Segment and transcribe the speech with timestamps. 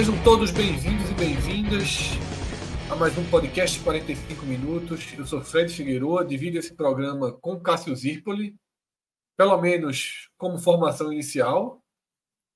[0.00, 1.96] Sejam todos bem-vindos e bem-vindas
[2.90, 5.12] a mais um podcast de 45 minutos.
[5.12, 8.56] Eu sou Fred Figueiredo, divido esse programa com Cássio Zirpoli,
[9.36, 11.82] pelo menos como formação inicial.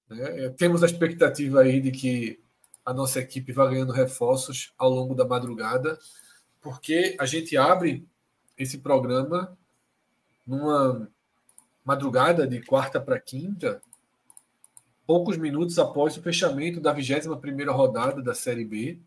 [0.09, 0.49] Né?
[0.57, 2.41] Temos a expectativa aí de que
[2.83, 5.99] a nossa equipe vá ganhando reforços ao longo da madrugada,
[6.63, 8.09] porque a gente abre
[8.57, 9.55] esse programa
[10.47, 11.13] numa
[11.85, 13.83] madrugada de quarta para quinta,
[15.07, 18.99] poucos minutos após o fechamento da 21ª rodada da Série B,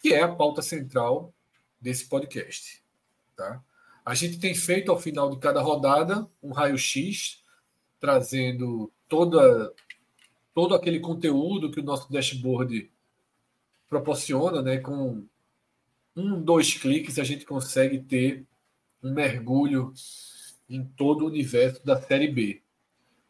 [0.00, 1.32] que é a pauta central
[1.80, 2.82] desse podcast.
[3.36, 3.62] Tá?
[4.04, 7.42] A gente tem feito ao final de cada rodada um raio-x,
[8.00, 9.72] trazendo toda,
[10.54, 12.90] todo aquele conteúdo que o nosso dashboard
[13.88, 14.78] proporciona, né?
[14.78, 15.26] com
[16.14, 18.46] um, dois cliques a gente consegue ter
[19.02, 19.92] um mergulho
[20.68, 22.62] em todo o universo da Série B.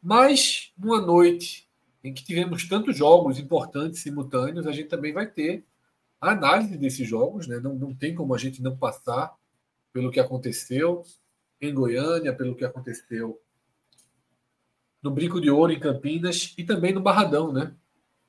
[0.00, 1.65] Mas, numa noite
[2.06, 5.64] em que tivemos tantos jogos importantes simultâneos, a gente também vai ter
[6.20, 7.58] a análise desses jogos, né?
[7.58, 9.34] não, não tem como a gente não passar
[9.92, 11.02] pelo que aconteceu
[11.60, 13.40] em Goiânia, pelo que aconteceu
[15.02, 17.74] no Brinco de Ouro em Campinas e também no Barradão, né?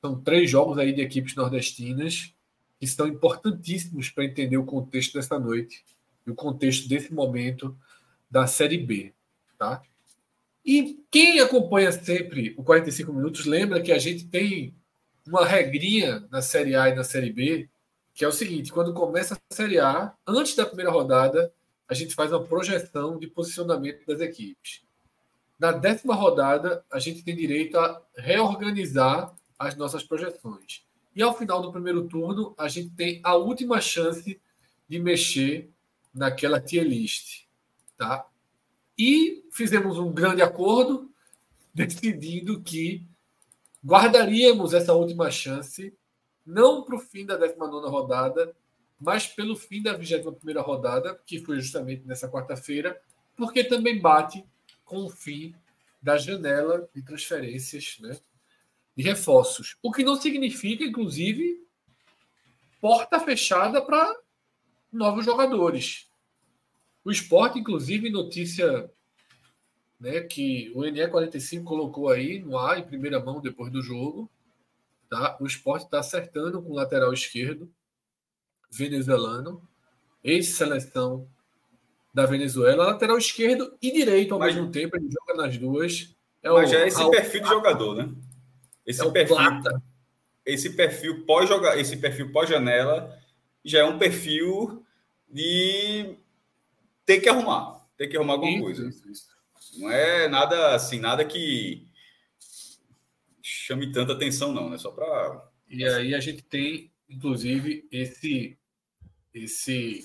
[0.00, 2.34] São três jogos aí de equipes nordestinas
[2.78, 5.84] que estão importantíssimos para entender o contexto dessa noite
[6.26, 7.76] e o contexto desse momento
[8.30, 9.12] da Série B,
[9.58, 9.82] tá?
[10.68, 14.74] E quem acompanha sempre o 45 minutos lembra que a gente tem
[15.26, 17.70] uma regrinha na Série A e na Série B,
[18.12, 21.50] que é o seguinte: quando começa a Série A, antes da primeira rodada,
[21.88, 24.82] a gente faz uma projeção de posicionamento das equipes.
[25.58, 30.84] Na décima rodada, a gente tem direito a reorganizar as nossas projeções.
[31.16, 34.38] E ao final do primeiro turno, a gente tem a última chance
[34.86, 35.70] de mexer
[36.12, 37.46] naquela tier list.
[37.96, 38.28] Tá?
[38.98, 41.10] E fizemos um grande acordo,
[41.72, 43.06] decidindo que
[43.84, 45.96] guardaríamos essa última chance,
[46.44, 48.54] não para o fim da 19 rodada,
[49.00, 53.00] mas pelo fim da 21 rodada, que foi justamente nessa quarta-feira,
[53.36, 54.44] porque também bate
[54.84, 55.54] com o fim
[56.02, 58.18] da janela de transferências né,
[58.96, 59.76] de reforços.
[59.82, 61.64] O que não significa, inclusive,
[62.80, 64.16] porta fechada para
[64.92, 66.07] novos jogadores.
[67.04, 68.90] O esporte, inclusive, notícia
[69.98, 74.30] né, que o NE45 colocou aí no ar, em primeira mão, depois do jogo.
[75.08, 75.36] Tá?
[75.40, 77.70] O esporte está acertando com o lateral esquerdo,
[78.70, 79.62] venezuelano,
[80.22, 81.26] ex-seleção
[82.12, 86.14] da Venezuela, lateral esquerdo e direito ao mas, mesmo tempo, ele joga nas duas.
[86.42, 88.12] É mas o, já é esse perfil de jogador, né?
[88.86, 89.36] Esse é perfil,
[90.44, 93.16] esse perfil pós jogar, esse perfil pós janela
[93.64, 94.84] já é um perfil
[95.28, 96.16] de
[97.08, 98.86] ter que arrumar, ter que arrumar alguma isso, coisa.
[98.86, 99.26] Isso, isso.
[99.78, 101.88] Não é nada assim, nada que
[103.40, 104.76] chame tanta atenção, não, né?
[104.76, 105.48] Só para.
[105.70, 108.58] E aí a gente tem, inclusive, esse,
[109.32, 110.04] esse,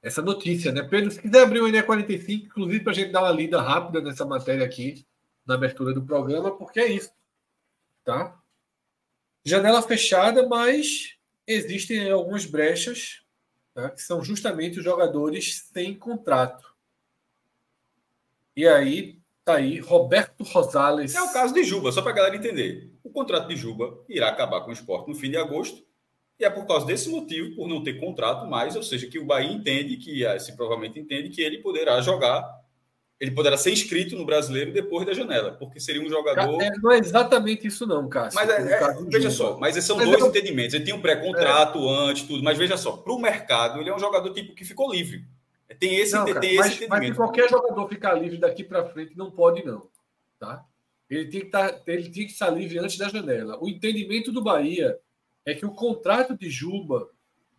[0.00, 0.84] essa notícia, né?
[0.84, 4.24] Pedro, se quiser abrir o NE45, inclusive para a gente dar uma lida rápida nessa
[4.24, 5.04] matéria aqui,
[5.44, 7.10] na abertura do programa, porque é isso,
[8.04, 8.40] tá?
[9.44, 11.16] Janela fechada, mas
[11.48, 13.24] existem algumas brechas,
[13.78, 13.90] tá?
[13.90, 16.74] que são justamente os jogadores sem contrato.
[18.56, 21.14] E aí, tá aí, Roberto Rosales.
[21.14, 22.92] É o caso de Juba, só para a galera entender.
[23.04, 25.86] O contrato de Juba irá acabar com o esporte no fim de agosto.
[26.40, 29.24] E é por causa desse motivo, por não ter contrato mais, ou seja, que o
[29.24, 32.44] Bahia entende, que se provavelmente entende, que ele poderá jogar,
[33.20, 36.62] ele poderá ser inscrito no brasileiro depois da janela, porque seria um jogador.
[36.62, 38.38] É, não é exatamente isso, não, Cássio.
[38.38, 40.74] Mas é, é, veja só, mas esses são mas dois entendimentos.
[40.74, 42.10] Ele tinha um pré-contrato é.
[42.10, 44.92] antes, tudo, mas veja só, para o mercado, ele é um jogador tipo que ficou
[44.92, 45.24] livre.
[45.78, 49.16] Tem esse, não, cara, tem mas, esse mas, qualquer jogador ficar livre daqui para frente
[49.16, 49.88] não pode, não.
[50.38, 50.64] Tá?
[51.10, 53.58] Ele tem, que tá, ele tem que estar livre antes da janela.
[53.60, 54.98] O entendimento do Bahia
[55.44, 57.08] é que o contrato de Juba,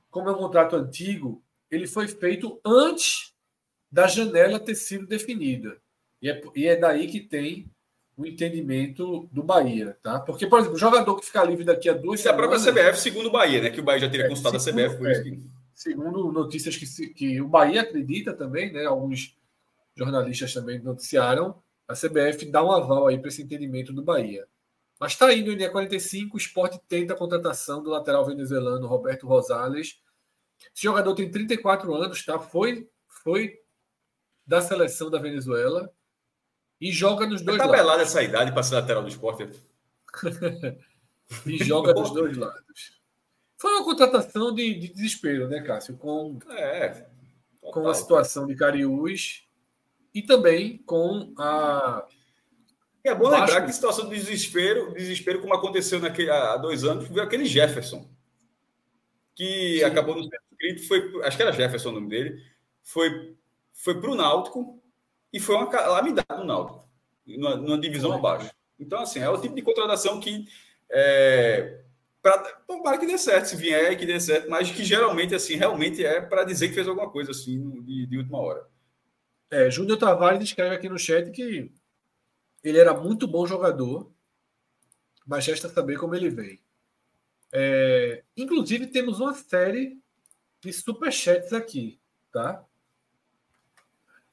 [0.09, 3.28] como é um contrato antigo, ele foi feito antes
[3.91, 5.77] da janela ter sido definida.
[6.21, 7.69] E é, e é daí que tem
[8.17, 10.19] o entendimento do Bahia, tá?
[10.19, 12.59] Porque, por exemplo, o jogador que ficar livre daqui a duas Isso é a própria
[12.59, 13.69] CBF, segundo o Bahia, né?
[13.69, 15.43] Que o Bahia já teria é, consultado segundo, a CBF, por é, isso que...
[15.73, 18.85] Segundo notícias que, que o Bahia acredita também, né?
[18.85, 19.37] Alguns
[19.95, 24.45] jornalistas também noticiaram, a CBF dá um aval aí para esse entendimento do Bahia.
[24.99, 29.25] Mas está indo em dia 45, o esporte tenta a contratação do lateral venezuelano Roberto
[29.25, 30.01] Rosales.
[30.75, 32.37] Esse jogador tem 34 anos, tá?
[32.37, 33.58] Foi, foi
[34.49, 35.93] da seleção da Venezuela
[36.81, 37.85] e joga nos dois tá lados.
[37.85, 39.47] Está essa idade para ser lateral do esporte.
[41.45, 42.99] e joga nos dois lados.
[43.59, 45.95] Foi uma contratação de, de desespero, né, Cássio?
[45.97, 47.05] Com, é,
[47.61, 49.47] com a situação de Cariús
[50.15, 52.07] e também com a.
[53.03, 53.45] É bom Baixo...
[53.45, 58.09] lembrar que situação de desespero, desespero como aconteceu naquele, há dois anos, foi aquele Jefferson,
[59.35, 59.83] que Sim.
[59.83, 62.43] acabou no centro escrito, foi, acho que era Jefferson o nome dele,
[62.83, 63.37] foi,
[63.79, 64.81] foi para o Náutico
[65.31, 66.87] e foi uma calamidade no Náutico,
[67.25, 68.51] numa, numa divisão abaixo.
[68.77, 70.45] Então, assim, é o tipo de contratação que.
[70.89, 71.81] É,
[72.21, 72.37] pra,
[72.67, 76.19] tomara que dê certo, se vier que dê certo, mas que geralmente, assim, realmente é
[76.19, 78.67] para dizer que fez alguma coisa assim de, de última hora.
[79.49, 81.71] É, Júnior Tavares escreve aqui no chat que
[82.63, 84.11] ele era muito bom jogador,
[85.25, 86.59] mas resta saber como ele vem.
[87.51, 89.99] É, inclusive, temos uma série
[90.61, 91.99] de superchats aqui,
[92.31, 92.65] tá?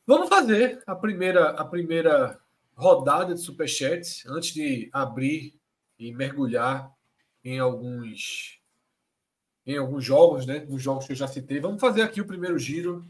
[0.06, 2.40] Vamos fazer a primeira, a primeira
[2.74, 5.58] rodada de superchats antes de abrir
[5.98, 6.94] e mergulhar
[7.44, 8.60] em alguns
[9.66, 10.60] em alguns jogos, né?
[10.60, 11.58] Nos jogos que eu já citei.
[11.58, 13.04] Vamos fazer aqui o primeiro giro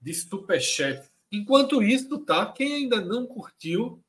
[0.00, 2.50] de superchat Enquanto isso, tá?
[2.50, 4.02] Quem ainda não curtiu,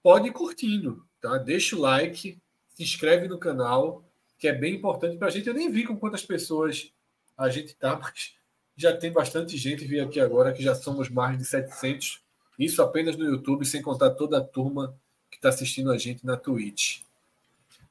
[0.00, 1.38] pode ir curtindo, tá?
[1.38, 4.04] Deixa o like, se inscreve no canal,
[4.38, 5.48] que é bem importante para a gente.
[5.48, 6.92] Eu nem vi com quantas pessoas
[7.36, 8.36] a gente tá, mas
[8.76, 9.84] já tem bastante gente.
[9.84, 12.20] Vi aqui agora que já somos mais de 700.
[12.58, 14.96] Isso apenas no YouTube, sem contar toda a turma
[15.30, 17.02] que está assistindo a gente na Twitch.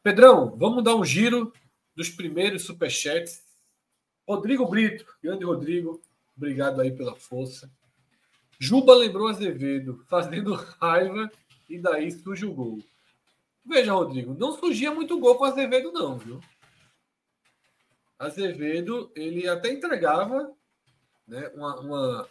[0.01, 1.53] Pedrão, vamos dar um giro
[1.95, 3.43] dos primeiros superchats.
[4.27, 6.01] Rodrigo Brito, grande Rodrigo,
[6.35, 7.69] obrigado aí pela força.
[8.57, 11.29] Juba lembrou Azevedo, fazendo raiva
[11.69, 12.79] e daí surge o gol.
[13.65, 16.39] Veja, Rodrigo, não surgia muito gol com Azevedo, não, viu?
[18.17, 20.53] Azevedo, ele até entregava
[21.27, 22.29] né, uma, uma,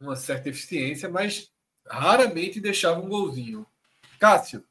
[0.00, 1.50] uma certa eficiência, mas
[1.86, 3.66] raramente deixava um golzinho.
[4.18, 4.64] Cássio,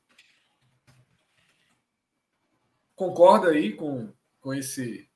[2.96, 4.10] concorda aí com,
[4.42, 5.08] com esse.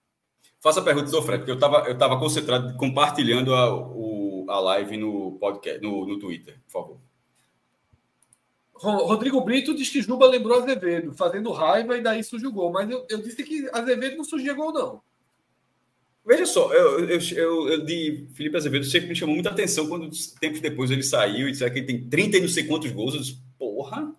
[0.62, 4.98] Faça a pergunta, Fred, porque eu estava eu tava concentrado compartilhando a, o a live
[4.98, 7.02] no podcast, no, no Twitter, por favor.
[8.74, 12.72] Rodrigo Brito diz que Juba lembrou Azevedo, fazendo raiva e daí surge o gol.
[12.72, 15.04] Mas eu, eu disse que Azevedo não surgia gol, não.
[16.24, 20.10] Veja só, eu, eu, eu, eu, de Felipe Azevedo sempre me chamou muita atenção quando
[20.40, 23.16] tempos depois ele saiu e disse que ele tem 30 e não sei quantos gols.
[23.16, 24.14] Eu disse, porra,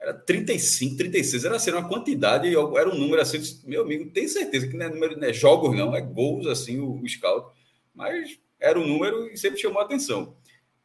[0.00, 4.66] era 35, 36, era assim, uma quantidade, era um número assim, meu amigo, tem certeza
[4.66, 7.52] que não é número, não é jogos, não, é gols assim, o, o scout.
[7.94, 10.36] Mas era o número e sempre chamou a atenção.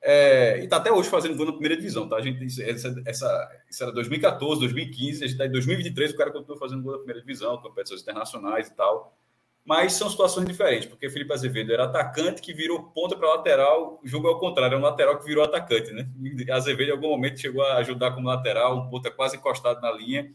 [0.02, 2.18] É, e está até hoje fazendo gol na primeira divisão, tá?
[2.18, 6.32] A gente, essa, essa, isso era 2014, 2015, a gente está em 2023, o cara
[6.32, 9.18] continua fazendo gol na primeira divisão, competições internacionais e tal.
[9.66, 14.08] Mas são situações diferentes, porque Felipe Azevedo era atacante que virou ponta para lateral, o
[14.08, 16.06] jogo é o contrário, é um lateral que virou atacante, né?
[16.52, 20.30] Azevedo em algum momento chegou a ajudar como lateral, um ponta quase encostado na linha,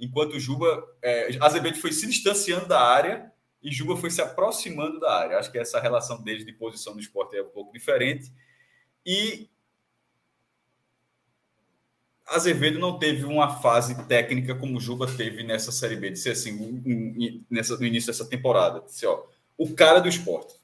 [0.00, 3.30] enquanto Juba, é, Azevedo foi se distanciando da área
[3.62, 5.38] e Juba foi se aproximando da área.
[5.38, 8.32] Acho que essa relação deles de posição no esporte é um pouco diferente.
[9.04, 9.50] E
[12.26, 16.30] Azevedo não teve uma fase técnica como o Juba teve nessa Série B, de ser
[16.30, 16.82] assim,
[17.48, 18.80] nessa, no início dessa temporada.
[18.80, 19.24] Disse, ó,
[19.56, 20.54] o cara do esporte.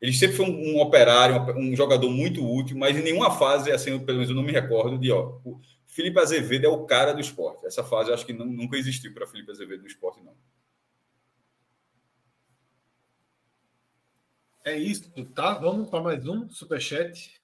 [0.00, 3.72] Ele sempre foi um, um operário, um, um, jogador muito útil, mas em nenhuma fase,
[3.72, 7.12] assim, pelo menos eu não me recordo, de ó, o Felipe Azevedo é o cara
[7.12, 7.66] do esporte.
[7.66, 10.34] Essa fase eu acho que não, nunca existiu para Felipe Azevedo no esporte, não.
[14.64, 15.54] É isso, tá?
[15.54, 17.35] Vamos para mais um superchat.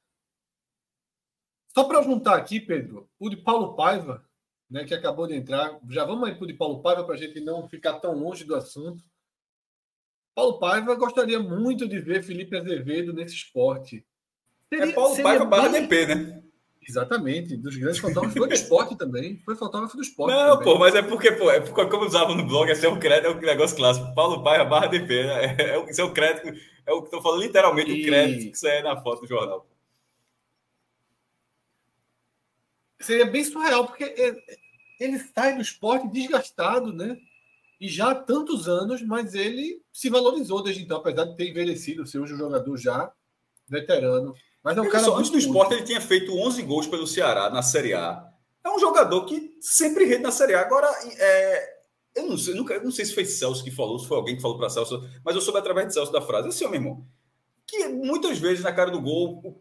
[1.74, 4.24] Só para juntar aqui, Pedro, o de Paulo Paiva,
[4.70, 5.78] né, que acabou de entrar.
[5.88, 8.44] Já vamos aí para o de Paulo Paiva para a gente não ficar tão longe
[8.44, 9.02] do assunto.
[10.34, 14.04] Paulo Paiva gostaria muito de ver Felipe Azevedo nesse esporte.
[14.70, 15.82] É seria, é Paulo Paiva barra bem...
[15.82, 16.42] DP, né?
[16.86, 18.36] Exatamente, dos grandes fotógrafos.
[18.36, 19.38] Foi do esporte também.
[19.44, 20.34] Foi fotógrafo do esporte.
[20.34, 20.64] Não, também.
[20.64, 23.28] pô, mas é porque, pô, é porque, como usava no blog, esse é um crédito,
[23.28, 24.12] é um negócio clássico.
[24.14, 25.56] Paulo Paiva barra DP, né?
[25.58, 26.48] É, é, esse é o crédito,
[26.84, 28.02] é o que estou falando literalmente, e...
[28.02, 29.66] o crédito que sai na foto do jornal.
[33.02, 34.04] Seria bem surreal, porque
[34.98, 37.16] ele sai do esporte desgastado, né?
[37.80, 42.06] E já há tantos anos, mas ele se valorizou desde então, apesar de ter envelhecido,
[42.06, 43.12] ser hoje um jogador já
[43.68, 45.04] veterano Mas é um cara.
[45.04, 48.24] Só, antes do esporte, ele tinha feito 11 gols pelo Ceará na Série A.
[48.64, 50.60] É um jogador que sempre rende na Série A.
[50.60, 51.72] Agora, é,
[52.14, 54.36] eu não sei, nunca, eu não sei se foi Celso que falou, se foi alguém
[54.36, 56.48] que falou para Celso, mas eu soube através de Celso da frase.
[56.48, 57.04] Assim, ó, meu irmão,
[57.66, 59.60] que muitas vezes na cara do gol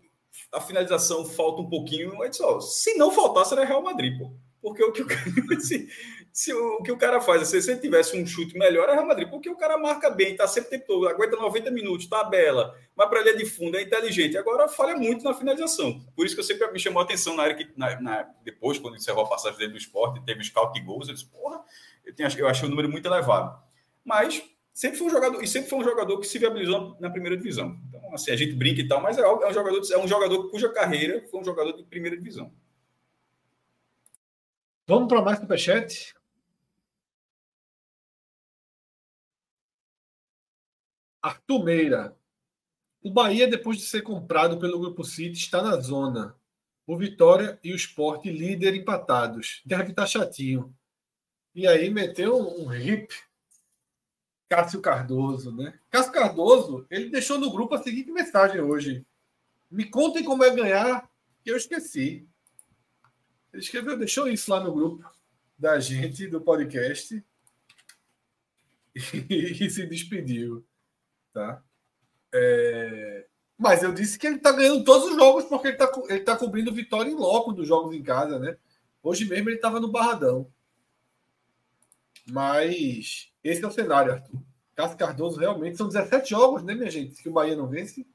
[0.52, 2.16] a finalização falta um pouquinho.
[2.18, 4.32] Mas, ó, se não faltasse, era Real Madrid, pô.
[4.62, 5.08] Porque o que o,
[5.60, 5.90] se,
[6.32, 9.08] se o, o, que o cara faz, se, ele tivesse um chute melhor, é Real
[9.08, 13.10] Madrid, porque o cara marca bem, tá sempre tempo todo, aguenta 90 minutos, tabela, vai
[13.10, 14.38] para a linha de fundo, é inteligente.
[14.38, 16.00] Agora falha muito na finalização.
[16.16, 18.78] Por isso que eu sempre me chamou a atenção na área que, na, na, depois,
[18.78, 21.62] quando encerrou a passagem dele do esporte, teve scout de gols, eu disse, porra,
[22.06, 23.60] eu, tenho, eu achei o número muito elevado.
[24.06, 27.38] Mas sempre foi um jogador, e sempre foi um jogador que se viabilizou na primeira
[27.38, 27.80] divisão.
[27.88, 30.50] Então, assim, a gente brinca e tal, mas é, é um jogador, é um jogador
[30.50, 32.54] cuja carreira foi um jogador de primeira divisão.
[34.88, 36.14] Vamos para mais superchat?
[41.22, 42.18] Arthur Meira.
[43.04, 46.36] O Bahia, depois de ser comprado pelo Grupo City, está na zona.
[46.86, 49.62] O Vitória e o Sport líder empatados.
[49.66, 50.76] Deve estar chatinho.
[51.54, 53.14] E aí meteu um hip
[54.52, 55.80] Cássio Cardoso, né?
[55.90, 59.06] Cássio Cardoso, ele deixou no grupo a seguinte mensagem hoje.
[59.72, 61.10] Me contem como é ganhar,
[61.42, 62.28] que eu esqueci.
[63.54, 65.10] Ele escreveu, deixou isso lá no grupo
[65.58, 67.24] da gente, do podcast,
[68.94, 69.00] e,
[69.66, 70.66] e se despediu.
[71.32, 71.64] Tá?
[72.34, 73.26] É...
[73.58, 76.36] Mas eu disse que ele está ganhando todos os jogos porque ele está ele tá
[76.36, 78.58] cobrindo vitória em loco dos jogos em casa, né?
[79.02, 80.52] Hoje mesmo ele estava no Barradão.
[82.30, 84.40] Mas esse é o cenário, Arthur.
[84.76, 87.22] Cássio Cardoso realmente são 17 jogos, né, minha gente?
[87.22, 88.06] Que o Bahia não vence.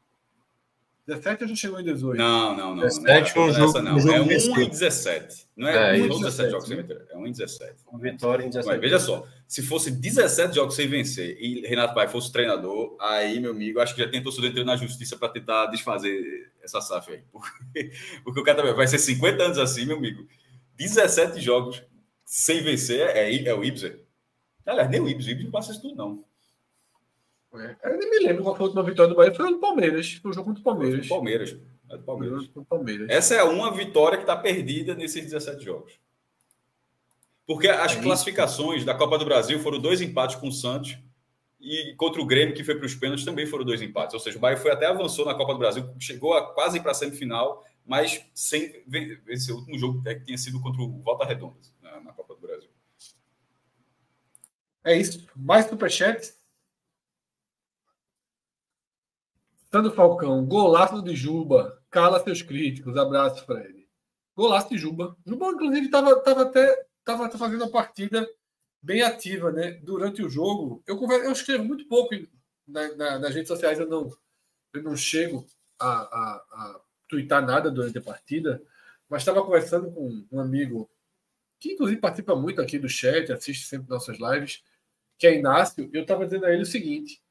[1.06, 2.18] 17 ou já chegou em 18?
[2.18, 2.82] Não, não, não.
[2.82, 3.96] 17 não é, um jogo, não.
[3.96, 5.48] Um é 1 em 17.
[5.56, 7.06] Não é, é 1 em 17 jogos sem vencer.
[7.08, 7.74] É 1 em 17.
[7.86, 8.66] Uma vitória em 17.
[8.66, 13.38] Mas veja só, se fosse 17 jogos sem vencer e Renato Pai fosse treinador, aí,
[13.38, 17.12] meu amigo, acho que já tem torcedor entrando na justiça para tentar desfazer essa SAF
[17.12, 17.22] aí.
[17.30, 17.92] Porque,
[18.24, 20.26] porque o cara também vai ser 50 anos assim, meu amigo.
[20.76, 21.84] 17 jogos
[22.24, 24.05] sem vencer é, é o Ibsen.
[24.66, 25.30] Aliás, nem o Ibsen.
[25.30, 26.24] O Ibsen não passa isso tudo, não.
[27.54, 27.76] É.
[27.84, 29.34] Eu nem me lembro qual foi a última vitória do Bahia.
[29.34, 30.12] Foi do Palmeiras.
[30.14, 31.08] Foi o jogo contra o Palmeiras.
[31.08, 31.56] Palmeiras.
[31.88, 32.50] É do Palmeiras.
[32.68, 33.08] Palmeiras.
[33.08, 35.98] Essa é uma vitória que está perdida nesses 17 jogos.
[37.46, 40.98] Porque as é classificações da Copa do Brasil foram dois empates com o Santos
[41.60, 44.14] e contra o Grêmio, que foi para os pênaltis, também foram dois empates.
[44.14, 46.90] Ou seja, o Bahia foi até avançou na Copa do Brasil, chegou a quase para
[46.90, 48.82] a semifinal, mas sem
[49.28, 52.68] esse último jogo que tinha sido contra o Volta Redonda na, na Copa do Brasil.
[54.86, 55.26] É isso.
[55.34, 56.32] Mais superchat?
[59.68, 61.82] Sandro Falcão, golaço de Juba.
[61.90, 62.96] Cala seus críticos.
[62.96, 63.88] Abraço, Fred.
[64.36, 65.16] Golaço de Juba.
[65.26, 68.28] Juba, inclusive, estava tava até tava fazendo a partida
[68.80, 69.72] bem ativa, né?
[69.82, 70.84] Durante o jogo.
[70.86, 72.14] Eu, converso, eu escrevo muito pouco
[72.66, 74.08] na, na, nas redes sociais, eu não,
[74.72, 75.44] eu não chego
[75.80, 78.62] a, a, a twittar nada durante a partida,
[79.08, 80.88] mas estava conversando com um amigo
[81.58, 84.62] que, inclusive, participa muito aqui do chat, assiste sempre nossas lives,
[85.18, 87.22] que é Inácio, eu estava dizendo a ele o seguinte: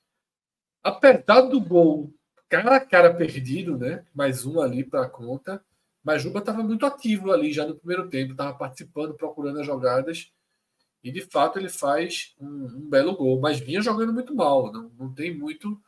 [0.84, 2.14] apertado do gol
[2.50, 4.06] cara a cara perdido, né?
[4.14, 5.64] Mais um ali para a conta.
[6.04, 10.32] Mas Juba estava muito ativo ali já no primeiro tempo, estava participando, procurando as jogadas.
[11.04, 14.72] E de fato ele faz um, um, belo gol, mas vinha jogando muito mal.
[14.72, 15.80] Não, não tem muito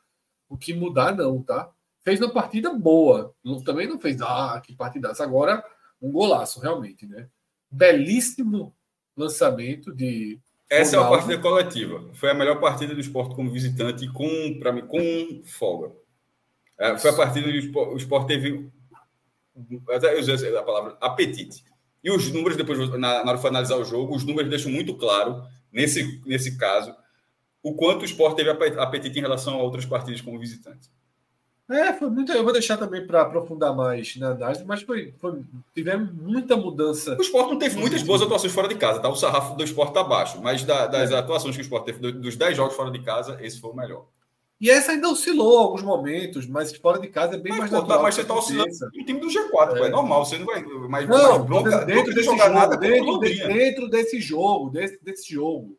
[0.49, 1.71] o que mudar, não, tá?
[2.03, 3.35] Fez uma partida boa.
[3.63, 5.23] Também não fez, ah, que partidaça.
[5.23, 5.63] Agora,
[6.01, 7.29] um golaço, realmente, né?
[7.69, 8.75] Belíssimo
[9.15, 10.39] lançamento de.
[10.69, 11.15] Essa Ronaldo.
[11.15, 12.09] é a partida coletiva.
[12.13, 15.93] Foi a melhor partida do esporte como visitante com, mim, com folga.
[16.77, 18.69] É, foi a partida que o Sport teve.
[19.87, 21.63] Eu usei a palavra apetite.
[22.03, 24.95] E os números, depois, na, na hora de analisar o jogo, os números deixam muito
[24.95, 26.95] claro, nesse, nesse caso,
[27.63, 30.89] o quanto o Sport teve apetite em relação a outras partidas como visitante.
[31.69, 32.31] É, foi muito.
[32.31, 35.41] Eu vou deixar também para aprofundar mais na análise, mas foi, foi,
[35.75, 37.17] tivemos muita mudança.
[37.19, 39.09] O Sport não teve muitas boas atuações fora de casa, tá?
[39.09, 41.17] O sarrafo do Sport está baixo, mas da, das é.
[41.17, 44.05] atuações que o Sport teve, dos 10 jogos fora de casa, esse foi o melhor.
[44.59, 48.01] E essa ainda oscilou alguns momentos, mas fora de casa é bem mas, mais natural.
[48.01, 49.87] Mas você está oscilando o time do G4, é.
[49.87, 50.63] é normal, você não vai.
[50.63, 55.33] Mas, não, mas bronca, dentro, desse jogo, nada dentro, de, dentro desse jogo, desse, desse
[55.33, 55.77] jogo.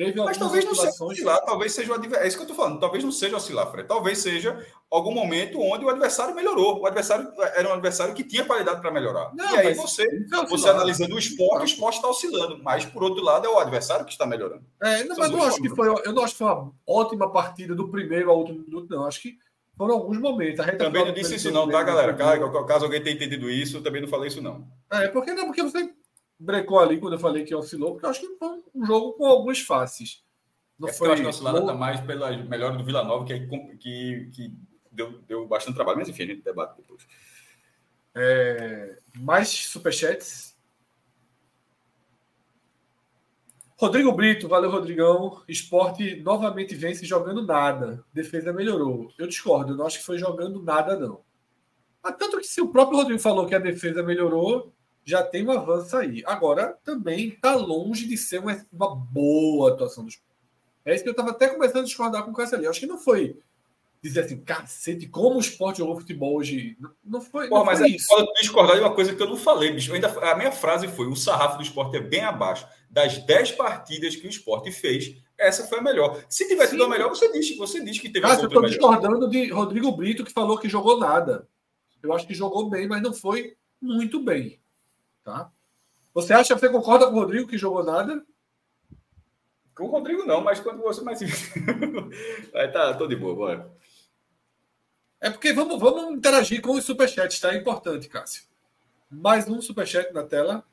[0.00, 2.24] Teve Mas talvez não seja oscilar, talvez seja o adversário.
[2.24, 2.80] É isso que eu estou falando.
[2.80, 3.86] Talvez não seja oscilar, Fred.
[3.86, 6.80] Talvez seja algum momento onde o adversário melhorou.
[6.80, 9.30] O adversário era um adversário que tinha qualidade para melhorar.
[9.34, 10.06] Não, e aí você,
[10.48, 12.62] você analisando o esporte, o esporte está oscilando.
[12.62, 14.64] Mas, por outro lado, é o adversário que está melhorando.
[14.82, 17.74] É, não, mas não acho que foi, eu não acho que foi uma ótima partida
[17.74, 19.04] do primeiro ao último minuto, não.
[19.04, 19.36] Acho que
[19.76, 20.64] foram alguns momentos.
[20.78, 22.14] também não disse isso, não, tá, galera?
[22.14, 24.66] Caso, caso alguém tenha entendido isso, eu também não falei isso, não.
[24.90, 25.90] É, porque não, porque você
[26.40, 29.26] brecou ali quando eu falei que oscilou, porque eu acho que foi um jogo com
[29.26, 30.24] algumas faces.
[30.78, 33.26] Não é foi, eu acho que a oscilada está mais pela melhor do Vila Nova,
[33.26, 33.38] que,
[33.76, 34.54] que, que
[34.90, 37.06] deu, deu bastante trabalho, mas enfim, a gente debate depois.
[38.14, 40.58] É, mais superchats?
[43.76, 45.42] Rodrigo Brito, valeu, Rodrigão.
[45.48, 48.04] Esporte novamente vence jogando nada.
[48.12, 49.10] Defesa melhorou.
[49.18, 51.22] Eu discordo, eu não acho que foi jogando nada, não.
[52.02, 55.50] Mas tanto que se o próprio Rodrigo falou que a defesa melhorou, já tem um
[55.50, 56.22] avanço aí.
[56.26, 60.30] Agora, também está longe de ser uma, uma, boa atuação do esporte.
[60.84, 62.64] É isso que eu estava até começando a discordar com o Cássio ali.
[62.64, 63.36] Eu acho que não foi
[64.02, 66.76] dizer assim, cacete, como o esporte jogou futebol hoje.
[67.04, 68.06] Não, foi, Pô, não mas foi isso.
[68.08, 69.92] Pode discordar de uma coisa que eu não falei, bicho.
[69.92, 72.66] Ainda, a minha frase foi: o sarrafo do esporte é bem abaixo.
[72.88, 76.22] Das 10 partidas que o esporte fez, essa foi a melhor.
[76.28, 79.28] Se tivesse sido a melhor, você diz, você diz que teve Cássio, eu estou discordando
[79.28, 81.46] de Rodrigo Brito, que falou que jogou nada.
[82.02, 84.59] Eu acho que jogou bem, mas não foi muito bem.
[85.30, 85.52] Tá?
[86.12, 88.24] Você acha, você concorda com o Rodrigo que jogou nada?
[89.76, 91.20] Com o Rodrigo não, mas quando você mais.
[92.52, 93.72] Aí tá, tô de boa, bora.
[95.20, 97.54] É porque vamos, vamos interagir com os superchats, tá?
[97.54, 98.42] É importante, Cássio.
[99.08, 100.64] Mais um superchat na tela.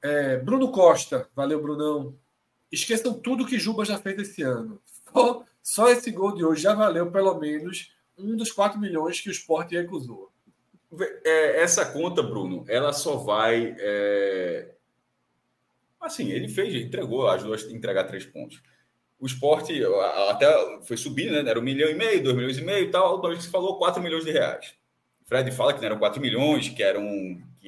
[0.00, 2.16] É, Bruno Costa, valeu, Brunão.
[2.72, 4.80] Esqueçam tudo que Juba já fez esse ano.
[5.12, 9.28] Só, só esse gol de hoje já valeu pelo menos um dos 4 milhões que
[9.28, 10.27] o Sport recusou.
[11.24, 13.74] É, essa conta, Bruno, ela só vai.
[13.78, 14.74] É...
[16.00, 18.62] Assim, ele fez, entregou, ajudou a entregar três pontos.
[19.20, 19.82] O esporte
[20.28, 20.46] até
[20.84, 21.50] foi subindo, né?
[21.50, 23.20] Era um milhão e meio, dois milhões e meio e tal.
[23.20, 24.74] Vez que se falou, 4 milhões de reais.
[25.24, 27.04] Fred fala que não eram 4 milhões, que eram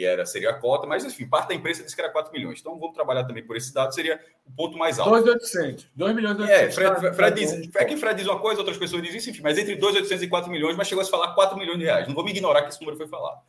[0.01, 2.59] que era, seria a cota, mas enfim, parte da imprensa disse que era 4 milhões.
[2.59, 5.11] Então vamos trabalhar também por esse dado, seria o ponto mais alto.
[5.11, 5.91] 2,800.
[5.95, 6.63] 2 milhões e 800.
[6.63, 9.29] É, Fred, Fred, Fred diz, é que Fred diz uma coisa, outras pessoas dizem isso,
[9.29, 11.85] enfim, mas entre 2,800 e 4 milhões, mas chegou a se falar 4 milhões de
[11.85, 12.09] reais.
[12.09, 13.43] Não vou me ignorar que esse número foi falado.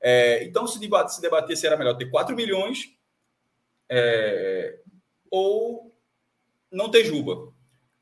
[0.00, 2.92] É, então, se, debate, se debater se era melhor ter 4 milhões
[3.88, 4.80] é,
[5.30, 5.94] ou
[6.68, 7.52] não ter Juba.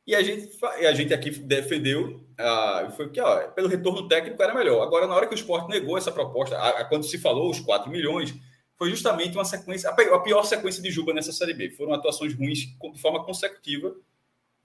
[0.07, 4.55] E a gente, a gente aqui defendeu, ah, foi que ó, pelo retorno técnico era
[4.55, 4.83] melhor.
[4.83, 7.61] Agora, na hora que o esporte negou essa proposta, a, a, quando se falou os
[7.61, 8.35] 4 milhões,
[8.77, 11.71] foi justamente uma sequência, a, pior sequência de Juba nessa Série B.
[11.71, 12.59] Foram atuações ruins
[12.93, 13.95] de forma consecutiva,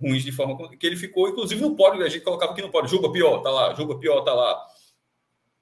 [0.01, 2.89] ruins de forma que ele ficou, inclusive no pódio, a gente colocava aqui no pódio,
[2.89, 4.59] Juba pior, tá lá, Juba pior, tá lá.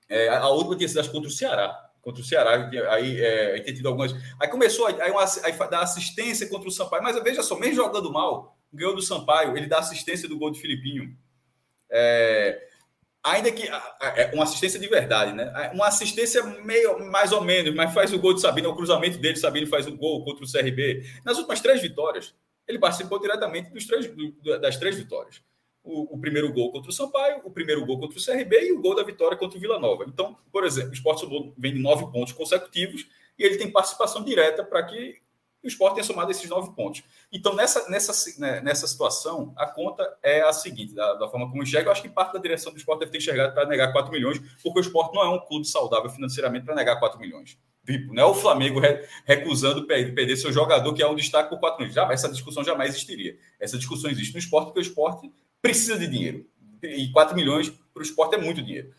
[0.09, 3.73] É, a, a última tinha sido contra o Ceará, contra o Ceará, aí é, tem
[3.73, 4.13] tido algumas.
[4.39, 8.57] Aí começou uma, aí dar assistência contra o Sampaio, mas veja só, mesmo jogando mal,
[8.71, 11.17] ganhou do Sampaio, ele dá assistência do gol de Filipinho.
[11.89, 12.67] É,
[13.23, 15.71] ainda que é uma assistência de verdade, né?
[15.73, 19.35] Uma assistência meio mais ou menos, mas faz o gol de Sabino, o cruzamento dele,
[19.35, 21.03] Sabino faz o gol contra o CRB.
[21.25, 22.33] Nas últimas três vitórias,
[22.67, 24.09] ele participou diretamente dos três,
[24.61, 25.41] das três vitórias.
[25.83, 28.81] O, o, primeiro gol contra o Sampaio, o primeiro gol contra o CRB e o
[28.81, 30.03] gol da vitória contra o Vila Nova.
[30.05, 31.23] Então, por exemplo, o Sport
[31.57, 33.07] vem de nove pontos consecutivos
[33.39, 35.21] e ele tem participação direta para que
[35.67, 37.03] o esporte tem somado esses nove pontos.
[37.31, 41.61] Então, nessa, nessa, né, nessa situação, a conta é a seguinte, da, da, forma como
[41.61, 44.09] enxerga, eu acho que parte da direção do esporte deve ter enxergado para negar 4
[44.09, 47.57] milhões, porque o esporte não é um clube saudável financeiramente para negar 4 milhões.
[47.85, 48.81] Tipo, não é o Flamengo
[49.25, 51.95] recusando perder seu jogador, que é um destaque por 4 milhões.
[51.95, 53.37] Já, essa discussão jamais existiria.
[53.59, 55.29] Essa discussão existe no esporte, porque o esporte
[55.61, 56.45] precisa de dinheiro.
[56.81, 58.93] E 4 milhões para o esporte é muito dinheiro.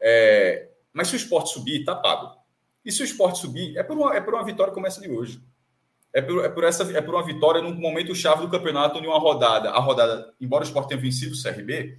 [0.00, 2.36] É, mas se o esporte subir, está pago.
[2.84, 5.08] E se o esporte subir, é por uma, é por uma vitória como essa de
[5.08, 5.40] hoje
[6.18, 9.06] é por, é por, essa, é por uma vitória num momento chave do campeonato, em
[9.06, 9.70] uma rodada.
[9.70, 11.98] A rodada, embora o Sport tenha vencido o CRB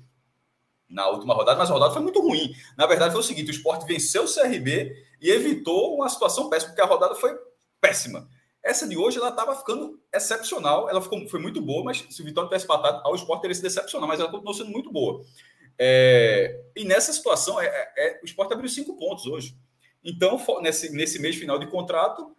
[0.90, 2.54] na última rodada, mas a rodada foi muito ruim.
[2.78, 6.72] Na verdade, foi o seguinte: o Sport venceu o CRB e evitou uma situação péssima,
[6.72, 7.34] porque a rodada foi
[7.80, 8.28] péssima.
[8.62, 10.90] Essa de hoje, ela estava ficando excepcional.
[10.90, 13.68] Ela ficou, foi muito boa, mas se o Vitória tivesse empatado, ao Sport teria sido
[13.68, 15.24] excepcional, mas ela continuou sendo muito boa.
[15.78, 19.56] É, e nessa situação, é, é, é o Sport abriu cinco pontos hoje.
[20.04, 22.36] Então, nesse, nesse mês final de contrato,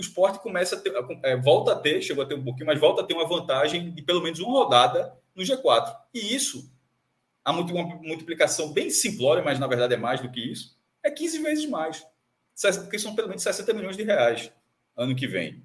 [0.00, 2.80] o esporte começa a ter, é, volta a ter, chegou a ter um pouquinho, mas
[2.80, 5.94] volta a ter uma vantagem de pelo menos uma rodada no G4.
[6.14, 6.72] E isso,
[7.44, 7.62] há uma
[8.02, 12.02] multiplicação bem simplória, mas na verdade é mais do que isso, é 15 vezes mais.
[12.78, 14.50] Porque são pelo menos 60 milhões de reais
[14.96, 15.62] ano que vem.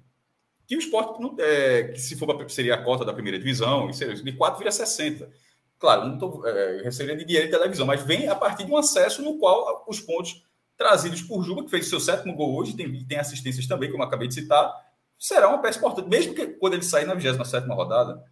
[0.66, 4.58] Que o esporte, é, que se for seria a cota da primeira divisão, de 4
[4.58, 5.30] vira 60.
[5.78, 8.76] Claro, não estou é, recebendo de dinheiro de televisão, mas vem a partir de um
[8.76, 10.44] acesso no qual os pontos
[10.76, 14.06] trazidos por Juba, que fez seu sétimo gol hoje, tem, tem assistências também, como eu
[14.06, 14.72] acabei de citar,
[15.18, 18.22] será uma peça importante, mesmo que quando ele sair na 27 rodada,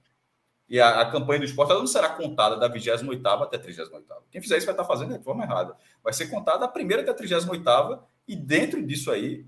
[0.69, 3.05] e a, a, campanha do esporte ela não será contada da 28
[3.43, 4.07] até a 38.
[4.31, 5.77] Quem fizer isso vai estar fazendo de forma errada.
[6.03, 9.47] Vai ser contada a primeira até a 38, e dentro disso aí,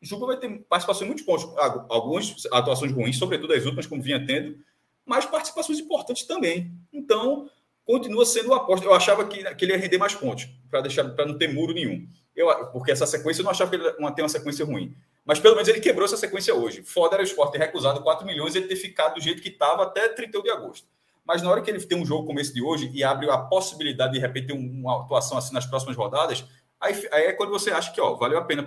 [0.00, 1.46] Juba vai ter participação em muitos pontos.
[1.88, 4.58] Algumas atuações ruins, sobretudo as últimas, como vinha tendo,
[5.04, 6.72] mas participações importantes também.
[6.92, 7.50] Então,
[7.86, 8.84] continua sendo aposta.
[8.84, 11.72] Eu achava que, que ele ia render mais pontos, para deixar para não ter muro
[11.72, 12.06] nenhum.
[12.34, 14.94] Eu, porque essa sequência eu não achava que ele ia ter uma sequência ruim.
[15.24, 16.82] Mas pelo menos ele quebrou essa sequência hoje.
[16.82, 19.48] Foda era o esporte ter recusado 4 milhões e ele ter ficado do jeito que
[19.48, 20.86] estava até 31 de agosto.
[21.24, 23.38] Mas na hora que ele tem um jogo como esse de hoje e abre a
[23.38, 26.44] possibilidade de repetir uma atuação assim nas próximas rodadas,
[26.80, 28.64] aí, aí é quando você acha que ó, valeu a pena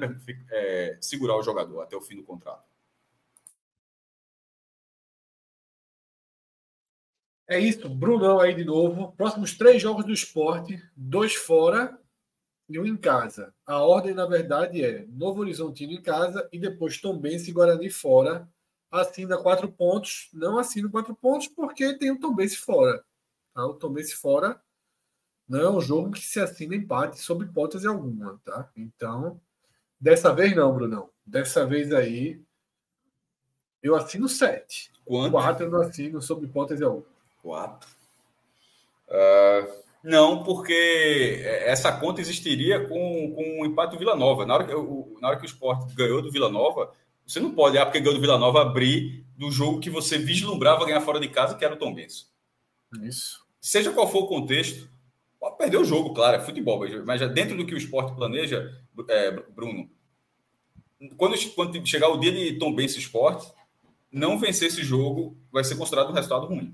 [0.51, 2.68] é, segurar o jogador até o fim do contrato.
[7.49, 9.11] É isso, Brunão aí de novo.
[9.13, 11.99] Próximos três jogos do esporte, dois fora
[12.69, 13.51] e um em casa.
[13.65, 18.47] A ordem, na verdade, é Novo Horizontino em casa e depois Tombense e Guarani fora.
[18.91, 20.29] Assina quatro pontos.
[20.31, 23.03] Não assina quatro pontos porque tem o Tombense fora.
[23.51, 23.65] Tá?
[23.65, 24.61] O Tombense fora
[25.47, 28.39] não é um jogo que se assina empate sob hipótese alguma.
[28.45, 28.69] Tá?
[28.77, 29.41] Então,
[29.99, 31.09] dessa vez não, Brunão.
[31.25, 32.39] Dessa vez aí,
[33.81, 34.91] eu assino sete.
[35.03, 35.31] Quanto?
[35.31, 37.18] Quatro eu não assino sob hipótese alguma.
[37.41, 37.89] Quatro.
[39.07, 44.45] Uh, não, porque essa conta existiria com, com o empate do Vila Nova.
[44.45, 44.73] Na hora, que,
[45.21, 46.93] na hora que o esporte ganhou do Vila Nova,
[47.25, 50.85] você não pode, ah, porque ganhou do Vila Nova, abrir do jogo que você vislumbrava
[50.85, 52.31] ganhar fora de casa, que era o Tom Benz.
[53.03, 53.45] Isso.
[53.59, 54.89] Seja qual for o contexto,
[55.39, 58.73] pode perder o jogo, claro, é futebol, mas dentro do que o esporte planeja,
[59.09, 59.89] é, Bruno,
[61.17, 63.51] quando, quando chegar o dia de Tom Benz Esporte,
[64.11, 66.73] não vencer esse jogo vai ser considerado um resultado ruim.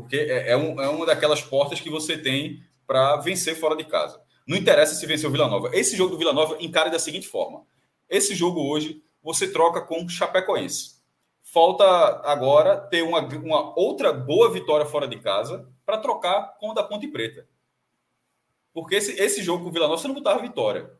[0.00, 3.84] Porque é, é, um, é uma daquelas portas que você tem para vencer fora de
[3.84, 4.20] casa.
[4.46, 5.70] Não interessa se vencer o Vila Nova.
[5.74, 7.64] Esse jogo do Vila Nova encare da seguinte forma:
[8.08, 10.98] esse jogo hoje você troca com Chapecoense.
[11.42, 11.84] Falta
[12.24, 16.82] agora ter uma, uma outra boa vitória fora de casa para trocar com o da
[16.82, 17.46] Ponte Preta.
[18.72, 20.90] Porque esse, esse jogo com o Vila Nova você não botava vitória,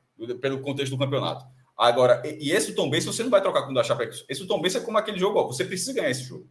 [0.41, 1.45] pelo contexto do campeonato.
[1.77, 4.25] Agora, e, e esse Tom Benz você não vai trocar com o da Chapecoense.
[4.29, 6.49] Esse Tom Benz é como aquele jogo, ó, você precisa ganhar esse jogo.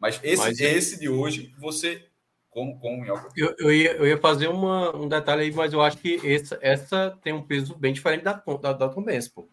[0.00, 2.06] Mas esse, mas, esse de hoje, você.
[2.48, 3.04] Como, como
[3.36, 6.58] eu, eu, ia, eu ia fazer uma, um detalhe aí, mas eu acho que essa,
[6.60, 9.48] essa tem um peso bem diferente da, da, da Tom Benz, pô.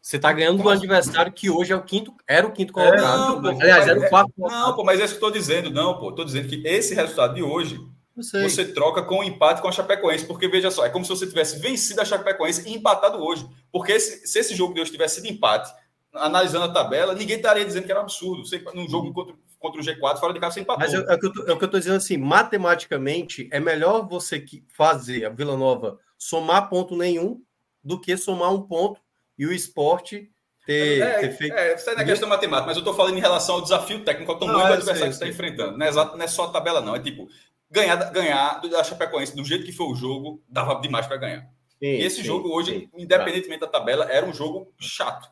[0.00, 2.98] Você tá ganhando do adversário que hoje é o quinto, era o quinto colocado.
[2.98, 4.32] É, não, pô, Aliás, era o quarto.
[4.38, 6.12] É, não, pô, mas é isso que eu tô dizendo, não, pô.
[6.12, 7.80] Tô dizendo que esse resultado de hoje
[8.14, 11.10] você troca com o um empate com a Chapecoense, porque veja só, é como se
[11.10, 13.46] você tivesse vencido a Chapecoense e empatado hoje.
[13.72, 15.72] Porque esse, se esse jogo de hoje tivesse sido empate,
[16.12, 18.44] analisando a tabela, ninguém estaria dizendo que era um absurdo.
[18.44, 20.82] Você, num jogo contra, contra o G4 fora de casa sem empatou.
[20.82, 21.18] Mas é, é, o
[21.58, 26.96] que eu estou dizendo assim, matematicamente é melhor você fazer a Vila Nova somar ponto
[26.96, 27.40] nenhum
[27.84, 29.00] do que somar um ponto
[29.38, 30.30] e o esporte
[30.66, 31.54] ter, é, ter feito.
[31.54, 34.32] É, isso é na questão matemática, mas eu estou falando em relação ao desafio técnico,
[34.32, 35.76] ao tamanho não, do adversário que você está enfrentando.
[35.76, 36.96] Não é, exato, não é só a tabela, não.
[36.96, 37.28] É tipo,
[37.70, 41.50] ganhar, ganhar da Chapecoense do jeito que foi o jogo, dava demais para ganhar.
[41.78, 43.66] Sim, esse sim, jogo hoje, sim, independentemente tá.
[43.66, 45.28] da tabela, era um jogo chato.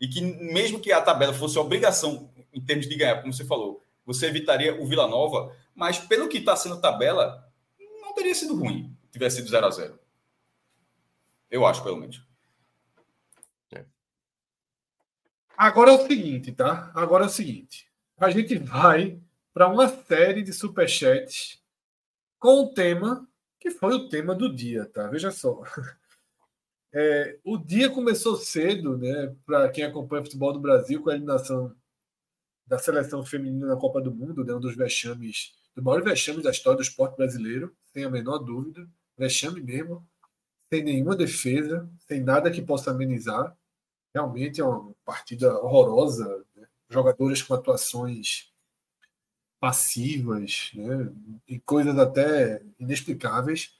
[0.00, 3.82] E que mesmo que a tabela fosse obrigação em termos de ganhar, como você falou,
[4.04, 7.48] você evitaria o Vila Nova, mas pelo que está sendo a tabela,
[8.00, 9.98] não teria sido ruim tivesse sido 0 a 0
[11.50, 12.26] Eu acho, pelo menos.
[13.72, 13.84] É.
[15.56, 16.90] Agora é o seguinte, tá?
[16.94, 17.88] Agora é o seguinte.
[18.18, 19.20] A gente vai
[19.52, 21.62] para uma série de superchats
[22.38, 23.28] com o tema
[23.60, 25.06] que foi o tema do dia, tá?
[25.06, 25.62] Veja só.
[26.94, 29.34] É, o dia começou cedo, né?
[29.46, 31.74] Para quem acompanha o futebol do Brasil, com a eliminação
[32.72, 36.50] da seleção feminina na Copa do Mundo, né, um dos vexames, do maior vexame da
[36.50, 40.08] história do esporte brasileiro, sem a menor dúvida, vexame mesmo,
[40.70, 43.54] sem nenhuma defesa, sem nada que possa amenizar.
[44.14, 46.66] Realmente é uma partida horrorosa, né?
[46.88, 48.50] jogadores com atuações
[49.60, 51.12] passivas, né?
[51.46, 53.76] e coisas até inexplicáveis,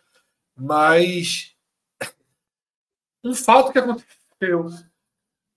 [0.54, 1.56] mas
[3.24, 4.68] um fato que aconteceu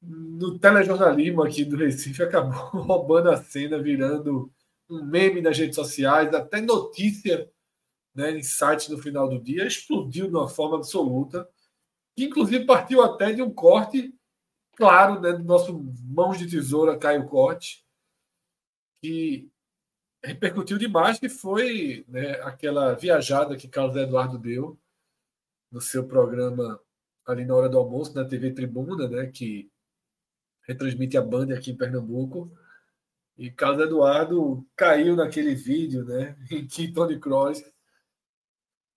[0.08, 4.52] no telejornalismo aqui do Recife acabou roubando a cena, virando
[4.90, 7.50] um meme nas redes sociais, até notícia
[8.14, 11.50] né, em sites no final do dia, explodiu de uma forma absoluta,
[12.16, 14.14] que inclusive partiu até de um corte
[14.76, 17.86] claro né, do nosso mãos de tesoura Caio Corte,
[19.02, 19.50] que
[20.24, 24.80] repercutiu demais, que foi né, aquela viajada que Carlos Eduardo deu
[25.72, 26.80] no seu programa
[27.26, 29.70] ali na hora do almoço, na TV Tribuna, né, que
[30.68, 32.52] retransmite a Band aqui em Pernambuco.
[33.38, 37.62] E Carlos Eduardo caiu naquele vídeo, né, em que Tony Kroos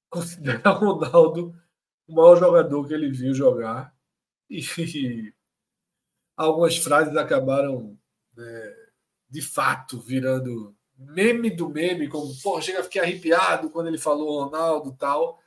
[0.08, 1.54] considera Ronaldo
[2.06, 3.94] o maior jogador que ele viu jogar.
[4.48, 4.60] E,
[6.36, 7.98] algumas frases acabaram,
[8.36, 8.76] né,
[9.28, 14.96] de fato, virando meme do meme, como, pô, chega ficar arrepiado quando ele falou Ronaldo
[14.96, 15.40] tal.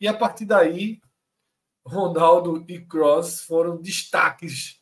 [0.00, 1.00] E a partir daí,
[1.84, 4.80] Ronaldo e Cross foram destaques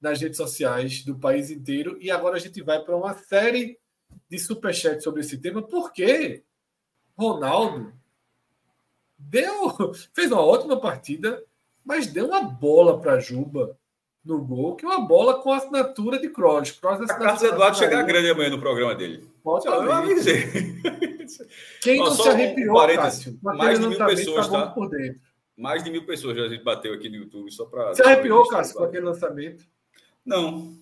[0.00, 1.98] nas redes sociais do país inteiro.
[2.00, 3.78] E agora a gente vai para uma série
[4.28, 6.42] de superchats sobre esse tema, porque
[7.16, 7.92] Ronaldo
[9.18, 11.42] deu, fez uma ótima partida,
[11.84, 13.76] mas deu uma bola para Juba
[14.24, 16.72] no gol, que é uma bola com assinatura de Kroos.
[16.72, 19.26] Kroos a Carlos Eduardo chegar grande amanhã no programa dele.
[19.42, 20.44] Pode eu avisei.
[21.80, 24.66] Quem não se arrepiou, um Cássio, mais de mil pessoas, tá?
[24.66, 24.70] tá?
[24.72, 25.20] Por dentro.
[25.56, 27.94] Mais de mil pessoas já a gente bateu aqui no YouTube só para.
[27.94, 29.64] Se arrepiou, Cássio, com aquele lançamento?
[30.24, 30.76] Não.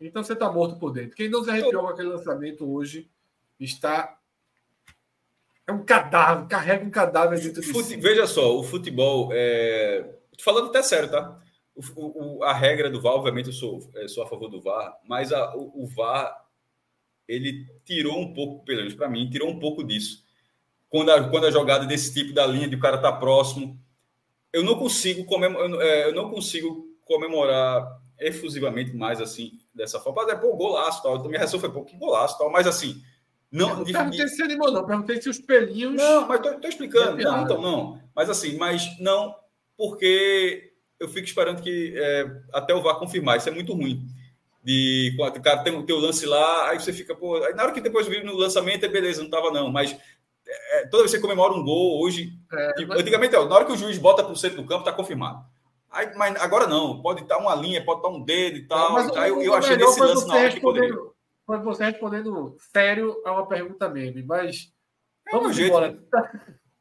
[0.00, 1.16] Então você está morto por dentro.
[1.16, 3.10] Quem não se arrepiou com aquele lançamento hoje
[3.58, 4.18] está.
[5.66, 7.88] É um cadáver, carrega um cadáver dentro de Fute...
[7.88, 7.96] si.
[7.96, 9.30] Veja só, o futebol.
[9.32, 10.14] É...
[10.40, 11.38] Falando até sério, tá?
[11.74, 14.98] O, o, a regra do VAR, obviamente, eu sou, eu sou a favor do VAR,
[15.04, 16.48] mas a, o, o VAR
[17.28, 20.24] ele tirou um pouco, pelo menos para mim, tirou um pouco disso.
[20.88, 23.78] Quando a, quando a jogada desse tipo da linha de o cara tá próximo,
[24.52, 30.22] eu não consigo comemorar, é, eu não consigo comemorar efusivamente mais assim dessa forma.
[30.22, 31.22] Mas é pô, golaço tal.
[31.24, 33.02] Minha reação foi pô, que golaço tal, mas assim,
[33.50, 34.30] não, não perguntei de...
[34.30, 34.86] se animou, não.
[34.86, 35.94] Perguntei se os pelinhos.
[35.94, 37.16] Não, mas tô, tô explicando.
[37.16, 38.00] Não, então, não.
[38.14, 39.34] Mas assim, mas não,
[39.76, 43.38] porque eu fico esperando que é, até o VAR confirmar.
[43.38, 44.06] Isso é muito ruim
[44.62, 47.72] de o cara tem o teu lance lá, aí você fica, pô, aí na hora
[47.72, 49.96] que depois vir no lançamento, é beleza, não tava não, mas
[50.46, 53.00] é, toda vez que você comemora um gol, hoje, é, tipo, mas...
[53.00, 55.42] antigamente, ó, na hora que o juiz bota para o centro do campo, tá confirmado.
[55.90, 58.92] Aí, mas agora não, pode estar uma linha, pode estar um dedo e tal.
[58.92, 60.96] Mas, aí, eu, eu achei desse lance na hora que poderia.
[61.46, 64.70] Quando você respondendo sério a uma pergunta meme, mas
[65.26, 65.92] é vamos jeito, embora.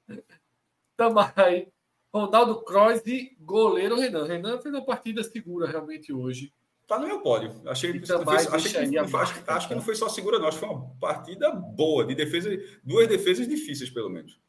[0.08, 0.18] Né?
[0.98, 1.68] Tamo aí.
[2.14, 4.26] Ronaldo Kroos e goleiro Renan.
[4.26, 6.54] Renan fez uma partida segura realmente hoje.
[6.88, 7.54] Tá no meu pódio.
[7.68, 10.48] Achei, fez, achei que, não, acho, acho, que não foi só segura, não.
[10.48, 12.50] Acho que foi uma partida boa, de defesa,
[12.84, 14.40] duas defesas difíceis, pelo menos.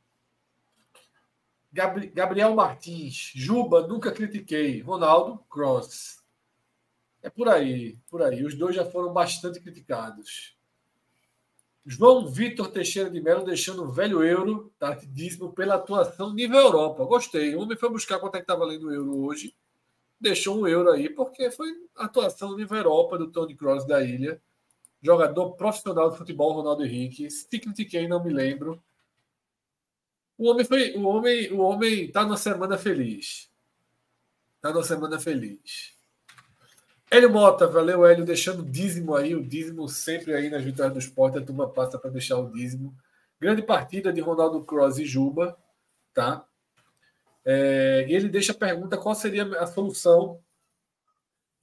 [1.70, 4.80] Gabriel Martins, Juba, nunca critiquei.
[4.80, 6.22] Ronaldo, Cross.
[7.22, 8.44] É por aí, por aí.
[8.44, 10.56] Os dois já foram bastante criticados.
[11.84, 17.04] João Vitor Teixeira de Melo deixando o velho euro, tartidíssimo, pela atuação nível Europa.
[17.04, 17.54] Gostei.
[17.54, 19.54] O homem foi buscar quanto é que está valendo o euro hoje
[20.20, 24.40] deixou um euro aí, porque foi atuação nível Europa do Tony Cross da ilha.
[25.00, 27.30] Jogador profissional de futebol, Ronaldo Henrique.
[27.30, 28.82] Se critiquei, não me lembro.
[30.38, 30.92] O homem foi.
[30.96, 33.50] O homem, o homem tá numa semana feliz.
[34.60, 35.98] Tá numa semana feliz.
[37.10, 41.38] Hélio Mota, valeu, Hélio, deixando dízimo aí, o dízimo sempre aí nas vitórias do esporte,
[41.38, 42.94] a turma passa para deixar o dízimo.
[43.40, 45.58] Grande partida de Ronaldo Cross e Juba,
[46.12, 46.46] tá?
[47.44, 50.38] É, e ele deixa a pergunta qual seria a solução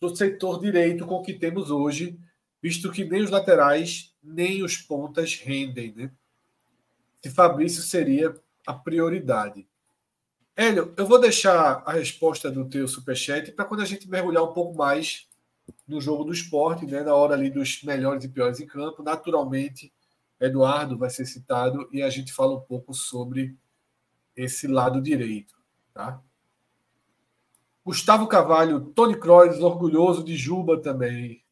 [0.02, 2.20] do setor direito com o que temos hoje,
[2.62, 5.94] visto que nem os laterais nem os pontas rendem.
[5.94, 6.12] Né?
[7.22, 9.68] Se Fabrício seria a prioridade.
[10.56, 14.54] Hélio, eu vou deixar a resposta do teu superchat para quando a gente mergulhar um
[14.54, 15.28] pouco mais
[15.88, 19.04] no jogo do esporte, né, na hora ali dos melhores e piores em campo.
[19.04, 19.92] Naturalmente,
[20.40, 23.56] Eduardo vai ser citado e a gente fala um pouco sobre
[24.36, 25.56] esse lado direito.
[25.94, 26.22] Tá?
[27.84, 31.44] Gustavo Cavalho, Tony Kroos, orgulhoso de Juba também.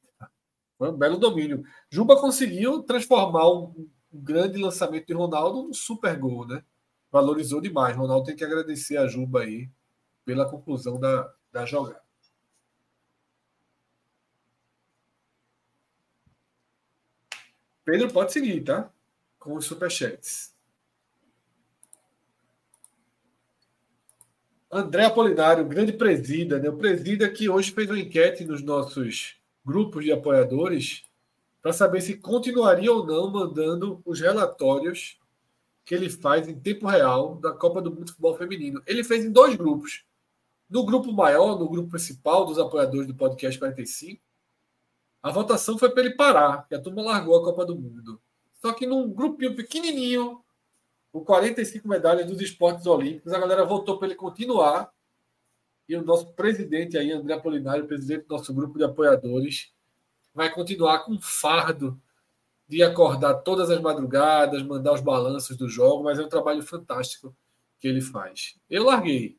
[0.77, 1.63] Foi um belo domínio.
[1.89, 6.63] Juba conseguiu transformar um, grande lançamento de Ronaldo num super gol, né?
[7.13, 7.95] Valorizou demais.
[7.95, 9.69] Ronaldo tem que agradecer a Juba aí
[10.25, 12.01] pela conclusão da, da jogada.
[17.85, 18.91] Pedro pode seguir, tá?
[19.37, 20.55] Com os superchats.
[24.71, 26.67] André Apolinário, grande presida, né?
[26.67, 31.03] O presida que hoje fez uma enquete nos nossos grupos de apoiadores
[31.61, 35.21] para saber se continuaria ou não mandando os relatórios
[35.85, 38.81] que ele faz em tempo real da Copa do Mundo de Futebol Feminino.
[38.85, 40.05] Ele fez em dois grupos.
[40.69, 44.21] No grupo maior, no grupo principal dos apoiadores do podcast 45,
[45.21, 48.21] a votação foi para ele parar, que a turma largou a Copa do Mundo.
[48.61, 50.43] Só que num grupinho pequenininho,
[51.13, 53.31] com 45 medalhas dos esportes olímpicos.
[53.31, 54.91] A galera votou para ele continuar.
[55.87, 59.71] E o nosso presidente aí, André Apolinário, presidente do nosso grupo de apoiadores,
[60.33, 62.01] vai continuar com fardo
[62.73, 67.35] de acordar todas as madrugadas, mandar os balanços do jogo, mas é um trabalho fantástico
[67.79, 68.55] que ele faz.
[68.67, 69.37] Eu larguei,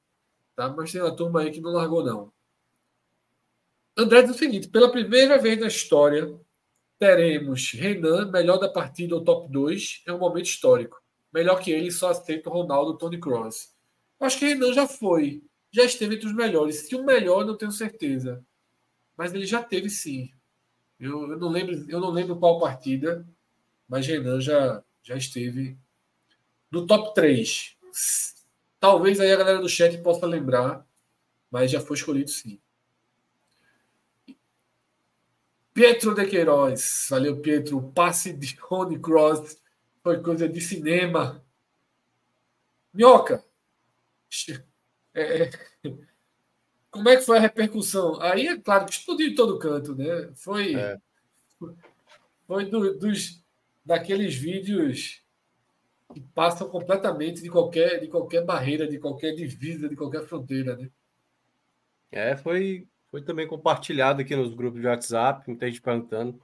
[0.54, 0.68] tá?
[0.68, 2.32] Mas tem uma turma aí que não largou, não.
[3.96, 6.32] André diz o seguinte: pela primeira vez na história,
[6.96, 11.02] teremos Renan, melhor da partida ou top 2, é um momento histórico.
[11.32, 13.74] Melhor que ele, só aceita o Ronaldo Tony Cross.
[14.20, 15.42] Acho que Renan já foi.
[15.72, 16.86] Já esteve entre os melhores.
[16.86, 18.44] Se o melhor, não tenho certeza.
[19.16, 20.30] Mas ele já teve sim.
[20.98, 23.26] Eu, eu, não lembro, eu não lembro qual partida,
[23.88, 25.76] mas Renan já, já esteve
[26.70, 27.76] no top 3.
[28.78, 30.86] Talvez aí a galera do chat possa lembrar,
[31.50, 32.60] mas já foi escolhido sim.
[35.72, 39.60] Pietro de Queiroz, valeu Pietro, o passe de Tony Cross
[40.02, 41.44] foi coisa de cinema.
[42.92, 43.44] Minhoca,
[45.12, 45.50] é, é,
[46.94, 48.20] como é que foi a repercussão?
[48.20, 50.30] Aí é claro que explodiu em todo canto, né?
[50.36, 50.96] Foi, é.
[52.46, 53.42] foi do, dos
[53.84, 55.20] daqueles vídeos
[56.12, 60.88] que passam completamente de qualquer, de qualquer barreira, de qualquer divisa, de qualquer fronteira, né?
[62.12, 66.40] É, foi, foi também compartilhado aqui nos grupos de WhatsApp, muita gente perguntando.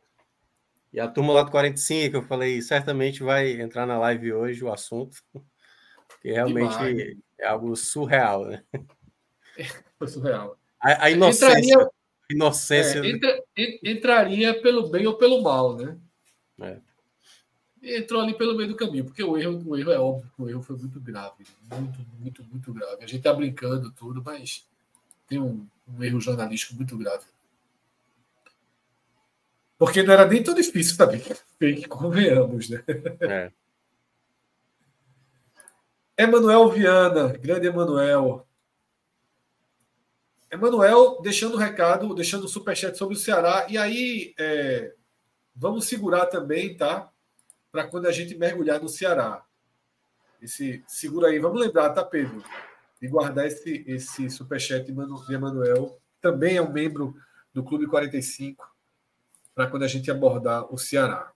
[0.92, 4.72] E a turma lá do 45, eu falei, certamente vai entrar na live hoje o
[4.72, 5.22] assunto,
[6.20, 7.16] que realmente Demais.
[7.38, 8.64] é algo surreal, né?
[10.00, 10.58] Foi surreal.
[10.80, 11.58] A, a inocência.
[11.58, 11.90] Entraria,
[12.30, 13.00] inocência.
[13.00, 13.44] É, entra,
[13.84, 15.98] entraria pelo bem ou pelo mal, né?
[16.62, 16.78] É.
[17.98, 20.62] Entrou ali pelo meio do caminho, porque o erro, o erro é óbvio, o erro
[20.62, 21.46] foi muito grave.
[21.70, 23.04] Muito, muito, muito grave.
[23.04, 24.66] A gente tá brincando tudo, mas
[25.28, 27.26] tem um, um erro jornalístico muito grave.
[29.76, 31.20] Porque não era nem tão difícil também,
[31.58, 32.82] que convenhamos, né?
[33.20, 33.52] É.
[36.16, 38.46] Emanuel Viana, grande Emanuel.
[40.50, 43.66] Emanuel deixando o recado, deixando o superchat sobre o Ceará.
[43.68, 44.94] E aí, é,
[45.54, 47.10] vamos segurar também, tá?
[47.70, 49.44] Para quando a gente mergulhar no Ceará.
[50.42, 52.42] Esse, segura aí, vamos lembrar, tá, Pedro?
[53.00, 55.98] De guardar esse, esse superchat de Emanuel.
[56.20, 57.14] Também é um membro
[57.52, 58.68] do Clube 45,
[59.54, 61.32] para quando a gente abordar o Ceará.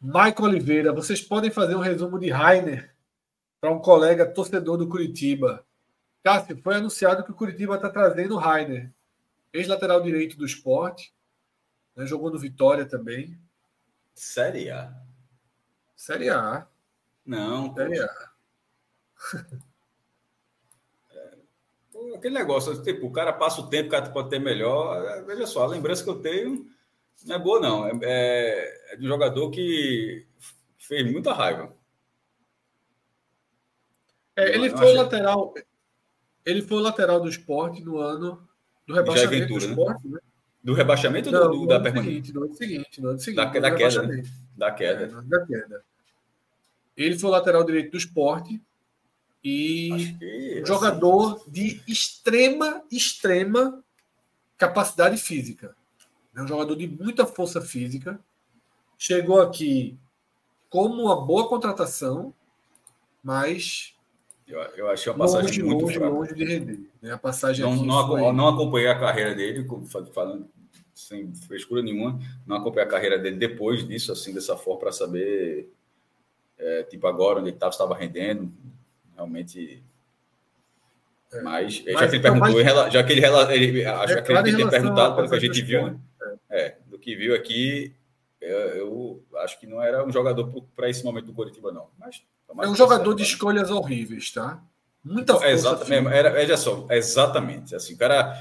[0.00, 2.94] Michael Oliveira, vocês podem fazer um resumo de Rainer
[3.60, 5.64] para um colega torcedor do Curitiba.
[6.24, 8.90] Cássio, foi anunciado que o Curitiba está trazendo o Rainer,
[9.52, 11.14] ex-lateral direito do esporte,
[11.94, 13.38] né, jogou no Vitória também.
[14.14, 14.90] Série A.
[15.94, 16.66] Série A.
[17.26, 17.74] Não.
[17.74, 18.30] Série A.
[21.96, 25.00] É, aquele negócio, tipo, o cara passa o tempo, o cara pode ter melhor.
[25.06, 26.68] É, veja só, a lembrança que eu tenho
[27.24, 27.86] não é boa, não.
[27.86, 30.26] É, é, é de um jogador que
[30.76, 31.72] fez muita raiva.
[34.34, 35.54] É, ele foi lateral.
[36.44, 38.46] Ele foi o lateral do esporte no ano
[38.86, 39.66] do rebaixamento do né?
[39.66, 40.18] esporte, né?
[40.62, 42.32] Do rebaixamento ou do, do, da permanência?
[42.32, 43.60] No ano seguinte, no ano seguinte.
[43.60, 44.22] Da, da queda, né?
[44.56, 45.04] Da queda.
[45.04, 45.84] É, da queda.
[46.96, 48.60] Ele foi o lateral direito do esporte
[49.42, 51.50] e que, assim, jogador assim...
[51.50, 53.82] de extrema, extrema
[54.56, 55.76] capacidade física.
[56.34, 58.18] É um jogador de muita força física.
[58.96, 59.98] Chegou aqui
[60.70, 62.32] como uma boa contratação,
[63.22, 63.93] mas
[64.46, 66.12] eu, eu achei a passagem longe, muito longe, fraca.
[66.12, 66.80] longe de render.
[67.00, 67.12] Né?
[67.12, 68.32] A passagem não, não, foi...
[68.32, 69.66] não, acompanhei a carreira dele,
[70.12, 70.48] falando
[70.94, 75.68] sem frescura nenhuma, não acompanhei a carreira dele depois disso, assim, dessa forma, para saber,
[76.56, 78.52] é, tipo, agora onde ele estava rendendo,
[79.14, 79.82] realmente.
[81.32, 81.40] É.
[81.40, 82.92] Mas, mas, já que ele perguntou, mais...
[82.92, 85.62] já que ele, ele é, acho é, que ele tem perguntado, pelo que a gente
[85.62, 85.98] viu, né?
[86.48, 86.76] É.
[86.86, 87.92] do que viu aqui,
[88.40, 91.88] eu, eu, acho que não era um jogador para esse momento do Coritiba, não.
[91.98, 92.22] Mas
[92.60, 94.62] é um jogador de escolhas horríveis, tá?
[95.04, 95.48] Muita força.
[95.48, 96.08] Exatamente.
[96.08, 97.74] Era, veja só, exatamente.
[97.74, 98.36] Assim, o cara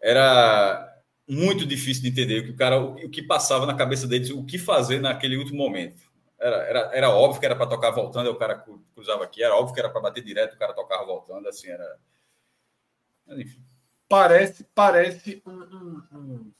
[0.00, 0.88] era
[1.28, 4.44] muito difícil de entender o que o cara, o que passava na cabeça dele, o
[4.44, 6.02] que fazer naquele último momento.
[6.38, 9.74] Era, era, era óbvio que era para tocar voltando, o cara cruzava aqui, era óbvio
[9.74, 11.98] que era para bater direto, o cara tocava voltando, assim, era.
[13.28, 13.60] enfim.
[14.08, 16.52] Parece, parece um, um, um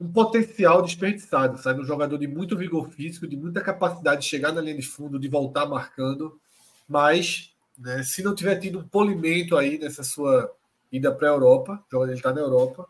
[0.00, 1.80] um potencial desperdiçado, sabe?
[1.80, 5.18] Um jogador de muito vigor físico, de muita capacidade de chegar na linha de fundo,
[5.18, 6.40] de voltar marcando,
[6.88, 10.50] mas né, se não tiver tido um polimento aí nessa sua
[10.90, 12.88] ida para a Europa, jogador está na Europa,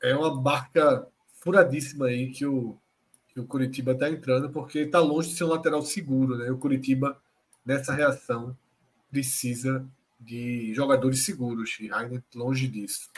[0.00, 1.06] é uma barca
[1.40, 2.78] furadíssima aí que o,
[3.28, 6.50] que o Curitiba está entrando, porque está longe de ser um lateral seguro, né?
[6.50, 7.20] O Curitiba,
[7.64, 8.56] nessa reação,
[9.10, 9.84] precisa
[10.18, 13.10] de jogadores seguros, e Rainer longe disso.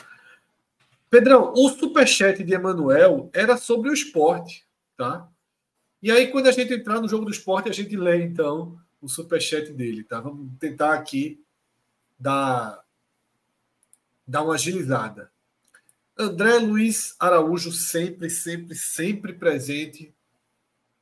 [1.09, 5.29] Pedrão, o superchat de Emanuel era sobre o esporte, tá?
[6.01, 9.07] E aí, quando a gente entrar no jogo do esporte, a gente lê, então, o
[9.07, 10.19] superchat dele, tá?
[10.19, 11.43] Vamos tentar aqui
[12.19, 12.83] dar,
[14.27, 15.31] dar uma agilizada.
[16.17, 20.13] André Luiz Araújo, sempre, sempre, sempre presente.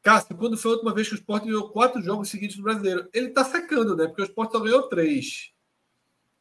[0.02, 3.08] Cássio, quando foi a última vez que o Sport ganhou quatro jogos seguidos no brasileiro?
[3.14, 4.08] Ele tá secando, né?
[4.08, 5.52] Porque o Sport só ganhou três.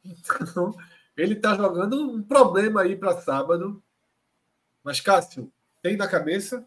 [0.05, 0.75] Então,
[1.15, 3.81] ele está jogando um problema aí para sábado.
[4.83, 6.65] Mas, Cássio, tem na cabeça?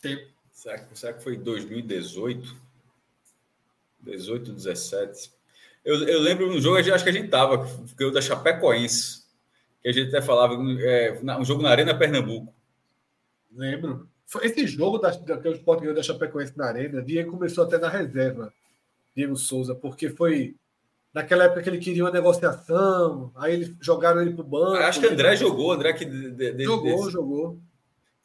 [0.00, 0.32] Tem.
[0.50, 2.56] Será que, será que foi 2018?
[4.00, 5.32] 18, 17.
[5.84, 7.64] Eu, eu lembro no jogo, acho que a gente tava,
[7.96, 9.24] que eu da Chapecoense,
[9.80, 12.54] que a gente até falava, é, um jogo na Arena Pernambuco.
[13.52, 14.08] Lembro.
[14.40, 17.78] Esse jogo da, da, que o Sport ganhou da Chapecoense na Arena, Diego começou até
[17.78, 18.52] na reserva,
[19.14, 20.54] Diego Souza, porque foi
[21.12, 24.76] naquela época que ele queria uma negociação, aí eles jogaram ele para o banco.
[24.76, 26.04] Acho que André jogou, André que.
[26.04, 27.10] De, de, jogou, desse...
[27.10, 27.60] jogou.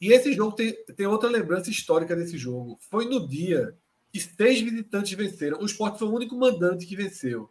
[0.00, 2.78] E esse jogo tem, tem outra lembrança histórica desse jogo.
[2.88, 3.74] Foi no dia
[4.12, 5.58] que seis visitantes venceram.
[5.60, 7.50] O Sport foi o único mandante que venceu.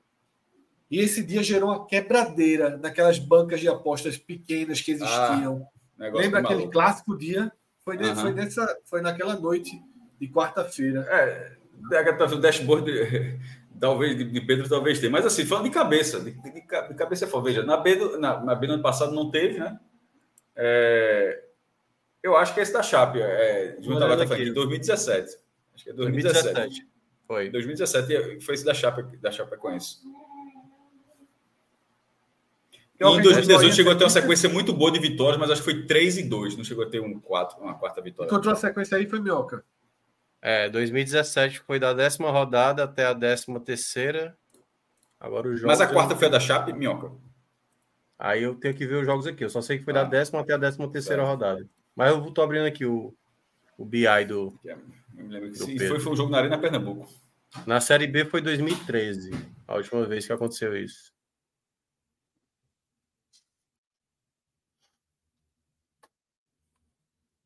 [0.89, 5.67] E esse dia gerou uma quebradeira naquelas bancas de apostas pequenas que existiam.
[5.99, 6.71] Ah, Lembra aquele maluco.
[6.71, 7.51] clássico dia?
[7.88, 8.15] Foi, uhum.
[8.17, 9.81] foi, nessa, foi naquela noite
[10.19, 11.07] de quarta-feira.
[11.09, 11.53] É,
[12.33, 12.91] o dashboard,
[13.79, 15.09] talvez, de, Pedro talvez tenha.
[15.09, 18.43] Mas assim, falando de cabeça, de, de, de cabeça é veja, na B, do, na,
[18.43, 19.79] na B do ano passado não teve, né?
[20.53, 21.45] É,
[22.21, 25.38] eu acho que esse da Chape, é, junto à aqui, 2017.
[25.73, 26.53] Acho que é 2017.
[26.55, 26.88] 2017.
[27.25, 27.49] Foi.
[27.49, 29.99] 2017 foi esse da Chape, da Chapecoense.
[32.99, 35.85] Em 2018 chegou a ter uma sequência muito boa de vitórias, mas acho que foi
[35.85, 38.27] 3 e 2, não chegou a ter um 4, uma quarta vitória.
[38.27, 39.63] Encontrou a sequência aí foi Minhoca.
[40.41, 44.35] É, 2017 foi da décima rodada até a décima terceira.
[45.19, 45.67] Agora o jogo.
[45.67, 47.11] Mas a quarta foi a da Chape, Minhoca.
[48.17, 49.43] Aí eu tenho que ver os jogos aqui.
[49.43, 51.31] Eu só sei que foi ah, da décima até a décima terceira certo.
[51.31, 51.69] rodada.
[51.95, 53.13] Mas eu tô abrindo aqui o,
[53.77, 54.59] o BI do.
[54.65, 54.77] Eu
[55.13, 57.07] me lembro que sim, foi, foi um jogo na Arena Pernambuco.
[57.65, 59.31] Na Série B foi 2013,
[59.67, 61.11] a última vez que aconteceu isso.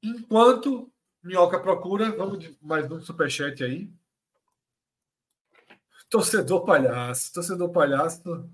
[0.03, 0.91] Enquanto
[1.23, 3.91] Minhoca procura, vamos de mais um superchat aí.
[6.09, 7.31] Torcedor palhaço.
[7.33, 8.49] Torcedor palhaço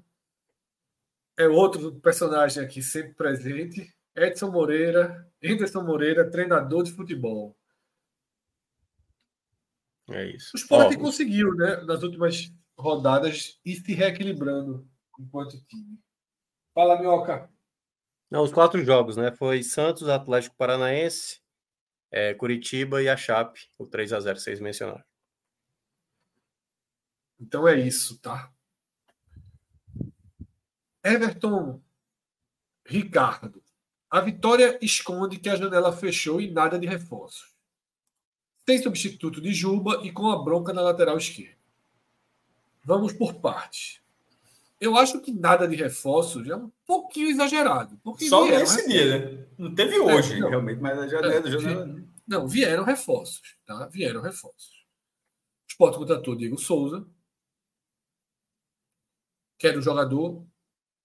[1.38, 3.94] é outro personagem aqui sempre presente.
[4.16, 7.56] Edson Moreira, Anderson Moreira, treinador de futebol.
[10.10, 10.52] É isso.
[10.56, 14.88] O Sport Ó, conseguiu, né, nas últimas rodadas, ir se reequilibrando
[15.20, 16.00] enquanto time.
[16.74, 17.50] Fala, Minhoca.
[18.30, 19.32] Não, os quatro jogos, né?
[19.32, 21.40] Foi Santos, Atlético Paranaense,
[22.12, 25.04] é, Curitiba e a Chape, o 3 a 0 vocês mencionaram.
[27.40, 28.52] Então é isso, tá?
[31.04, 31.82] Everton
[32.86, 33.64] Ricardo.
[34.10, 37.54] A vitória esconde que a janela fechou e nada de reforços.
[38.66, 41.58] Tem substituto de Juba e com a bronca na lateral esquerda.
[42.84, 44.02] Vamos por partes.
[44.80, 48.00] Eu acho que nada de reforços é um pouquinho exagerado.
[48.30, 49.48] Só nesse dia, né?
[49.58, 51.86] Não teve hoje, é, não, realmente, mas já, é, já
[52.28, 53.88] Não, vieram reforços, tá?
[53.88, 54.86] Vieram reforços.
[55.68, 57.08] O Sport contratou Diego Souza,
[59.58, 60.46] que era o jogador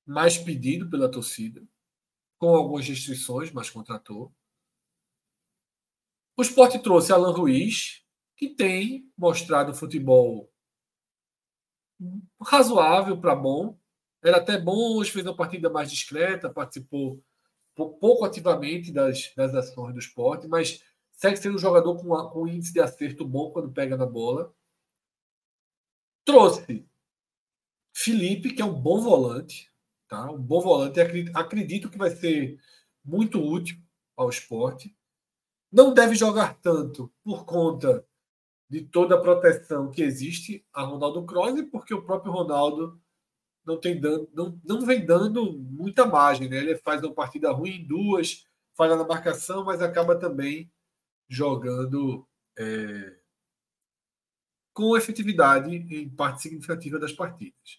[0.06, 1.66] mais pedido pela torcida,
[2.38, 4.34] com algumas restrições, mas contratou.
[6.36, 8.04] O Sport trouxe Alan Ruiz,
[8.36, 10.51] que tem mostrado futebol
[12.40, 13.78] razoável para bom.
[14.22, 17.22] Era até bom, hoje fez uma partida mais discreta, participou
[17.74, 20.82] pouco ativamente das, das ações do esporte, mas
[21.12, 24.54] segue sendo um jogador com, com índice de acerto bom quando pega na bola.
[26.24, 26.86] Trouxe
[27.92, 29.70] Felipe, que é um bom volante,
[30.08, 30.30] tá?
[30.30, 31.00] um bom volante,
[31.34, 32.58] acredito que vai ser
[33.04, 33.76] muito útil
[34.16, 34.96] ao esporte.
[35.70, 38.06] Não deve jogar tanto por conta
[38.72, 42.98] de toda a proteção que existe a Ronaldo Kroos, porque o próprio Ronaldo
[43.66, 46.48] não, tem dando, não, não vem dando muita margem.
[46.48, 46.56] Né?
[46.56, 50.72] Ele faz uma partida ruim duas, falha na marcação, mas acaba também
[51.28, 52.26] jogando
[52.58, 53.18] é,
[54.72, 57.78] com efetividade em parte significativa das partidas.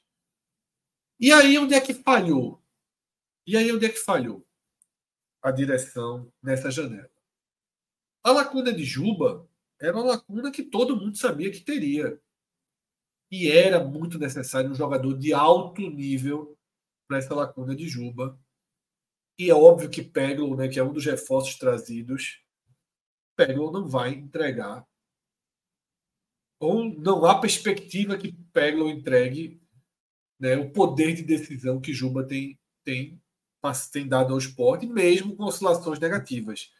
[1.19, 2.61] E aí, onde é que falhou?
[3.47, 4.45] E aí, onde é que falhou
[5.41, 7.09] a direção nessa janela?
[8.23, 12.19] A lacuna de Juba era uma lacuna que todo mundo sabia que teria.
[13.31, 16.57] E era muito necessário um jogador de alto nível
[17.07, 18.39] para essa lacuna de Juba.
[19.37, 22.43] E é óbvio que Peglo, né, que é um dos reforços trazidos,
[23.35, 24.87] Peglo não vai entregar.
[26.59, 29.61] Ou não há perspectiva que Peglo entregue
[30.39, 33.21] né, o poder de decisão que Juba tem, tem,
[33.91, 36.71] tem dado ao esporte, mesmo com oscilações negativas.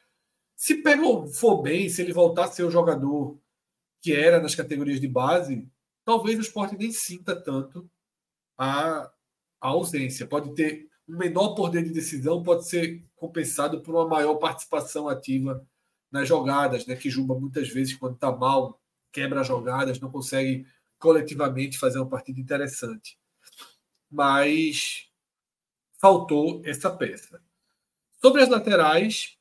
[0.56, 3.40] Se Pego for bem, se ele voltar a ser o jogador
[4.02, 5.68] que era nas categorias de base,
[6.04, 7.90] talvez o esporte nem sinta tanto
[8.58, 9.12] a,
[9.62, 10.28] a ausência.
[10.28, 15.66] Pode ter um menor poder de decisão, pode ser compensado por uma maior participação ativa
[16.12, 16.96] nas jogadas, né?
[16.96, 18.80] Que Juba muitas vezes, quando está mal,
[19.12, 20.66] quebra jogadas, não consegue
[21.00, 23.18] coletivamente fazer uma partida interessante.
[24.10, 25.10] Mas
[26.00, 27.42] faltou essa peça.
[28.22, 29.38] Sobre as laterais,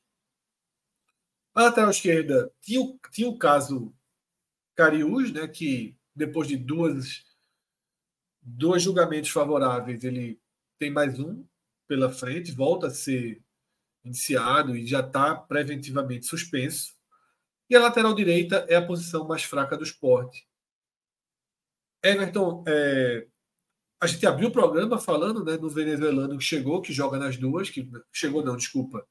[1.53, 3.93] a lateral esquerda tinha, o, tinha o caso
[4.75, 7.23] Cariús, né, que depois de duas,
[8.41, 10.39] dois julgamentos favoráveis, ele
[10.79, 11.45] tem mais um
[11.87, 13.41] pela frente, volta a ser
[14.03, 16.95] iniciado e já está preventivamente suspenso.
[17.69, 20.47] E a lateral direita é a posição mais fraca do esporte.
[22.03, 23.27] Everton, é,
[24.01, 27.69] a gente abriu o programa falando né, no venezuelano que chegou, que joga nas duas,
[27.69, 29.07] que chegou não, desculpa,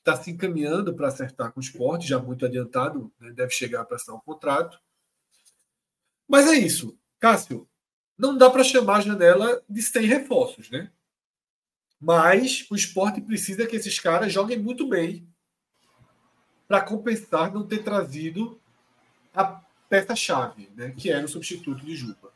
[0.00, 3.96] está se encaminhando para acertar com o esporte, já muito adiantado, né, deve chegar para
[3.96, 4.80] assinar um contrato.
[6.26, 6.98] Mas é isso.
[7.18, 7.68] Cássio,
[8.18, 10.90] não dá para chamar a janela de sem reforços, né?
[12.00, 15.28] Mas o esporte precisa que esses caras joguem muito bem
[16.66, 18.58] para compensar não ter trazido
[19.34, 20.94] a peça-chave, né?
[20.96, 22.32] Que era o substituto de Juba.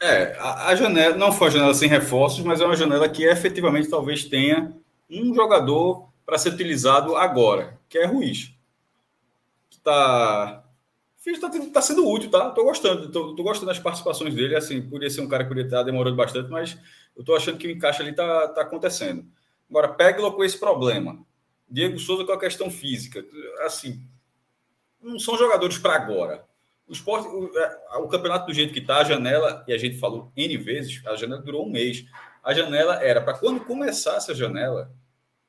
[0.00, 3.24] É, a, a, janela não foi uma janela sem reforços, mas é uma janela que
[3.24, 4.74] efetivamente talvez tenha
[5.10, 8.54] um jogador para ser utilizado agora, que é Ruiz.
[9.70, 10.64] Está
[11.24, 12.50] está tá sendo útil, tá?
[12.50, 14.56] Tô gostando, tô, tô, gostando das participações dele.
[14.56, 16.76] Assim, podia ser um cara que podia estar demorando bastante, mas
[17.16, 19.24] eu tô achando que o encaixe ali tá, tá acontecendo.
[19.70, 21.24] Agora, Peglo com esse problema.
[21.68, 23.24] Diego Souza com a questão física.
[23.64, 24.04] Assim,
[25.00, 26.44] não são jogadores para agora.
[26.86, 29.98] O esporte, o, é, o, campeonato do jeito que está, a janela, e a gente
[29.98, 32.04] falou N vezes, a janela durou um mês.
[32.42, 34.92] A janela era para quando começasse a janela,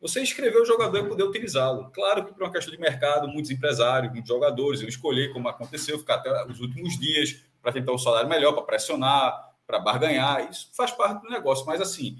[0.03, 1.89] você escrever o jogador e poder utilizá-lo.
[1.91, 5.97] Claro que por uma questão de mercado, muitos empresários, muitos jogadores iam escolher, como aconteceu,
[5.97, 10.51] ficar até os últimos dias para tentar um salário melhor, para pressionar, para barganhar.
[10.51, 11.65] Isso faz parte do negócio.
[11.65, 12.17] Mas assim,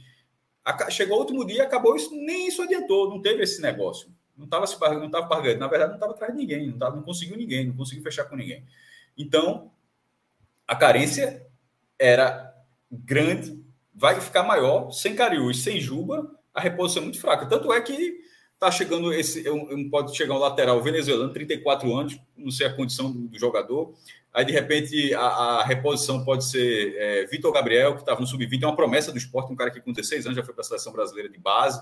[0.90, 4.10] chegou o último dia, acabou isso, nem isso adiantou, não teve esse negócio.
[4.38, 5.60] Não estava se não estava barganhando.
[5.60, 8.24] Na verdade, não estava atrás de ninguém, não, tava, não conseguiu ninguém, não conseguiu fechar
[8.24, 8.66] com ninguém.
[9.18, 9.70] Então,
[10.66, 11.46] a carência
[12.00, 12.56] era
[12.90, 13.62] grande,
[13.94, 17.46] vai ficar maior, sem Cariús, sem Juba, a reposição é muito fraca.
[17.46, 18.22] Tanto é que
[18.54, 23.12] está chegando esse, um, pode chegar um lateral venezuelano, 34 anos, não sei a condição
[23.12, 23.94] do, do jogador.
[24.34, 28.64] Aí, de repente, a, a reposição pode ser é, Vitor Gabriel, que estava no sub-20,
[28.64, 30.66] é uma promessa do esporte, um cara que com 16 anos já foi para a
[30.66, 31.80] seleção brasileira de base,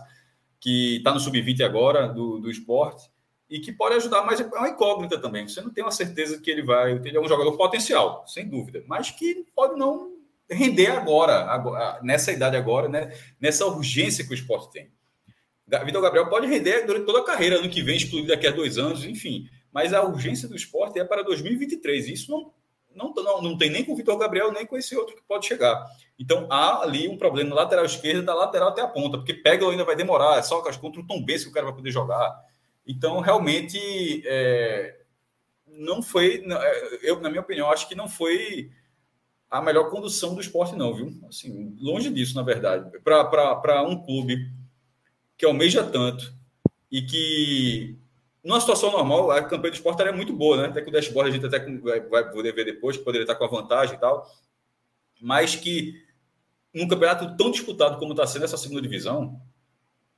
[0.60, 3.10] que está no sub-20 agora do, do esporte
[3.50, 5.48] e que pode ajudar, mas é uma incógnita também.
[5.48, 6.94] Você não tem uma certeza que ele vai.
[6.94, 10.21] Ele é um jogador potencial, sem dúvida, mas que pode não
[10.52, 14.92] render agora, agora nessa idade agora, né, nessa urgência que o esporte tem.
[15.86, 18.78] Vitor Gabriel pode render durante toda a carreira, ano que vem, explodir daqui a dois
[18.78, 19.48] anos, enfim.
[19.72, 22.10] Mas a urgência do esporte é para 2023.
[22.10, 22.52] Isso não,
[22.94, 25.46] não, não, não tem nem com o Vitor Gabriel, nem com esse outro que pode
[25.46, 25.86] chegar.
[26.20, 29.66] Então há ali um problema na lateral esquerda, da lateral até a ponta, porque pega
[29.66, 32.38] ainda vai demorar, é só contra o Tom Benz que o cara vai poder jogar.
[32.86, 33.80] Então, realmente,
[34.26, 34.98] é,
[35.68, 38.72] não foi, é, eu, na minha opinião, acho que não foi
[39.52, 41.14] a melhor condução do esporte, não, viu?
[41.28, 42.90] Assim, longe disso, na verdade.
[43.04, 44.50] Para um clube
[45.38, 46.34] que almeja tanto
[46.90, 47.98] e que,
[48.42, 50.68] numa situação normal, a campanha do esporte é muito boa, né?
[50.70, 51.60] Até que o dashboard a gente até
[52.10, 54.26] vai poder ver depois, que poderia estar com a vantagem e tal,
[55.22, 56.02] mas que
[56.74, 59.38] num campeonato tão disputado como está sendo essa segunda divisão,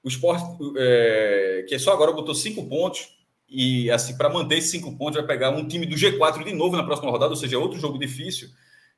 [0.04, 0.46] o esporte,
[0.78, 3.18] é, que só agora botou cinco pontos,
[3.50, 6.76] e assim, para manter esses cinco pontos, vai pegar um time do G4 de novo
[6.76, 8.50] na próxima rodada, ou seja, outro jogo difícil.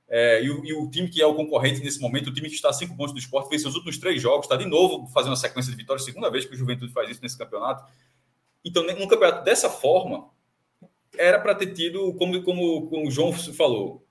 [0.08, 2.56] É, e, o, e, o, time que é o concorrente nesse momento, o time que
[2.56, 5.32] está a cinco pontos do esporte, fez seus últimos três jogos, está de novo fazendo
[5.32, 7.92] uma sequência de vitórias, segunda vez que o Juventude faz isso nesse campeonato.
[8.64, 10.30] Então, num campeonato dessa forma,
[11.18, 14.06] era para ter tido, como, como, como o João falou,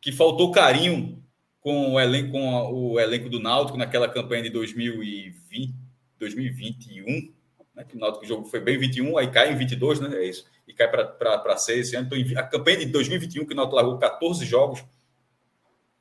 [0.00, 1.22] que faltou carinho
[1.60, 5.74] com o elenco, com o elenco do Náutico naquela campanha de 2020,
[6.18, 7.32] 2021,
[7.74, 10.16] né, que o Náutico jogo foi bem 21, aí cai em 22, né?
[10.16, 10.46] É isso.
[10.66, 12.08] E cai para 6 esse ano.
[12.10, 14.84] Então, a campanha de 2021, que o Náutico largou 14 jogos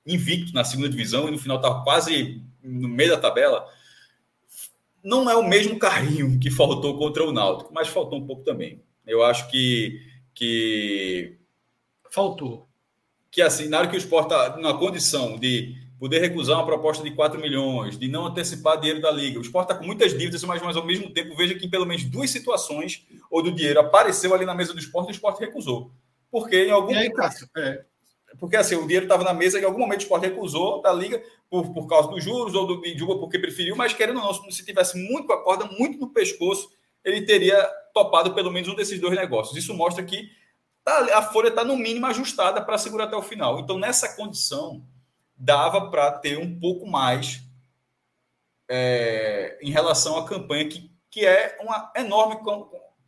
[0.06, 3.66] invicto na segunda divisão e no final estava quase no meio da tabela.
[5.04, 8.82] Não é o mesmo carinho que faltou contra o Náutico, mas faltou um pouco também.
[9.06, 10.02] Eu acho que.
[10.34, 11.38] que
[12.12, 12.68] faltou.
[13.32, 17.04] Que assim, na hora que o Sport está na condição de poder recusar uma proposta
[17.04, 19.38] de 4 milhões, de não antecipar dinheiro da liga.
[19.38, 21.86] O Sport está com muitas dívidas, mas, mas ao mesmo tempo veja que em pelo
[21.86, 25.42] menos duas situações ou do dinheiro apareceu ali na mesa do esporte e o esporte
[25.42, 25.92] recusou.
[26.32, 26.94] Porque em algum.
[26.94, 27.84] E aí, Cássio, é.
[28.38, 30.94] Porque assim, o dinheiro estava na mesa e em algum momento o esporte recusou da
[30.94, 34.52] liga por, por causa dos juros ou do Juba porque preferiu, mas querendo ou não,
[34.52, 36.70] se tivesse muito com a corda, muito no pescoço,
[37.04, 37.64] ele teria
[37.94, 39.58] topado pelo menos um desses dois negócios.
[39.58, 40.30] Isso mostra que
[40.84, 43.60] tá, a folha está no mínimo ajustada para segurar até o final.
[43.60, 44.84] Então, nessa condição,
[45.36, 47.42] dava para ter um pouco mais
[48.70, 52.44] é, em relação à campanha, que, que é uma enorme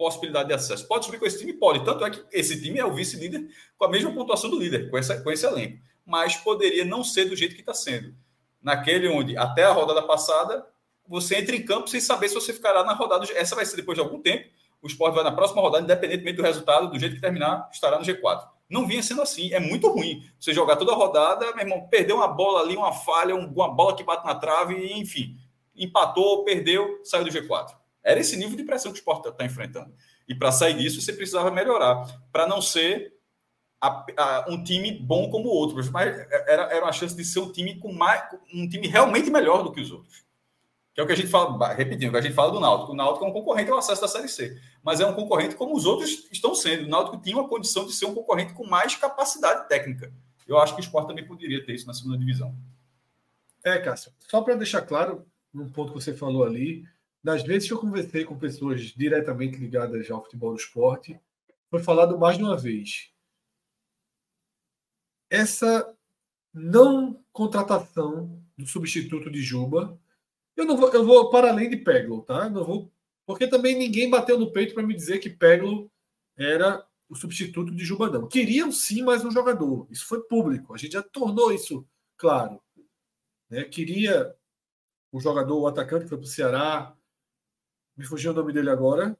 [0.02, 0.88] possibilidade de acesso.
[0.88, 1.54] Pode subir com esse time?
[1.54, 1.86] Pode.
[1.86, 3.47] Tanto é que esse time é o vice-líder
[3.78, 5.78] com a mesma pontuação do líder, com, essa, com esse elenco.
[6.04, 8.16] Mas poderia não ser do jeito que está sendo.
[8.60, 10.66] Naquele onde, até a rodada passada,
[11.08, 13.28] você entra em campo sem saber se você ficará na rodada.
[13.36, 14.49] Essa vai ser depois de algum tempo.
[14.82, 18.04] O esporte vai na próxima rodada, independentemente do resultado, do jeito que terminar, estará no
[18.04, 18.47] G4.
[18.68, 19.54] Não vinha sendo assim.
[19.54, 20.24] É muito ruim.
[20.39, 23.95] Você jogar toda a rodada, meu irmão, perdeu uma bola ali, uma falha, uma bola
[23.95, 25.38] que bate na trave, enfim.
[25.76, 27.81] Empatou, perdeu, saiu do G4.
[28.04, 29.93] Era esse nível de pressão que o esporte está tá enfrentando.
[30.28, 32.06] E para sair disso, você precisava melhorar.
[32.32, 33.14] Para não ser
[33.80, 35.76] a, a, um time bom como o outro.
[35.91, 36.08] Mas
[36.47, 38.24] era, era uma chance de ser um time com mais,
[38.54, 40.24] um time realmente melhor do que os outros.
[40.93, 42.91] Que é o que a gente fala, repetindo, o que a gente fala do Náutico.
[42.91, 45.76] O Náutico é um concorrente ao acesso da Série C, mas é um concorrente como
[45.76, 46.86] os outros estão sendo.
[46.86, 50.12] O Náutico tinha uma condição de ser um concorrente com mais capacidade técnica.
[50.45, 52.54] Eu acho que o esporte também poderia ter isso na segunda divisão.
[53.64, 56.84] É, Cássio, só para deixar claro, num ponto que você falou ali,
[57.24, 61.20] das vezes que eu conversei com pessoas diretamente ligadas ao futebol do esporte,
[61.70, 63.12] foi falado mais de uma vez.
[65.30, 65.96] Essa
[66.54, 69.98] não contratação do substituto de Juba,
[70.56, 72.50] eu não vou, eu vou para além de Peglo, tá?
[72.50, 72.92] não vou,
[73.26, 75.90] porque também ninguém bateu no peito para me dizer que Peglo
[76.36, 78.28] era o substituto de Juba, não.
[78.28, 79.86] Queriam sim mais um jogador.
[79.90, 80.74] Isso foi público.
[80.74, 81.86] A gente já tornou isso
[82.18, 82.62] claro.
[83.50, 83.66] Né?
[83.66, 84.34] Queria
[85.12, 86.96] o jogador, o atacante que foi para o Ceará.
[87.98, 89.18] Me fugiu o nome dele agora.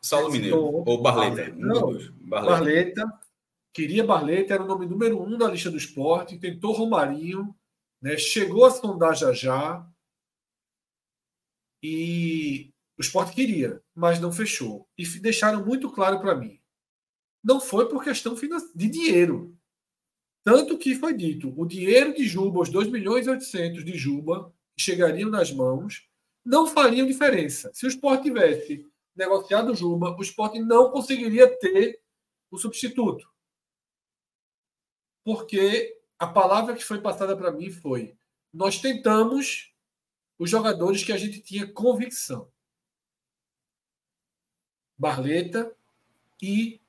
[0.00, 0.58] Saulo Mineiro.
[0.58, 1.50] Ou Barleta.
[1.50, 1.56] Barleta.
[1.56, 1.92] Não,
[2.28, 2.28] Barleta.
[2.28, 3.20] Barleta.
[3.72, 6.38] Queria Barleta, era o nome número um da lista do esporte.
[6.38, 7.54] Tentou Romarinho.
[8.00, 8.16] Né?
[8.16, 9.86] Chegou a sondar já já.
[11.82, 14.88] E o esporte queria, mas não fechou.
[14.96, 16.60] E deixaram muito claro para mim.
[17.42, 18.34] Não foi por questão
[18.74, 19.56] de dinheiro.
[20.42, 24.52] Tanto que foi dito, o dinheiro de Juba, os 2 milhões e 800 de Juba,
[24.78, 26.06] chegariam nas mãos,
[26.44, 27.70] não fariam diferença.
[27.72, 28.86] Se o esporte tivesse
[29.16, 32.00] negociado Juba, o esporte não conseguiria ter
[32.50, 33.26] o substituto.
[35.24, 38.16] Porque a palavra que foi passada para mim foi:
[38.52, 39.72] nós tentamos
[40.38, 42.52] os jogadores que a gente tinha convicção.
[44.98, 45.74] Barleta
[46.42, 46.80] e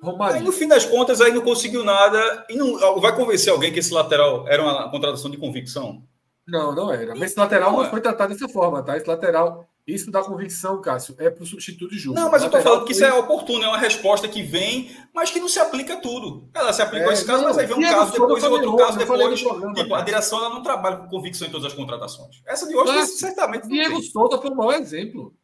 [0.00, 0.40] Romarinho.
[0.40, 2.46] Aí, no fim das contas, aí não conseguiu nada.
[2.48, 6.06] E não vai convencer alguém que esse lateral era uma contratação de convicção?
[6.46, 7.14] Não, não era.
[7.14, 8.96] Mas esse lateral não, foi tratado dessa forma, tá?
[8.96, 12.20] Esse lateral, isso da convicção, Cássio, é para o substituto de Júlio.
[12.20, 15.30] Não, mas eu estou falando que isso é oportuno, é uma resposta que vem, mas
[15.30, 16.48] que não se aplica a tudo.
[16.52, 18.46] Ela se aplica é, a esse caso, não, mas aí vem um caso depois e
[18.46, 19.40] outro caso depois.
[19.40, 22.42] Tipo, a direção ela não trabalha com convicção em todas as contratações.
[22.44, 23.66] Essa de hoje, mas, certamente.
[23.66, 25.34] Diego Souza foi o maior exemplo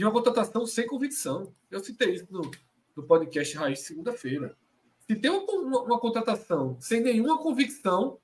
[0.00, 1.52] de uma contratação sem convicção.
[1.70, 2.50] Eu citei isso no,
[2.96, 4.56] no podcast Raiz segunda-feira.
[5.06, 8.18] Se tem uma, uma, uma, contratação sem nenhuma convicção,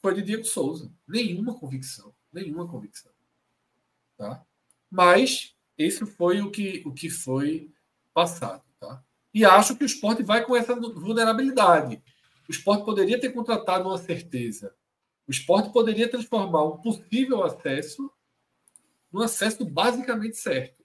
[0.00, 0.92] foi de Diego Souza.
[1.06, 2.14] Nenhuma convicção.
[2.32, 3.12] Nenhuma convicção.
[4.16, 4.44] Tá?
[4.90, 7.72] Mas esse foi o que, o que foi
[8.12, 8.62] passado.
[8.78, 9.02] Tá?
[9.32, 12.02] E acho que o esporte vai com essa vulnerabilidade.
[12.48, 14.74] O esporte poderia ter contratado uma certeza.
[15.26, 18.10] O esporte poderia transformar um possível acesso
[19.12, 20.84] num acesso basicamente certo.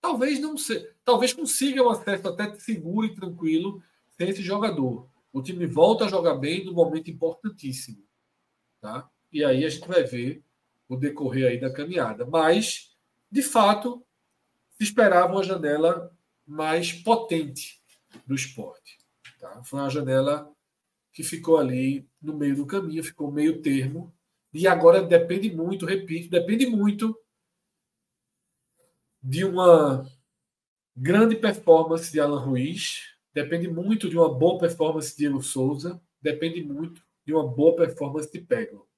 [0.00, 3.82] Talvez não seja, talvez consiga um acesso até seguro e tranquilo
[4.16, 5.08] sem esse jogador.
[5.32, 8.04] O time volta a jogar bem no momento importantíssimo,
[8.80, 9.08] tá?
[9.32, 10.42] E aí a gente vai ver
[10.88, 12.24] o decorrer aí da caminhada.
[12.24, 12.96] Mas,
[13.30, 14.04] de fato,
[14.72, 16.16] se esperava uma janela
[16.46, 17.82] mais potente
[18.26, 18.98] do esporte.
[19.38, 19.62] Tá?
[19.64, 20.50] Foi uma janela
[21.12, 24.14] que ficou ali no meio do caminho, ficou meio termo.
[24.52, 27.18] E agora depende muito, repito, depende muito
[29.22, 30.08] de uma
[30.96, 36.62] grande performance de Alan Ruiz, depende muito de uma boa performance de Diego Souza, depende
[36.62, 38.88] muito de uma boa performance de Peglo.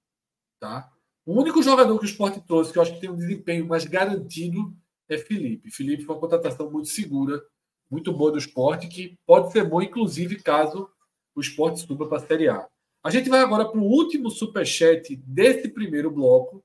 [0.61, 0.89] Tá?
[1.27, 3.85] O único jogador que o esporte trouxe que eu acho que tem um desempenho mais
[3.85, 4.73] garantido
[5.09, 5.69] é Felipe.
[5.69, 7.45] Felipe foi uma contratação muito segura,
[7.91, 10.89] muito boa do esporte, que pode ser bom, inclusive, caso
[11.35, 12.69] o esporte suba para a Série A.
[13.03, 16.63] A gente vai agora para o último superchat desse primeiro bloco,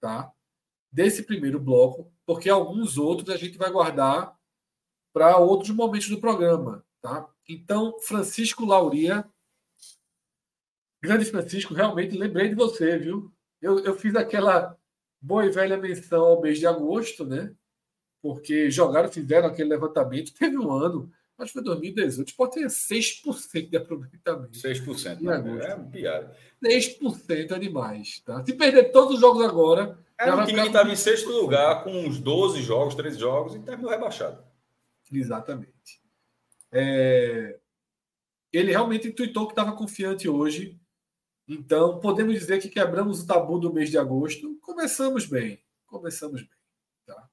[0.00, 0.30] tá?
[0.92, 4.38] Desse primeiro bloco, porque alguns outros a gente vai guardar
[5.12, 7.28] para outros momentos do programa, tá?
[7.48, 9.28] Então, Francisco Lauria,
[11.02, 13.32] grande Francisco, realmente lembrei de você, viu?
[13.60, 14.76] Eu, eu fiz aquela
[15.20, 17.52] boa e velha menção ao mês de agosto, né?
[18.22, 23.70] Porque jogaram, fizeram aquele levantamento, teve um ano, acho que foi 2018, pode ter 6%
[23.70, 24.58] de aproveitamento.
[24.58, 25.64] 6%, né?
[25.64, 26.36] é piada.
[26.62, 28.44] 6% é demais, tá?
[28.44, 31.92] Se perder todos os jogos agora, era um time que estava em sexto lugar, com
[31.92, 34.42] uns 12 jogos, 13 jogos, e terminou rebaixado.
[35.12, 36.02] Exatamente.
[36.72, 37.58] É...
[38.52, 40.78] Ele realmente intuitou que estava confiante hoje.
[41.48, 44.58] Então, podemos dizer que quebramos o tabu do mês de agosto.
[44.60, 45.62] Começamos bem.
[45.86, 46.50] Começamos bem.
[47.06, 47.28] Tá?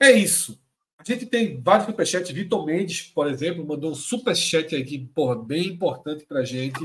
[0.00, 0.60] É isso.
[0.98, 2.30] A gente tem vários superchats.
[2.30, 6.80] Vitor Mendes, por exemplo, mandou um superchat aqui, porra, bem importante para a gente.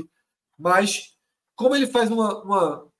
[0.56, 1.16] Mas,
[1.56, 2.90] como ele faz uma, uma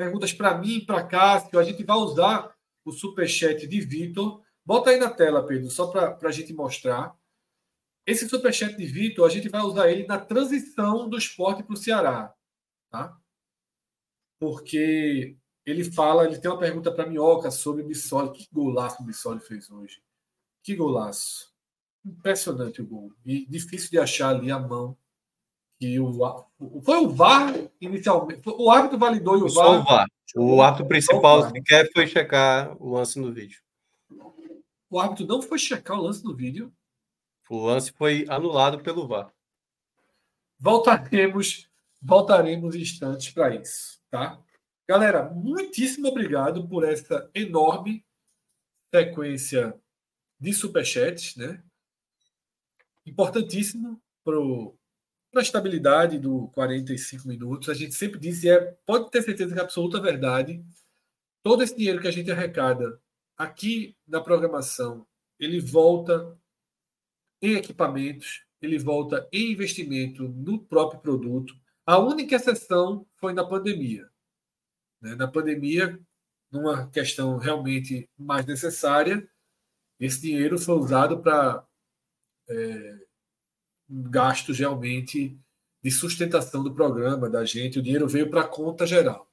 [0.00, 1.58] perguntas para mim e para Cássio.
[1.58, 2.54] A gente vai usar
[2.84, 4.42] o superchat de Vitor.
[4.64, 7.14] Bota aí na tela, Pedro, só para a gente mostrar.
[8.06, 11.76] Esse superchat de Vitor, a gente vai usar ele na transição do esporte para o
[11.76, 12.34] Ceará.
[12.90, 13.16] Tá?
[14.38, 18.32] Porque ele fala, ele tem uma pergunta para Minhoca sobre o Bissoli.
[18.32, 20.02] Que golaço o Bissoli fez hoje.
[20.62, 21.54] Que golaço.
[22.04, 23.12] Impressionante o gol.
[23.24, 24.96] E difícil de achar ali a mão
[25.78, 26.12] que o
[26.82, 28.42] foi o VAR inicialmente.
[28.46, 29.80] O árbitro validou e o VAR.
[29.80, 30.06] O VAR.
[30.36, 33.60] O árbitro principal sequer foi checar o lance no vídeo.
[34.90, 36.72] O árbitro não foi checar o lance no vídeo.
[37.48, 39.32] O lance foi anulado pelo VAR.
[40.58, 41.69] Voltaremos,
[42.00, 44.40] voltaremos instantes para isso, tá?
[44.88, 48.04] Galera, muitíssimo obrigado por essa enorme
[48.92, 49.78] sequência
[50.38, 51.62] de superchats, né?
[53.06, 57.68] Importantíssimo para a estabilidade do 45 minutos.
[57.68, 60.64] A gente sempre disse, é, pode ter certeza que é absoluta verdade.
[61.42, 63.00] Todo esse dinheiro que a gente arrecada
[63.36, 65.06] aqui na programação,
[65.38, 66.38] ele volta
[67.40, 71.59] em equipamentos, ele volta em investimento no próprio produto.
[71.86, 74.08] A única exceção foi na pandemia.
[75.00, 75.14] Né?
[75.14, 75.98] Na pandemia,
[76.50, 79.28] numa questão realmente mais necessária,
[79.98, 81.66] esse dinheiro foi usado para
[82.48, 82.98] é,
[83.88, 85.38] gastos realmente
[85.82, 87.78] de sustentação do programa da gente.
[87.78, 89.30] O dinheiro veio para a conta geral,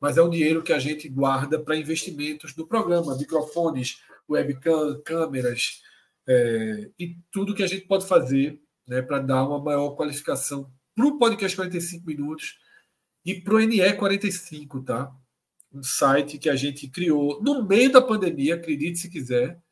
[0.00, 5.82] mas é um dinheiro que a gente guarda para investimentos do programa, microfones, webcam, câmeras
[6.26, 11.06] é, e tudo que a gente pode fazer né, para dar uma maior qualificação para
[11.06, 12.58] o podcast 45 minutos
[13.24, 15.14] e para o NE 45, tá?
[15.72, 19.62] Um site que a gente criou no meio da pandemia, acredite se quiser.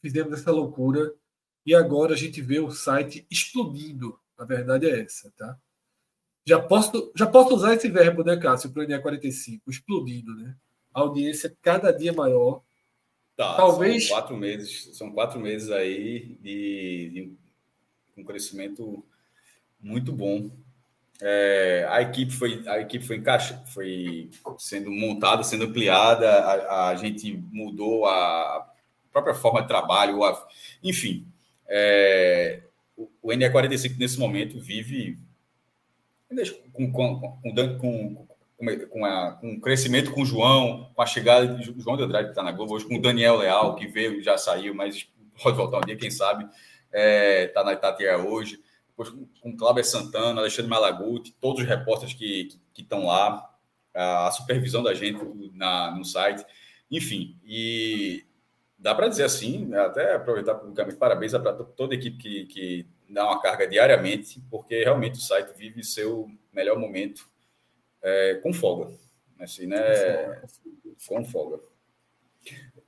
[0.00, 1.12] Fizemos essa loucura
[1.66, 4.18] e agora a gente vê o site explodindo.
[4.38, 5.54] A verdade é essa, tá?
[6.46, 10.56] Já posso, já posso usar esse verbo, né, Cássio, para o NE 45, explodindo, né?
[10.94, 12.62] A audiência cada dia maior.
[13.36, 14.06] Tá, Talvez.
[14.06, 17.36] São quatro meses, são quatro meses aí de, de
[18.16, 19.04] um crescimento
[19.78, 20.50] muito bom.
[21.22, 26.28] É, a equipe foi a equipe foi encaixa, foi sendo montada, sendo ampliada.
[26.28, 28.66] A, a, gente mudou a
[29.12, 30.48] própria forma de trabalho, a,
[30.82, 31.26] enfim.
[31.68, 32.62] É,
[32.96, 35.18] o, o NE45 nesse momento vive
[36.72, 38.26] com, com, com, com
[38.90, 42.26] com, a, com o crescimento com o João, com a chegada de João de Andrade,
[42.26, 45.08] que está na Globo, hoje com o Daniel Leal, que veio, já saiu, mas
[45.42, 46.58] pode voltar um dia, quem sabe, está
[46.92, 48.60] é, tá na Itatiaia hoje
[49.00, 53.48] depois com Cláudio Santana, Alexandre Malaguti, todos os repórteres que estão lá,
[53.94, 55.18] a supervisão da gente
[55.54, 56.44] na, no site,
[56.90, 58.24] enfim, e
[58.78, 63.24] dá para dizer assim, até aproveitar publicamente, parabéns para toda a equipe que, que dá
[63.24, 67.26] uma carga diariamente, porque realmente o site vive seu melhor momento
[68.02, 68.92] é, com folga.
[69.38, 69.78] Assim, né?
[71.08, 71.60] Com folga.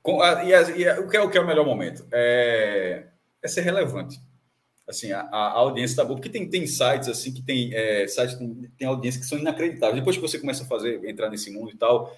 [0.02, 2.06] Com, a, e, a, e a, o, que é, o que é o melhor momento?
[2.12, 3.06] É,
[3.40, 4.20] é ser relevante
[4.88, 8.34] assim, a, a audiência está boa, porque tem, tem sites assim que tem é, sites
[8.34, 10.00] tem, tem audiência que são inacreditáveis.
[10.00, 12.16] Depois que você começa a fazer, entrar nesse mundo e tal,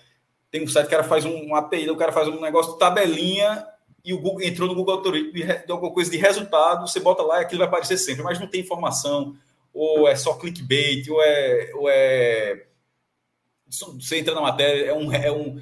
[0.51, 2.75] tem um site que o cara faz um, um API, o cara faz um negócio
[2.75, 3.67] tabelinha
[4.05, 7.23] e o Google entrou no Google Algoritmo de, de alguma coisa de resultado, você bota
[7.23, 9.37] lá e aquilo vai aparecer sempre, mas não tem informação,
[9.73, 12.67] ou é só clickbait, ou é, ou é
[13.67, 15.61] você entra na matéria, é um, é um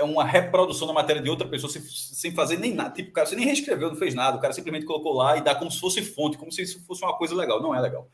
[0.00, 2.94] é uma reprodução da matéria de outra pessoa sem, sem fazer nem nada.
[2.94, 4.38] Tipo, o cara, você nem reescreveu, não fez nada.
[4.38, 7.04] O cara simplesmente colocou lá e dá como se fosse fonte, como se isso fosse
[7.04, 7.60] uma coisa legal.
[7.60, 8.08] Não é legal.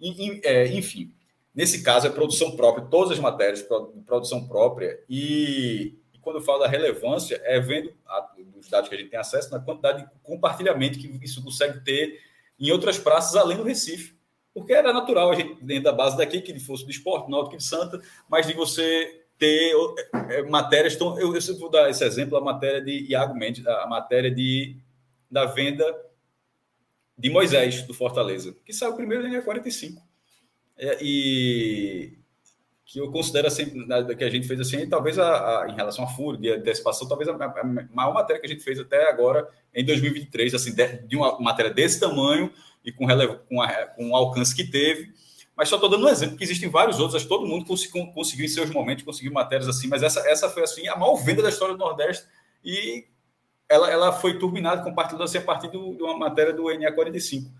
[0.00, 1.12] E, é, enfim,
[1.52, 3.66] nesse caso é produção própria, todas as matérias
[4.06, 5.00] produção própria.
[5.08, 9.10] E, e, quando eu falo da relevância, é vendo a, os dados que a gente
[9.10, 12.20] tem acesso na quantidade de compartilhamento que isso consegue ter
[12.58, 14.14] em outras praças além do Recife.
[14.54, 17.64] Porque era natural a gente, dentro da base daqui, que fosse do esporte, Náutico de
[17.64, 19.74] Santa, mas de você ter
[20.30, 20.94] é, matérias.
[20.94, 24.76] Então, eu, eu vou dar esse exemplo, a matéria de Iago Mendes, a matéria de,
[25.28, 25.84] da venda
[27.18, 30.00] de Moisés, do Fortaleza, que saiu primeiro em 45.
[30.78, 32.18] É, e
[32.84, 33.66] que eu considero assim,
[34.16, 37.28] que a gente fez assim, talvez a, a em relação à FURO, de antecipação, talvez
[37.28, 41.16] a, a, maior matéria que a gente fez até agora, em 2023, assim, de, de
[41.16, 42.52] uma matéria desse tamanho
[42.84, 45.12] e com, relevo, com, a, com o alcance que teve,
[45.56, 48.06] mas só estou dando um exemplo, porque existem vários outros, acho que todo mundo conseguiu,
[48.08, 51.42] conseguiu em seus momentos, conseguiu matérias assim, mas essa, essa foi assim a maior venda
[51.42, 52.26] da história do Nordeste
[52.64, 53.06] e
[53.68, 57.50] ela, ela foi turbinada, compartilhada assim, a partir do, de uma matéria do NA45.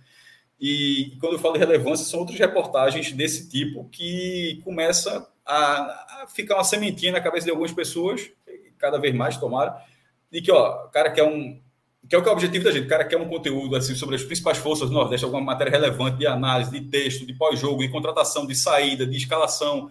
[0.60, 6.22] E, e quando eu falo de relevância, são outras reportagens desse tipo que começa a,
[6.22, 8.30] a, ficar uma sementinha na cabeça de algumas pessoas,
[8.78, 9.82] cada vez mais, tomara,
[10.30, 11.61] de que, ó, o cara quer um,
[12.08, 12.84] que é o que é o objetivo da gente.
[12.84, 16.18] O cara quer um conteúdo assim, sobre as principais forças do Nordeste, alguma matéria relevante
[16.18, 19.90] de análise, de texto, de pós-jogo, de contratação, de saída, de escalação.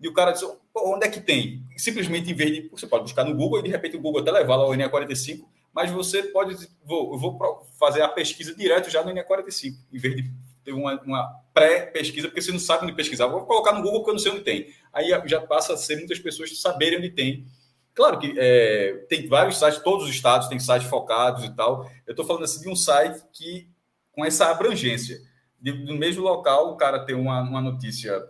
[0.00, 0.42] E o cara diz,
[0.74, 1.64] onde é que tem?
[1.76, 2.68] Simplesmente, em vez de.
[2.68, 5.44] Você pode buscar no Google e de repente o Google até levar lá o NE45,
[5.72, 6.56] mas você pode.
[6.84, 10.30] Vou, eu vou fazer a pesquisa direto já no NE45, em vez de
[10.64, 13.26] ter uma, uma pré-pesquisa, porque você não sabe onde pesquisar.
[13.28, 14.66] Vou colocar no Google porque eu não sei onde tem.
[14.92, 17.46] Aí já passa a ser muitas pessoas saberem onde tem
[17.94, 21.90] Claro que é, tem vários sites, todos os estados têm sites focados e tal.
[22.06, 23.68] Eu estou falando assim de um site que,
[24.12, 25.20] com essa abrangência,
[25.60, 28.20] de, do mesmo local, o cara tem uma, uma notícia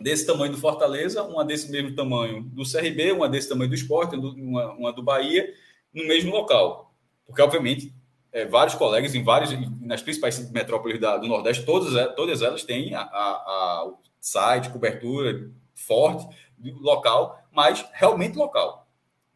[0.00, 4.14] desse tamanho do Fortaleza, uma desse mesmo tamanho do CRB, uma desse tamanho do Esporte,
[4.14, 5.52] uma, uma do Bahia,
[5.92, 6.94] no mesmo local.
[7.26, 7.92] Porque, obviamente,
[8.30, 12.94] é, vários colegas em vários nas principais metrópoles da, do Nordeste, todas, todas elas têm
[12.94, 16.26] a, a, a site, cobertura forte
[16.80, 18.86] local, mas realmente local.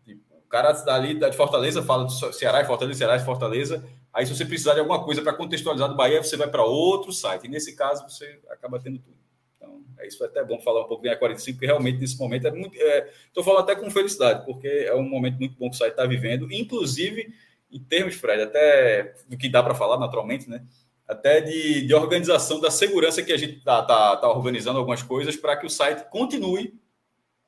[0.05, 3.83] Tipo, o cara dali de Fortaleza fala do Ceará e Fortaleza, Ceará e Fortaleza.
[4.12, 7.12] Aí, se você precisar de alguma coisa para contextualizar do Bahia, você vai para outro
[7.12, 7.47] site.
[7.47, 9.16] E nesse caso, você acaba tendo tudo.
[9.57, 10.23] Então, é isso.
[10.23, 12.77] É até bom falar um pouco da 45, porque realmente nesse momento é muito.
[12.77, 15.93] Estou é, falando até com felicidade, porque é um momento muito bom que o site
[15.93, 16.53] está vivendo.
[16.53, 17.33] Inclusive
[17.73, 20.62] em termos, Fred, até do que dá para falar naturalmente, né?
[21.07, 25.37] Até de, de organização da segurança que a gente está tá, tá organizando algumas coisas
[25.37, 26.80] para que o site continue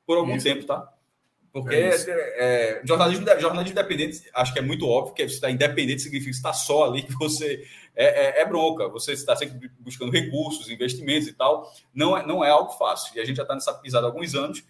[0.05, 0.45] por algum isso.
[0.45, 0.93] tempo, tá?
[1.53, 6.01] Porque é é, jornalismo, jornalismo independente, acho que é muito óbvio que você está independente
[6.01, 7.63] significa que está só ali, que você
[7.95, 11.71] é, é, é bronca, você está sempre buscando recursos, investimentos e tal.
[11.93, 13.15] Não é, não é algo fácil.
[13.15, 14.63] E a gente já está nessa pisada há alguns anos,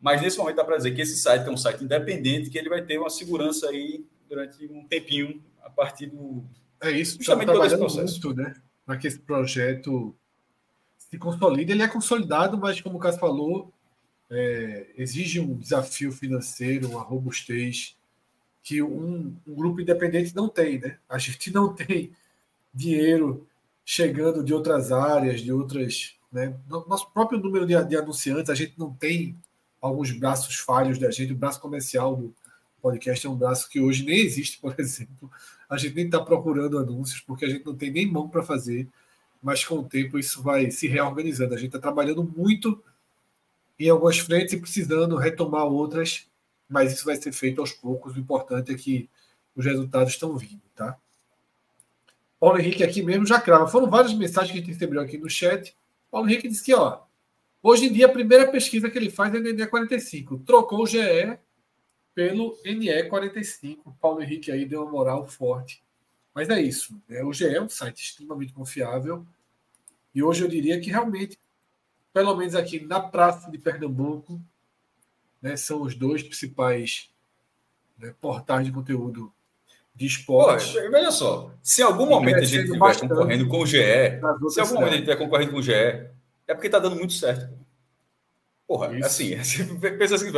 [0.00, 2.70] mas nesse momento dá para dizer que esse site é um site independente, que ele
[2.70, 6.42] vai ter uma segurança aí durante um tempinho a partir do.
[6.80, 8.26] É isso, justamente todo esse processo.
[8.26, 8.54] Muito, né?
[8.86, 10.16] Para que esse projeto
[10.96, 11.72] se consolide.
[11.72, 13.74] Ele é consolidado, mas, como o Cássio falou,
[14.30, 17.96] é, exige um desafio financeiro, uma robustez
[18.62, 20.98] que um, um, grupo independente não tem, né?
[21.08, 22.12] A gente não tem
[22.72, 23.46] dinheiro
[23.84, 26.14] chegando de outras áreas, de outras.
[26.30, 26.54] Né?
[26.68, 29.36] Nosso próprio número de, de anunciantes, a gente não tem
[29.80, 32.34] alguns braços falhos da gente, o braço comercial do,
[32.80, 35.30] podcast é um braço que hoje nem existe, por exemplo.
[35.68, 38.88] A gente nem está procurando anúncios, porque a gente não tem nem mão para fazer,
[39.42, 41.54] mas com o tempo isso vai se reorganizando.
[41.54, 42.82] A gente está trabalhando muito
[43.86, 46.28] em algumas frentes e precisando retomar outras,
[46.68, 48.14] mas isso vai ser feito aos poucos.
[48.14, 49.08] O importante é que
[49.56, 50.98] os resultados estão vindo, tá?
[52.38, 53.66] Paulo Henrique aqui mesmo já crava.
[53.66, 55.74] Foram várias mensagens que a gente recebeu aqui no chat.
[56.10, 57.00] Paulo Henrique disse que, ó,
[57.62, 60.44] hoje em dia a primeira pesquisa que ele faz é no NE45.
[60.44, 61.38] Trocou o GE
[62.14, 63.94] pelo NE45.
[64.00, 65.82] Paulo Henrique aí deu uma moral forte.
[66.34, 67.00] Mas é isso.
[67.08, 67.22] Né?
[67.24, 69.26] O GE é um site extremamente confiável.
[70.14, 71.38] E hoje eu diria que realmente,
[72.12, 74.40] pelo menos aqui na Praça de Pernambuco,
[75.40, 77.10] né, são os dois principais
[77.98, 79.32] né, portais de conteúdo
[79.94, 80.72] de esporte.
[80.72, 83.78] Pô, olha só, se em algum momento a gente estiver concorrendo com o GE,
[84.48, 86.96] se em algum momento a gente estiver concorrendo com o GE, é porque está dando
[86.96, 87.58] muito certo.
[88.66, 89.06] Porra, Isso.
[89.06, 89.36] assim,
[89.98, 90.30] pensa assim,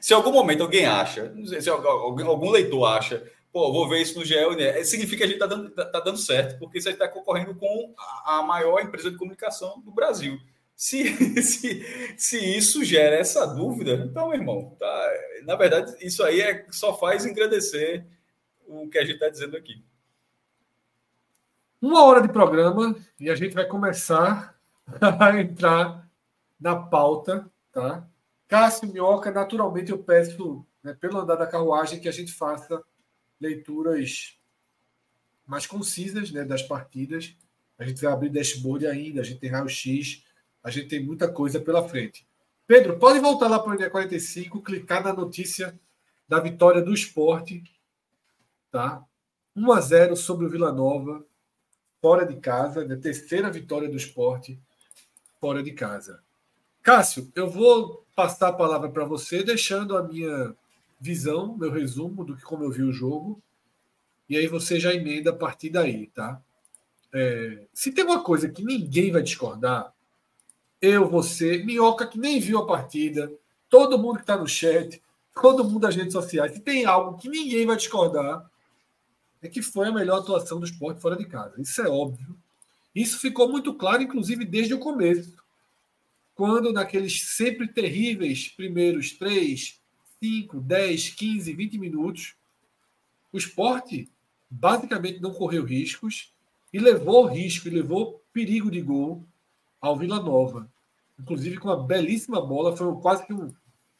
[0.00, 4.24] se em algum momento alguém acha, se algum leitor acha, pô, vou ver isso no
[4.24, 4.82] GEL, né?
[4.84, 7.92] significa que a gente está dando, tá, tá dando certo, porque você está concorrendo com
[8.24, 10.40] a maior empresa de comunicação do Brasil.
[10.82, 15.10] Se, se, se isso gera essa dúvida, então, meu irmão, tá,
[15.44, 18.04] na verdade, isso aí é, só faz engrandecer
[18.66, 19.84] o que a gente está dizendo aqui.
[21.80, 24.58] Uma hora de programa e a gente vai começar
[25.00, 26.10] a entrar
[26.60, 28.06] na pauta Tá?
[28.46, 32.82] Cássio Minhoca, naturalmente eu peço, né, pelo andar da carruagem, que a gente faça
[33.40, 34.36] leituras
[35.46, 37.34] mais concisas né, das partidas.
[37.78, 40.22] A gente vai abrir dashboard ainda, a gente tem raio-x,
[40.62, 42.26] a gente tem muita coisa pela frente.
[42.66, 45.78] Pedro, pode voltar lá para o NE45, clicar na notícia
[46.28, 47.62] da vitória do esporte.
[48.70, 49.04] Tá?
[49.54, 51.24] 1 a 0 sobre o Vila Nova,
[52.00, 52.96] fora de casa, né?
[52.96, 54.58] terceira vitória do esporte,
[55.40, 56.22] fora de casa.
[56.82, 60.54] Cássio, eu vou passar a palavra para você, deixando a minha
[60.98, 63.42] visão, meu resumo do que como eu vi o jogo,
[64.28, 66.40] e aí você já emenda a partir daí, tá?
[67.12, 69.92] É, se tem uma coisa que ninguém vai discordar,
[70.82, 73.32] eu, você, Minhoca, que nem viu a partida,
[73.70, 75.00] todo mundo que está no chat,
[75.40, 78.44] todo mundo das redes sociais, se tem algo que ninguém vai discordar,
[79.40, 81.54] é que foi a melhor atuação do esporte fora de casa.
[81.60, 82.36] Isso é óbvio.
[82.94, 85.42] Isso ficou muito claro, inclusive, desde o começo
[86.34, 89.80] quando naqueles sempre terríveis primeiros 3,
[90.20, 92.34] 5, 10, 15, 20 minutos,
[93.32, 94.10] o esporte
[94.50, 96.32] basicamente não correu riscos
[96.72, 99.24] e levou risco e levou perigo de gol
[99.80, 100.71] ao Vila Nova.
[101.22, 103.48] Inclusive com uma belíssima bola, foi quase que um,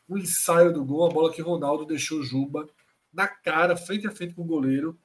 [0.09, 2.68] um ensaio do gol, a bola que Ronaldo deixou Juba
[3.12, 4.99] na cara, frente a frente com o goleiro,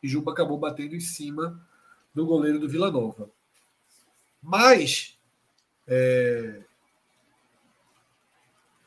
[0.00, 1.60] e Juba acabou batendo em cima
[2.14, 3.28] do goleiro do Vila Nova.
[4.40, 5.18] Mas
[5.86, 6.62] é,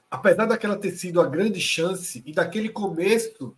[0.09, 3.55] apesar daquela ter sido a grande chance e daquele começo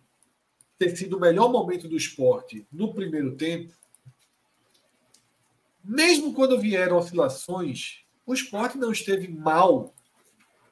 [0.78, 3.72] ter sido o melhor momento do esporte no primeiro tempo,
[5.84, 9.94] mesmo quando vieram oscilações, o esporte não esteve mal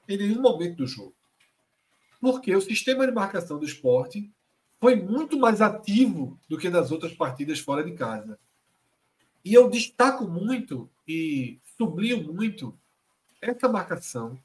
[0.09, 1.15] em nenhum momento do jogo.
[2.21, 4.31] Porque o sistema de marcação do esporte
[4.81, 8.39] foi muito mais ativo do que nas outras partidas fora de casa.
[9.45, 12.77] E eu destaco muito e sublinho muito
[13.41, 14.39] essa marcação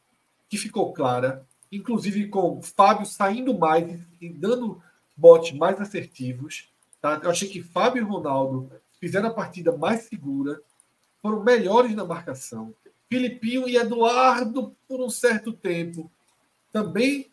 [0.49, 4.81] que ficou clara, inclusive com Fábio saindo mais e dando
[5.17, 7.19] botes mais assertivos, Tá?
[7.21, 10.61] Eu achei que Fábio e Ronaldo fizeram a partida mais segura,
[11.21, 12.73] foram melhores na marcação.
[13.13, 16.11] Filipinho e Eduardo, por um certo tempo,
[16.71, 17.31] também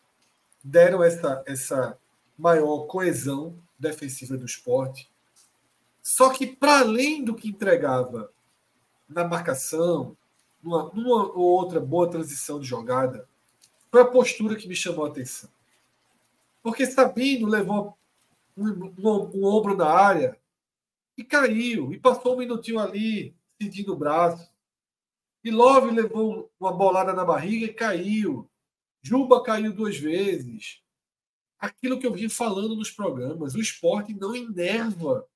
[0.63, 1.99] deram essa, essa
[2.37, 5.11] maior coesão defensiva do esporte.
[6.03, 8.31] Só que, para além do que entregava
[9.09, 10.15] na marcação,
[10.63, 13.27] numa, numa ou outra boa transição de jogada,
[13.91, 15.49] foi a postura que me chamou a atenção.
[16.63, 17.97] Porque Sabino levou
[18.55, 18.69] um,
[18.99, 20.39] um, um ombro na área
[21.17, 24.50] e caiu, e passou um minutinho ali, sentindo o braço.
[25.43, 28.51] E Love levou uma bolada na barriga e caiu.
[29.03, 30.83] Juba caiu duas vezes.
[31.59, 35.27] Aquilo que eu vim falando nos programas, o esporte não enerva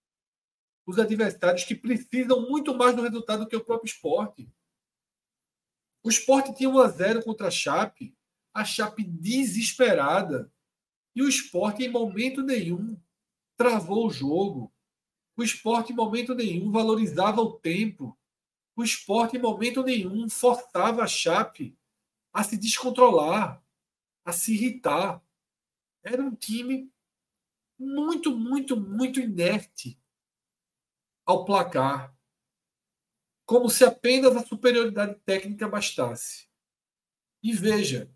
[0.86, 4.50] os adversários que precisam muito mais do resultado do que o próprio esporte.
[6.02, 8.14] O esporte tinha 1 a 0 contra a Chape,
[8.52, 10.52] a Chape desesperada.
[11.16, 13.00] E o esporte, em momento nenhum,
[13.56, 14.72] travou o jogo.
[15.36, 18.18] O esporte, em momento nenhum, valorizava o tempo.
[18.76, 21.76] O esporte, em momento nenhum, forçava a Chape
[22.32, 23.62] a se descontrolar,
[24.24, 25.22] a se irritar.
[26.02, 26.90] Era um time
[27.78, 29.98] muito, muito, muito inerte
[31.24, 32.14] ao placar.
[33.46, 36.48] Como se apenas a superioridade técnica bastasse.
[37.42, 38.10] E veja,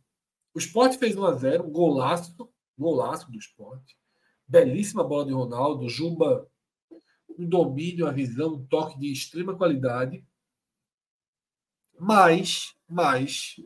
[0.55, 3.97] o esporte fez 1 a 0 um golaço, golaço do esporte.
[4.47, 6.51] Belíssima bola de Ronaldo, Juba,
[7.39, 10.27] um domínio, a visão, um toque de extrema qualidade.
[11.99, 13.57] Mas, mas,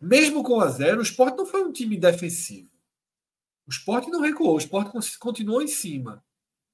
[0.00, 2.70] mesmo com a zero, o esporte não foi um time defensivo.
[3.66, 6.24] O esporte não recuou, o esporte continuou em cima.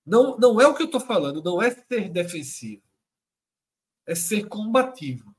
[0.05, 2.83] Não, não é o que eu estou falando, não é ser defensivo.
[4.07, 5.35] É ser combativo.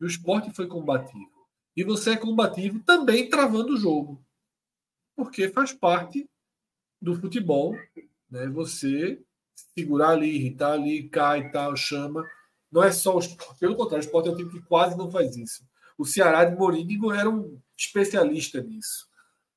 [0.00, 1.48] E o esporte foi combativo.
[1.76, 4.24] E você é combativo também travando o jogo
[5.16, 6.28] porque faz parte
[7.00, 7.76] do futebol,
[8.30, 8.48] né?
[8.48, 9.22] Você
[9.76, 12.24] segurar ali, irritar ali, cai e tal, chama.
[12.70, 15.10] Não é só o esporte, pelo contrário, o esporte é um time que quase não
[15.10, 15.62] faz isso.
[15.96, 19.08] O Ceará de Morínigo era um especialista nisso.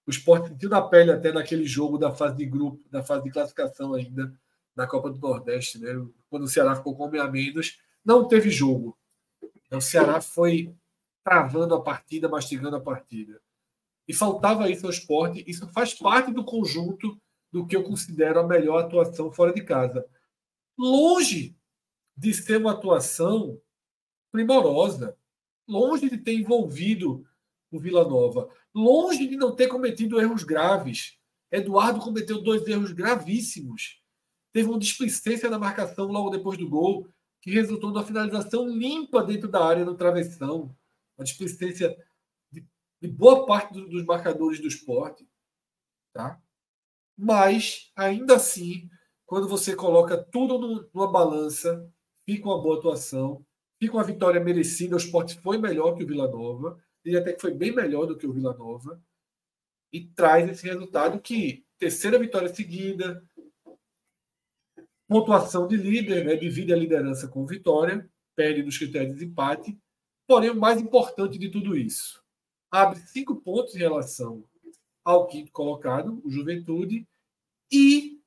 [0.05, 3.31] O esporte sentiu na pele até naquele jogo da fase de grupo, da fase de
[3.31, 4.33] classificação ainda,
[4.75, 5.89] na Copa do Nordeste, né?
[6.29, 8.97] Quando o Ceará ficou com homem a menos, não teve jogo.
[9.71, 10.73] O Ceará foi
[11.23, 13.41] travando a partida, mastigando a partida.
[14.07, 15.43] E faltava isso ao esporte.
[15.45, 17.19] Isso faz parte do conjunto
[17.51, 20.05] do que eu considero a melhor atuação fora de casa.
[20.77, 21.55] Longe
[22.15, 23.59] de ser uma atuação
[24.31, 25.17] primorosa,
[25.67, 27.25] longe de ter envolvido
[27.71, 31.17] o Vila Nova, longe de não ter cometido erros graves.
[31.51, 34.01] Eduardo cometeu dois erros gravíssimos.
[34.51, 37.07] Teve uma displicência na marcação logo depois do gol,
[37.41, 40.75] que resultou numa finalização limpa dentro da área no travessão.
[41.17, 41.95] Uma displicência
[43.01, 45.27] de boa parte do, dos marcadores do esporte.
[46.13, 46.41] Tá?
[47.18, 48.88] Mas, ainda assim,
[49.26, 51.91] quando você coloca tudo numa balança,
[52.26, 53.43] fica uma boa atuação,
[53.80, 54.95] fica uma vitória merecida.
[54.95, 58.18] O esporte foi melhor que o Vila Nova, e até que foi bem melhor do
[58.18, 59.01] que o Vila Nova,
[59.91, 63.24] e traz esse resultado que terceira vitória seguida,
[65.07, 69.78] pontuação de líder, né, divide a liderança com vitória, perde nos critérios de empate.
[70.28, 72.22] Porém, o mais importante de tudo isso,
[72.70, 74.43] abre cinco pontos em relação
[75.07, 77.07] ao quinto colocado, o Juventude,
[77.71, 78.21] e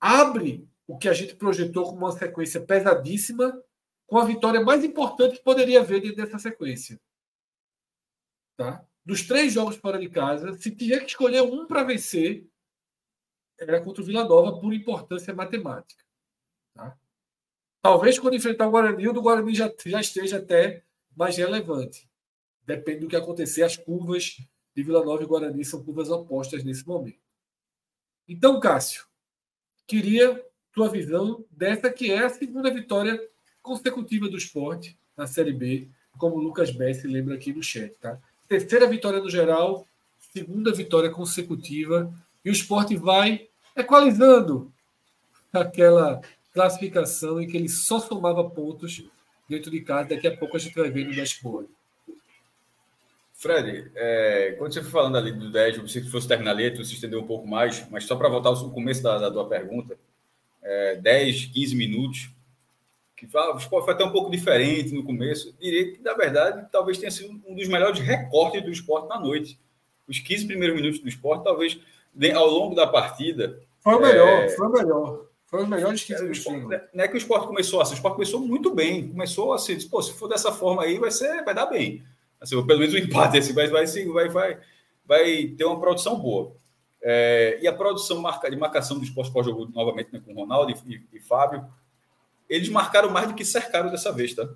[0.00, 3.62] abre o que a gente projetou como uma sequência pesadíssima,
[4.06, 6.98] com a vitória mais importante que poderia haver dentro dessa sequência.
[8.56, 8.82] Tá?
[9.04, 12.48] Dos três jogos fora de casa, se tiver que escolher um para vencer,
[13.58, 16.02] era contra o Vila Nova por importância matemática.
[16.72, 16.96] Tá?
[17.82, 20.82] Talvez quando enfrentar o Guarani, o do Guarani já, já esteja até
[21.14, 22.08] mais relevante
[22.66, 23.62] depende do que acontecer.
[23.62, 24.36] As curvas
[24.74, 27.18] de Vila Nova e Guarani são curvas opostas nesse momento.
[28.28, 29.04] Então, Cássio,
[29.86, 33.20] queria tua visão dessa que é a segunda vitória
[33.62, 37.94] consecutiva do esporte na Série B, como o Lucas Bessi lembra aqui no chat.
[38.00, 38.18] Tá?
[38.48, 39.86] Terceira vitória no geral,
[40.18, 42.12] segunda vitória consecutiva,
[42.44, 44.72] e o esporte vai equalizando
[45.52, 46.20] aquela
[46.52, 49.04] classificação em que ele só somava pontos
[49.48, 50.10] dentro de casa.
[50.10, 51.68] Daqui a pouco a gente vai ver no dashboard.
[53.44, 56.70] Fred, é, quando você foi falando ali do 10, eu pensei que fosse terminar ali,
[56.70, 59.46] tu se estendeu um pouco mais, mas só para voltar ao começo da, da tua
[59.46, 59.98] pergunta,
[60.62, 62.30] é, 10, 15 minutos,
[63.14, 67.10] que ah, foi até um pouco diferente no começo, diria que, na verdade, talvez tenha
[67.10, 69.60] sido um dos melhores recortes do esporte na noite.
[70.08, 71.78] Os 15 primeiros minutos do esporte, talvez,
[72.34, 73.60] ao longo da partida...
[73.80, 75.26] Foi o melhor, é, foi o melhor.
[75.44, 76.46] Foi os melhores 15 minutos.
[76.94, 80.00] Não é que o esporte começou assim, o esporte começou muito bem, começou assim, pô,
[80.00, 82.02] se for dessa forma aí, vai, ser, vai dar bem
[82.40, 84.58] assim, pelo menos o empate assim, vai, vai, vai, vai,
[85.06, 86.54] vai ter uma produção boa.
[87.06, 90.94] É, e a produção marca, de marcação do esporte pós-jogo, novamente, né, com Ronaldo e,
[90.94, 91.66] e, e, Fábio,
[92.48, 94.48] eles marcaram mais do que cercaram dessa vez, tá?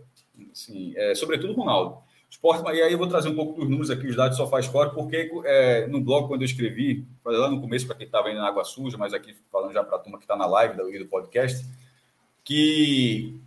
[0.51, 1.99] Assim, é, sobretudo o Ronaldo.
[2.31, 4.66] Esporte, e aí eu vou trazer um pouco dos números aqui, os dados só faz
[4.66, 8.39] score, porque é, no blog, quando eu escrevi, lá no começo para quem estava indo
[8.39, 11.07] na água suja, mas aqui falando já para a turma que está na live do
[11.07, 11.66] podcast,
[12.45, 13.41] que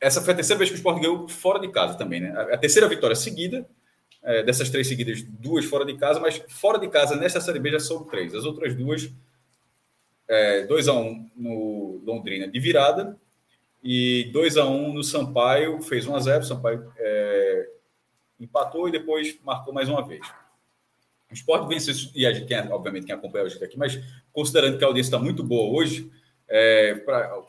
[0.00, 2.30] essa foi a terceira vez que o Sport ganhou fora de casa também, né?
[2.30, 3.68] A, a terceira vitória seguida,
[4.22, 7.72] é, dessas três seguidas, duas fora de casa, mas fora de casa nessa Série B
[7.72, 8.34] já são três.
[8.34, 9.10] As outras duas,
[10.26, 13.18] é, 2x1 um no Londrina de virada
[13.82, 17.68] e 2x1 um no Sampaio, fez 1x0, o Sampaio é,
[18.38, 20.26] empatou e depois marcou mais uma vez.
[21.30, 24.00] O Sport venceu, e a gente, quem, obviamente quem acompanha a gente aqui, mas
[24.32, 26.10] considerando que a audiência está muito boa hoje,
[26.52, 27.40] é, pra,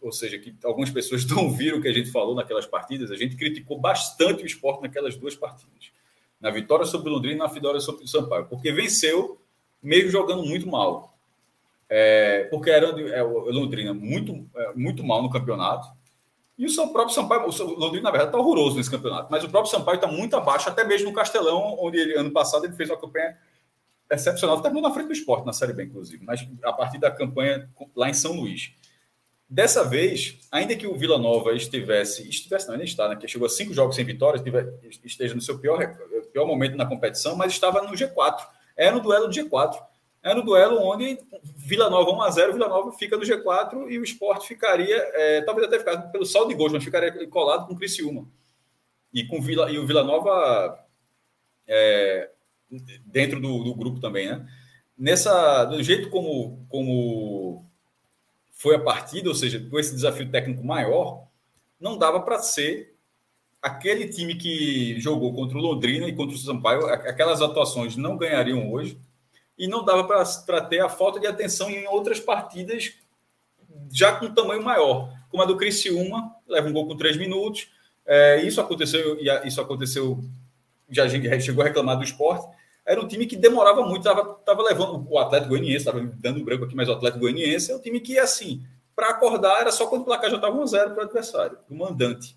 [0.00, 3.16] ou seja, que algumas pessoas não viram o que a gente falou naquelas partidas, a
[3.16, 5.90] gente criticou bastante o esporte naquelas duas partidas
[6.40, 9.38] na vitória sobre o Londrina e na vitória sobre o Sampaio, porque venceu
[9.82, 11.14] meio jogando muito mal.
[11.88, 15.88] É, porque era é, o Londrina muito, é, muito mal no campeonato.
[16.56, 19.48] E o seu próprio Sampaio, o Londrina, na verdade, está horroroso nesse campeonato, mas o
[19.48, 22.88] próprio Sampaio está muito abaixo, até mesmo no Castelão, onde ele, ano passado ele fez
[22.88, 23.36] uma campanha
[24.10, 27.68] excepcional, terminou na frente do esporte na Série B, inclusive, mas a partir da campanha
[27.94, 28.72] lá em São Luís.
[29.48, 33.46] Dessa vez, ainda que o Vila Nova estivesse, estivesse não, ainda está, né, que chegou
[33.46, 34.42] a cinco jogos sem vitórias,
[35.04, 35.78] esteja no seu pior,
[36.32, 38.46] pior momento na competição, mas estava no G4.
[38.76, 39.76] É no duelo do G4.
[40.22, 43.98] É no duelo onde Vila Nova 1 a 0 Vila Nova fica no G4 e
[43.98, 47.72] o esporte ficaria, é, talvez até ficasse pelo saldo de gols, mas ficaria colado com
[47.72, 48.28] o Criciúma.
[49.12, 50.78] E, com Vila, e o Vila Nova
[51.66, 52.30] é,
[53.04, 54.46] dentro do, do, grupo também, né?
[54.96, 57.64] Nessa, do jeito como, como
[58.52, 61.26] foi a partida, ou seja, com esse desafio técnico maior,
[61.80, 62.94] não dava para ser
[63.62, 68.70] aquele time que jogou contra o Londrina e contra o Sampaio, aquelas atuações não ganhariam
[68.70, 69.00] hoje
[69.58, 72.94] e não dava para ter a falta de atenção em outras partidas
[73.92, 77.68] já com tamanho maior, como a do Criciúma, leva um gol com três minutos.
[78.06, 80.24] É, isso aconteceu, isso aconteceu,
[80.88, 81.08] já
[81.40, 82.48] chegou a reclamar do esporte.
[82.90, 86.74] Era um time que demorava muito, estava levando o Atlético Goianiense, estava dando branco aqui,
[86.74, 88.64] mas o Atlético Goianiense é um time que, assim,
[88.96, 92.36] para acordar era só quando o placar já estava 1x0 para o adversário, o mandante.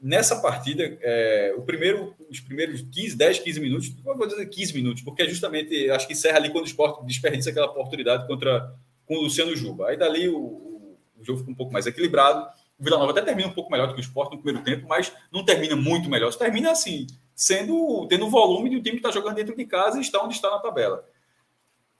[0.00, 5.02] Nessa partida, é, o primeiro, os primeiros 15, 10, 15 minutos, vou dizer 15 minutos,
[5.02, 9.16] porque é justamente, acho que encerra ali quando o esporte desperdiça aquela oportunidade contra com
[9.16, 9.88] o Luciano Juba.
[9.88, 12.48] Aí dali o, o jogo fica um pouco mais equilibrado.
[12.78, 14.88] O Vila Nova até termina um pouco melhor do que o esporte no primeiro tempo,
[14.88, 16.34] mas não termina muito melhor.
[16.34, 17.06] Termina assim,
[17.38, 20.34] sendo tendo o volume do time que está jogando dentro de casa e está onde
[20.34, 21.08] está na tabela.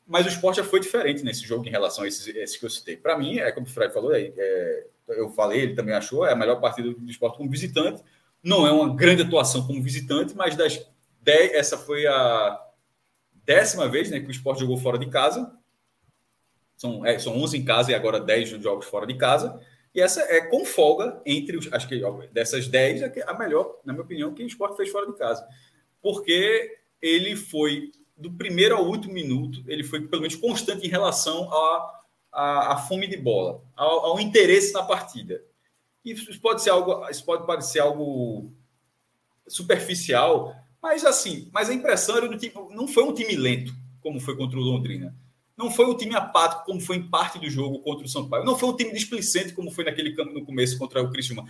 [0.04, 2.96] Mas o esporte foi diferente nesse jogo em relação a esses, esses que eu citei.
[2.96, 6.32] Para mim, é como o Fred falou, é, é, eu falei, ele também achou, é
[6.32, 8.02] a melhor partida do esporte como visitante.
[8.42, 10.84] Não é uma grande atuação como visitante, mas das
[11.20, 12.60] 10, essa foi a
[13.44, 15.54] décima vez né, que o esporte jogou fora de casa.
[16.76, 19.60] São, é, são 11 em casa e agora 10 jogos fora de casa.
[19.94, 21.72] E essa é com folga entre os.
[21.72, 22.00] Acho que
[22.32, 25.46] dessas 10 é a melhor, na minha opinião, que o esporte fez fora de casa.
[26.00, 31.52] Porque ele foi, do primeiro ao último minuto, ele foi pelo menos constante em relação
[31.52, 31.98] à
[32.32, 35.42] a, fome de bola, ao, ao, interesse na partida.
[36.04, 38.52] Isso pode ser algo, isso pode parecer algo
[39.46, 44.20] superficial, mas assim, mas a impressão era do tipo, não foi um time lento, como
[44.20, 45.16] foi contra o Londrina.
[45.58, 48.44] Não foi um time apático, como foi em parte do jogo contra o Sampaio.
[48.44, 51.44] Não foi um time displicente, como foi naquele no começo contra o Criciúma.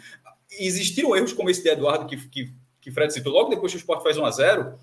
[0.51, 3.81] Existiram erros como esse de Eduardo, que, que, que Fred citou, logo depois que o
[3.81, 4.79] Sport faz 1 a 0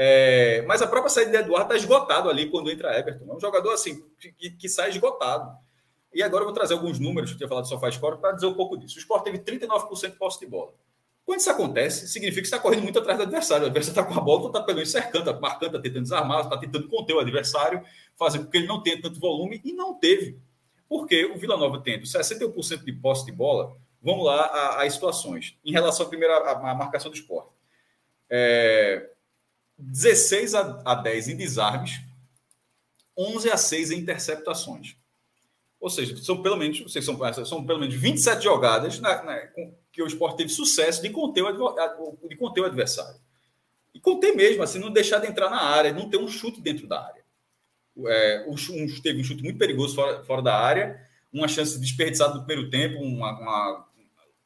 [0.00, 3.24] é, mas a própria saída de Eduardo está esgotado ali quando entra Everton.
[3.28, 4.00] É um jogador assim
[4.38, 5.58] que, que sai esgotado.
[6.14, 8.46] E agora eu vou trazer alguns números que eu tinha falado do SofaScore para dizer
[8.46, 8.94] um pouco disso.
[8.94, 10.72] O Sport teve 39% de posse de bola.
[11.28, 13.64] Quando isso acontece, significa que está correndo muito atrás do adversário.
[13.64, 16.40] O adversário está com a bola, está pelo menos cercando, está marcando, está tentando desarmar,
[16.40, 17.84] está tentando conter o adversário,
[18.16, 20.38] fazendo com que ele não tenha tanto volume, e não teve.
[20.88, 25.54] Porque o Vila Nova tendo 61% de posse de bola, vamos lá às situações.
[25.62, 27.50] Em relação à primeira à, marcação do esporte.
[28.30, 29.10] É,
[29.76, 32.00] 16 a, a 10 em desarmes,
[33.14, 34.96] 11 a 6 em interceptações.
[35.78, 39.36] Ou seja, são pelo menos, vocês são, são pelo menos 27 jogadas na, na,
[39.98, 43.18] que o esporte teve sucesso de conter o, de conter o adversário.
[43.92, 46.86] E conter mesmo, assim, não deixar de entrar na área, não ter um chute dentro
[46.86, 47.24] da área.
[48.06, 48.54] É, um,
[49.02, 51.00] teve um chute muito perigoso fora, fora da área,
[51.32, 53.88] uma chance desperdiçada no primeiro tempo, uma, uma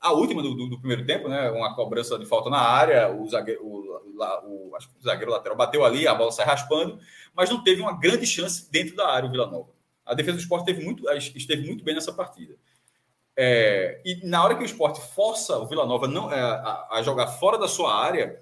[0.00, 1.50] a última do, do, do, primeiro tempo, né?
[1.50, 3.82] Uma cobrança de falta na área, o zagueiro, o,
[4.16, 6.98] o, acho que o zagueiro lateral bateu ali, a bola sai raspando,
[7.34, 9.68] mas não teve uma grande chance dentro da área o Vila Nova.
[10.04, 12.56] A defesa do esporte teve muito, esteve muito bem nessa partida.
[13.36, 17.02] É, e na hora que o esporte força o Vila Nova não, é, a, a,
[17.02, 18.38] jogar fora da sua área,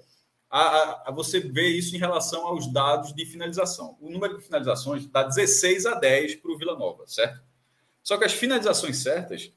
[0.49, 3.97] a, a, você vê isso em relação aos dados de finalização.
[4.01, 7.41] O número de finalizações dá 16 a 10 para o Vila Nova, certo?
[8.03, 9.53] Só que as finalizações certas,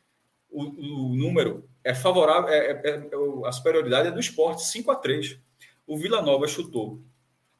[0.51, 3.11] o, o número é favorável, é, é, é,
[3.47, 5.39] a superioridade é do esporte, 5 a 3.
[5.87, 7.03] O Vila Nova chutou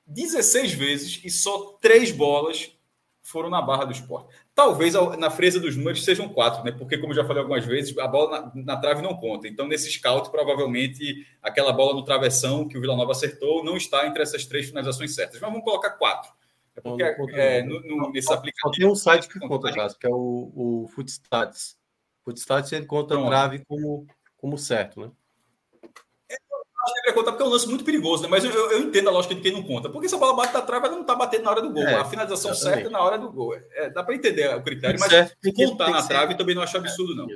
[0.07, 2.71] 16 vezes e só três bolas
[3.23, 4.35] foram na barra do esporte.
[4.55, 6.71] Talvez na fresa dos números sejam quatro, né?
[6.71, 9.49] Porque, como eu já falei algumas vezes, a bola na, na, trave não conta.
[9.49, 14.07] Então, nesse scout, provavelmente aquela bola no travessão que o Vila Nova acertou não está
[14.07, 15.41] entre essas três finalizações certas.
[15.41, 16.31] Mas vamos colocar quatro.
[16.77, 18.71] É porque é, no, no, nesse aplicativo.
[18.77, 21.77] tem um site que conta, Cássio, que é o, o Footstats.
[22.25, 23.29] Footstats ele conta Pronto.
[23.29, 24.07] trave como,
[24.37, 25.11] como certo, né?
[26.85, 28.29] Acho que deveria contar porque é um lance muito perigoso, né?
[28.29, 29.89] Mas eu, eu, entendo a lógica de quem não conta.
[29.89, 31.83] Porque se a bola bate na trave, ela não está batendo na hora do gol.
[31.83, 32.83] É, a finalização exatamente.
[32.83, 33.55] certa é na hora do gol.
[33.55, 37.15] É, dá para entender o critério, mas certo, contar na trave também não acho absurdo,
[37.15, 37.27] não.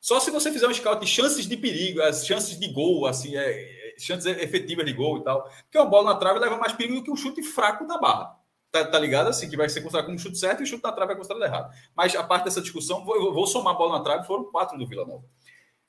[0.00, 3.36] Só se você fizer um scout de chances de perigo, as chances de gol, assim,
[3.36, 5.44] é, chances efetivas de gol e tal.
[5.44, 8.36] Porque uma bola na trave leva mais perigo do que um chute fraco na barra.
[8.72, 9.28] Tá, tá, ligado?
[9.28, 11.16] Assim, que vai ser considerado como um chute certo e o chute na trave é
[11.16, 11.74] considerado errado.
[11.94, 14.86] Mas a parte dessa discussão, vou, vou somar a bola na trave, foram quatro do
[14.86, 15.24] Vila Nova.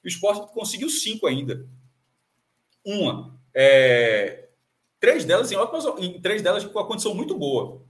[0.03, 1.65] O esporte conseguiu cinco ainda.
[2.85, 4.47] Uma, é,
[4.99, 7.81] três delas em ótimas, em três delas com a condição muito boa.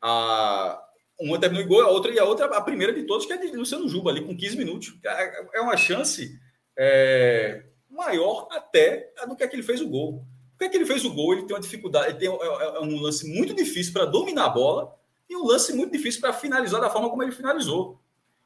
[0.00, 0.82] A,
[1.20, 3.36] uma terminou em gol, a outra e a outra, a primeira de todas, que é
[3.36, 4.96] de Luciano Juba, ali com 15 minutos.
[5.04, 6.38] É, é uma chance
[6.76, 10.24] é, maior até do que, é que ele fez o gol.
[10.52, 12.80] Porque é que ele fez o gol, ele tem uma dificuldade, ele tem é, é
[12.80, 14.96] um lance muito difícil para dominar a bola
[15.28, 18.00] e um lance muito difícil para finalizar da forma como ele finalizou.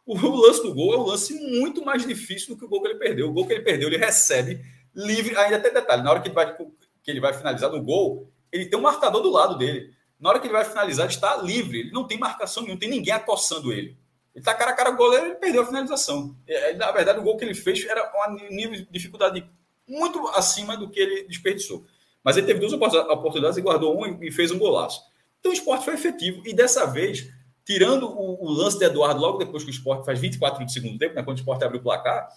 [0.04, 2.82] O, o lance do gol é um lance muito mais difícil do que o gol
[2.82, 3.28] que ele perdeu.
[3.28, 4.60] O gol que ele perdeu, ele recebe
[4.94, 5.36] livre.
[5.36, 8.66] Ainda tem detalhe: na hora que ele vai, que ele vai finalizar no gol, ele
[8.66, 9.92] tem um marcador do lado dele.
[10.18, 11.80] Na hora que ele vai finalizar, ele está livre.
[11.80, 13.96] Ele não tem marcação não tem ninguém acossando ele.
[14.34, 16.36] Ele está cara a cara com o goleiro, ele perdeu a finalização.
[16.46, 19.44] É, na verdade, o gol que ele fez era um nível de dificuldade
[19.86, 21.84] muito acima do que ele desperdiçou.
[22.24, 25.02] Mas ele teve duas oportunidades e guardou um e fez um golaço.
[25.40, 26.40] Então o esporte foi efetivo.
[26.46, 27.28] E dessa vez,
[27.64, 31.14] tirando o, lance de Eduardo, logo depois que o esporte faz 24 do segundo tempo,
[31.14, 32.28] né, quando o esporte abriu o placar,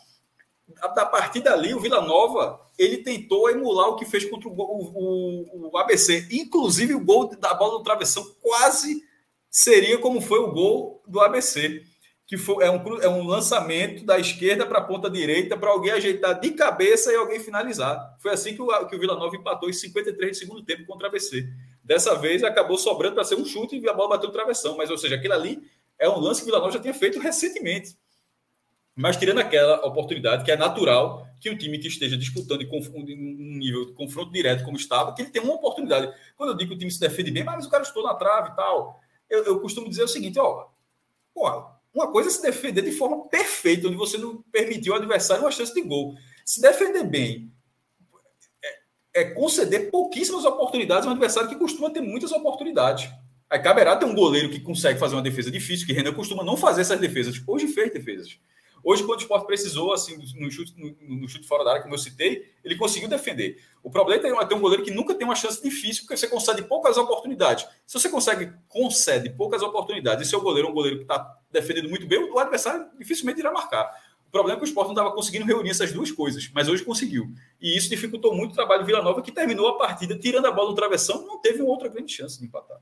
[0.81, 5.69] a partir dali, o Vila Nova ele tentou emular o que fez contra o, o,
[5.71, 6.27] o, ABC.
[6.31, 9.01] Inclusive, o gol da bola do travessão quase
[9.49, 11.83] seria como foi o gol do ABC,
[12.27, 15.91] que foi, é, um, é um lançamento da esquerda para a ponta direita para alguém
[15.91, 18.17] ajeitar de cabeça e alguém finalizar.
[18.19, 21.05] Foi assim que o, que o Vila Nova empatou em 53 de segundo tempo contra
[21.05, 21.47] o ABC.
[21.83, 24.75] Dessa vez acabou sobrando para ser um chute e a bola bateu no travessão.
[24.75, 25.61] Mas, ou seja, aquilo ali
[25.99, 27.95] é um lance que o Vila Nova já tinha feito recentemente.
[28.95, 33.85] Mas tirando aquela oportunidade que é natural que o time que esteja disputando um nível
[33.87, 36.11] de confronto direto como estava, que ele tem uma oportunidade.
[36.37, 38.51] Quando eu digo que o time se defende bem, mas o cara estou na trave
[38.51, 38.99] e tal,
[39.29, 40.69] eu, eu costumo dizer o seguinte, ó,
[41.93, 45.51] uma coisa é se defender de forma perfeita, onde você não permitiu ao adversário uma
[45.51, 46.15] chance de gol.
[46.45, 47.51] Se defender bem
[49.13, 53.09] é, é conceder pouquíssimas oportunidades a um adversário que costuma ter muitas oportunidades.
[53.49, 56.55] Aí caberá ter um goleiro que consegue fazer uma defesa difícil, que Renan costuma não
[56.55, 57.41] fazer essas defesas.
[57.45, 58.39] Hoje fez defesas.
[58.87, 61.95] Hoje, quando o esporte precisou, assim, no chute, no, no chute fora da área, como
[61.95, 63.59] eu citei, ele conseguiu defender.
[63.81, 66.61] O problema é ter um goleiro que nunca tem uma chance difícil, porque você concede
[66.61, 67.65] poucas oportunidades.
[67.87, 71.89] Se você consegue, concede poucas oportunidades, e seu goleiro é um goleiro que está defendendo
[71.89, 73.91] muito bem, o adversário dificilmente irá marcar.
[74.27, 76.83] O problema é que o esporte não estava conseguindo reunir essas duas coisas, mas hoje
[76.83, 77.33] conseguiu.
[77.59, 80.51] E isso dificultou muito o trabalho do Vila Nova, que terminou a partida tirando a
[80.51, 82.77] bola no travessão, não teve outra grande chance de empatar.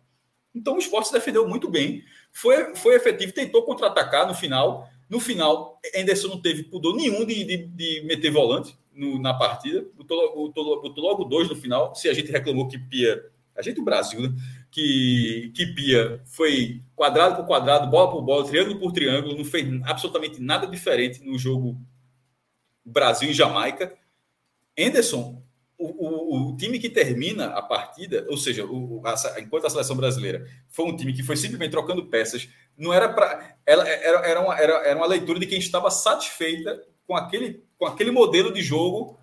[0.54, 2.04] Então o esporte se defendeu muito bem,
[2.34, 7.44] foi, foi efetivo, tentou contra-atacar no final, no final, Anderson não teve pudor nenhum de,
[7.44, 11.94] de, de meter volante no, na partida, botou, botou, botou, logo dois no final.
[11.96, 13.24] Se a gente reclamou que Pia,
[13.56, 14.34] a gente o Brasil, né?
[14.72, 19.68] Que, que Pia foi quadrado por quadrado, bola por bola, triângulo por triângulo, não fez
[19.84, 21.78] absolutamente nada diferente no jogo
[22.86, 23.96] Brasil e Jamaica.
[24.78, 25.44] Anderson,
[25.78, 29.96] o, o, o, time que termina a partida, ou seja, o, a, enquanto a seleção
[29.96, 33.53] brasileira foi um time que foi simplesmente trocando peças, não era para.
[33.66, 37.86] Ela era, era, uma, era, era uma leitura de quem estava satisfeita com aquele, com
[37.86, 39.20] aquele modelo de jogo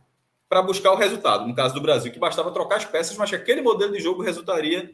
[0.49, 1.47] para buscar o resultado.
[1.47, 4.23] No caso do Brasil, que bastava trocar as peças, mas que aquele modelo de jogo
[4.23, 4.93] resultaria,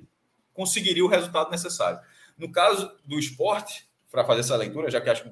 [0.53, 1.99] conseguiria o resultado necessário.
[2.37, 5.25] No caso do esporte, para fazer essa leitura, já que acho,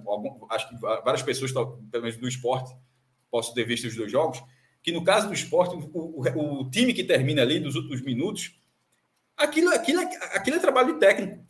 [0.51, 2.75] acho que várias pessoas, pelo menos do esporte,
[3.31, 4.43] posso ter visto os dois jogos,
[4.83, 8.55] que no caso do esporte, o, o, o time que termina ali nos últimos minutos,
[9.37, 10.01] aquilo, aquilo,
[10.33, 11.45] aquilo é trabalho de técnico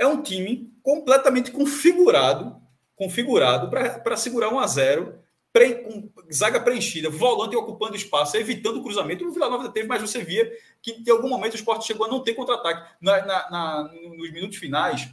[0.00, 2.60] é um time completamente configurado
[3.00, 5.14] configurado para segurar 1 a 0
[5.50, 9.26] pre, com zaga preenchida, volante ocupando espaço, evitando o cruzamento.
[9.26, 10.52] O Vila Nova teve, mas você via
[10.82, 12.94] que em algum momento o esporte chegou a não ter contra-ataque.
[13.00, 15.08] Na, na, na, nos minutos finais,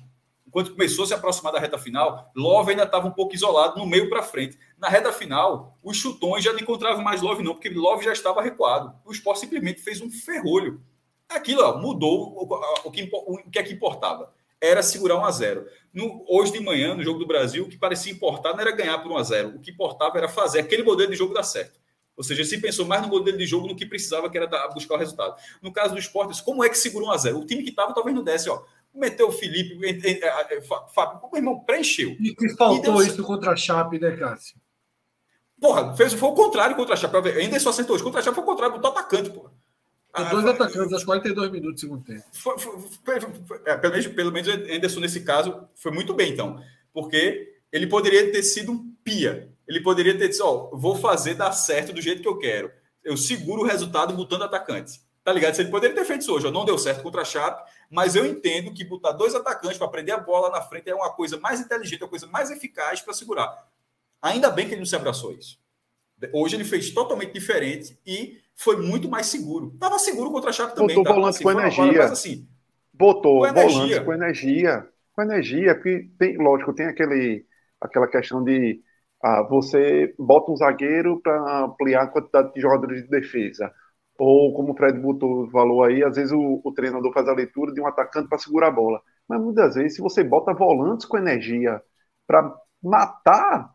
[0.52, 3.86] quando começou a se aproximar da reta final, Love ainda estava um pouco isolado no
[3.86, 4.60] meio para frente.
[4.78, 8.42] Na reta final, os chutões já não encontravam mais Love, não, porque Love já estava
[8.42, 8.94] recuado.
[9.06, 10.82] O esporte simplesmente fez um ferrolho.
[11.30, 14.34] Aquilo ó, mudou o, o, que, o que é que importava.
[14.62, 17.78] Era segurar 1 a 0 no, Hoje de manhã, no jogo do Brasil, o que
[17.78, 20.84] parecia importar não era ganhar por 1 a 0 O que importava era fazer aquele
[20.84, 21.80] modelo de jogo dar certo.
[22.16, 24.96] Ou seja, se pensou mais no modelo de jogo no que precisava, que era buscar
[24.96, 25.36] o resultado.
[25.62, 27.94] No caso do esporte, como é que segurou 1 a 0 O time que estava
[27.94, 28.64] talvez não desse, ó
[28.98, 29.78] meteu o Felipe,
[30.94, 32.16] Fábio, meu irmão, preencheu.
[32.20, 34.58] E que faltou e isso contra a Chape, né, Cássio?
[35.60, 37.30] Porra, fez, foi o contrário contra a Chape.
[37.30, 38.04] Ainda só acertou hoje.
[38.04, 39.52] Contra a Chape foi o contrário, botou atacante, porra.
[40.26, 42.24] Ah, dois foi, atacantes aos 42 minutos do segundo tempo.
[42.32, 42.74] Foi, foi,
[43.66, 46.62] é, pelo, menos, pelo menos o Anderson, nesse caso, foi muito bem, então.
[46.94, 49.52] Porque ele poderia ter sido um pia.
[49.68, 52.72] Ele poderia ter dito, ó, vou fazer dar certo do jeito que eu quero.
[53.04, 55.02] Eu seguro o resultado botando atacante.
[55.24, 55.56] Tá ligado?
[55.56, 58.16] Se ele poderia ter feito isso hoje, ó, não deu certo contra a Chape, mas
[58.16, 61.38] eu entendo que botar dois atacantes para prender a bola na frente é uma coisa
[61.38, 63.68] mais inteligente, é uma coisa mais eficaz para segurar.
[64.22, 65.60] Ainda bem que ele não se abraçou isso.
[66.34, 69.72] Hoje ele fez totalmente diferente e foi muito mais seguro.
[69.74, 70.96] Estava seguro contra a Chape também.
[70.96, 71.14] Botou tá?
[71.14, 72.02] volante assim, com energia.
[72.02, 72.48] Mas, assim,
[72.94, 74.04] Botou com volante energia.
[74.04, 74.90] com energia.
[75.14, 77.46] Com energia, porque tem, lógico, tem aquele,
[77.80, 78.82] aquela questão de
[79.24, 83.72] ah, você bota um zagueiro para ampliar a quantidade de jogadores de defesa
[84.18, 87.74] ou como o Fred Buto falou aí, às vezes o, o treinador faz a leitura
[87.74, 89.02] de um atacante para segurar a bola.
[89.28, 91.82] Mas muitas vezes, se você bota volantes com energia
[92.26, 93.70] para matar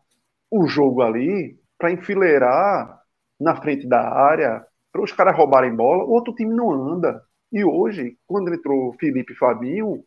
[0.51, 3.01] o jogo ali, para enfileirar
[3.39, 7.25] na frente da área, para os caras roubarem bola, o outro time não anda.
[7.51, 10.05] E hoje, quando entrou Felipe e Fabinho,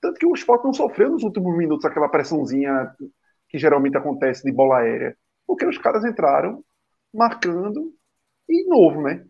[0.00, 2.94] tanto que o esporte não sofreu nos últimos minutos aquela pressãozinha
[3.48, 5.16] que geralmente acontece de bola aérea,
[5.46, 6.62] porque os caras entraram
[7.12, 7.92] marcando
[8.48, 9.26] e novo, né?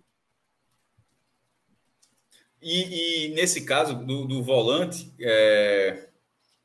[2.60, 6.08] E, e nesse caso do, do volante, é,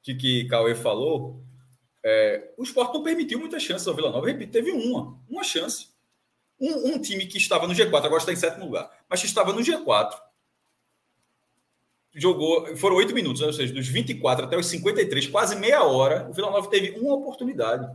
[0.04, 1.42] que, que Cauê falou,
[2.04, 4.28] é, o esporte não permitiu muitas chances ao Vila Nova.
[4.28, 5.95] Repito, teve uma, uma chance.
[6.60, 9.52] Um, um, time que estava no G4, agora está em sétimo lugar, mas que estava
[9.52, 10.14] no G4,
[12.14, 13.48] jogou, foram oito minutos, né?
[13.48, 17.16] ou seja, dos 24 até os 53, quase meia hora, o Vila Nova teve uma
[17.16, 17.86] oportunidade.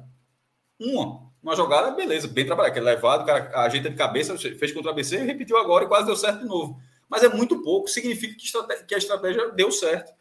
[0.78, 1.30] Uma.
[1.42, 4.90] Uma jogada, beleza, bem trabalhado, que é levado, o cara ajeita de cabeça, fez contra
[4.90, 6.78] o ABC, repetiu agora e quase deu certo de novo
[7.10, 8.36] mas é muito pouco, significa
[8.86, 10.12] que, a estratégia deu certo.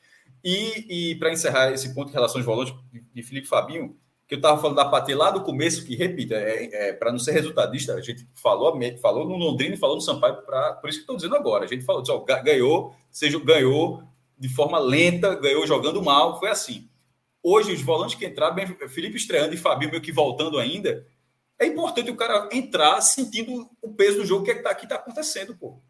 [0.43, 2.73] E, e para encerrar esse ponto em relação aos volantes
[3.13, 3.95] de Felipe Fabinho,
[4.29, 7.17] que eu estava falando da Patê lá do começo, que, repita, é, é para não
[7.17, 10.99] ser resultadista, a gente falou, falou no Londrina e falou no Sampaio, pra, por isso
[10.99, 11.65] que estou dizendo agora.
[11.65, 14.03] A gente falou, ó, ganhou, seja ganhou
[14.37, 16.87] de forma lenta, ganhou jogando mal, foi assim.
[17.41, 18.55] Hoje, os volantes que entraram,
[18.87, 21.07] Felipe estreando e Fabinho meio que voltando ainda,
[21.57, 25.57] é importante o cara entrar sentindo o peso do jogo que é está tá acontecendo,
[25.57, 25.81] pô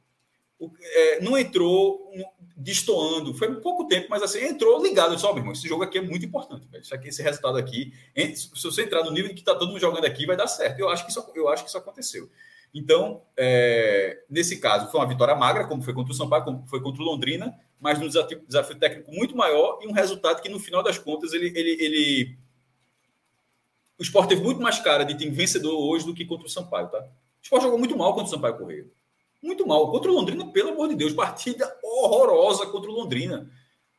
[0.82, 2.12] é, não entrou
[2.56, 5.18] destoando, foi pouco tempo, mas assim, entrou ligado.
[5.18, 6.68] Só, meu irmão, esse jogo aqui é muito importante.
[6.68, 6.84] Velho.
[6.84, 7.94] Isso aqui, esse resultado aqui,
[8.36, 10.80] se você entrar no nível que está todo mundo jogando aqui, vai dar certo.
[10.80, 12.30] Eu acho que isso, eu acho que isso aconteceu.
[12.74, 16.68] Então, é, nesse caso, foi uma vitória magra, como foi contra o São Paulo, como
[16.68, 20.50] foi contra o Londrina, mas num desafio, desafio técnico muito maior e um resultado que,
[20.50, 22.38] no final das contas, ele, ele, ele...
[23.98, 26.90] o Sport teve muito mais cara de time vencedor hoje do que contra o Sampaio,
[26.90, 27.00] tá?
[27.00, 28.86] O Sport jogou muito mal contra o Sampaio Correia.
[29.42, 29.90] Muito mal.
[29.90, 33.50] Contra o Londrina, pelo amor de Deus, partida horrorosa contra o Londrina.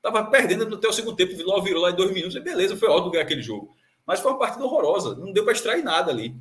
[0.02, 2.88] Tava perdendo até o segundo tempo, Vila virou lá em dois minutos, e beleza, foi
[2.88, 3.74] ótimo ganhar aquele jogo.
[4.06, 6.34] Mas foi uma partida horrorosa, não deu para extrair nada ali.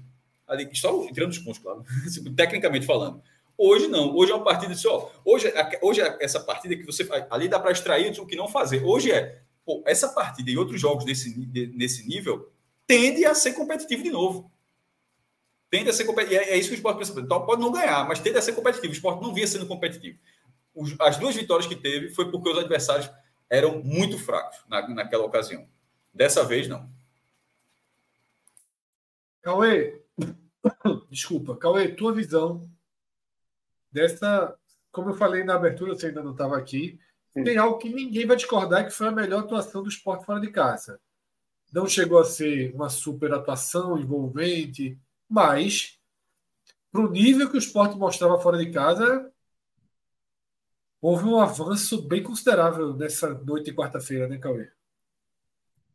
[0.48, 1.84] ali só tirando os pontos, claro,
[2.36, 3.22] tecnicamente falando.
[3.58, 5.52] Hoje não, hoje é uma partida de ó, hoje,
[5.82, 8.82] hoje é essa partida que você ali dá para extrair o que não fazer.
[8.86, 11.38] Hoje é, pô, essa partida e outros jogos desse,
[11.76, 12.50] nesse nível
[12.88, 14.50] tende a ser competitivo de novo
[15.70, 16.42] tende a ser competitivo.
[16.42, 17.20] É, é isso que o esporte pensa.
[17.20, 18.92] Então, pode não ganhar, mas tende a ser competitivo.
[18.92, 20.18] O esporte não vinha sendo competitivo.
[20.74, 23.10] Os, as duas vitórias que teve foi porque os adversários
[23.50, 25.68] eram muito fracos na, naquela ocasião.
[26.14, 26.90] Dessa vez, não.
[29.42, 30.02] Cauê,
[31.10, 32.70] desculpa, Cauê, tua visão
[33.92, 34.56] dessa,
[34.92, 37.00] como eu falei na abertura, você ainda não estava aqui,
[37.34, 37.44] Sim.
[37.44, 40.52] tem algo que ninguém vai discordar que foi a melhor atuação do esporte fora de
[40.52, 41.00] casa.
[41.72, 44.98] Não chegou a ser uma super atuação envolvente,
[45.30, 46.00] mas,
[46.92, 49.32] para o nível que o esporte mostrava fora de casa,
[51.02, 54.70] houve um avanço bem considerável nessa noite de quarta-feira, né, Cauê?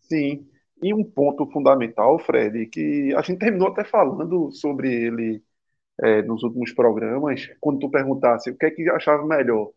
[0.00, 0.48] Sim.
[0.82, 5.42] E um ponto fundamental, Fred, que a gente terminou até falando sobre ele
[6.02, 9.70] é, nos últimos programas, quando tu perguntasse o que é que achava melhor,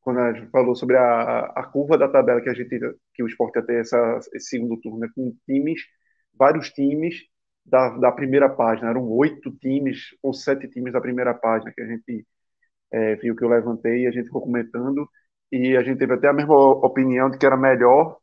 [0.00, 2.78] quando a gente falou sobre a, a curva da tabela que a gente
[3.14, 5.80] que o esporte ter essa, esse segundo turno, né, com times,
[6.34, 7.22] vários times
[7.64, 8.90] da, da primeira página.
[8.90, 12.26] Eram oito times ou sete times da primeira página que a gente
[12.92, 15.08] é, viu que eu levantei e a gente ficou comentando.
[15.52, 18.18] E a gente teve até a mesma opinião de que era melhor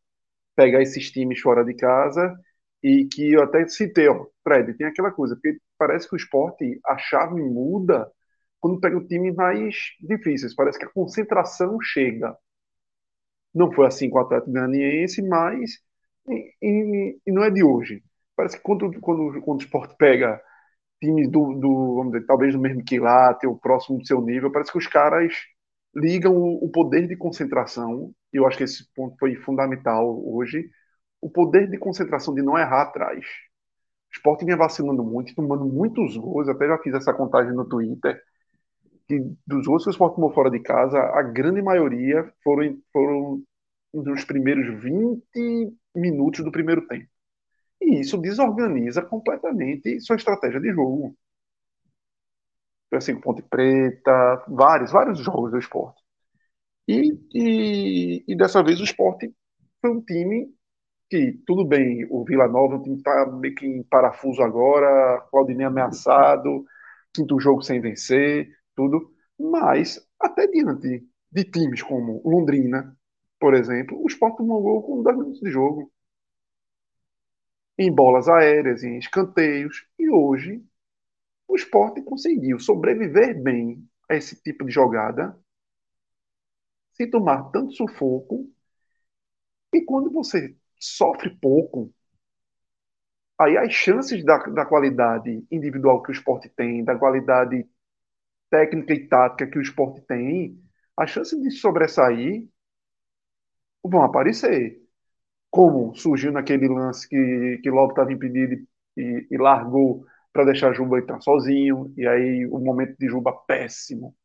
[0.56, 2.36] pegar esses times fora de casa
[2.84, 6.80] e que eu até citei, ó, Fred, tem aquela coisa, porque parece que o esporte,
[6.86, 8.12] a chave muda
[8.60, 12.36] quando pega o time mais difíceis, parece que a concentração chega.
[13.54, 15.72] Não foi assim com o Atlético Goianiense, mas
[16.28, 18.04] e, e, e, não é de hoje.
[18.42, 20.42] Parece que quando, quando, quando o esporte pega
[21.00, 24.72] times do, do, vamos dizer, talvez do mesmo quilate ou próximo do seu nível, parece
[24.72, 25.32] que os caras
[25.96, 30.72] ligam o, o poder de concentração, e eu acho que esse ponto foi fundamental hoje,
[31.22, 33.24] o poder de concentração de não errar atrás.
[34.10, 38.20] O esporte vinha vacilando muito, tomando muitos gols, até já fiz essa contagem no Twitter,
[39.08, 43.44] que dos gols que o esporte tomou fora de casa, a grande maioria foram, foram
[43.94, 47.11] nos primeiros 20 minutos do primeiro tempo.
[47.82, 51.16] E isso desorganiza completamente sua estratégia de jogo.
[52.94, 56.02] Assim, Ponte Preta, vários, vários jogos do esporte.
[56.88, 59.34] E, e, e, dessa vez o esporte
[59.82, 60.53] foi um time
[61.10, 65.68] que, tudo bem, o Vila Nova, o time está meio que em parafuso agora, Claudinei
[65.68, 66.66] ameaçado,
[67.14, 69.12] quinto jogo sem vencer, tudo.
[69.40, 72.98] Mas, até diante de times como Londrina,
[73.40, 75.91] por exemplo, o esporte tomou gol com 10 minutos de jogo
[77.77, 80.64] em bolas aéreas, em escanteios, e hoje
[81.48, 85.38] o esporte conseguiu sobreviver bem a esse tipo de jogada,
[86.93, 88.49] sem tomar tanto sufoco,
[89.73, 91.93] e quando você sofre pouco,
[93.39, 97.68] aí as chances da, da qualidade individual que o esporte tem, da qualidade
[98.49, 100.61] técnica e tática que o esporte tem,
[100.95, 102.48] as chances de sobressair
[103.84, 104.81] vão aparecer
[105.52, 108.56] como surgiu naquele lance que, que logo estava impedido
[108.98, 114.15] e, e largou para deixar Juba entrar sozinho, e aí o momento de Juba péssimo.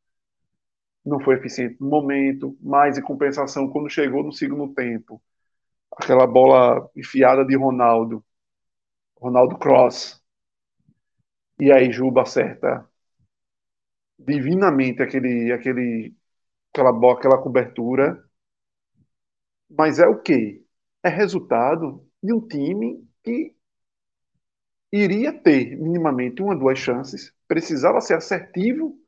[1.05, 5.23] Não foi eficiente no momento, mas em compensação, quando chegou no segundo tempo,
[5.97, 8.24] aquela bola enfiada de Ronaldo,
[9.20, 10.23] Ronaldo Cross,
[11.59, 12.89] e aí Juba acerta
[14.19, 16.15] divinamente aquele, aquele,
[16.73, 18.24] aquela, bola, aquela cobertura.
[19.70, 20.66] Mas é o quê?
[21.07, 23.55] É resultado de um time que
[24.93, 28.99] iria ter minimamente uma, duas chances, precisava ser assertivo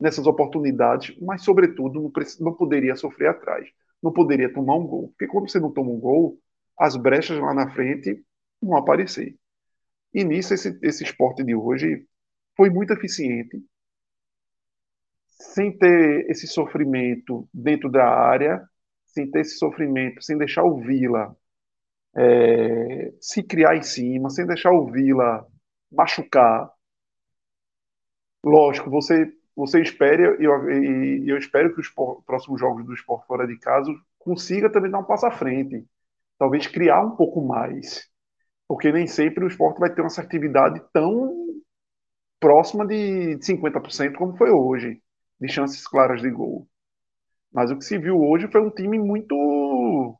[0.00, 3.68] nessas oportunidades, mas, sobretudo, não, não poderia sofrer atrás,
[4.02, 5.08] não poderia tomar um gol.
[5.08, 6.40] Porque quando você não toma um gol,
[6.78, 8.24] as brechas lá na frente
[8.60, 9.36] vão aparecer.
[10.14, 12.06] E nisso, esse, esse esporte de hoje
[12.56, 13.62] foi muito eficiente,
[15.28, 18.66] sem ter esse sofrimento dentro da área,
[19.06, 21.36] sem ter esse sofrimento, sem deixar o Vila
[22.16, 25.46] é, se criar em cima, sem deixar o Vila
[25.90, 26.70] machucar.
[28.44, 30.70] Lógico, você, você espere, e eu,
[31.26, 31.88] eu espero que os
[32.26, 35.86] próximos jogos do esporte fora de casa consiga também dar um passo à frente.
[36.38, 38.08] Talvez criar um pouco mais.
[38.68, 41.42] Porque nem sempre o esporte vai ter uma assertividade tão
[42.40, 45.00] próxima de 50% como foi hoje,
[45.40, 46.68] de chances claras de gol.
[47.52, 50.16] Mas o que se viu hoje foi um time muito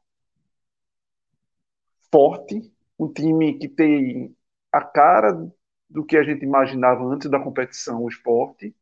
[2.13, 4.37] forte, um time que tem
[4.71, 5.33] a cara
[5.89, 8.75] do que a gente imaginava antes da competição, o esporte,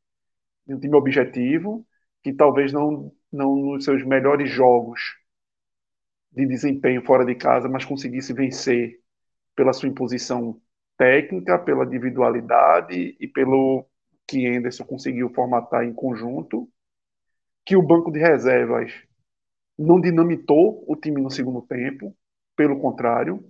[0.68, 1.86] um time objetivo,
[2.22, 5.00] que talvez não, não nos seus melhores jogos
[6.32, 9.00] de desempenho fora de casa, mas conseguisse vencer
[9.56, 10.60] pela sua imposição
[10.96, 13.86] técnica, pela individualidade e pelo
[14.26, 16.70] que Anderson conseguiu formatar em conjunto,
[17.64, 18.92] que o banco de reservas
[19.78, 22.16] não dinamitou o time no segundo tempo,
[22.60, 23.42] pelo contrário,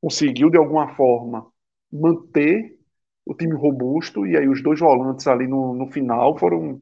[0.00, 1.46] conseguiu de alguma forma
[1.92, 2.78] manter
[3.26, 6.80] o time robusto e aí os dois volantes ali no, no final foram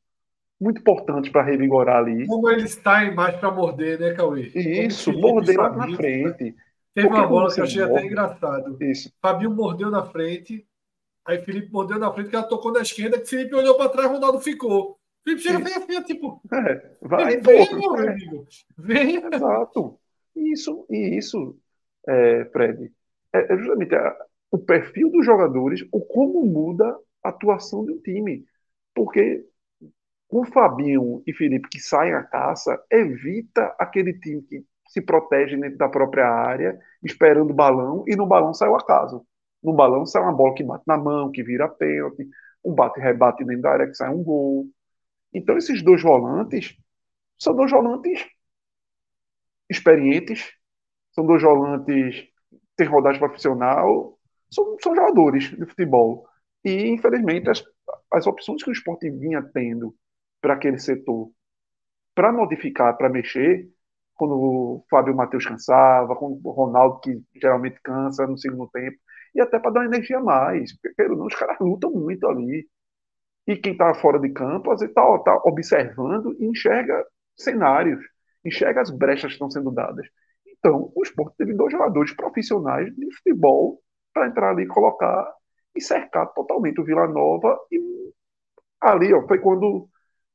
[0.60, 2.28] muito importantes para revigorar ali.
[2.28, 4.42] Como eles saem mais para morder, né, Cauê?
[4.54, 6.54] Isso, morder lá na frente.
[6.94, 7.96] Teve uma bola que eu achei morde.
[7.96, 8.76] até engraçado.
[8.80, 9.12] Isso.
[9.20, 10.64] Fabinho mordeu na frente,
[11.26, 14.08] aí Felipe mordeu na frente, que ela tocou na esquerda, que Felipe olhou para trás,
[14.08, 14.96] Ronaldo ficou.
[15.24, 16.40] Felipe chega bem assim, tipo.
[16.52, 18.10] É, vai, vem, meu é.
[18.10, 18.46] amigo.
[18.76, 19.16] Vem.
[19.34, 19.98] Exato.
[20.38, 21.58] E isso, e isso
[22.06, 22.92] é, Fred,
[23.34, 24.16] é, é justamente a,
[24.50, 28.44] o perfil dos jogadores, o como muda a atuação de um time.
[28.94, 29.44] Porque
[30.28, 35.78] com Fabinho e Felipe que saem à caça, evita aquele time que se protege dentro
[35.78, 39.26] da própria área, esperando o balão, e no balão sai o acaso.
[39.62, 42.28] No balão sai uma bola que bate na mão, que vira pênalti,
[42.64, 44.68] um bate-rebate dentro da área que sai um gol.
[45.32, 46.76] Então, esses dois volantes
[47.38, 48.26] são dois volantes
[49.68, 50.50] experientes,
[51.12, 52.28] são dois volantes
[52.76, 54.18] têm rodagem profissional,
[54.50, 56.26] são, são jogadores de futebol.
[56.64, 57.62] E, infelizmente, as,
[58.12, 59.94] as opções que o esporte vinha tendo
[60.40, 61.30] para aquele setor,
[62.14, 63.68] para modificar, para mexer,
[64.14, 68.96] quando o Fábio Matheus cansava, quando o Ronaldo, que geralmente cansa no segundo tempo,
[69.34, 70.76] e até para dar energia a mais.
[70.80, 72.68] Porque, não, os caras lutam muito ali.
[73.46, 77.04] E quem está fora de campo, às vezes está tá observando e enxerga
[77.36, 78.00] cenários,
[78.44, 80.06] enxerga as brechas que estão sendo dadas.
[80.46, 83.80] Então, o esporte teve dois jogadores profissionais de futebol
[84.12, 85.32] para entrar ali e colocar
[85.74, 87.58] e cercar totalmente o Vila Nova.
[87.70, 87.78] E
[88.80, 89.88] ali ó, foi quando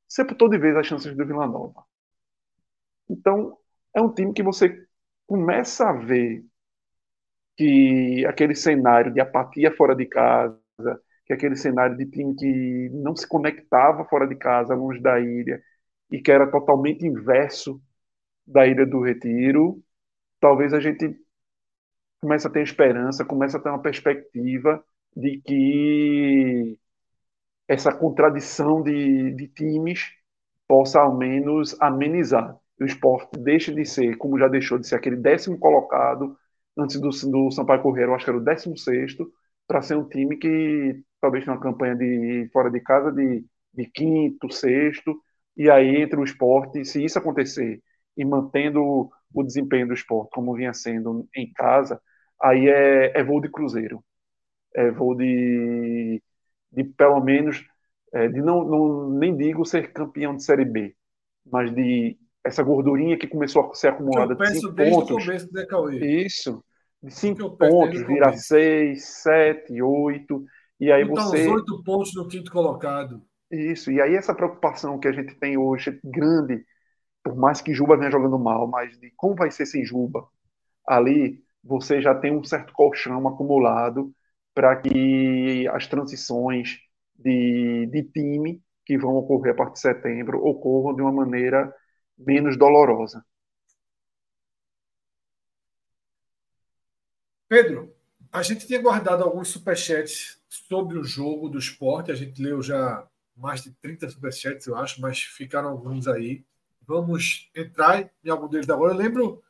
[0.08, 1.84] sepultou de vez as chances do Vila Nova.
[3.10, 3.58] Então,
[3.94, 4.86] é um time que você
[5.28, 6.44] começa a ver
[7.56, 10.60] que aquele cenário de apatia fora de casa,
[11.26, 15.62] que aquele cenário de time que não se conectava fora de casa, longe da ilha,
[16.12, 17.82] e que era totalmente inverso
[18.46, 19.82] da Ilha do Retiro,
[20.40, 21.18] talvez a gente
[22.22, 24.84] comece a ter esperança, comece a ter uma perspectiva
[25.16, 26.80] de que
[27.68, 30.12] essa contradição de, de times
[30.68, 32.58] possa ao menos amenizar.
[32.80, 36.38] O esporte deixe de ser, como já deixou de ser aquele décimo colocado
[36.78, 39.32] antes do, do Sampaio Correia, eu acho que era o décimo sexto,
[39.68, 43.86] para ser um time que talvez tenha uma campanha de fora de casa de, de
[43.86, 45.16] quinto, sexto,
[45.56, 47.82] e aí entre o esporte, se isso acontecer,
[48.16, 52.00] e mantendo o desempenho do esporte como vinha sendo em casa,
[52.42, 54.04] aí é, é voo de cruzeiro.
[54.76, 56.22] É voo de,
[56.72, 57.64] de pelo menos,
[58.14, 60.96] é, de não, não, nem digo ser campeão de Série B,
[61.46, 65.26] mas de essa gordurinha que começou a ser acumulada de cinco pontos.
[65.26, 66.24] Começo, Cauê?
[66.26, 66.64] Isso.
[67.02, 70.46] De cinco pontos, vira seis, sete, oito.
[70.80, 71.48] E aí então, você.
[71.48, 73.22] Os oito pontos no quinto colocado.
[73.52, 73.92] Isso.
[73.92, 76.66] E aí essa preocupação que a gente tem hoje, grande,
[77.24, 80.28] por mais que Juba venha jogando mal, mas de como vai ser sem Juba,
[80.88, 84.14] ali você já tem um certo colchão acumulado
[84.54, 86.80] para que as transições
[87.16, 91.74] de, de time que vão ocorrer a partir de setembro ocorram de uma maneira
[92.18, 93.24] menos dolorosa.
[97.48, 97.96] Pedro,
[98.32, 102.12] a gente tinha guardado alguns superchats sobre o jogo do esporte.
[102.12, 106.44] A gente leu já mais de 30 superchats, eu acho, mas ficaram alguns aí.
[106.86, 108.94] Vamos entrar em algum deles agora.
[108.94, 109.44] Eu lembro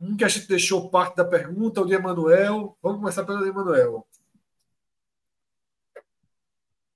[0.00, 2.76] um que a gente deixou parte da pergunta, o de Emanuel.
[2.82, 4.06] Vamos começar pelo de Emanuel.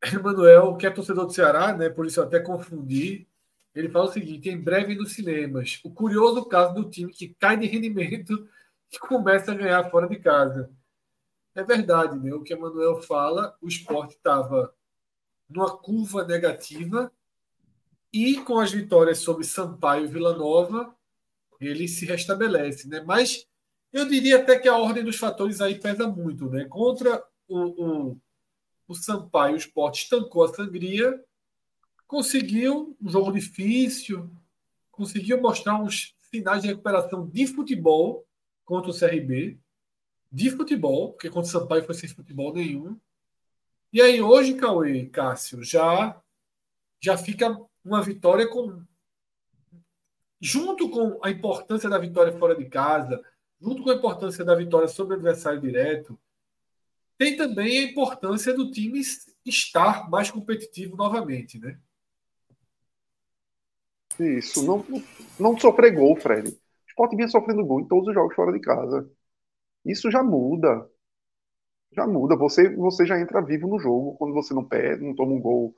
[0.02, 1.88] Emanuel, que é torcedor do Ceará, né?
[1.88, 3.26] Por isso eu até confundi.
[3.74, 5.80] Ele fala o seguinte: em breve nos cinemas.
[5.84, 8.48] O curioso caso do time que cai de rendimento
[8.92, 10.70] e começa a ganhar fora de casa.
[11.54, 12.32] É verdade, né?
[12.34, 14.74] O que Emanuel fala, o esporte estava
[15.48, 17.12] numa curva negativa
[18.12, 20.94] e com as vitórias sobre Sampaio e Vila Nova,
[21.60, 23.01] ele se restabelece, né?
[23.01, 23.47] Mas
[23.93, 26.64] eu diria até que a ordem dos fatores aí pesa muito, né?
[26.66, 28.20] Contra o, o,
[28.89, 31.18] o Sampaio, o esporte estancou a sangria
[32.12, 34.30] conseguiu um jogo difícil,
[34.90, 38.28] conseguiu mostrar uns sinais de recuperação de futebol
[38.66, 39.59] contra o CRB,
[40.30, 43.01] de futebol, porque contra o Sampaio foi sem futebol nenhum.
[43.90, 46.20] E aí hoje, Cauê Cássio, já,
[47.01, 48.82] já fica uma vitória com.
[50.40, 53.22] Junto com a importância da vitória fora de casa,
[53.60, 56.18] junto com a importância da vitória sobre o adversário direto,
[57.16, 59.00] tem também a importância do time
[59.46, 61.78] estar mais competitivo novamente, né?
[64.18, 64.84] Isso, não,
[65.38, 66.50] não sofrer gol, Fred.
[66.50, 69.09] O Sport vinha sofrendo gol em todos os jogos fora de casa.
[69.84, 70.88] Isso já muda.
[71.92, 72.36] Já muda.
[72.36, 75.74] Você, você já entra vivo no jogo quando você não perde, não toma um gol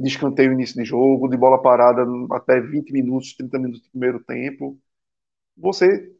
[0.00, 4.20] de escanteio início de jogo, de bola parada até 20 minutos, 30 minutos do primeiro
[4.24, 4.78] tempo.
[5.56, 6.12] Você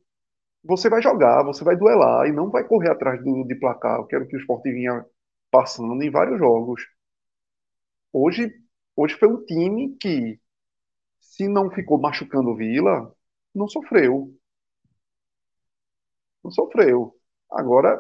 [0.65, 4.15] você vai jogar, você vai duelar e não vai correr atrás do, de placar, que
[4.17, 5.05] era o que o Sport vinha
[5.51, 6.83] passando em vários jogos.
[8.13, 8.53] Hoje,
[8.97, 10.41] hoje foi um time que
[11.21, 13.15] se não ficou machucando o Vila,
[13.55, 14.35] não sofreu.
[16.45, 17.15] Não sofreu.
[17.51, 17.99] Agora,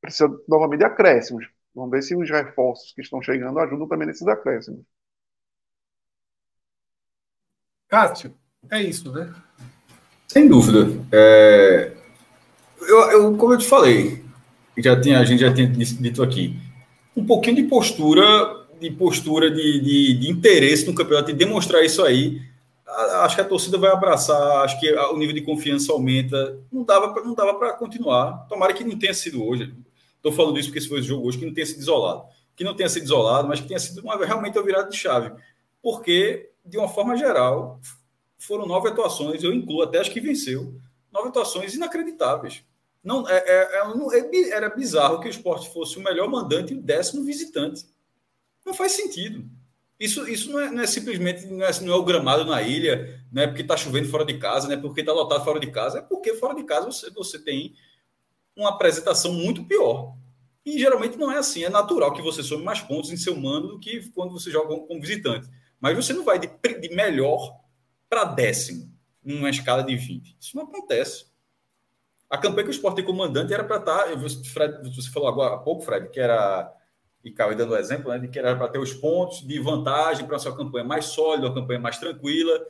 [0.00, 1.46] precisa novamente de acréscimos.
[1.74, 4.84] Vamos ver se os reforços que estão chegando ajudam também nesses acréscimos.
[7.88, 8.34] Cássio,
[8.70, 9.32] é isso, né?
[10.28, 10.88] Sem dúvida.
[11.12, 11.92] É...
[12.80, 14.24] Eu, eu, como eu te falei,
[14.78, 16.58] já tinha, a gente já tinha dito aqui,
[17.16, 22.02] um pouquinho de postura de postura de, de, de, interesse no campeonato e demonstrar isso
[22.02, 22.42] aí,
[23.20, 26.58] acho que a torcida vai abraçar, acho que o nível de confiança aumenta.
[26.70, 28.46] Não dava, não dava para continuar.
[28.48, 29.72] Tomara que não tenha sido hoje.
[30.22, 32.22] Estou falando isso porque esse foi o jogo hoje, que não tenha sido isolado.
[32.54, 35.32] Que não tenha sido isolado, mas que tenha sido uma, realmente uma virada de chave.
[35.82, 37.80] Porque, de uma forma geral,
[38.38, 40.74] foram nove atuações, eu incluo até acho que venceu.
[41.12, 42.62] Nove atuações inacreditáveis.
[43.02, 46.80] Não, é, é, é, era bizarro que o esporte fosse o melhor mandante e o
[46.80, 47.84] décimo visitante.
[48.64, 49.44] Não faz sentido.
[49.98, 53.20] Isso, isso não, é, não é simplesmente não é, não é, o gramado na ilha,
[53.30, 55.70] não é porque está chovendo fora de casa, não é porque está lotado fora de
[55.70, 57.74] casa, é porque fora de casa você, você tem
[58.56, 60.16] uma apresentação muito pior.
[60.64, 61.64] E geralmente não é assim.
[61.64, 64.68] É natural que você some mais pontos em seu mando do que quando você joga
[64.68, 65.48] como visitante.
[65.80, 66.48] Mas você não vai de,
[66.80, 67.60] de melhor
[68.08, 68.92] para décimo
[69.24, 70.36] numa escala de 20.
[70.40, 71.26] Isso não acontece.
[72.30, 74.04] A campanha que o Sport tem comandante era para estar.
[74.04, 76.72] Tá, Fred, você falou agora há pouco, Fred, que era
[77.24, 80.26] e Cauê dando o exemplo, né, de que era para ter os pontos de vantagem
[80.26, 82.66] para a sua campanha mais sólida, uma campanha mais tranquila.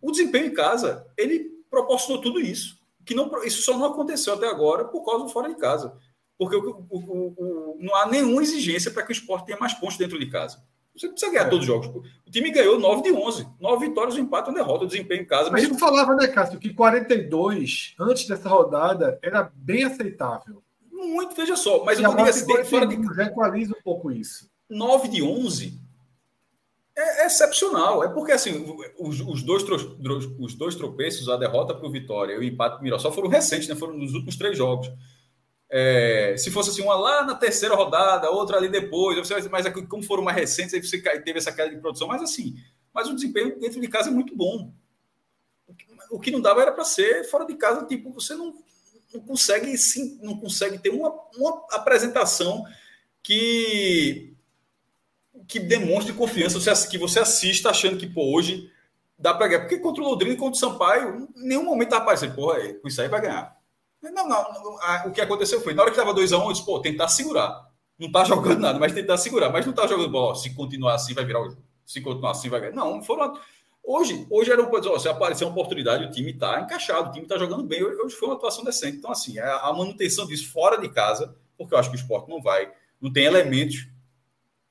[0.00, 2.78] O desempenho em casa, ele proporcionou tudo isso.
[3.04, 5.96] Que não, isso só não aconteceu até agora por causa do fora de casa.
[6.38, 9.96] Porque o, o, o, não há nenhuma exigência para que o esporte tenha mais pontos
[9.96, 10.62] dentro de casa.
[10.96, 11.50] Você precisa ganhar é.
[11.50, 11.88] todos os jogos.
[12.26, 13.48] O time ganhou 9 de 11.
[13.60, 15.50] 9 vitórias, um empate, uma derrota, o desempenho em casa.
[15.50, 15.74] Mas mesmo...
[15.74, 20.62] gente falava, né, Cássio, que 42, antes dessa rodada, era bem aceitável.
[20.90, 21.84] Muito, veja só.
[21.84, 22.96] Mas e eu não digo assim, fora de.
[23.14, 24.48] Já equaliza um pouco isso.
[24.70, 25.83] 9 de 11 é,
[26.96, 28.04] é excepcional.
[28.04, 28.64] É porque, assim,
[28.98, 29.64] os, os, dois,
[30.38, 33.28] os dois tropeços, a derrota para o Vitória e o empate para o Mirassol foram
[33.28, 33.74] recentes, né?
[33.74, 34.90] Foram nos últimos três jogos.
[35.68, 40.02] É, se fosse assim, uma lá na terceira rodada, outra ali depois, você, mas como
[40.04, 42.54] foram mais recentes, aí você teve essa queda de produção, mas assim,
[42.92, 44.72] mas o desempenho dentro de casa é muito bom.
[46.10, 48.54] O que não dava era para ser fora de casa, tipo, você não,
[49.12, 52.64] não consegue sim, não consegue ter uma, uma apresentação
[53.20, 54.33] que
[55.48, 58.70] que demonstre confiança, que você assista achando que pô, hoje
[59.18, 59.60] dá para ganhar.
[59.60, 62.88] Porque contra o Londrina e contra o Sampaio, em nenhum momento tá porra, é, com
[62.88, 63.56] isso aí vai ganhar.
[64.02, 64.44] Não, não,
[65.06, 67.70] o que aconteceu foi, na hora que estava 2x1, um, eu disse, pô, tentar segurar.
[67.98, 69.50] Não tá jogando nada, mas tentar segurar.
[69.50, 70.34] Mas não tá jogando bola.
[70.34, 71.62] Se continuar assim, vai virar o jogo.
[71.86, 72.74] Se continuar assim, vai ganhar.
[72.74, 73.38] Não, foram.
[73.82, 77.38] Hoje, hoje era um se aparecer uma oportunidade, o time está encaixado, o time está
[77.38, 77.82] jogando bem.
[77.82, 78.96] Hoje foi uma atuação decente.
[78.96, 82.28] Então, assim, a, a manutenção disso fora de casa, porque eu acho que o esporte
[82.28, 83.86] não vai, não tem elementos.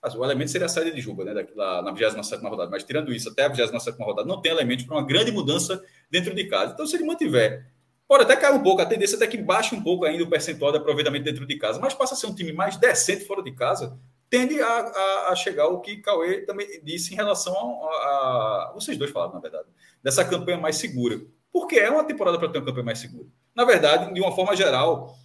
[0.03, 1.33] Assim, o elemento seria a saída de Juba, né?
[1.55, 2.69] Da, na 27 rodada.
[2.69, 5.81] Mas tirando isso, até a 27 rodada, não tem elementos para uma grande mudança
[6.11, 6.73] dentro de casa.
[6.73, 7.73] Então, se ele mantiver
[8.07, 10.29] Pode até cair um pouco, a tendência é até que baixe um pouco ainda o
[10.29, 13.41] percentual de aproveitamento dentro de casa, mas passa a ser um time mais decente fora
[13.41, 13.97] de casa,
[14.29, 18.97] tende a, a, a chegar ao que Cauê também disse em relação a, a, Vocês
[18.97, 19.67] dois falaram, na verdade,
[20.03, 21.21] dessa campanha mais segura.
[21.51, 23.27] Porque é uma temporada para ter uma campanha mais segura.
[23.55, 25.15] Na verdade, de uma forma geral,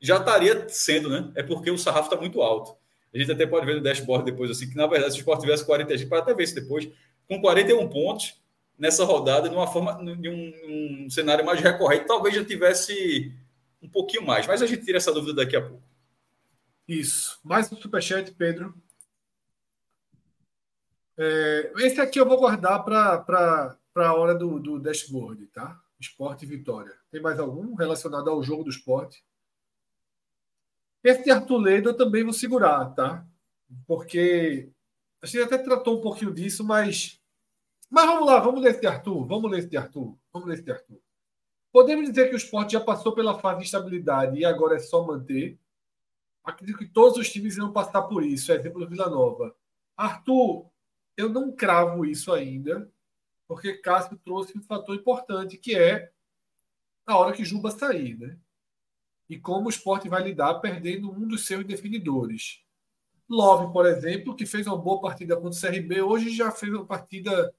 [0.00, 1.32] já estaria sendo, né?
[1.34, 2.76] É porque o sarrafo está muito alto.
[3.14, 5.40] A gente até pode ver no dashboard depois, assim, que na verdade, se o Sport
[5.40, 6.88] tivesse 40, para até ver isso depois,
[7.28, 8.40] com 41 pontos,
[8.78, 13.32] nessa rodada de uma forma de um, um, cenário mais recorrente, talvez já tivesse
[13.82, 15.82] um pouquinho mais, mas a gente tira essa dúvida daqui a pouco.
[16.86, 17.40] Isso.
[17.42, 18.74] Mais um superchat, Pedro.
[21.18, 25.80] É, esse aqui eu vou guardar para a hora do, do dashboard, tá?
[25.98, 26.92] Esporte e Vitória.
[27.10, 29.24] Tem mais algum relacionado ao jogo do esporte?
[31.02, 33.26] Esse Arthur Leda eu também vou segurar, tá?
[33.86, 34.70] Porque
[35.22, 37.20] a gente até tratou um pouquinho disso, mas
[37.90, 39.26] mas vamos lá, vamos ler esse de Arthur.
[39.26, 40.18] Vamos ler esse de Arthur.
[40.32, 41.00] Vamos ler esse de Arthur.
[41.72, 45.06] Podemos dizer que o esporte já passou pela fase de estabilidade e agora é só
[45.06, 45.58] manter.
[46.42, 48.52] Acredito que todos os times irão passar por isso.
[48.52, 49.54] Exemplo do Vila Nova.
[49.96, 50.68] Arthur,
[51.16, 52.90] eu não cravo isso ainda,
[53.46, 56.10] porque Cássio trouxe um fator importante, que é
[57.06, 58.38] a hora que Juba sair, né?
[59.28, 62.60] E como o esporte vai lidar perdendo um dos seus definidores.
[63.28, 66.86] Love, por exemplo, que fez uma boa partida contra o CRB, hoje já fez uma
[66.86, 67.52] partida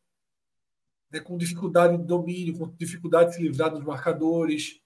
[1.12, 4.82] né, com dificuldade de domínio, com dificuldade de se livrar dos marcadores.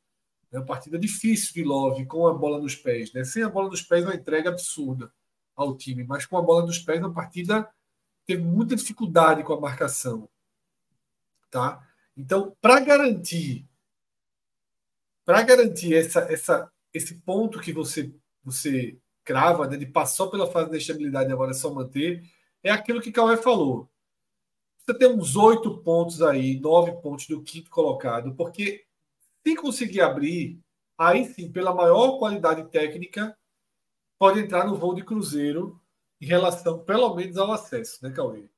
[0.52, 3.14] É uma partida difícil de Love com a bola nos pés.
[3.14, 3.24] Né?
[3.24, 5.12] Sem a bola nos pés, uma entrega absurda
[5.56, 7.70] ao time, mas com a bola nos pés, uma partida
[8.26, 10.28] teve muita dificuldade com a marcação.
[11.50, 11.88] Tá?
[12.18, 13.68] Então, para garantir
[15.32, 18.14] para garantir essa, essa, esse ponto que você
[18.44, 22.22] você crava, né, de passar pela fase da estabilidade e agora é só manter,
[22.62, 23.90] é aquilo que Cauê falou.
[24.80, 28.84] Você tem uns oito pontos aí, nove pontos do quinto colocado, porque
[29.42, 30.60] se conseguir abrir,
[30.98, 33.38] aí sim, pela maior qualidade técnica,
[34.20, 35.80] pode entrar no voo de cruzeiro
[36.20, 38.50] em relação, pelo menos, ao acesso, né, Cauê?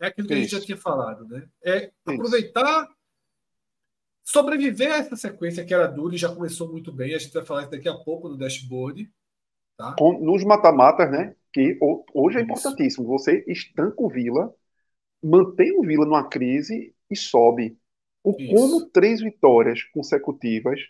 [0.00, 0.40] É aquilo que Isso.
[0.40, 1.48] a gente já tinha falado, né?
[1.62, 2.88] É aproveitar,
[4.26, 7.14] sobreviver a essa sequência que era dura e já começou muito bem.
[7.14, 9.10] A gente vai falar isso daqui a pouco no dashboard.
[9.78, 9.94] Tá?
[9.98, 11.34] Com, nos mata-matas, né?
[11.52, 11.78] Que
[12.12, 13.06] hoje é importantíssimo.
[13.06, 14.52] Você estanca o Vila
[15.22, 17.76] mantém o Vila numa crise e sobe.
[18.22, 18.54] O Isso.
[18.54, 20.80] como três vitórias consecutivas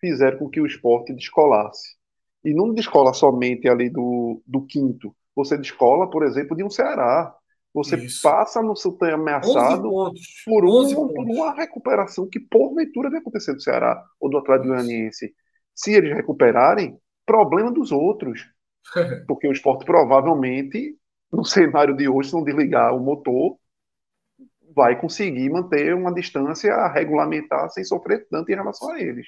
[0.00, 1.96] fizeram com que o esporte descolasse.
[2.44, 5.14] E não descola somente ali do, do quinto.
[5.34, 7.34] Você descola, por exemplo, de um Ceará.
[7.84, 8.22] Você Isso.
[8.22, 9.82] passa no seu ameaçado
[10.44, 15.34] por, um, por uma recuperação que porventura vai acontecer do Ceará ou do Atlético Goianiense.
[15.74, 18.48] Se eles recuperarem, problema dos outros.
[19.26, 20.96] Porque o esporte provavelmente
[21.32, 23.58] no cenário de hoje, se não desligar o motor,
[24.74, 29.26] vai conseguir manter uma distância regulamentar sem sofrer tanto em relação a eles.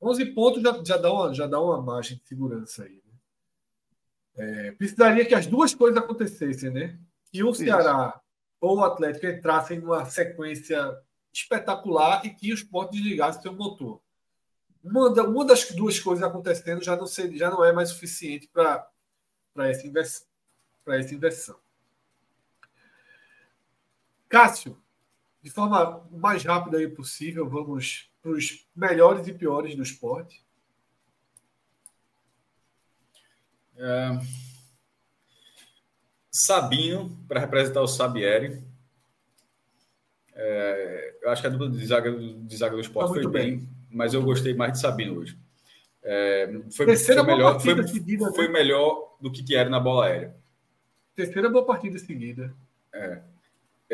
[0.00, 3.02] 11 pontos já, já, dá, uma, já dá uma margem de segurança aí.
[3.04, 3.12] Né?
[4.34, 6.98] É, precisaria que as duas coisas acontecessem, né?
[7.32, 8.20] Que o Ceará
[8.60, 10.96] ou o Atlético entrassem numa sequência
[11.32, 14.00] espetacular e que o Sport desligasse seu motor.
[14.84, 18.88] Uma, uma das duas coisas acontecendo já não, ser, já não é mais suficiente para
[19.58, 20.28] essa, invers,
[20.86, 21.58] essa inversão.
[24.28, 24.80] Cássio,
[25.42, 30.44] de forma mais rápida aí possível, vamos para os melhores e piores do esporte.
[33.76, 34.51] É...
[36.32, 38.62] Sabino, para representar o Sabieri.
[40.34, 41.14] É...
[41.22, 43.68] Eu acho que a dupla de zaga, de zaga do esporte foi, foi bem, bem,
[43.90, 45.38] mas eu gostei mais de Sabino hoje.
[46.02, 46.50] É...
[46.70, 48.32] Foi, Terceira foi melhor, foi, seguida, né?
[48.34, 50.34] foi melhor do que Thierry na bola aérea.
[51.14, 52.54] Terceira boa partida seguida.
[52.94, 53.20] É.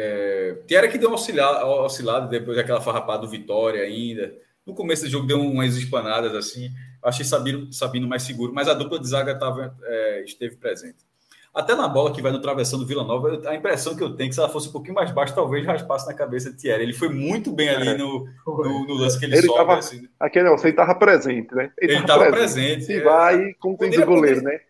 [0.01, 4.33] É, Thierry que deu uma oscilada, oscilada depois daquela farrapada do Vitória ainda.
[4.65, 6.71] No começo do jogo deu umas esplanadas assim.
[7.03, 11.08] Achei Sabino, Sabino mais seguro, mas a dupla de zaga tava, é, esteve presente.
[11.55, 14.27] Até na bola que vai no travessão do Vila Nova, a impressão que eu tenho
[14.27, 16.83] é que se ela fosse um pouquinho mais baixa, talvez raspasse na cabeça de Thierry.
[16.83, 17.97] Ele foi muito bem ali é.
[17.97, 19.59] no, no, no, lance que ele, ele sobe.
[19.59, 20.09] Tava, assim.
[20.21, 21.73] Aquele não, você estava presente, né?
[21.79, 22.87] Ele estava presente.
[22.87, 22.93] presente.
[22.93, 24.61] E vai com o goleiro, né?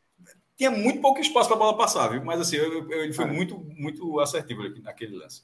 [0.58, 2.24] tinha muito pouco espaço para a bola passar, viu?
[2.24, 3.28] Mas assim, eu, eu, ele foi é.
[3.28, 5.42] muito, muito assertivo aqui, naquele lance.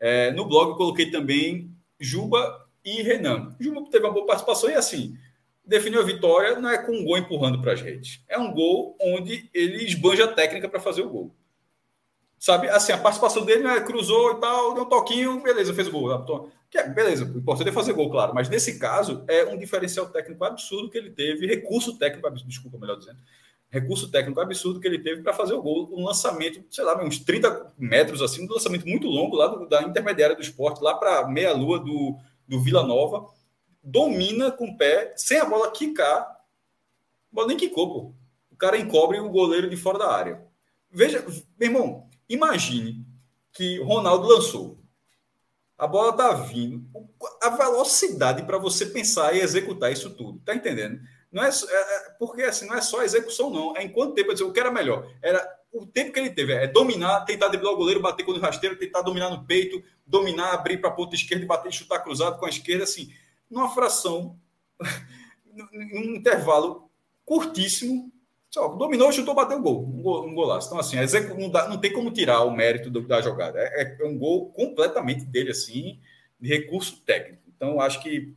[0.00, 3.54] É, no blog eu coloquei também Juba e Renan.
[3.60, 5.16] Juba teve uma boa participação e assim,
[5.68, 8.20] definiu a vitória não é com um gol empurrando para as redes.
[8.26, 11.34] É um gol onde ele esbanja a técnica para fazer o gol.
[12.38, 15.90] Sabe, assim, a participação dele né, cruzou e tal, deu um toquinho, beleza, fez o
[15.90, 16.50] gol.
[16.70, 18.32] Que é, beleza, o importante é fazer gol, claro.
[18.34, 22.96] Mas nesse caso, é um diferencial técnico absurdo que ele teve, recurso técnico, desculpa, melhor
[22.96, 23.18] dizendo,
[23.68, 27.18] recurso técnico absurdo que ele teve para fazer o gol, um lançamento, sei lá, uns
[27.18, 31.26] 30 metros assim, um lançamento muito longo lá do, da intermediária do esporte, lá para
[31.28, 32.16] meia-lua do,
[32.46, 33.26] do Vila Nova,
[33.88, 36.36] domina com o pé, sem a bola quicar, a
[37.32, 38.14] bola nem quicou, pô.
[38.50, 40.44] O cara encobre o goleiro de fora da área.
[40.90, 41.24] Veja,
[41.58, 43.06] meu irmão, imagine
[43.52, 44.78] que Ronaldo lançou.
[45.76, 46.84] A bola tá vindo,
[47.40, 51.00] a velocidade para você pensar e executar isso tudo, tá entendendo?
[51.30, 53.76] Não é, é, é, porque assim, não é só a execução, não.
[53.76, 55.08] É em quanto tempo, dizer, o que era melhor?
[55.22, 58.40] Era o tempo que ele teve, é dominar, tentar driblar o goleiro, bater com o
[58.40, 62.38] rasteiro, tentar dominar no peito, dominar, abrir para a ponta esquerda e bater, chutar cruzado
[62.38, 63.12] com a esquerda, assim,
[63.50, 64.38] numa fração,
[65.72, 66.90] num intervalo
[67.24, 68.12] curtíssimo,
[68.50, 70.68] só, dominou, chutou, bateu um gol, um, gol, um golaço.
[70.68, 70.96] Então, assim,
[71.38, 73.58] não, dá, não tem como tirar o mérito do, da jogada.
[73.60, 76.00] É, é, um gol completamente dele, assim,
[76.40, 77.42] de recurso técnico.
[77.54, 78.34] Então, acho que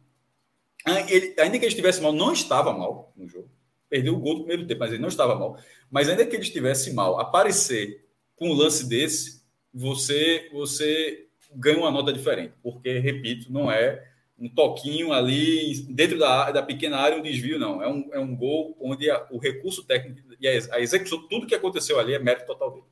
[1.10, 3.50] ele, ainda que ele estivesse mal, não estava mal no jogo.
[3.90, 5.58] Perdeu o gol do primeiro tempo, mas ele não estava mal.
[5.90, 8.06] Mas ainda que ele estivesse mal, aparecer
[8.36, 9.42] com um lance desse,
[9.74, 12.54] você, você ganha uma nota diferente.
[12.62, 14.11] Porque, repito, não é
[14.42, 17.82] um toquinho ali dentro da, da pequena área, um desvio, não.
[17.82, 21.46] É um, é um gol onde a, o recurso técnico e a, a execução, tudo
[21.46, 22.86] que aconteceu ali é mérito total dele.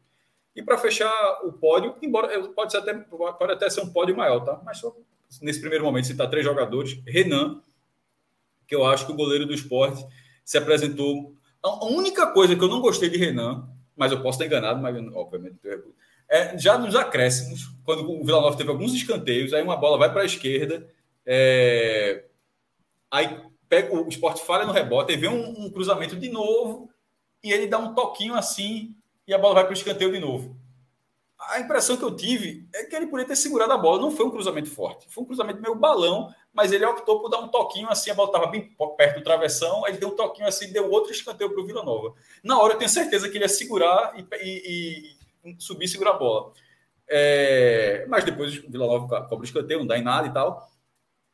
[0.55, 1.11] E para fechar
[1.43, 4.61] o pódio, embora pode, ser até, pode até ser um pódio maior, tá?
[4.63, 4.95] Mas só
[5.41, 7.61] nesse primeiro momento citar três jogadores: Renan,
[8.67, 10.05] que eu acho que o goleiro do esporte
[10.45, 11.33] se apresentou.
[11.63, 14.95] A única coisa que eu não gostei de Renan, mas eu posso estar enganado, mas
[15.15, 15.57] obviamente
[16.29, 20.11] é já nos acréscimos, quando o Vila Nova teve alguns escanteios, aí uma bola vai
[20.11, 20.87] para a esquerda,
[21.29, 22.25] é...
[23.11, 26.89] aí pega, o esporte falha no rebote, aí vem um, um cruzamento de novo,
[27.43, 28.95] e ele dá um toquinho assim,
[29.27, 30.59] e a bola vai para o escanteio de novo
[31.39, 34.01] a impressão que eu tive é que ele poderia ter segurado a bola.
[34.01, 37.39] Não foi um cruzamento forte, foi um cruzamento meio balão, mas ele optou por dar
[37.39, 38.11] um toquinho assim.
[38.11, 41.11] A bola estava bem perto do travessão, aí ele deu um toquinho assim deu outro
[41.11, 42.13] escanteio para o Vila Nova.
[42.43, 46.11] Na hora eu tenho certeza que ele ia segurar e, e, e subir e segurar
[46.11, 46.51] a bola.
[47.07, 50.69] É, mas depois o Vila Nova cobra o escanteio, não dá em nada e tal.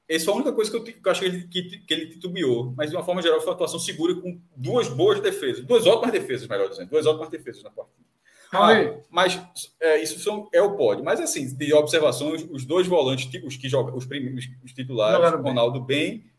[0.07, 2.07] Essa é a única coisa que eu, que eu acho que ele, que, que ele
[2.07, 2.73] titubeou.
[2.77, 5.65] Mas de uma forma geral foi uma atuação segura com duas boas defesas.
[5.65, 6.89] Duas ótimas defesas, melhor dizendo.
[6.89, 8.05] Duas ótimas defesas na partida.
[8.51, 8.69] Ah,
[9.09, 9.41] mas
[9.79, 11.03] é, isso são, é o pódio.
[11.03, 15.41] Mas assim, de observações, os dois volantes, os que jogam, os, primeiros, os titulares, Jogaram
[15.41, 16.19] Ronaldo bem.
[16.19, 16.31] bem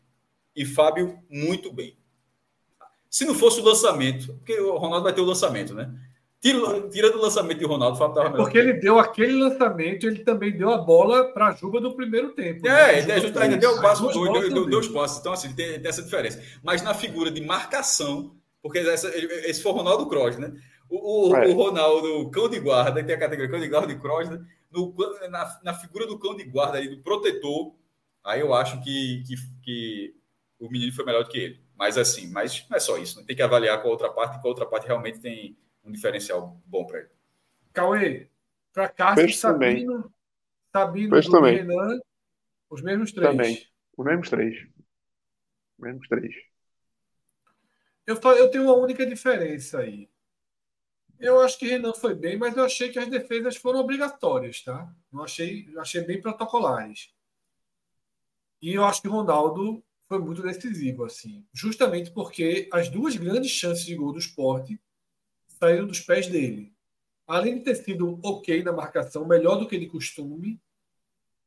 [0.55, 1.95] e Fábio muito bem.
[3.09, 5.93] Se não fosse o lançamento, porque o Ronaldo vai ter o lançamento, né?
[6.39, 10.55] Tira, tira do lançamento de Ronaldo, o é Porque ele deu aquele lançamento, ele também
[10.55, 12.67] deu a bola para a Juba do primeiro tempo.
[12.67, 13.17] É, né?
[13.17, 15.19] ele ainda deu o passo dois, deu, deu, deu os passos.
[15.19, 16.41] Então, assim, tem, tem, essa diferença.
[16.63, 20.53] Mas na figura de marcação, porque essa, esse foi o Ronaldo Cross, né?
[20.89, 21.47] O, o, é.
[21.47, 24.39] o, Ronaldo, cão de guarda, tem a categoria cão de guarda de cross, né?
[24.71, 24.93] no,
[25.29, 27.73] na, na, figura do cão de guarda aí, do protetor,
[28.23, 30.15] aí eu acho que, que, que,
[30.59, 31.61] o menino foi melhor do que ele.
[31.75, 33.25] Mas assim, mas não é só isso, né?
[33.27, 35.57] tem que avaliar com a outra parte, que a outra parte realmente tem
[35.87, 37.09] um diferencial bom para ele.
[37.73, 38.29] Cauê,
[38.73, 40.13] para Cássio, Sabino,
[40.71, 41.57] Sabino Fecho também.
[41.57, 41.99] Renan,
[42.69, 43.31] os mesmos três.
[43.31, 43.67] Também.
[43.95, 44.67] Os mesmos três.
[45.77, 46.35] Os mesmos três.
[48.05, 50.09] Eu, eu tenho uma única diferença aí.
[51.19, 54.93] Eu acho que Renan foi bem, mas eu achei que as defesas foram obrigatórias, tá?
[55.11, 57.11] Não achei, achei bem protocolares.
[58.61, 61.45] E eu acho que o Ronaldo foi muito decisivo, assim.
[61.51, 64.79] Justamente porque as duas grandes chances de gol do esporte
[65.57, 66.73] saíram dos pés dele.
[67.25, 70.59] Além de ter sido ok na marcação, melhor do que de costume,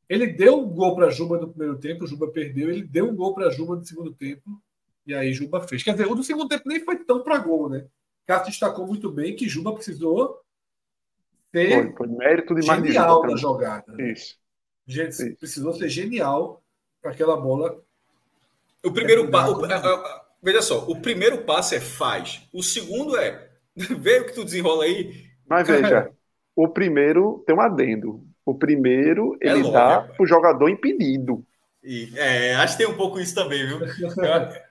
[0.07, 3.15] ele deu um gol para Juba no primeiro tempo, o Juba perdeu, ele deu um
[3.15, 4.61] gol para Juba no segundo tempo,
[5.07, 5.83] e aí Juba fez.
[5.83, 7.87] Quer dizer, o do segundo tempo nem foi tão para gol, né?
[8.25, 10.39] Cássio destacou muito bem que Juba precisou
[11.51, 13.91] ter foi, foi mérito de genial na jogada.
[13.93, 14.11] Né?
[14.11, 14.37] Isso.
[14.85, 15.35] Gente, Isso.
[15.37, 16.63] Precisou ser genial
[17.01, 17.81] para aquela bola.
[18.83, 19.59] O primeiro passo.
[20.43, 22.47] Veja só, o primeiro passo é faz.
[22.51, 23.50] O segundo é.
[23.99, 25.25] Vê o que tu desenrola aí.
[25.47, 26.09] Mas veja,
[26.55, 28.23] o primeiro tem um adendo.
[28.45, 31.45] O primeiro, é ele é dá para o jogador impedido.
[31.83, 33.79] E, é, acho que tem um pouco isso também, viu?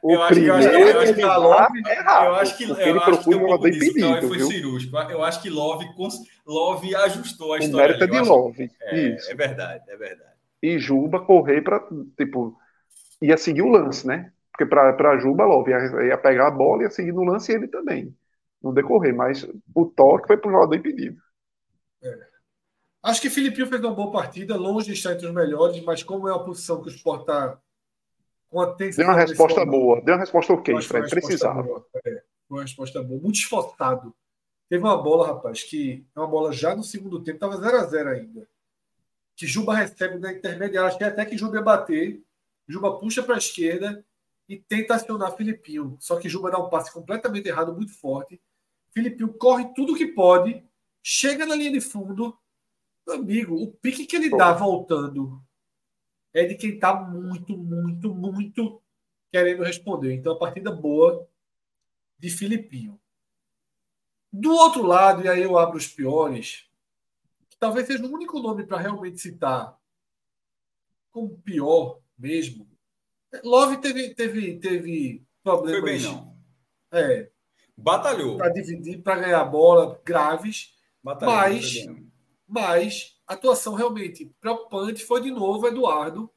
[0.03, 3.01] Eu, eu acho que eu acho que eu acho que Love, eu acho que eu
[3.03, 4.97] acho que tem um pouco disso, impedido, foi cirúrgico.
[4.97, 5.87] Eu acho que Love,
[6.47, 7.97] Love ajustou a o história.
[7.97, 8.71] O mérito é de Love.
[8.81, 9.31] É, isso.
[9.31, 10.31] é verdade, é verdade.
[10.63, 11.83] E Juba correr para
[12.17, 12.57] tipo
[13.21, 14.33] ia seguir o lance, né?
[14.53, 17.55] Porque para Juba Love ia, ia, pegar a bola e ia seguir no lance e
[17.55, 18.15] ele também.
[18.63, 21.21] No decorrer, mas o toque foi para o jogador impedido.
[22.03, 22.31] É.
[23.03, 26.29] Acho que Filipinho fez uma boa partida, longe de estar entre os melhores, mas como
[26.29, 27.59] é uma posição que o Sport está
[28.51, 29.05] com atenção.
[29.05, 31.63] Deu uma resposta boa, deu uma resposta ok, Fred, precisava.
[31.63, 34.15] Boa, é, uma resposta boa, muito esforçado.
[34.69, 37.85] Teve uma bola, rapaz, que é uma bola já no segundo tempo, estava 0 a
[37.85, 38.49] 0 ainda.
[39.35, 42.23] Que Juba recebe na intermediária, acho que até que Juba ia bater.
[42.69, 44.05] Juba puxa para a esquerda
[44.49, 45.97] e tenta acionar Filipinho.
[45.99, 48.41] Só que Juba dá um passe completamente errado, muito forte.
[48.93, 50.65] Filipinho corre tudo que pode,
[51.03, 52.37] chega na linha de fundo,
[53.09, 55.43] Amigo, o pique que ele dá voltando
[56.33, 58.81] é de quem está muito, muito, muito
[59.29, 60.15] querendo responder.
[60.15, 61.29] Então, a partida boa
[62.19, 63.01] de Filipinho.
[64.33, 66.69] Do outro lado, e aí eu abro os piores,
[67.49, 69.77] que talvez seja o único nome para realmente citar
[71.11, 72.69] como pior mesmo.
[73.43, 75.81] Love teve, teve, teve problemas.
[75.81, 76.39] Foi bem, não.
[76.93, 77.31] É.
[77.81, 78.37] Batalhou.
[78.37, 80.75] Para dividir, para ganhar bola, graves.
[81.03, 81.87] Batalhou, mas
[82.51, 86.29] mas a atuação realmente preocupante foi de novo Eduardo,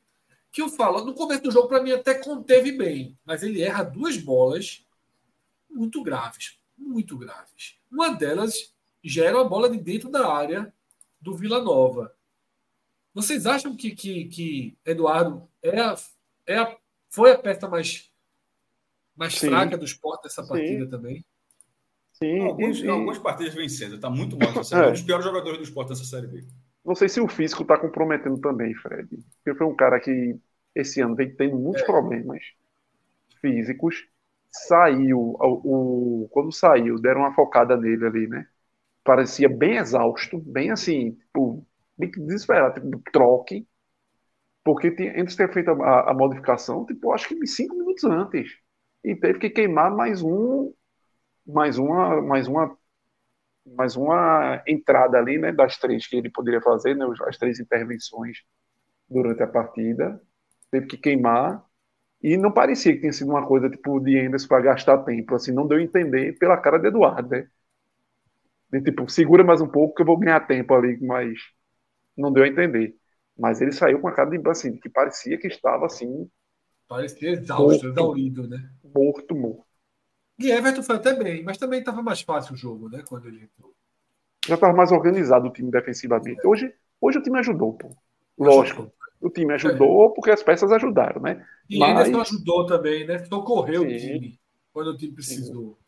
[0.52, 3.82] que eu falo, no começo do jogo, para mim, até conteve bem, mas ele erra
[3.82, 4.86] duas bolas
[5.68, 6.60] muito graves.
[6.78, 7.80] Muito graves.
[7.92, 10.72] Uma delas gera a bola de dentro da área
[11.20, 12.16] do Vila Nova.
[13.12, 15.96] Vocês acham que, que, que Eduardo é a,
[16.46, 16.78] é a,
[17.10, 18.12] foi a peça mais,
[19.16, 20.92] mais fraca do esporte dessa partida Sim.
[20.92, 21.26] também?
[22.14, 24.86] Sim, alguns, e, algumas partidas vencendo, está muito mal essa série.
[24.86, 24.90] É.
[24.90, 26.44] Um dos piores jogadores do esporte nessa série B.
[26.86, 29.08] Não sei se o físico está comprometendo também, Fred.
[29.44, 30.38] Porque foi um cara que
[30.76, 31.86] esse ano vem tendo muitos é.
[31.86, 32.44] problemas
[33.42, 34.08] físicos.
[34.52, 38.48] Saiu, o, o, quando saiu, deram uma focada nele ali, né?
[39.04, 41.66] Parecia bem exausto, bem assim, tipo,
[41.98, 43.68] bem desesperado, tipo, troque.
[44.64, 48.52] Porque tinha, antes de ter feito a, a modificação, tipo, acho que cinco minutos antes.
[49.04, 50.72] E teve que queimar mais um
[51.46, 52.78] mais uma, mais uma,
[53.66, 58.40] mais uma entrada ali, né, das três que ele poderia fazer, né, as três intervenções
[59.10, 60.22] durante a partida,
[60.72, 61.64] teve que queimar
[62.24, 65.54] e não parecia que tinha sido uma coisa tipo de Enders para gastar tempo, assim,
[65.54, 67.50] não deu a entender pela cara de Eduardo, né?
[68.72, 71.38] De, tipo, segura mais um pouco que eu vou ganhar tempo ali, mas
[72.18, 72.96] não deu a entender.
[73.38, 76.30] Mas ele saiu com a cara de assim, que parecia que estava assim.
[76.88, 78.70] Parecia exausto, exaurido, né?
[78.84, 79.63] Morto, morto.
[80.40, 83.04] E Everton foi até bem, mas também estava mais fácil o jogo, né?
[83.08, 83.74] Quando ele entrou.
[84.46, 86.46] Já estava mais organizado o time defensivamente.
[86.46, 87.96] Hoje, hoje o time ajudou, pô.
[88.38, 88.92] Lógico.
[89.22, 90.14] O time ajudou é.
[90.14, 91.46] porque as peças ajudaram, né?
[91.70, 92.08] E mas...
[92.08, 93.20] Anderson ajudou também, né?
[93.26, 93.88] Socorreu Sim.
[93.88, 94.40] o time
[94.74, 95.78] quando o time precisou.
[95.78, 95.84] Sim.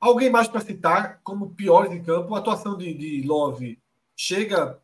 [0.00, 2.34] Alguém mais para citar como piores em campo?
[2.34, 3.78] A atuação de, de Love
[4.16, 4.78] chega.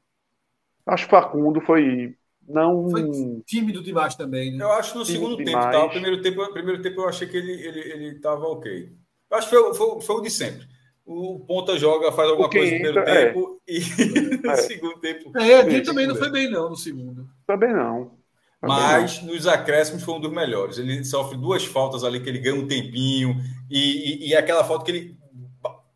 [0.86, 2.16] Acho que Facundo foi
[2.48, 2.90] não.
[2.90, 3.02] Foi
[3.46, 4.64] tímido demais também, né?
[4.64, 5.84] Eu acho no segundo tempo, tá?
[5.84, 8.92] O primeiro tempo, primeiro tempo eu achei que ele, ele, ele tava ok.
[9.30, 10.66] Eu acho que foi, foi, foi o de sempre.
[11.04, 13.26] O ponta joga, faz alguma coisa no primeiro é.
[13.26, 13.80] tempo e
[14.42, 14.56] no é.
[14.56, 15.36] segundo tempo.
[15.36, 17.28] É, aqui também não foi bem, não, no segundo.
[17.46, 18.22] Também não.
[18.60, 19.34] Também Mas não.
[19.34, 20.78] nos acréscimos foi um dos melhores.
[20.78, 23.36] Ele sofre duas faltas ali que ele ganha um tempinho
[23.68, 25.16] e, e, e aquela falta que ele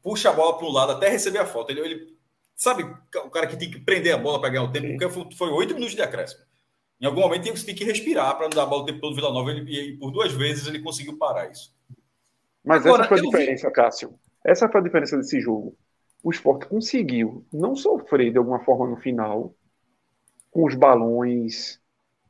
[0.03, 1.71] puxa a bola para um lado até receber a falta.
[1.71, 2.16] Ele, ele
[2.57, 4.97] Sabe, o cara que tem que prender a bola para ganhar o tempo, Sim.
[4.97, 6.43] porque foi oito minutos de acréscimo.
[6.99, 9.11] Em algum momento tem, tem que respirar para não dar a bola o tempo todo
[9.11, 11.75] do Vila Nova e, e por duas vezes ele conseguiu parar isso.
[12.65, 13.75] Mas Agora, essa foi a diferença, vi...
[13.75, 14.19] Cássio.
[14.43, 15.77] Essa foi a diferença desse jogo.
[16.23, 19.55] o esporte conseguiu não sofrer de alguma forma no final,
[20.51, 21.79] com os balões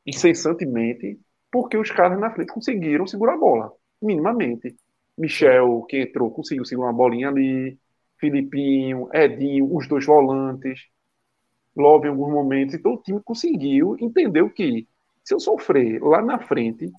[0.05, 1.19] incessantemente,
[1.51, 4.75] porque os caras na frente conseguiram segurar a bola, minimamente.
[5.17, 7.79] Michel, que entrou, conseguiu segurar uma bolinha ali,
[8.19, 10.81] Filipinho, Edinho, os dois volantes,
[11.75, 12.73] Love em alguns momentos.
[12.73, 14.87] Então o time conseguiu, entendeu que
[15.23, 16.91] se eu sofrer lá na frente,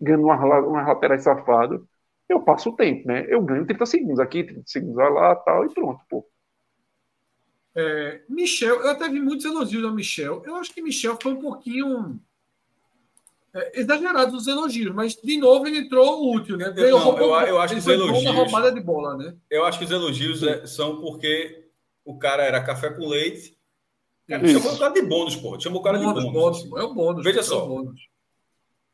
[0.00, 1.88] ganhando uma, uma laterais safado,
[2.28, 3.24] eu passo o tempo, né?
[3.28, 6.26] Eu ganho 30 segundos aqui, 30 segundos lá, tal, e pronto, pô.
[7.74, 10.42] É, Michel, eu até vi muitos elogios ao Michel.
[10.44, 12.20] Eu acho que Michel foi um pouquinho
[13.54, 16.70] é, exagerado os elogios, mas de novo ele entrou útil, né?
[16.70, 18.34] Veio não, eu, eu, acho que os elogios.
[18.34, 19.36] roubada de bola, né?
[19.50, 21.68] Eu acho que os elogios é, são porque
[22.04, 23.56] o cara era café com leite.
[24.26, 25.60] Cara, chamou o cara de bônus, pô.
[25.60, 26.62] Chamou o cara bônus, de bônus.
[26.62, 26.82] bônus.
[26.82, 27.24] É o bônus.
[27.24, 27.68] Veja só.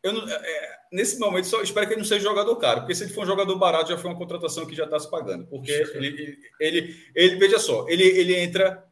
[0.02, 3.04] Eu não, é, nesse momento, só espero que ele não seja jogador caro, porque se
[3.04, 5.46] ele for um jogador barato, já foi uma contratação que já está se pagando.
[5.46, 8.84] Porque ele, ele, ele, veja só, ele, ele entra.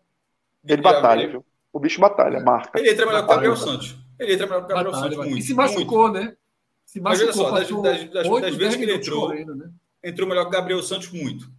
[0.64, 1.44] Ele batalha, viu?
[1.72, 2.78] O bicho batalha, marca.
[2.78, 4.05] Ele entra melhor que o Gabriel Santos.
[4.18, 5.30] Ele entra melhor que o Gabriel batalha, Santos.
[5.30, 6.14] Muito, e se machucou, muito.
[6.14, 6.36] né?
[6.84, 7.26] Se machucou.
[7.26, 9.70] Mas olha só, das, das, das, das vezes que ele entrou, correndo, né?
[10.02, 11.51] entrou melhor que o Gabriel Santos muito.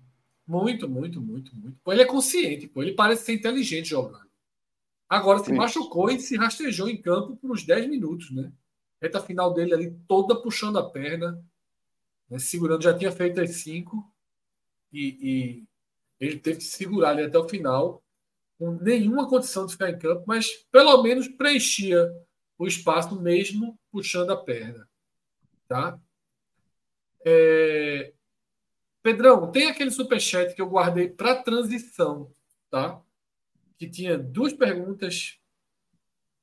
[0.47, 1.77] Muito, muito, muito, muito.
[1.83, 2.81] Pô, ele é consciente, pô.
[2.81, 4.27] Ele parece ser inteligente jogando.
[5.09, 5.55] Agora se Sim.
[5.55, 8.51] machucou e se rastejou em campo por uns 10 minutos, né?
[9.01, 11.43] Reta final dele ali toda puxando a perna,
[12.29, 14.11] né, segurando, já tinha feito as cinco
[14.91, 15.63] e, e,
[16.19, 18.03] ele teve que segurar ali até o final,
[18.57, 22.11] com nenhuma condição de ficar em campo, mas pelo menos preenchia
[22.57, 24.87] o espaço mesmo puxando a perna.
[25.67, 25.99] Tá?
[27.25, 28.13] É...
[29.01, 32.31] Pedrão, tem aquele superchat que eu guardei para transição,
[32.69, 33.01] tá?
[33.77, 35.39] Que tinha duas perguntas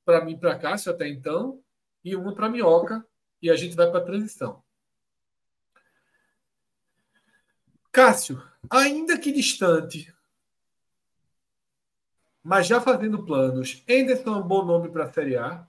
[0.04, 1.62] para mim para Cássio até então
[2.04, 3.04] e uma para Minhoca,
[3.40, 4.62] e a gente vai para a transição.
[7.90, 10.14] Cássio, ainda que distante,
[12.42, 15.66] mas já fazendo planos, Anderson é um bom nome para a Série A?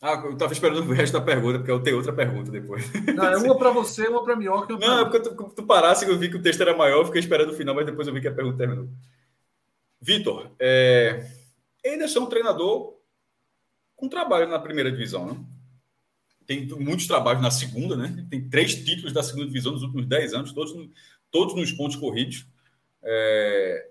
[0.00, 2.84] Ah, eu estava esperando o resto da pergunta, porque eu tenho outra pergunta depois.
[3.14, 4.76] Não, é uma para você, uma para Minhoca.
[4.78, 7.20] Não, é porque tu, tu parasse eu vi que o texto era maior, eu fiquei
[7.20, 8.88] esperando o final, mas depois eu vi que a pergunta terminou.
[10.00, 11.28] Vitor, é...
[11.84, 12.94] Anderson é um treinador
[13.96, 15.44] com trabalho na primeira divisão, né?
[16.46, 18.26] Tem muitos trabalhos na segunda, né?
[18.30, 20.72] Tem três títulos da segunda divisão nos últimos dez anos, todos,
[21.30, 22.46] todos nos pontos corridos.
[23.02, 23.90] É...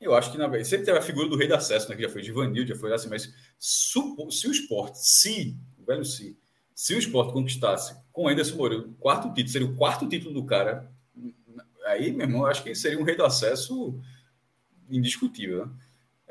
[0.00, 1.96] Eu acho que na sempre teve a figura do rei do acesso, né?
[1.96, 6.38] Que já foi Givanil, já foi assim, mas se o esporte, se, o velho se,
[6.74, 10.44] se o esporte conquistasse com Anderson Moreira o quarto título, seria o quarto título do
[10.44, 10.90] cara,
[11.84, 14.00] aí, meu irmão, eu acho que seria um rei do acesso
[14.88, 15.72] indiscutível, né?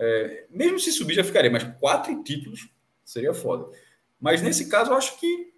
[0.02, 2.70] É, mesmo se subir, já ficaria, mas quatro títulos
[3.04, 3.70] seria foda.
[4.20, 5.49] Mas nesse caso, eu acho que.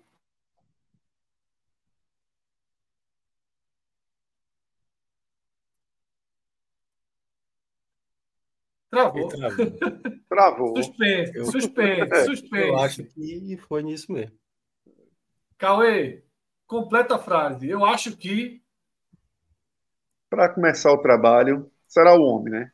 [8.92, 9.30] Travou.
[10.30, 10.78] Travou.
[10.78, 12.68] Suspense, eu, suspense, suspense.
[12.68, 14.38] Eu acho que foi nisso mesmo.
[15.58, 16.24] Cauê,
[16.68, 17.68] completa a frase.
[17.68, 18.62] Eu acho que.
[20.30, 22.72] Para começar o trabalho, será o homem, né?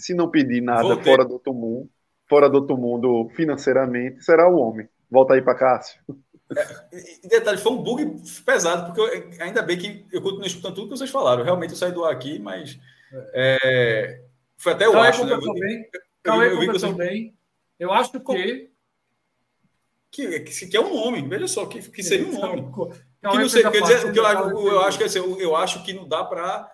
[0.00, 1.04] se não pedir nada Voltei.
[1.04, 1.90] fora do outro mundo,
[2.28, 4.88] fora do outro mundo financeiramente, será o homem.
[5.10, 6.00] Volta aí para Cássio.
[6.56, 10.88] É, detalhe, foi um bug pesado, porque eu, ainda bem que eu continuo escutando tudo
[10.88, 11.44] que vocês falaram.
[11.44, 12.78] Realmente eu saí do ar aqui, mas
[13.34, 14.22] é,
[14.60, 15.32] foi até eu Cauê acho, né?
[15.32, 15.40] Eu,
[16.22, 16.92] Cauê eu, eu, eu, você...
[16.92, 17.34] bem.
[17.78, 18.20] Eu acho que...
[18.20, 18.70] que...
[20.10, 22.62] Que, que é um nome, veja só, que, que seria um nome.
[23.20, 26.06] Que não sei, quer dizer, que eu, eu, acho que assim, eu acho que não
[26.06, 26.70] dá para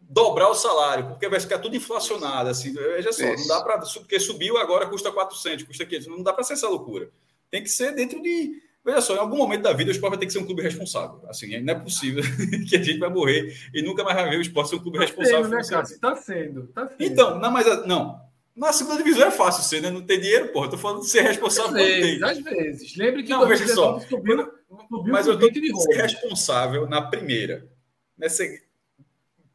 [0.00, 2.48] dobrar o salário, porque vai ficar tudo inflacionado.
[2.48, 3.48] Assim, veja só, Isso.
[3.48, 3.78] não dá para.
[3.78, 6.08] Porque subiu agora custa 400, custa 500.
[6.08, 7.10] Não dá para ser essa loucura.
[7.50, 8.62] Tem que ser dentro de.
[8.86, 10.62] Veja só, em algum momento da vida o esporte vai ter que ser um clube
[10.62, 11.20] responsável.
[11.28, 12.22] Assim, não é possível
[12.70, 14.98] que a gente vai morrer e nunca mais vai ver o esporte ser um clube
[14.98, 15.42] tá responsável.
[15.42, 16.96] Sendo, né, Está sendo, tá sendo.
[17.00, 18.24] Então, não, mas não.
[18.54, 19.90] Na segunda divisão é fácil ser, né?
[19.90, 20.70] Não tem dinheiro, porra.
[20.70, 21.76] Tô falando de ser responsável.
[21.76, 22.96] Às vezes, às vezes.
[22.96, 23.98] Lembre que não, veja só.
[23.98, 24.52] Subiu,
[24.88, 27.68] subiu mas eu tô de ser responsável na primeira.
[28.16, 28.44] Nessa,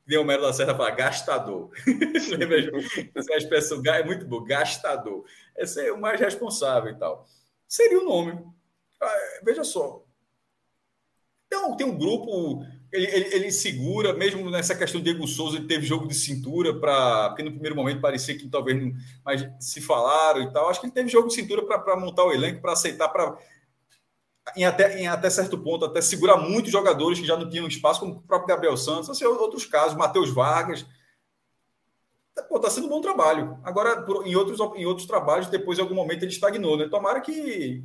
[0.06, 1.72] de Homero da Serra fala gastador.
[2.38, 2.58] Lembra?
[3.16, 5.24] Essa expressão é muito boa, gastador.
[5.56, 7.26] É o mais responsável e tal.
[7.66, 8.38] Seria o nome.
[9.02, 10.03] Ah, veja só.
[11.48, 12.64] Então, tem um grupo,
[12.94, 16.80] ele, ele, ele, segura, mesmo nessa questão do Diego Souza, ele teve jogo de cintura
[16.80, 17.30] para.
[17.30, 18.94] Porque no primeiro momento parecia que talvez não.
[19.26, 20.69] Mas se falaram e tal.
[20.69, 23.38] Acho que ele teve jogo de cintura para montar o elenco, para aceitar, para
[24.56, 27.99] em até, em até certo ponto, até segurar muitos jogadores que já não tinham espaço,
[27.99, 30.86] como o próprio Gabriel Santos, assim, outros casos, Matheus Vargas.
[32.49, 33.60] Pô, tá sendo um bom trabalho.
[33.64, 36.88] Agora, em, outros, em outros trabalhos, depois, em algum momento, ele estagnou, né?
[36.88, 37.84] Tomara que.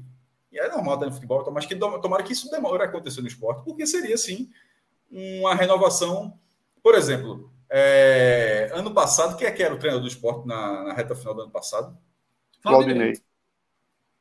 [0.57, 3.27] E é normal estar no futebol, mas que tomara que isso demore a acontecer no
[3.27, 4.51] esporte, porque seria, sim,
[5.11, 6.41] uma renovação.
[6.83, 10.95] Por exemplo, é, ano passado, quem é que era o treinador do esporte na, na
[10.95, 11.95] reta final do ano passado?
[12.63, 13.13] Claudinei.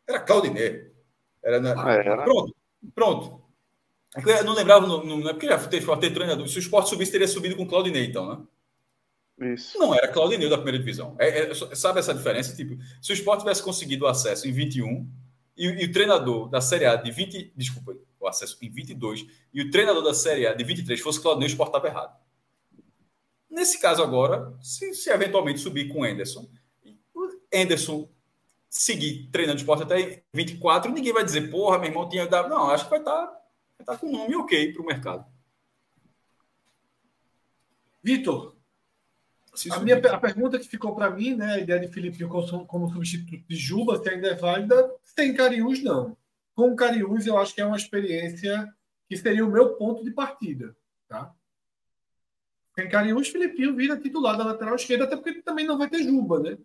[0.05, 0.91] Era Claudinei.
[1.41, 1.85] Era, na...
[1.85, 2.23] ah, era.
[2.25, 2.55] Pronto,
[2.93, 3.41] pronto.
[4.17, 6.49] Eu não lembrava, não, não é porque já teve ter treinador.
[6.49, 9.53] Se o esporte subisse, teria subido com Claudinei, então, né?
[9.53, 9.79] Isso.
[9.79, 11.15] Não era Claudinei da primeira divisão.
[11.17, 12.53] É, é, sabe essa diferença?
[12.53, 15.09] Tipo, se o esporte tivesse conseguido o acesso em 21
[15.55, 17.53] e, e o treinador da Série A de 20.
[17.55, 21.47] Desculpa, o acesso em 22 e o treinador da Série A de 23 fosse Claudinei,
[21.47, 22.17] estava errado.
[23.49, 26.49] Nesse caso agora, se, se eventualmente subir com o Enderson,
[27.13, 28.09] o Enderson
[28.69, 32.49] seguir treinando esporte até 24, ninguém vai dizer, porra, meu irmão tinha dado.
[32.49, 33.41] Não, acho que vai estar, tá, vai
[33.79, 35.25] estar tá com um nome ok para o mercado.
[38.03, 38.54] Vitor,
[39.71, 42.89] a, minha, a pergunta que ficou para mim, né, a ideia de Felipe como, como
[42.89, 46.17] substituto de Juba, se ainda é válida, sem Cariús, não.
[46.53, 48.73] Com Cariús, eu acho que é uma experiência
[49.07, 50.75] que seria o meu ponto de partida.
[51.07, 51.33] Tá?
[52.75, 56.39] Sem Cariús, Filipinho vira titular da lateral esquerda, até porque também não vai ter Juba,
[56.39, 56.57] né?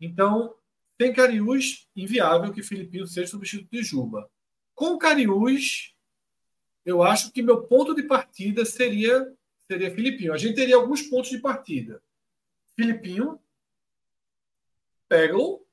[0.00, 0.54] Então,
[0.96, 4.28] tem Cariús, inviável que Filipinho seja substituto de Juba.
[4.74, 5.94] Com Cariús,
[6.84, 9.32] eu acho que meu ponto de partida seria
[9.68, 10.32] seria Filipinho.
[10.32, 12.02] A gente teria alguns pontos de partida.
[12.78, 13.40] Filipinho,
[15.08, 15.66] Peglo,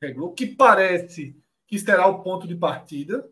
[0.00, 3.30] Peglo, que parece que será o ponto de partida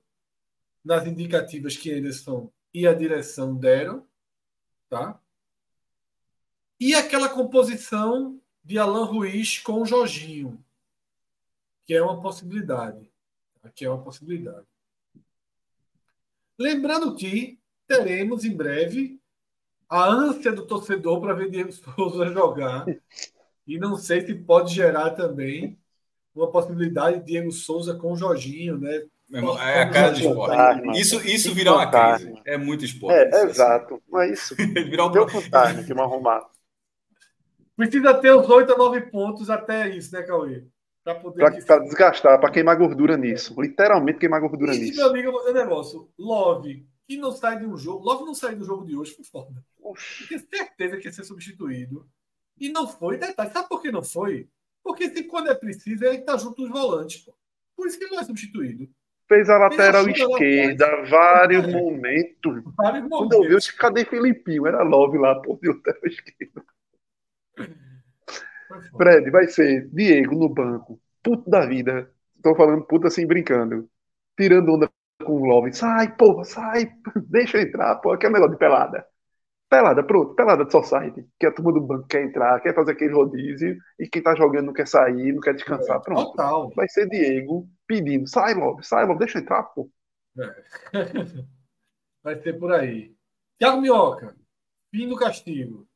[0.84, 4.06] nas indicativas que Anderson e a direção deram,
[4.90, 5.18] tá?
[6.78, 10.62] E aquela composição de Alan Ruiz com o Jorginho,
[11.86, 13.10] que é uma possibilidade.
[13.74, 14.66] Que é uma possibilidade.
[16.58, 19.21] Lembrando que teremos em breve
[19.92, 22.86] a ânsia do torcedor para ver Diego Souza jogar.
[23.66, 25.78] E não sei se pode gerar também
[26.34, 29.02] uma possibilidade de Diego Souza com o Jorginho, né?
[29.30, 30.98] É a cara do esporte.
[30.98, 32.32] Isso, isso virar uma crise.
[32.46, 33.18] É muito esporte.
[33.18, 34.02] É, é exato.
[34.10, 34.56] Mas isso.
[34.56, 35.10] virar um...
[35.10, 36.48] Deu vontade de arrumar.
[37.76, 40.64] Precisa ter os 8 a 9 pontos até isso, né, Cauê?
[41.04, 41.64] Para poder.
[41.66, 43.60] Para desgastar, para queimar gordura nisso.
[43.60, 44.96] Literalmente queimar gordura e, nisso.
[44.96, 46.08] Meu amigo, eu vou dizer um negócio.
[46.18, 48.04] Love, que não sai de um jogo.
[48.04, 49.62] Love não sai do jogo de hoje, foi foda.
[49.92, 52.08] Eu tinha certeza que ia ser substituído.
[52.58, 53.18] E não foi.
[53.18, 54.48] Detalhe, sabe por que não foi?
[54.82, 57.34] Porque se quando é preciso, ele tá junto dos volantes, pô.
[57.76, 58.88] Por isso que ele não é substituído.
[59.28, 61.70] Fez a lateral esquerda, vários é.
[61.70, 62.62] momentos.
[62.76, 63.18] Vários momentos.
[63.18, 64.66] Quando eu vi, eu disse, cadê Filipinho?
[64.66, 66.64] Era Love lá, pô, de lateral esquerda.
[68.96, 71.00] Fred, vai ser Diego no banco.
[71.22, 72.10] Puto da vida.
[72.36, 73.88] Estou falando puto assim, brincando.
[74.38, 74.90] Tirando onda
[75.24, 75.72] com o Love.
[75.72, 76.92] Sai, porra, sai.
[77.30, 78.12] Deixa eu entrar, pô.
[78.12, 79.06] Aqui é um negócio de pelada.
[79.72, 80.34] Pelada, pronto.
[80.34, 81.26] Pelada de society.
[81.40, 83.78] Que a turma do banco quer entrar, quer fazer aquele rodízio.
[83.98, 85.98] E quem tá jogando não quer sair, não quer descansar.
[86.02, 86.32] Pronto.
[86.32, 86.70] Total.
[86.76, 88.28] Vai ser Diego pedindo.
[88.28, 89.20] Sai, Love, sai, Love.
[89.20, 89.90] Deixa eu entrar, pô.
[90.38, 90.62] É.
[92.22, 93.14] Vai ser por aí.
[93.58, 94.36] Thiago Minhoca.
[94.94, 95.88] Fim do castigo.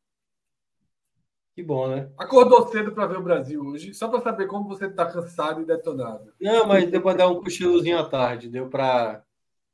[1.54, 2.10] Que bom, né?
[2.16, 5.66] Acordou cedo para ver o Brasil hoje, só para saber como você está cansado e
[5.66, 6.32] detonado.
[6.40, 9.22] Não, mas deu para dar um cochilozinho à tarde, deu para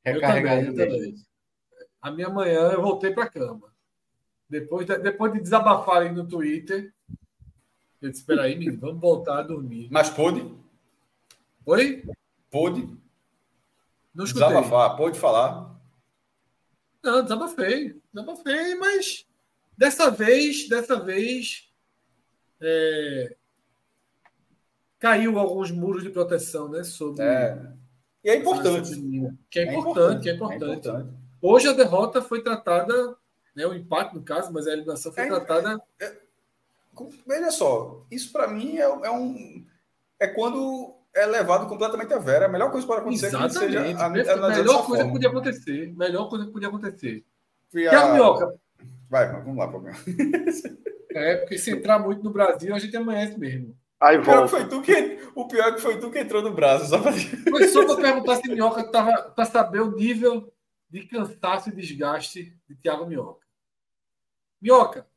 [0.05, 1.15] recarregar eu também, eu também.
[2.01, 3.72] A minha manhã eu voltei para cama.
[4.53, 6.93] Depois de, depois de desabafar aí no Twitter,
[8.03, 9.89] eu disse: espera aí, menino, vamos voltar a dormir.
[9.91, 10.45] Mas pôde?
[11.65, 12.05] Oi?
[12.51, 12.87] Pôde?
[14.15, 14.47] Não escutei.
[14.47, 15.75] Desabafar, pode falar.
[17.03, 17.99] Não, desabafei.
[18.13, 19.27] Desabafei, mas
[19.75, 21.73] dessa vez, dessa vez,
[22.61, 23.35] é,
[24.99, 26.85] caiu alguns muros de proteção, né?
[26.85, 27.25] Sobre.
[27.25, 27.73] É.
[28.23, 28.91] E é importante.
[29.49, 31.15] Que é, é importante, é importante, é importante.
[31.41, 33.17] Hoje a derrota foi tratada,
[33.55, 35.83] né, o empate no caso, mas a eliminação foi é, tratada.
[36.01, 36.17] É,
[37.27, 39.65] veja só, isso para mim é, é, um.
[40.19, 42.47] É quando é levado completamente a vera.
[42.47, 43.57] A melhor coisa que pode acontecer Exatamente.
[43.57, 43.99] é que seja.
[43.99, 45.95] A, a, a melhor coisa que podia acontecer.
[45.97, 47.25] Melhor coisa que podia acontecer.
[47.71, 48.55] Tiago Minhoca.
[49.09, 49.99] Vai, vamos lá, problema.
[51.15, 53.77] É, porque se entrar muito no Brasil, a gente amanhece mesmo.
[54.01, 56.55] Aí o, pior foi tu que, o pior é que foi tu que entrou no
[56.55, 56.87] braço.
[56.87, 57.13] Só pra...
[57.13, 60.51] Foi só para perguntar se Minhoca estava para saber o nível
[60.91, 63.42] de cansaço e desgaste de Thiago Minhoca.
[64.63, 65.09] Minhoca,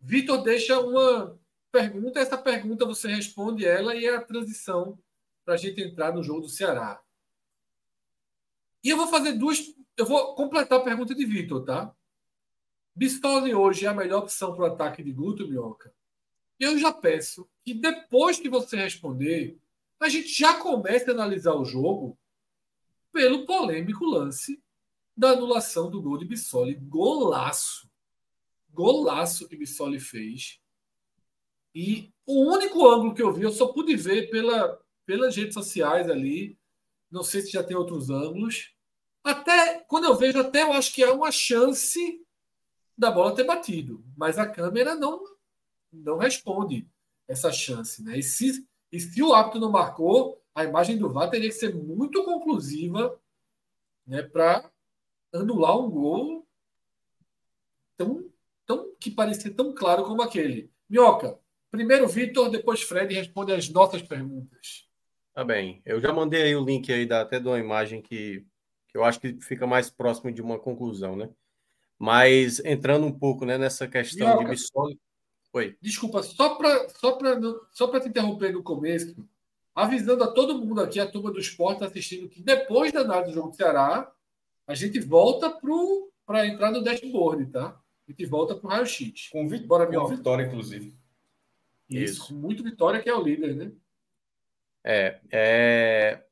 [0.00, 1.36] Vitor deixa uma
[1.72, 4.96] pergunta, essa pergunta você responde ela e é a transição
[5.44, 7.02] para a gente entrar no jogo do Ceará.
[8.84, 9.74] E eu vou fazer duas.
[9.96, 11.92] Eu vou completar a pergunta de Vitor, tá?
[12.94, 15.92] Bistoli hoje é a melhor opção para o ataque de Guto Minhoca?
[16.60, 19.58] Eu já peço que depois que você responder,
[19.98, 22.16] a gente já comece a analisar o jogo
[23.10, 24.62] pelo polêmico lance
[25.16, 26.74] da anulação do gol de Bissoli.
[26.74, 27.88] Golaço.
[28.74, 30.60] Golaço que Bissoli fez.
[31.74, 36.10] E o único ângulo que eu vi, eu só pude ver pela, pelas redes sociais
[36.10, 36.58] ali.
[37.10, 38.74] Não sei se já tem outros ângulos.
[39.22, 42.20] Até quando eu vejo, até eu acho que há uma chance
[42.96, 45.22] da bola ter batido, mas a câmera não
[45.92, 46.88] não responde
[47.28, 48.18] essa chance, né?
[48.18, 51.74] E se, e se o árbitro não marcou, a imagem do VAR teria que ser
[51.74, 53.20] muito conclusiva,
[54.06, 54.70] né, para
[55.32, 56.46] anular um gol
[57.96, 58.28] tão,
[58.66, 60.70] tão que parecia tão claro como aquele.
[60.88, 61.38] Minhoca,
[61.70, 64.88] primeiro Vitor, depois Fred responde as nossas perguntas.
[65.34, 65.82] Tá bem.
[65.84, 68.46] Eu já mandei aí o link aí da, até de uma imagem que,
[68.88, 71.28] que eu acho que fica mais próximo de uma conclusão, né?
[71.98, 75.00] Mas entrando um pouco né, nessa questão Minhoca, de Bissoli.
[75.52, 75.76] Oi.
[75.80, 77.18] Desculpa, só para só
[77.72, 79.16] só te interromper no começo,
[79.74, 83.30] avisando a todo mundo aqui, a turma do esporte tá assistindo, que depois da análise
[83.30, 84.12] do jogo do Ceará,
[84.66, 85.50] a gente volta
[86.24, 87.80] para entrar no dashboard, tá?
[88.06, 89.28] A gente volta para o raio-x.
[89.28, 90.94] Com, vi Bora, com vitória, inclusive.
[91.88, 93.72] Isso, Isso, muito vitória, que é o líder, né?
[94.82, 96.24] É, é...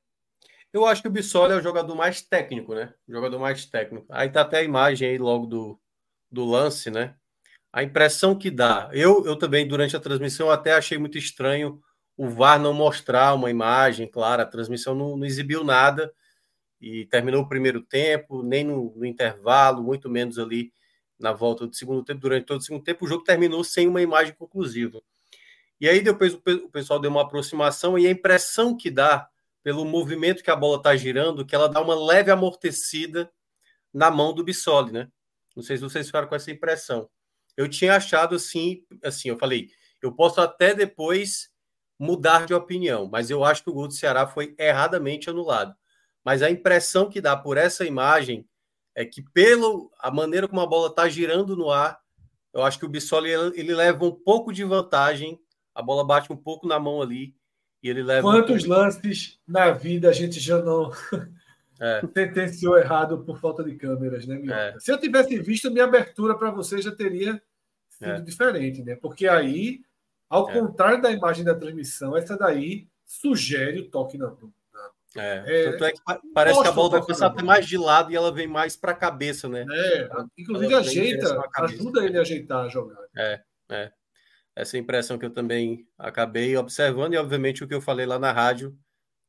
[0.73, 2.95] Eu acho que o Bissoli é o jogador mais técnico, né?
[3.07, 4.07] O jogador mais técnico.
[4.09, 5.81] Aí tá até a imagem aí logo do,
[6.31, 7.15] do lance, né?
[7.73, 8.89] A impressão que dá.
[8.93, 11.83] Eu, eu também, durante a transmissão, até achei muito estranho
[12.17, 16.13] o VAR não mostrar uma imagem, claro, a transmissão não, não exibiu nada
[16.81, 20.73] e terminou o primeiro tempo, nem no, no, intervalo, muito menos ali
[21.23, 24.03] na volta do segundo tempo, durante todo o segundo tempo, o jogo terminou sem uma
[24.03, 25.01] imagem conclusiva.
[25.81, 29.29] E aí depois o pessoal deu uma aproximação e a impressão que dá
[29.63, 33.31] pelo movimento que a bola está girando, que ela dá uma leve amortecida
[33.93, 35.09] na mão do Bissoli, né?
[35.55, 37.09] Não sei se vocês ficaram com essa impressão.
[37.57, 39.71] Eu tinha achado assim, assim, eu falei,
[40.01, 41.51] eu posso até depois
[41.99, 45.75] mudar de opinião, mas eu acho que o gol do Ceará foi erradamente anulado.
[46.25, 48.49] Mas a impressão que dá por essa imagem
[48.95, 49.67] é que, pela
[49.99, 51.99] a maneira como a bola está girando no ar,
[52.53, 55.41] eu acho que o Bissoli ele, ele, leva um pouco de vantagem,
[55.75, 57.35] a bola bate um pouco na mão ali
[57.83, 58.23] e ele leva.
[58.23, 60.91] Quantos um lances na vida a gente já não
[61.81, 62.03] é.
[62.13, 64.79] sentenciou errado por falta de câmeras, né, é.
[64.79, 67.43] Se eu tivesse visto, minha abertura para você já teria
[67.89, 68.21] sido é.
[68.21, 68.97] diferente, né?
[68.97, 69.81] Porque aí
[70.33, 70.53] ao é.
[70.59, 74.27] contrário da imagem da transmissão, essa daí sugere o toque na.
[74.27, 74.31] É,
[75.17, 76.01] é, tanto é que
[76.35, 78.93] parece que a bola vai passar até mais de lado e ela vem mais para
[78.93, 79.67] a cabeça, né?
[79.71, 80.09] É,
[80.39, 83.09] inclusive ajeita, ajuda ele a ajeitar a jogada.
[83.17, 83.93] É, é.
[84.55, 88.19] Essa é impressão que eu também acabei observando, e obviamente o que eu falei lá
[88.19, 88.77] na rádio,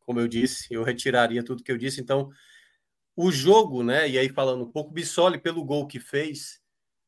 [0.02, 2.02] como eu disse, eu retiraria tudo que eu disse.
[2.02, 2.30] Então,
[3.16, 4.10] o jogo, né?
[4.10, 6.60] E aí falando um pouco, Bissoli, pelo gol que fez,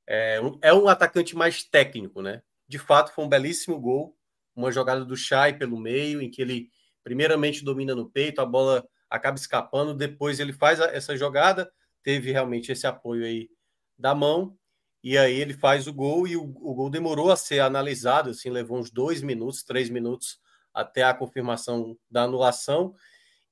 [0.07, 2.41] é um, é um atacante mais técnico, né?
[2.67, 4.17] De fato, foi um belíssimo gol,
[4.55, 6.69] uma jogada do Chay pelo meio, em que ele
[7.05, 11.71] primeiramente domina no peito, a bola acaba escapando, depois ele faz essa jogada,
[12.03, 13.47] teve realmente esse apoio aí
[13.95, 14.57] da mão,
[15.03, 18.49] e aí ele faz o gol, e o, o gol demorou a ser analisado, assim,
[18.49, 20.39] levou uns dois minutos, três minutos
[20.73, 22.95] até a confirmação da anulação,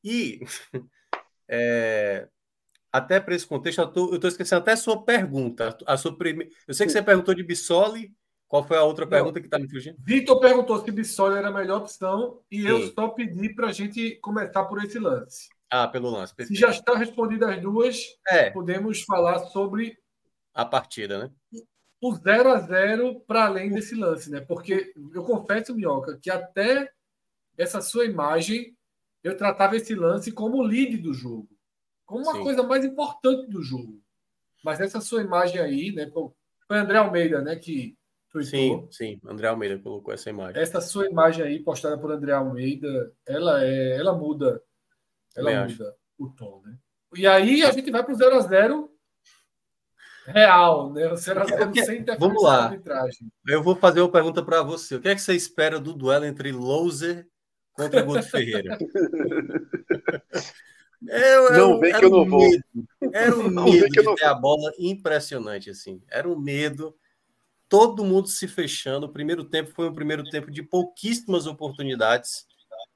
[0.04, 0.42] e
[1.48, 2.28] é,
[2.92, 5.78] até para esse contexto, eu estou esquecendo até a sua pergunta.
[5.86, 6.50] A sua prime...
[6.68, 8.12] Eu sei que você perguntou de Bissoli
[8.54, 9.98] qual foi a outra pergunta que está me fugindo?
[9.98, 12.68] Vitor perguntou se Bissoli era a melhor opção e Sim.
[12.68, 15.50] eu só pedi para a gente começar por esse lance.
[15.72, 16.36] Ah, pelo lance.
[16.36, 16.56] Perfeito.
[16.56, 18.52] Se já está respondida as duas, é.
[18.52, 19.98] podemos falar sobre
[20.54, 21.32] a partida, né?
[22.00, 24.40] O 0 a 0 para além desse lance, né?
[24.42, 26.92] Porque eu confesso, Minhoca, que até
[27.58, 28.78] essa sua imagem
[29.24, 31.50] eu tratava esse lance como o lead do jogo,
[32.06, 32.44] como uma Sim.
[32.44, 34.00] coisa mais importante do jogo.
[34.64, 36.08] Mas essa sua imagem aí, né?
[36.68, 37.56] Foi André Almeida, né?
[37.56, 37.98] Que
[38.41, 39.19] Sim, sim.
[39.26, 40.60] André Almeida colocou essa imagem.
[40.61, 44.61] Essa sua imagem aí, postada por André Almeida, ela é, ela muda,
[45.35, 45.95] ela Também muda acho.
[46.18, 46.76] o tom, né?
[47.15, 48.89] E aí a gente vai para o 0 a 0
[50.26, 51.11] real, né?
[51.11, 52.65] O 0 a 0 sem interferência Vamos lá.
[52.65, 53.31] arbitragem.
[53.47, 54.95] Eu vou fazer uma pergunta para você.
[54.95, 57.27] O que é que você espera do duelo entre Louser
[57.73, 58.77] contra Guto Ferreira?
[61.07, 62.49] Eu, não vem que eu não vou.
[63.14, 66.01] Era um medo de ter a bola impressionante, assim.
[66.10, 66.95] Era um medo
[67.74, 69.08] todo mundo se fechando.
[69.08, 72.45] O primeiro tempo foi um primeiro tempo de pouquíssimas oportunidades.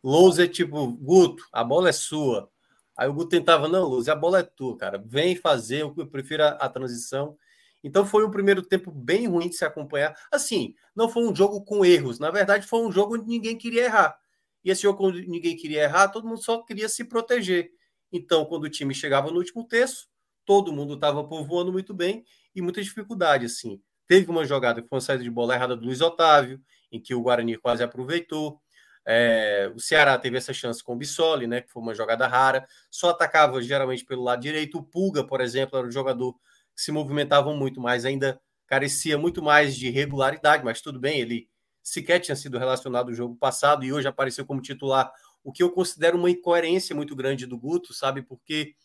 [0.04, 2.48] Lousa é tipo, Guto, a bola é sua.
[2.95, 5.04] Aí o Guto tentava, não, Lousa, a bola é tua, cara.
[5.04, 7.36] Vem fazer, eu prefiro a, a transição.
[7.84, 10.16] Então foi um primeiro tempo bem ruim de se acompanhar.
[10.32, 12.20] Assim, não foi um jogo com erros.
[12.20, 14.16] Na verdade, foi um jogo onde ninguém queria errar.
[14.64, 17.72] E esse jogo, quando ninguém queria errar, todo mundo só queria se proteger.
[18.12, 20.08] Então, quando o time chegava no último terço,
[20.45, 22.24] todo mundo estava povoando muito bem
[22.54, 23.82] e muita dificuldade, assim.
[24.08, 26.62] Teve uma jogada que foi uma saída de bola errada do Luiz Otávio,
[26.92, 28.60] em que o Guarani quase aproveitou.
[29.06, 32.68] É, o Ceará teve essa chance com o Bissoli, né, que foi uma jogada rara.
[32.90, 34.78] Só atacava geralmente pelo lado direito.
[34.78, 39.42] O Pulga, por exemplo, era um jogador que se movimentava muito mais, ainda carecia muito
[39.42, 41.48] mais de regularidade, mas tudo bem, ele
[41.82, 45.10] sequer tinha sido relacionado no jogo passado e hoje apareceu como titular,
[45.42, 48.22] o que eu considero uma incoerência muito grande do Guto, sabe?
[48.22, 48.76] Porque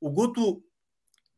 [0.00, 0.62] O Guto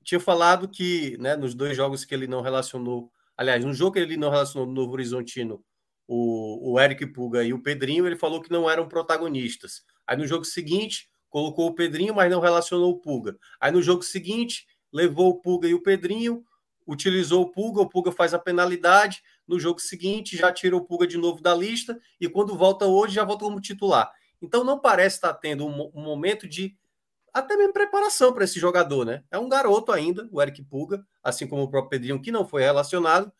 [0.03, 3.99] tinha falado que, né, nos dois jogos que ele não relacionou, aliás, no jogo que
[3.99, 5.63] ele não relacionou no Novo Horizontino,
[6.09, 9.83] o, o Eric Puga e o Pedrinho, ele falou que não eram protagonistas.
[10.07, 13.37] Aí no jogo seguinte, colocou o Pedrinho, mas não relacionou o Puga.
[13.61, 16.45] Aí no jogo seguinte, levou o Puga e o Pedrinho,
[16.87, 21.07] utilizou o Puga, o Puga faz a penalidade, no jogo seguinte já tira o Puga
[21.07, 24.11] de novo da lista e quando volta hoje já volta como titular.
[24.41, 26.77] Então não parece estar tendo um, um momento de
[27.37, 29.23] até mesmo preparação para esse jogador, né?
[29.31, 32.63] É um garoto ainda, o Eric Puga, assim como o próprio Pedrinho, que não foi
[32.63, 33.31] relacionado,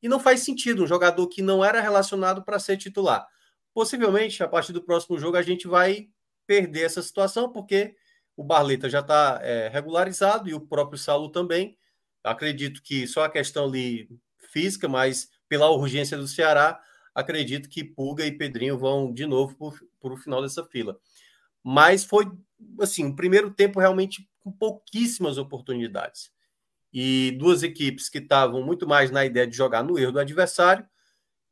[0.00, 3.26] e não faz sentido um jogador que não era relacionado para ser titular.
[3.74, 6.06] Possivelmente, a partir do próximo jogo, a gente vai
[6.46, 7.96] perder essa situação, porque
[8.36, 11.76] o Barleta já está é, regularizado e o próprio Saulo também.
[12.22, 14.08] Acredito que só a questão ali
[14.52, 16.80] física, mas pela urgência do Ceará,
[17.12, 20.96] acredito que Puga e Pedrinho vão de novo para o final dessa fila.
[21.64, 22.30] Mas foi
[22.80, 26.30] assim, o primeiro tempo realmente com pouquíssimas oportunidades.
[26.92, 30.86] E duas equipes que estavam muito mais na ideia de jogar no erro do adversário.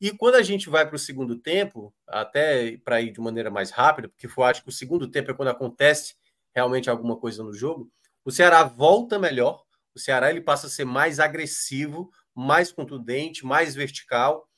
[0.00, 3.70] E quando a gente vai para o segundo tempo, até para ir de maneira mais
[3.70, 6.16] rápida, porque eu acho que o segundo tempo é quando acontece
[6.54, 7.90] realmente alguma coisa no jogo,
[8.24, 9.62] o Ceará volta melhor,
[9.94, 14.49] o Ceará ele passa a ser mais agressivo, mais contundente, mais vertical.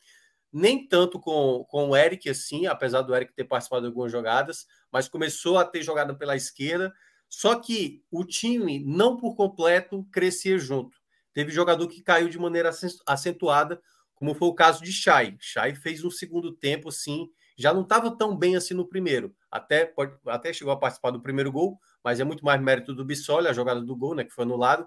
[0.52, 4.66] Nem tanto com, com o Eric assim, apesar do Eric ter participado de algumas jogadas,
[4.90, 6.92] mas começou a ter jogada pela esquerda.
[7.28, 10.98] Só que o time, não por completo, crescia junto.
[11.32, 12.70] Teve jogador que caiu de maneira
[13.06, 13.80] acentuada,
[14.14, 15.36] como foi o caso de Chay.
[15.40, 19.34] Chay fez um segundo tempo, assim, já não estava tão bem assim no primeiro.
[19.50, 23.04] Até, pode, até chegou a participar do primeiro gol, mas é muito mais mérito do
[23.04, 24.86] Bissoli, a jogada do gol, né, que foi anulado.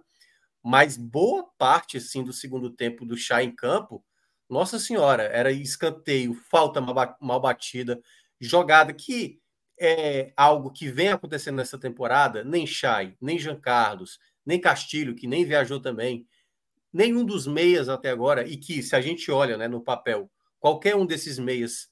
[0.63, 4.03] Mas boa parte, assim, do segundo tempo do Chay em campo,
[4.49, 7.99] nossa senhora, era escanteio, falta mal, batida,
[8.39, 9.39] jogada que
[9.79, 15.27] é algo que vem acontecendo nessa temporada, nem Chay, nem Jean Carlos, nem Castilho, que
[15.27, 16.27] nem viajou também,
[16.93, 20.95] nenhum dos meias até agora, e que, se a gente olha né, no papel, qualquer
[20.95, 21.89] um desses meias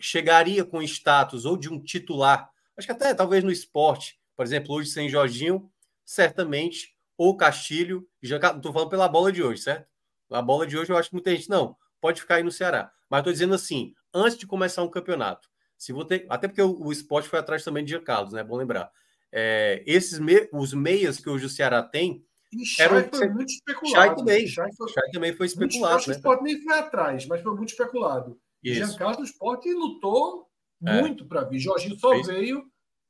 [0.00, 4.74] chegaria com status ou de um titular, acho que até talvez no esporte, por exemplo,
[4.74, 5.70] hoje sem Jorginho,
[6.04, 8.06] certamente, ou Castilho,
[8.40, 9.88] Carlos, estou falando pela bola de hoje, certo?
[10.30, 12.92] A bola de hoje eu acho que muita gente, não, pode ficar aí no Ceará.
[13.08, 15.48] Mas estou dizendo assim, antes de começar um campeonato,
[15.78, 18.44] se ter, até porque o, o esporte foi atrás também de Jean Carlos, né?
[18.44, 18.92] Bom lembrar.
[19.32, 22.22] É, esses me, os meias que hoje o Ceará tem.
[22.52, 24.06] E Chay foi muito especulado.
[24.06, 24.46] Chay também.
[24.46, 26.06] Chay, foi, Chay também foi especulado.
[26.06, 26.08] Né?
[26.08, 28.38] O esporte nem foi atrás, mas foi muito especulado.
[28.62, 28.86] Isso.
[28.86, 30.46] Jean Carlos, o esporte lutou
[30.86, 31.00] é.
[31.00, 31.58] muito para vir.
[31.58, 32.26] Jorginho só Fez...
[32.26, 32.64] veio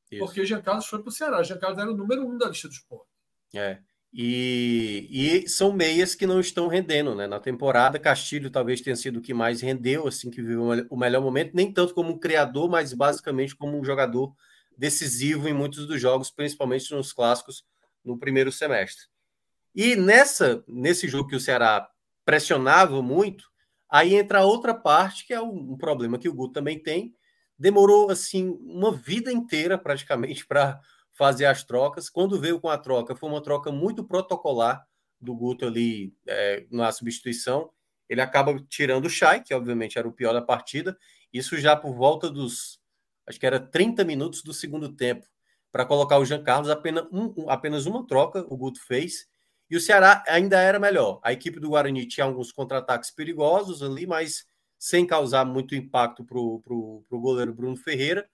[0.09, 0.25] Isso.
[0.25, 1.43] porque Jean Carlos foi para o Ceará.
[1.43, 3.11] Jean Carlos era o número um da lista do esporte.
[3.57, 3.81] É.
[4.17, 7.27] E, e, são meias que não estão rendendo, né?
[7.27, 11.21] Na temporada, Castilho talvez tenha sido o que mais rendeu, assim, que viveu o melhor
[11.21, 14.33] momento, nem tanto como um criador, mas basicamente como um jogador
[14.79, 17.65] decisivo em muitos dos jogos, principalmente nos clássicos
[18.05, 19.07] no primeiro semestre.
[19.75, 21.89] E nessa nesse jogo que o Ceará
[22.25, 23.51] pressionava muito,
[23.91, 27.13] aí entra outra parte que é um problema que o Guto também tem.
[27.59, 30.81] Demorou assim uma vida inteira praticamente para
[31.15, 32.11] fazer as trocas.
[32.11, 34.87] Quando veio com a troca, foi uma troca muito protocolar
[35.21, 37.71] do Guto ali é, na substituição.
[38.09, 40.97] Ele acaba tirando o Chay, que obviamente era o pior da partida.
[41.33, 42.81] Isso já por volta dos,
[43.27, 45.27] acho que era 30 minutos do segundo tempo,
[45.73, 46.69] para colocar o Jean Carlos.
[46.69, 49.27] Apenas, um, apenas uma troca o Guto fez.
[49.71, 51.21] E o Ceará ainda era melhor.
[51.23, 54.47] A equipe do Guarani tinha alguns contra-ataques perigosos ali, mas
[54.79, 58.29] sem causar muito impacto para o goleiro Bruno Ferreira.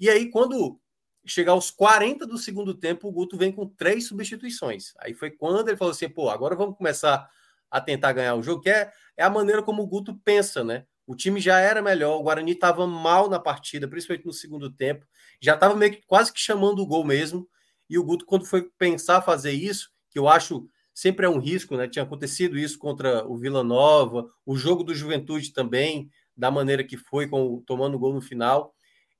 [0.00, 0.80] E aí, quando
[1.26, 4.92] chegar aos 40 do segundo tempo, o Guto vem com três substituições.
[4.98, 7.28] Aí foi quando ele falou assim: pô, agora vamos começar
[7.70, 10.84] a tentar ganhar o jogo, que é, é a maneira como o Guto pensa, né?
[11.06, 15.06] O time já era melhor, o Guarani estava mal na partida, principalmente no segundo tempo,
[15.40, 17.48] já estava meio que quase que chamando o gol mesmo.
[17.88, 21.76] E o Guto, quando foi pensar fazer isso, que eu acho sempre é um risco,
[21.76, 21.88] né?
[21.88, 26.96] Tinha acontecido isso contra o Vila Nova, o jogo do Juventude também, da maneira que
[26.96, 28.73] foi, com, tomando gol no final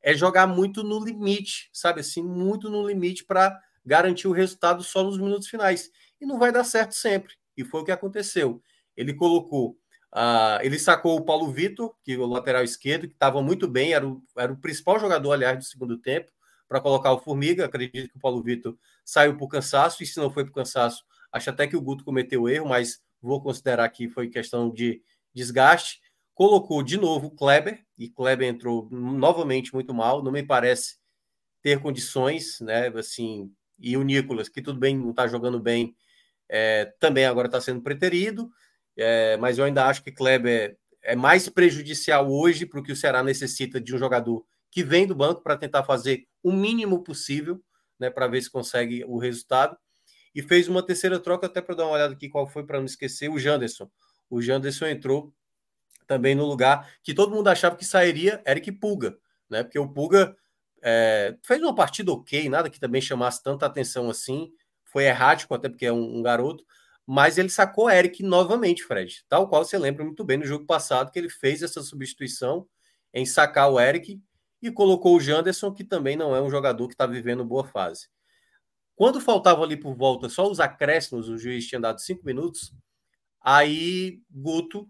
[0.05, 5.03] é jogar muito no limite, sabe assim, muito no limite para garantir o resultado só
[5.03, 5.91] nos minutos finais.
[6.21, 7.33] E não vai dar certo sempre.
[7.57, 8.63] E foi o que aconteceu.
[8.95, 9.79] Ele colocou,
[10.13, 13.95] uh, ele sacou o Paulo Vitor, que é o lateral esquerdo, que estava muito bem,
[13.95, 16.31] era o, era o principal jogador, aliás, do segundo tempo,
[16.69, 17.65] para colocar o Formiga.
[17.65, 21.03] Acredito que o Paulo Vitor saiu por cansaço, e se não foi por cansaço,
[21.33, 25.03] acho até que o Guto cometeu erro, mas vou considerar que foi questão de
[25.33, 26.04] desgaste
[26.35, 30.97] colocou de novo o Kleber, e Kleber entrou novamente muito mal, não me parece
[31.63, 32.89] ter condições, né?
[32.89, 35.95] Assim, e o Nicolas, que tudo bem, não está jogando bem,
[36.49, 38.51] é, também agora está sendo preterido,
[38.97, 42.97] é, mas eu ainda acho que Kleber é mais prejudicial hoje para o que o
[42.97, 47.63] Ceará necessita de um jogador que vem do banco para tentar fazer o mínimo possível,
[47.99, 49.77] né, para ver se consegue o resultado.
[50.35, 52.87] e fez uma terceira troca, até para dar uma olhada aqui qual foi, para não
[52.87, 53.89] esquecer, o Janderson.
[54.29, 55.33] O Janderson entrou
[56.07, 59.17] também no lugar que todo mundo achava que sairia Eric Pulga,
[59.49, 59.63] né?
[59.63, 60.37] Porque o Pulga
[60.83, 64.53] é, fez uma partida ok, nada que também chamasse tanta atenção assim,
[64.85, 66.65] foi errático, até porque é um, um garoto,
[67.07, 71.11] mas ele sacou Eric novamente, Fred, tal qual você lembra muito bem no jogo passado
[71.11, 72.67] que ele fez essa substituição
[73.13, 74.21] em sacar o Eric
[74.63, 78.09] e colocou o Janderson, que também não é um jogador que está vivendo boa fase.
[78.97, 82.73] Quando faltava ali por volta só os acréscimos, o juiz tinha dado cinco minutos,
[83.41, 84.89] aí Guto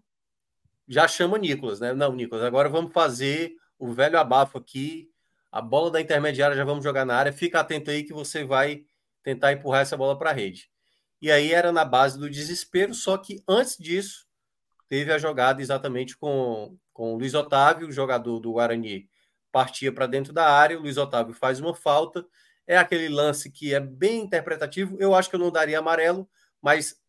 [0.87, 1.93] já chama Nicolas, né?
[1.93, 5.11] Não, Nicolas, agora vamos fazer o velho abafo aqui,
[5.51, 8.85] a bola da intermediária já vamos jogar na área, fica atento aí que você vai
[9.23, 10.71] tentar empurrar essa bola para a rede.
[11.21, 14.27] E aí era na base do desespero, só que antes disso,
[14.89, 19.09] teve a jogada exatamente com, com o Luiz Otávio, o jogador do Guarani
[19.51, 22.27] partia para dentro da área, o Luiz Otávio faz uma falta,
[22.67, 24.97] é aquele lance que é bem interpretativo.
[24.99, 26.29] Eu acho que eu não daria amarelo,
[26.61, 27.01] mas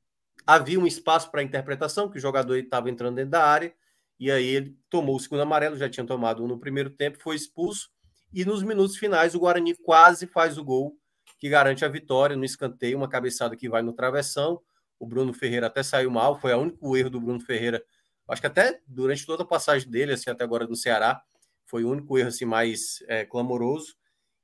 [0.46, 3.74] havia um espaço para interpretação, que o jogador estava entrando dentro da área,
[4.20, 7.36] e aí ele tomou o segundo amarelo, já tinha tomado um no primeiro tempo, foi
[7.36, 7.90] expulso,
[8.34, 10.98] e nos minutos finais o Guarani quase faz o gol
[11.40, 14.62] que garante a vitória no escanteio, uma cabeçada que vai no travessão.
[14.98, 17.84] O Bruno Ferreira até saiu mal, foi o único erro do Bruno Ferreira.
[18.28, 21.22] Acho que até durante toda a passagem dele, assim, até agora no Ceará,
[21.66, 23.96] foi o único erro assim, mais é, clamoroso.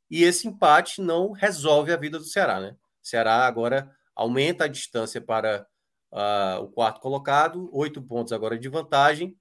[0.10, 2.76] E esse empate não resolve a vida do Ceará, né?
[3.02, 5.66] O Ceará agora aumenta a distância para
[6.12, 9.36] uh, o quarto colocado, oito pontos agora de vantagem.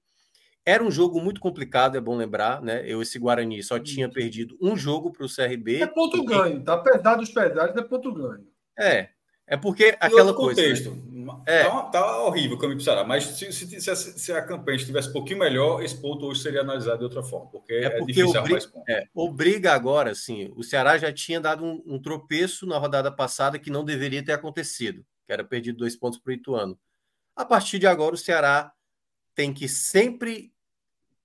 [0.65, 2.83] Era um jogo muito complicado, é bom lembrar, né?
[2.85, 5.81] Eu, esse Guarani, só tinha perdido um jogo para o CRB.
[5.81, 6.73] É ponto ganho, tá?
[6.73, 8.45] Apesar dos pedaços, é ponto ganho.
[8.77, 9.09] É,
[9.47, 10.61] é porque aquela coisa.
[10.61, 10.91] Contexto.
[10.91, 11.11] Né?
[11.45, 11.63] É.
[11.63, 14.77] Tá, tá, horrível o caminho para Ceará, mas se, se, se, a, se, a, campanha
[14.77, 17.89] estivesse um pouquinho melhor, esse ponto hoje seria analisado de outra forma, porque é, é
[17.91, 22.01] porque é difícil obriga, é, obriga agora, assim, o Ceará já tinha dado um, um,
[22.01, 26.31] tropeço na rodada passada que não deveria ter acontecido, que era perdido dois pontos para
[26.31, 26.77] o Ituano.
[27.33, 28.73] A partir de agora, o Ceará
[29.33, 30.53] tem que sempre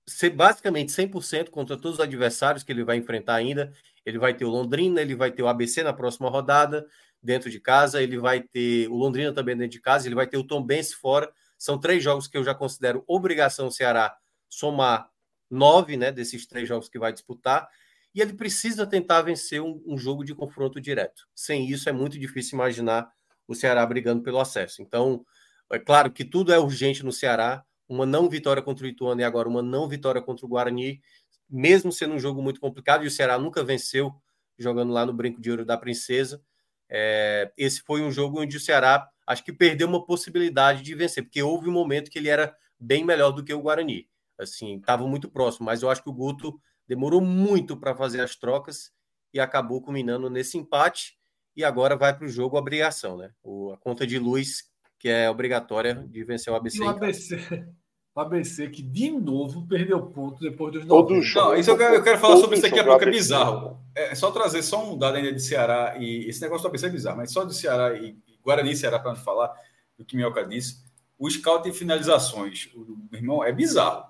[0.07, 3.73] ser basicamente 100% contra todos os adversários que ele vai enfrentar ainda.
[4.05, 6.87] Ele vai ter o Londrina, ele vai ter o ABC na próxima rodada,
[7.21, 10.37] dentro de casa, ele vai ter o Londrina também dentro de casa, ele vai ter
[10.37, 11.29] o Tom Benz fora.
[11.57, 14.15] São três jogos que eu já considero obrigação o Ceará
[14.49, 15.09] somar
[15.49, 17.67] nove né, desses três jogos que vai disputar.
[18.15, 21.27] E ele precisa tentar vencer um, um jogo de confronto direto.
[21.35, 23.11] Sem isso, é muito difícil imaginar
[23.47, 24.81] o Ceará brigando pelo acesso.
[24.81, 25.25] Então,
[25.71, 27.63] é claro que tudo é urgente no Ceará.
[27.87, 31.01] Uma não vitória contra o Ituano e agora uma não vitória contra o Guarani,
[31.49, 34.13] mesmo sendo um jogo muito complicado, e o Ceará nunca venceu
[34.57, 36.41] jogando lá no Brinco de Ouro da Princesa.
[36.89, 41.23] É, esse foi um jogo onde o Ceará acho que perdeu uma possibilidade de vencer,
[41.23, 44.07] porque houve um momento que ele era bem melhor do que o Guarani.
[44.37, 48.35] Assim, estava muito próximo, mas eu acho que o Guto demorou muito para fazer as
[48.35, 48.91] trocas
[49.33, 51.16] e acabou culminando nesse empate.
[51.57, 53.31] E agora vai para o jogo obrigação, né?
[53.43, 54.65] O, a conta de luz
[54.99, 56.77] que é obrigatória de vencer o ABC.
[56.77, 57.67] E o ABC,
[58.15, 62.03] o ABC que de novo perdeu ponto depois dos Todo Não, isso eu quero, eu
[62.03, 63.79] quero falar sobre isso aqui, porque é bizarro.
[63.95, 66.89] É só trazer só um dado ainda de Ceará e esse negócio do ABC é
[66.89, 69.51] bizarro, mas só de Ceará e Guarani e Ceará para falar
[69.97, 70.85] do que Minhoca disse.
[71.17, 74.05] O scout em finalizações, o meu irmão, é bizarro.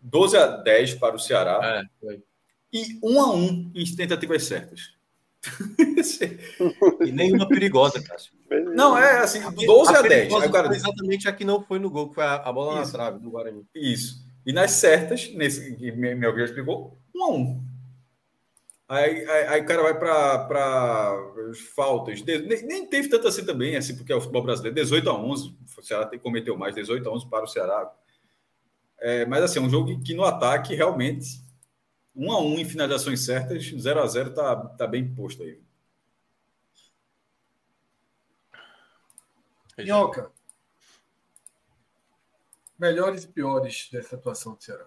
[0.00, 2.18] 12 a 10 para o Ceará é,
[2.72, 4.95] e 1 a 1 em tentativas certas.
[7.04, 8.32] e nenhuma perigosa, Cássio.
[8.74, 10.32] Não, é assim, 12 a, a 10.
[10.34, 12.98] Agora, exatamente a que não foi no gol, que foi a, a bola isso, na
[12.98, 13.64] trave do Guarani.
[13.74, 14.24] Isso.
[14.44, 17.66] E nas certas, nesse que meu já explicou, 1 a 1.
[18.88, 21.18] Aí, aí, aí o cara vai para
[21.74, 22.22] faltas.
[22.22, 24.76] De, nem, nem, teve tanto assim também, assim, porque é o futebol brasileiro.
[24.76, 25.56] 18 a 11.
[25.76, 27.92] O Ceará cometeu mais, 18 a 11 para o Ceará.
[29.00, 31.44] É, mas assim, é um jogo que no ataque realmente
[32.16, 35.60] 1 a 1 em finalizações certas, 0 a 0 tá, tá bem posto aí.
[39.76, 40.30] Minhoca.
[42.78, 44.86] Melhores e piores dessa atuação do Ceará.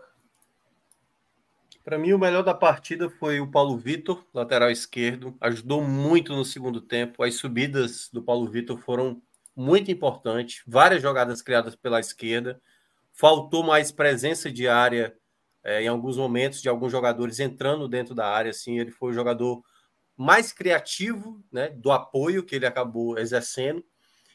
[1.84, 5.36] Para mim, o melhor da partida foi o Paulo Vitor, lateral esquerdo.
[5.40, 7.24] Ajudou muito no segundo tempo.
[7.24, 9.22] As subidas do Paulo Vitor foram
[9.56, 10.64] muito importantes.
[10.68, 12.62] Várias jogadas criadas pela esquerda.
[13.12, 15.16] Faltou mais presença de área
[15.70, 18.50] é, em alguns momentos de alguns jogadores entrando dentro da área.
[18.50, 19.64] Assim, ele foi o jogador
[20.18, 23.86] mais criativo né, do apoio que ele acabou exercendo.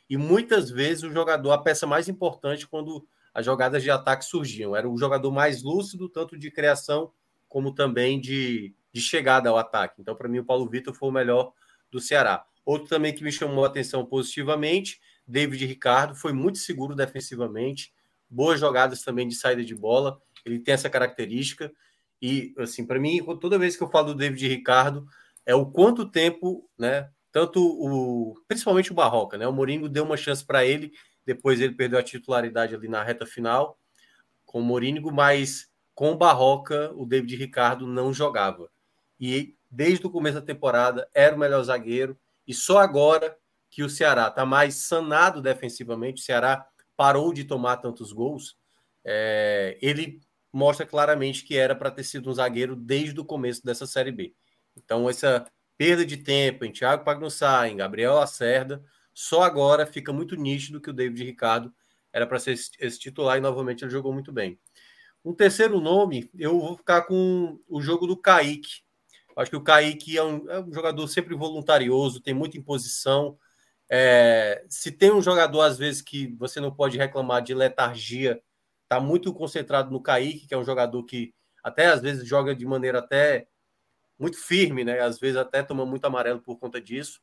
[0.08, 3.04] E muitas vezes o jogador, a peça mais importante quando
[3.34, 4.76] as jogadas de ataque surgiam.
[4.76, 7.10] Era o jogador mais lúcido, tanto de criação
[7.48, 10.00] como também de, de chegada ao ataque.
[10.00, 11.52] Então, para mim, o Paulo Vitor foi o melhor
[11.90, 12.46] do Ceará.
[12.64, 17.92] Outro também que me chamou a atenção positivamente, David Ricardo, foi muito seguro defensivamente,
[18.30, 21.72] boas jogadas também de saída de bola, ele tem essa característica.
[22.20, 25.06] E, assim, para mim, toda vez que eu falo do David Ricardo,
[25.46, 29.46] é o quanto tempo, né, tanto o principalmente o Barroca, né?
[29.46, 30.92] O Mourinho deu uma chance para ele,
[31.26, 33.78] depois ele perdeu a titularidade ali na reta final
[34.44, 38.70] com o Mourinho, mas com o Barroca o David Ricardo não jogava.
[39.18, 42.16] E desde o começo da temporada era o melhor zagueiro
[42.46, 43.36] e só agora
[43.68, 46.64] que o Ceará está mais sanado defensivamente, o Ceará
[46.96, 48.56] parou de tomar tantos gols,
[49.04, 50.20] é, ele
[50.54, 54.34] mostra claramente que era para ter sido um zagueiro desde o começo dessa Série B.
[54.76, 58.82] Então, essa perda de tempo em Thiago Pagnussá, em Gabriel Lacerda,
[59.12, 61.72] só agora fica muito nítido que o David Ricardo
[62.12, 64.58] era para ser esse titular e novamente ele jogou muito bem.
[65.24, 68.82] Um terceiro nome, eu vou ficar com o jogo do Kaique.
[69.36, 73.36] Acho que o Kaique é um, é um jogador sempre voluntarioso, tem muita imposição,
[73.90, 78.40] é, se tem um jogador, às vezes, que você não pode reclamar de letargia,
[78.84, 82.64] está muito concentrado no Kaique, que é um jogador que até às vezes joga de
[82.64, 83.48] maneira até
[84.18, 85.00] muito firme, né?
[85.00, 87.20] Às vezes até toma muito amarelo por conta disso.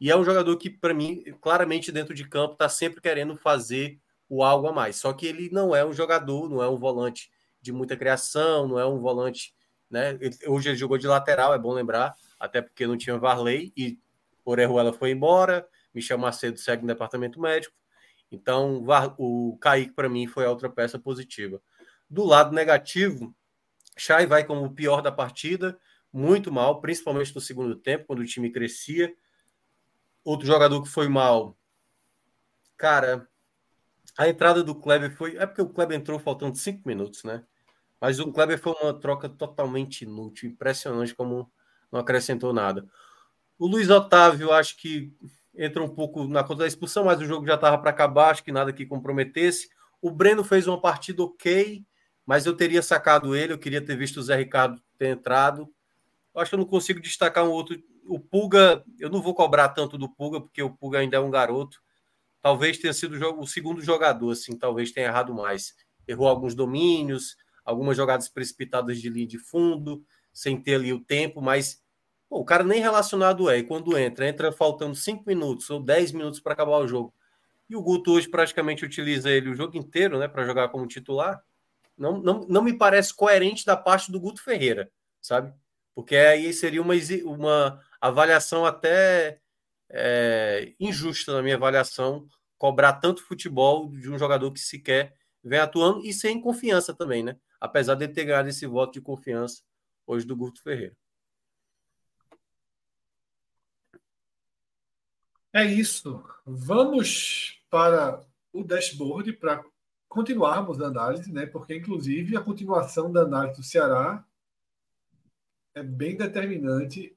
[0.00, 3.98] E é um jogador que, para mim, claramente dentro de campo, está sempre querendo fazer
[4.28, 4.96] o algo a mais.
[4.96, 7.30] Só que ele não é um jogador, não é um volante
[7.60, 9.54] de muita criação, não é um volante.
[9.90, 10.18] Né?
[10.46, 13.98] Hoje ele jogou de lateral, é bom lembrar, até porque não tinha Varley e
[14.44, 15.66] Orejuela foi embora.
[15.94, 17.74] Michel Macedo segue no departamento médico.
[18.30, 18.84] Então,
[19.18, 21.60] o Kaique, para mim, foi a outra peça positiva.
[22.08, 23.34] Do lado negativo,
[23.96, 25.78] Chay vai como o pior da partida,
[26.12, 29.14] muito mal, principalmente no segundo tempo, quando o time crescia.
[30.24, 31.56] Outro jogador que foi mal,
[32.76, 33.28] cara,
[34.18, 35.36] a entrada do Kleber foi.
[35.36, 37.44] É porque o Kleber entrou faltando cinco minutos, né?
[38.00, 41.50] Mas o Kleber foi uma troca totalmente inútil, impressionante como
[41.90, 42.86] não acrescentou nada.
[43.58, 45.14] O Luiz Otávio, acho que
[45.56, 48.44] entra um pouco na conta da expulsão, mas o jogo já estava para acabar, acho
[48.44, 49.68] que nada que comprometesse.
[50.00, 51.84] O Breno fez uma partida ok,
[52.24, 55.68] mas eu teria sacado ele, eu queria ter visto o Zé Ricardo ter entrado.
[56.34, 57.82] Eu acho que eu não consigo destacar um outro.
[58.06, 61.30] O Pulga, eu não vou cobrar tanto do Pulga, porque o Pulga ainda é um
[61.30, 61.80] garoto.
[62.42, 65.74] Talvez tenha sido o segundo jogador, assim, talvez tenha errado mais.
[66.06, 71.40] Errou alguns domínios, algumas jogadas precipitadas de linha de fundo, sem ter ali o tempo,
[71.40, 71.82] mas
[72.28, 76.12] Pô, o cara nem relacionado é, e quando entra, entra faltando 5 minutos ou 10
[76.12, 77.14] minutos para acabar o jogo.
[77.68, 81.42] E o Guto hoje praticamente utiliza ele o jogo inteiro, né, para jogar como titular.
[81.96, 84.90] Não, não, não me parece coerente da parte do Guto Ferreira,
[85.20, 85.52] sabe?
[85.94, 86.94] Porque aí seria uma,
[87.24, 89.40] uma avaliação até
[89.88, 92.28] é, injusta na minha avaliação,
[92.58, 97.36] cobrar tanto futebol de um jogador que sequer vem atuando e sem confiança também, né?
[97.60, 99.62] Apesar de ter ganhado esse voto de confiança
[100.06, 100.94] hoje do Guto Ferreira.
[105.56, 106.22] É isso.
[106.44, 108.20] Vamos para
[108.52, 109.64] o dashboard para
[110.06, 111.46] continuarmos a análise, né?
[111.46, 114.22] Porque, inclusive, a continuação da análise do Ceará
[115.74, 117.16] é bem determinante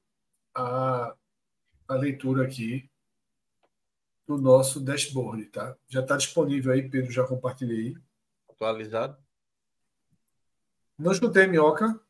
[0.54, 1.14] a,
[1.86, 2.90] a leitura aqui
[4.26, 5.76] do nosso dashboard, tá?
[5.86, 7.94] Já está disponível aí, Pedro, já compartilhei.
[8.48, 9.18] Atualizado.
[10.98, 12.00] Não escutei, Minhoca.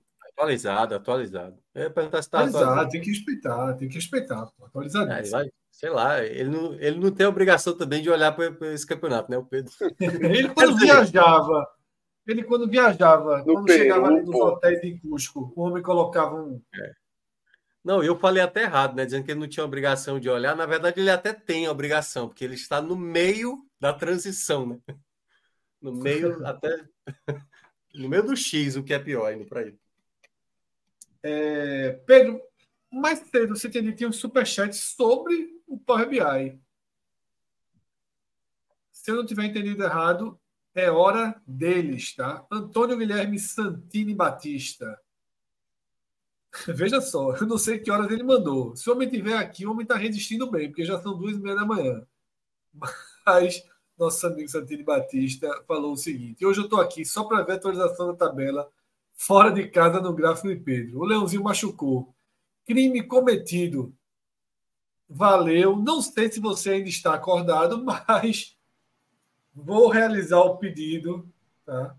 [0.41, 1.59] Atualizado, atualizado.
[1.75, 2.91] É, perguntar se tá atualizado, atualizado.
[2.91, 4.51] Tem que respeitar, tem que respeitar.
[4.63, 5.13] Atualizado.
[5.13, 8.87] É, vai, sei lá, ele não, ele não tem obrigação também de olhar para esse
[8.87, 9.71] campeonato, né, o Pedro?
[10.01, 11.69] ele quando viajava,
[12.27, 16.35] ele quando viajava, no quando Peru, chegava ali nos hotéis em Cusco, o homem colocava
[16.35, 16.63] um.
[16.75, 16.93] É.
[17.85, 19.05] Não, eu falei até errado, né?
[19.05, 20.57] Dizendo que ele não tinha obrigação de olhar.
[20.57, 24.79] Na verdade, ele até tem a obrigação, porque ele está no meio da transição, né?
[25.83, 26.83] No meio até.
[27.95, 29.79] no meio do X, o que é pior indo para ele.
[31.23, 32.41] É, Pedro,
[32.91, 36.61] mais cedo você tinha um superchat sobre o Power BI.
[38.93, 40.39] Se eu não tiver entendido errado,
[40.75, 42.47] é hora deles, tá?
[42.51, 45.01] Antônio Guilherme Santini Batista.
[46.69, 48.75] Veja só, eu não sei que horas ele mandou.
[48.77, 51.41] Se o homem estiver aqui, o homem está resistindo bem, porque já são duas e
[51.41, 52.07] meia da manhã.
[53.27, 53.65] Mas
[53.97, 57.55] nosso amigo Santini Batista falou o seguinte: hoje eu estou aqui só para ver a
[57.57, 58.71] atualização da tabela
[59.21, 61.01] fora de casa no gráfico de Pedro.
[61.01, 62.15] O Leãozinho machucou.
[62.65, 63.95] Crime cometido
[65.07, 65.77] Valeu.
[65.77, 68.57] Não sei se você ainda está acordado, mas
[69.53, 71.29] vou realizar o pedido
[71.67, 71.97] tá?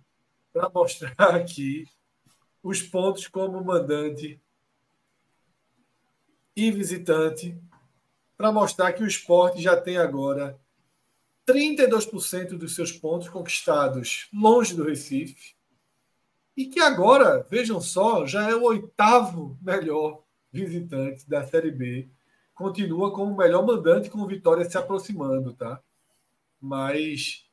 [0.52, 1.86] para mostrar aqui
[2.64, 4.42] os pontos como mandante
[6.56, 7.58] e visitante,
[8.38, 10.60] para mostrar que o esporte já tem agora
[11.46, 15.61] 32% dos seus pontos conquistados longe do Recife.
[16.56, 22.10] E que agora, vejam só, já é o oitavo melhor visitante da Série B
[22.54, 25.82] continua como o melhor mandante com o Vitória se aproximando, tá?
[26.60, 27.50] Mas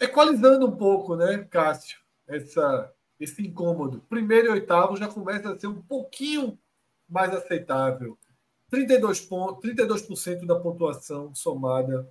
[0.00, 4.00] equalizando um pouco, né, Cássio, essa, esse incômodo.
[4.08, 6.56] Primeiro e oitavo já começa a ser um pouquinho
[7.08, 8.16] mais aceitável.
[8.70, 12.08] 32 pontos, 32% da pontuação somada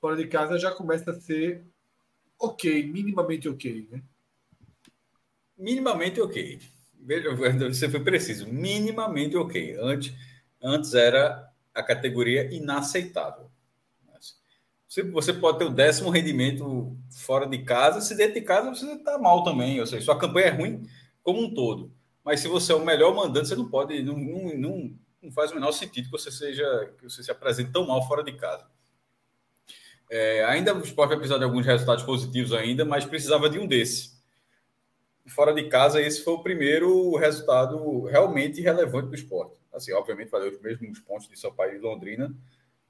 [0.00, 1.64] fora de casa já começa a ser
[2.38, 4.02] ok, minimamente ok, né?
[5.58, 6.60] Minimamente ok.
[7.68, 8.46] Você foi preciso.
[8.46, 9.76] Minimamente ok.
[9.80, 10.14] Antes,
[10.62, 13.50] antes era a categoria inaceitável.
[15.12, 19.18] Você pode ter o décimo rendimento fora de casa, se dentro de casa você está
[19.18, 19.78] mal também.
[19.78, 20.88] Ou seja, sua campanha é ruim
[21.22, 21.92] como um todo.
[22.24, 25.54] Mas se você é o melhor mandante, você não pode, não, não, não, faz o
[25.54, 28.66] menor sentido que você seja, que você se apresente tão mal fora de casa.
[30.10, 33.66] É, ainda o esporte vai precisar de alguns resultados positivos ainda, mas precisava de um
[33.66, 34.17] desse.
[35.28, 39.56] Fora de casa, esse foi o primeiro resultado realmente relevante do esporte.
[39.72, 42.34] Assim, obviamente, valeu os mesmos pontos de São Paulo e Londrina,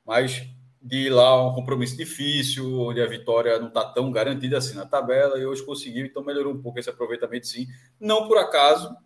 [0.04, 0.48] mas
[0.80, 4.86] de ir lá um compromisso difícil, onde a vitória não está tão garantida assim na
[4.86, 7.66] tabela, e hoje conseguiu, então melhorou um pouco esse aproveitamento, sim.
[7.98, 8.96] Não por acaso,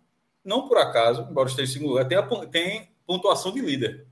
[0.43, 4.05] não por acaso, embora esteja em segundo lugar, tem, a, tem pontuação de líder.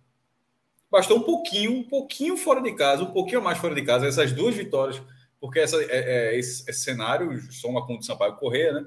[0.89, 4.34] Bastou um pouquinho, um pouquinho fora de casa, um pouquinho mais fora de casa, essas
[4.34, 5.02] duas vitórias,
[5.39, 5.88] porque essa, é,
[6.34, 8.85] é, esse, esse, cenário soma com o de Sampaio Correia, né?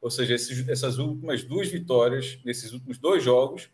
[0.00, 3.68] Ou seja, esses, essas últimas duas vitórias nesses últimos dois jogos,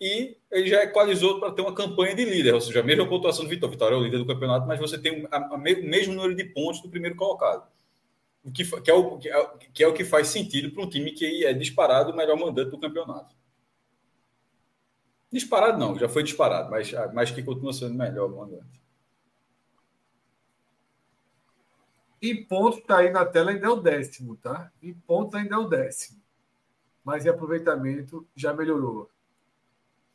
[0.00, 3.44] e ele já equalizou para ter uma campanha de líder, ou seja, a mesma pontuação
[3.44, 3.72] do Vitória.
[3.72, 6.88] Vitória é o líder do campeonato, mas você tem o mesmo número de pontos do
[6.88, 7.70] primeiro colocado.
[8.42, 11.12] O que, que, é o, que, é, é o que faz sentido para um time
[11.12, 13.32] que é disparado o melhor mandante do campeonato.
[15.30, 18.81] Disparado não, já foi disparado, mas, mas que continua sendo melhor mandante.
[22.22, 24.70] E ponto está aí na tela ainda é o décimo, tá?
[24.80, 26.22] E ponto ainda é o décimo.
[27.04, 29.10] Mas em aproveitamento já melhorou.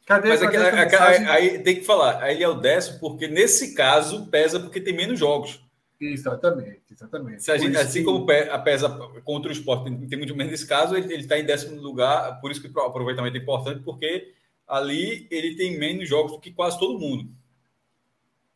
[0.05, 4.25] Cadê, Mas cadê aí, aí, tem que falar, aí é o décimo, porque nesse caso
[4.27, 5.61] pesa porque tem menos jogos.
[5.99, 7.43] Exatamente, exatamente.
[7.43, 8.05] Se a gente, assim que...
[8.05, 8.89] como pesa
[9.25, 12.61] contra o esporte, tem muito menos nesse caso, ele está em décimo lugar, por isso
[12.61, 14.33] que o aproveitamento é importante, porque
[14.65, 17.29] ali ele tem menos jogos do que quase todo mundo.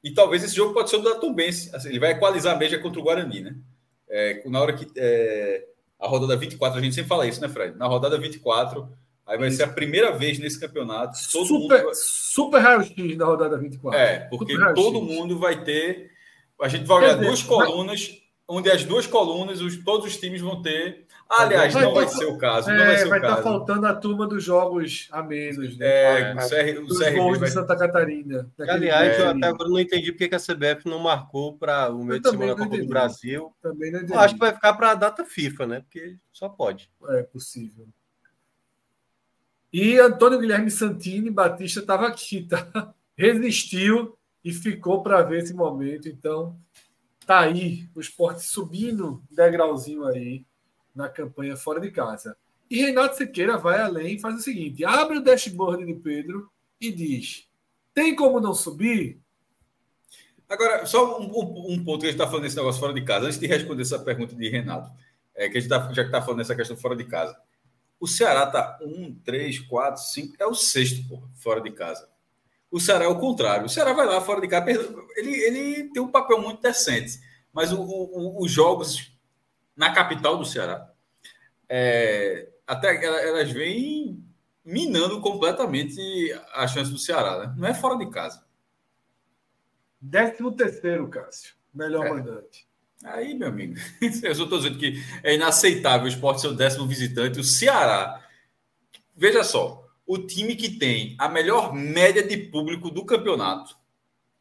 [0.03, 1.73] E talvez esse jogo pode ser o da Tombense.
[1.75, 3.55] Assim, ele vai equalizar a média contra o Guarani, né?
[4.09, 5.65] É, na hora que é,
[5.99, 7.77] a rodada 24, a gente sempre fala isso, né, Fred?
[7.77, 8.89] Na rodada 24,
[9.25, 11.17] aí vai ser a primeira vez nesse campeonato.
[11.31, 11.95] Todo super, mundo...
[11.95, 13.99] super raio-x na rodada 24.
[13.99, 16.11] É, porque todo mundo vai ter.
[16.59, 18.20] A gente vai olhar duas colunas,
[18.51, 21.05] onde as duas colunas, os, todos os times vão ter
[21.39, 22.69] Aliás, vai não vai ser o caso.
[22.69, 23.33] É, não vai ser vai o caso.
[23.37, 25.85] estar faltando a turma dos jogos a menos, né?
[25.87, 27.47] É, o CR, o CR gols vai...
[27.47, 28.51] de Santa Catarina.
[28.59, 32.19] Aliás, eu até agora não entendi porque que a CBF não marcou para o meio
[32.19, 33.55] de semana da Copa do Brasil.
[33.61, 34.13] Também não entendi.
[34.13, 35.79] Eu acho que vai ficar para a data FIFA, né?
[35.79, 36.91] Porque só pode.
[37.11, 37.87] É possível.
[39.71, 42.93] E Antônio Guilherme Santini Batista estava aqui, tá?
[43.15, 46.09] Resistiu e ficou para ver esse momento.
[46.09, 46.59] Então,
[47.31, 50.45] tá aí o esporte subindo degrauzinho aí
[50.93, 52.35] na campanha fora de casa.
[52.69, 56.91] E Renato Siqueira vai além e faz o seguinte: abre o dashboard de Pedro e
[56.91, 57.47] diz:
[57.93, 59.17] tem como não subir?
[60.49, 63.01] Agora, só um, um, um ponto que a gente está falando desse negócio fora de
[63.01, 64.91] casa, antes de responder essa pergunta de Renato,
[65.33, 67.33] é, que a gente tá, já que está falando dessa questão fora de casa.
[67.97, 72.09] O Ceará está um, três, quatro, cinco, é o sexto pô, fora de casa.
[72.71, 73.65] O Ceará é o contrário.
[73.65, 74.69] O Ceará vai lá fora de casa,
[75.17, 77.19] ele, ele tem um papel muito decente,
[77.51, 79.11] mas o, o, os jogos
[79.75, 80.89] na capital do Ceará,
[81.67, 84.23] é, até elas vêm
[84.63, 85.99] minando completamente
[86.53, 87.55] a chance do Ceará, né?
[87.57, 88.45] Não é fora de casa.
[89.99, 91.55] Décimo terceiro, Cássio.
[91.73, 92.09] Melhor é.
[92.09, 92.67] mandante.
[93.03, 96.87] Aí, meu amigo, eu só estou dizendo que é inaceitável o esporte ser o décimo
[96.87, 97.39] visitante.
[97.39, 98.23] O Ceará,
[99.15, 99.80] veja só,
[100.11, 103.77] o time que tem a melhor média de público do campeonato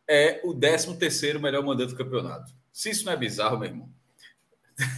[0.08, 2.52] é o décimo terceiro melhor mandante do campeonato.
[2.72, 3.88] Se isso não é bizarro, meu irmão.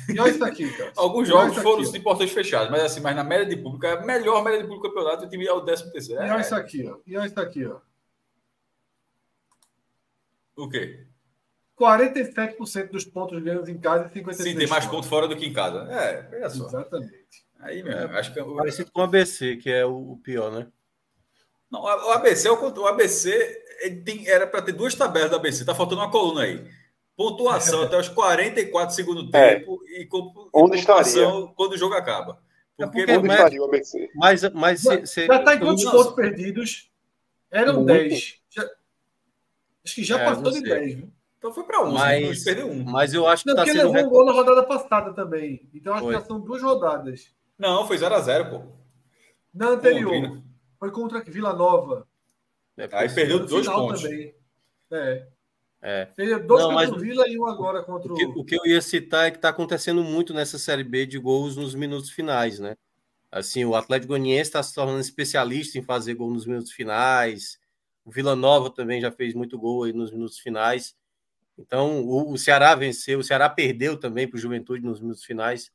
[0.08, 0.90] E olha isso aqui, cara.
[0.96, 4.00] Alguns jogos foram de portões fechados, mas assim, mas na média de público, é a
[4.00, 6.22] melhor média de público do campeonato, o time é o 13 terceiro.
[6.22, 6.98] É, e olha isso aqui, ó.
[7.06, 7.76] E olha isso aqui, ó.
[10.56, 11.06] O quê?
[11.78, 14.34] 47% dos pontos ganhos em casa e 53%.
[14.36, 15.82] Sim, tem mais pontos fora do que em casa.
[15.92, 16.66] É, veja só.
[16.66, 17.44] Exatamente.
[17.62, 18.40] Aí mesmo, é, acho que...
[18.40, 20.66] É Parecido com o ABC, que é o pior, né?
[21.70, 23.62] Não, o ABC, o ABC
[24.04, 26.62] tem, era para ter duas tabelas do ABC, tá faltando uma coluna aí.
[27.16, 29.54] Pontuação até os 44 segundos é.
[29.54, 31.26] tempo e, com, Onde estaria?
[31.56, 32.38] quando o jogo acaba.
[32.76, 34.10] Porque, é porque Onde estaria o ABC?
[34.14, 36.90] Mas, mas se, se, já está em quantos pontos perdidos?
[37.50, 37.86] Eram Muito.
[37.86, 38.40] 10.
[38.50, 38.70] Já,
[39.84, 40.94] acho que já é, passou de 10.
[40.94, 41.12] Viu?
[41.38, 41.94] Então foi para 11.
[41.94, 42.84] Mas, perdeu um.
[42.84, 43.82] mas eu acho que está sendo.
[43.82, 45.68] Porque levou um gol na rodada passada também.
[45.74, 46.14] Então acho foi.
[46.14, 47.30] que já são duas rodadas.
[47.62, 48.62] Não, foi 0x0, pô.
[49.54, 50.42] Na anterior.
[50.80, 52.08] Foi contra Vila Nova.
[52.76, 54.02] É, Aí perdeu dois pontos.
[54.02, 54.34] Também.
[54.90, 55.26] É.
[55.80, 56.04] É.
[56.06, 58.16] Teve dois Não, contra o Vila e um agora contra o.
[58.16, 61.20] Que, o que eu ia citar é que está acontecendo muito nessa Série B de
[61.20, 62.76] gols nos minutos finais, né?
[63.30, 67.60] Assim, o Atlético Goianiense está se tornando especialista em fazer gol nos minutos finais.
[68.04, 70.96] O Vila Nova também já fez muito gol aí nos minutos finais.
[71.56, 75.70] Então, o, o Ceará venceu, o Ceará perdeu também para o Juventude nos minutos finais.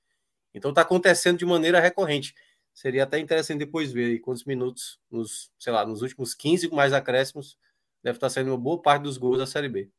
[0.57, 2.35] Então, está acontecendo de maneira recorrente.
[2.73, 6.93] Seria até interessante depois ver aí quantos minutos, nos, sei lá, nos últimos 15 mais
[6.93, 7.57] acréscimos,
[8.03, 9.89] deve estar saindo uma boa parte dos gols da Série B.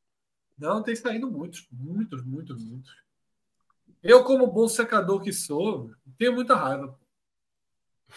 [0.57, 2.93] Não, tem saindo muitos, muitos, muitos, muitos.
[4.03, 6.99] Eu, como bom secador que sou, tenho muita raiva.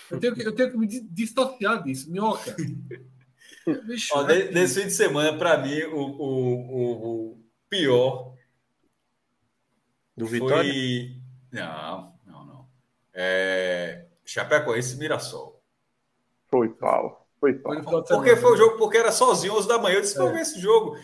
[0.09, 2.09] Eu tenho que, eu tenho que me dissociar disso.
[2.11, 2.55] Minhoca.
[4.13, 8.35] Ó, nesse fim de semana, para mim, o, o, o, pior
[10.15, 10.71] do Vitória?
[10.71, 11.21] Foi...
[11.51, 12.19] Não.
[13.13, 14.05] É...
[14.25, 15.61] Chapecoense e Mirassol.
[16.49, 17.27] Foi pau.
[17.39, 18.03] Foi pau.
[18.03, 19.95] Porque foi o jogo, porque era sozinho, 11 da manhã.
[19.95, 20.31] Eu disse, é.
[20.31, 20.95] ver esse jogo.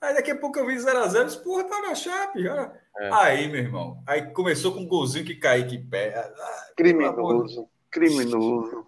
[0.00, 2.46] Aí daqui a pouco eu vi 0x0, eu disse, porra, tá na Chape.
[2.46, 2.70] É.
[3.12, 6.12] Aí, meu irmão, aí começou com um golzinho que caiu que pé.
[6.16, 8.86] Ah, criminoso, criminoso.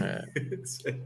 [0.00, 0.22] É.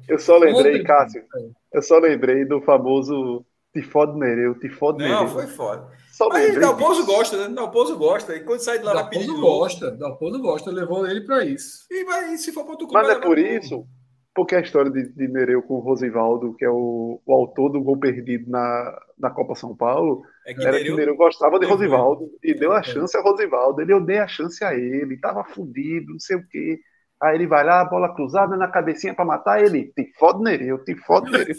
[0.07, 1.25] Eu só lembrei, Cássio,
[1.73, 5.21] eu só lembrei do famoso Tifode Nereu, Tifode Nereu.
[5.21, 5.91] Não, foi foda.
[6.19, 7.55] Só Mas Dalpozo gosta, né?
[7.55, 8.35] Dalpozo gosta.
[8.35, 11.87] E quando sai de lá na Dalpozo gosta, Dalpozo gosta, levou ele para isso.
[11.89, 13.87] E vai, se for para outro Mas é por isso,
[14.35, 17.81] porque a história de, de Nereu com o Rosivaldo, que é o, o, autor do
[17.81, 21.67] gol perdido na, na Copa São Paulo, é que era Nereu, que Nereu gostava de
[21.67, 22.83] Rosivaldo e deu a é.
[22.83, 23.81] chance a Rosivaldo.
[23.81, 26.81] Ele eu dei a chance a ele, tava fudido, não sei o quê.
[27.23, 29.93] Aí ele vai lá, bola cruzada na cabecinha para matar ele.
[29.95, 31.55] Te fode Nereu, te fode Nereu.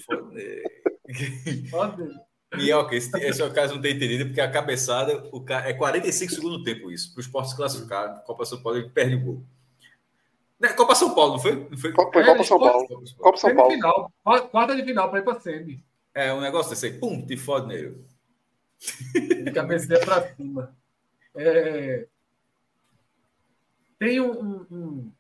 [2.56, 5.74] Minhoca, esse, esse é o caso não tem entendido, porque a cabeçada o cara, é
[5.74, 7.14] 45 segundos do tempo isso.
[7.14, 9.44] Para os esportes classificados, Copa São Paulo, ele perde o gol.
[10.60, 11.68] Né, Copa São Paulo, não foi?
[11.70, 11.92] Não foi?
[11.94, 12.88] Copa, é, Copa São Paulo.
[13.18, 13.72] Copa São Paulo.
[13.72, 14.12] Final,
[14.52, 15.84] quarta de final para ir para semi.
[16.14, 18.04] É, um negócio desse aí, pum, te fode nele.
[19.44, 20.76] De cabeça para cima.
[21.36, 22.08] É...
[23.98, 25.12] Tem um, um,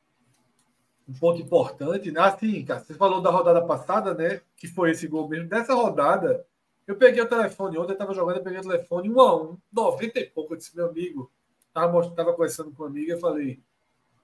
[1.07, 2.21] um, ponto importante, né?
[2.21, 4.41] Assim, cara, você falou da rodada passada, né?
[4.57, 5.47] Que foi esse gol mesmo.
[5.47, 6.45] Dessa rodada,
[6.89, 9.57] eu peguei o telefone ontem, eu estava jogando, eu peguei o telefone um a um,
[9.71, 10.53] 90 e pouco.
[10.53, 11.31] Eu disse, meu amigo,
[11.67, 13.61] estava tava conversando com uma amiga, eu falei,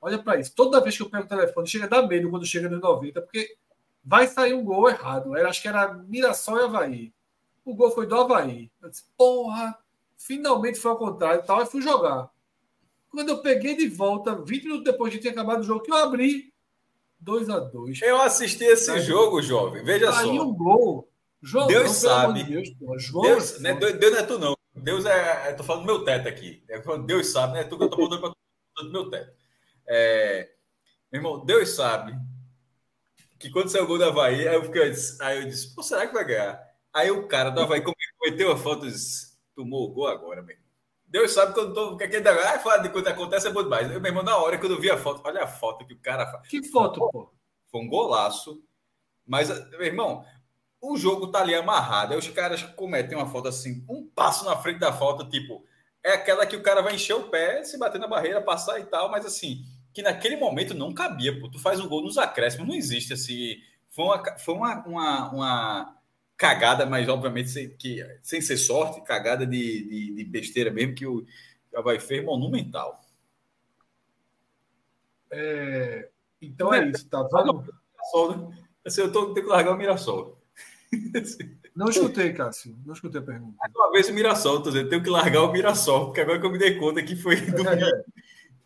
[0.02, 0.52] olha para isso.
[0.56, 3.22] Toda vez que eu pego o telefone, chega a dar medo quando chega nos 90,
[3.22, 3.56] porque
[4.04, 5.36] vai sair um gol errado.
[5.36, 7.14] Acho que era Mirassol e Havaí.
[7.64, 8.72] O gol foi do Havaí.
[8.82, 9.78] Eu disse, porra,
[10.18, 12.32] finalmente foi ao contrário e tal, e fui jogar.
[13.12, 15.98] Quando eu peguei de volta, 20 minutos depois de ter acabado o jogo, que eu
[15.98, 16.52] abri
[17.20, 19.84] 2 a 2 Eu assisti esse jogo, jovem.
[19.84, 20.18] Veja só.
[20.18, 21.08] Aí um gol.
[21.46, 22.44] João, Deus sabe.
[22.44, 24.58] De Deus, João, Deus, né, Deus não é tu, não.
[24.76, 25.52] Deus é.
[25.52, 26.64] Estou falando do meu teto aqui.
[26.68, 27.64] É Deus sabe, né?
[27.64, 28.36] Tu que eu estou falando
[28.78, 29.32] do meu teto.
[29.88, 30.50] É,
[31.12, 32.18] meu irmão, Deus sabe
[33.38, 34.92] que quando saiu o gol da Havaí, aí eu, fiquei,
[35.22, 36.60] aí eu disse, pô, será que vai ganhar?
[36.92, 40.56] Aí o cara da Havaí cometeu a foto e disse, tomou o gol agora, meu
[40.56, 40.66] irmão.
[41.06, 41.96] Deus sabe quando tô.
[41.96, 43.92] Que aquele ah, falar de quando acontece é bom demais.
[43.92, 46.00] Eu, meu irmão, na hora que eu vi a foto, olha a foto que o
[46.00, 46.48] cara faz.
[46.48, 47.32] Que foto, pô?
[47.72, 48.64] Foi um golaço.
[49.26, 50.26] Mas, meu irmão,
[50.92, 52.14] o jogo tá ali amarrado.
[52.14, 55.66] Aí os caras cometem uma foto assim, um passo na frente da foto, tipo,
[56.04, 58.86] é aquela que o cara vai encher o pé, se bater na barreira, passar e
[58.86, 61.50] tal, mas assim, que naquele momento não cabia, pô.
[61.50, 63.58] Tu faz um gol nos acréscimos, não existe assim.
[63.90, 65.98] Foi uma, foi uma, uma, uma
[66.38, 71.08] cagada, mas obviamente sem, que, sem ser sorte, cagada de, de, de besteira mesmo, que
[71.08, 71.26] o
[71.74, 73.04] Havaí fez monumental.
[75.32, 76.10] É,
[76.42, 77.62] então é isso, tá vendo?
[77.62, 78.58] Né?
[78.86, 80.35] Assim, eu tô, tenho que largar o Mirassol.
[81.76, 82.76] Não escutei, Cássio.
[82.86, 83.58] Não escutei a pergunta.
[83.76, 86.52] Uma vez o Mirassol, tô dizendo, tenho que largar o Mirassol, porque agora que eu
[86.52, 88.04] me dei conta que foi do é,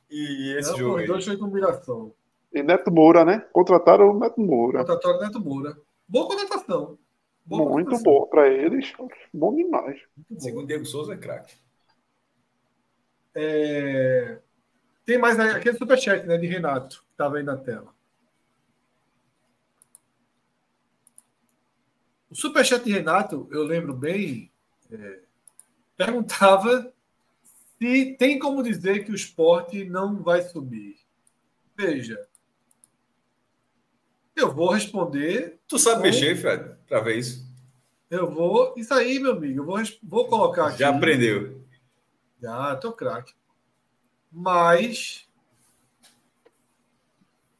[0.09, 1.01] e esse não, jogo.
[1.01, 2.15] Os dois foi com Mirassol.
[2.51, 3.45] E Neto Moura, né?
[3.51, 4.79] Contrataram o Neto Moura.
[4.79, 5.77] Contrataram o Neto Moura.
[6.07, 6.97] Boa contratação.
[7.45, 8.03] Boa Muito contratação.
[8.03, 8.93] boa para eles.
[9.33, 9.99] Bom demais.
[10.29, 11.55] Muito Segundo Diego Souza é craque.
[13.35, 14.39] É...
[15.05, 17.93] Tem mais aquele superchat né, de Renato, que estava aí na tela.
[22.29, 24.51] O Superchat de Renato, eu lembro bem,
[24.91, 25.19] é,
[25.97, 26.93] perguntava
[27.79, 30.97] se tem como dizer que o esporte não vai subir.
[31.75, 32.19] Veja,
[34.35, 35.59] eu vou responder.
[35.67, 36.01] Tu sabe com...
[36.03, 37.47] mexer, Fred, para ver isso?
[38.09, 38.73] Eu vou.
[38.77, 40.79] Isso aí, meu amigo, eu vou, vou colocar aqui.
[40.79, 41.63] Já aprendeu.
[42.41, 43.33] Já, tô craque.
[44.31, 45.28] Mas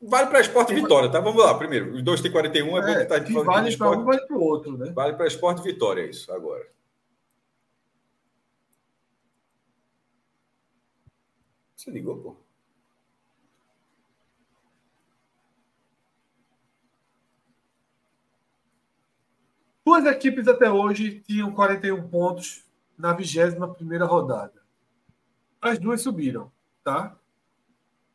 [0.01, 1.19] Vale para esporte vitória, tá?
[1.19, 1.93] Vamos lá, primeiro.
[1.93, 4.37] Os dois têm 41, é, é bom que tá que vale para um, vale para
[4.37, 4.91] o outro, né?
[4.91, 6.65] Vale para esporte vitória, é isso, agora.
[11.75, 12.35] Você ligou, pô?
[19.85, 22.63] Duas equipes até hoje tinham 41 pontos
[22.97, 24.61] na 21 primeira rodada.
[25.61, 26.51] As duas subiram,
[26.83, 27.17] tá?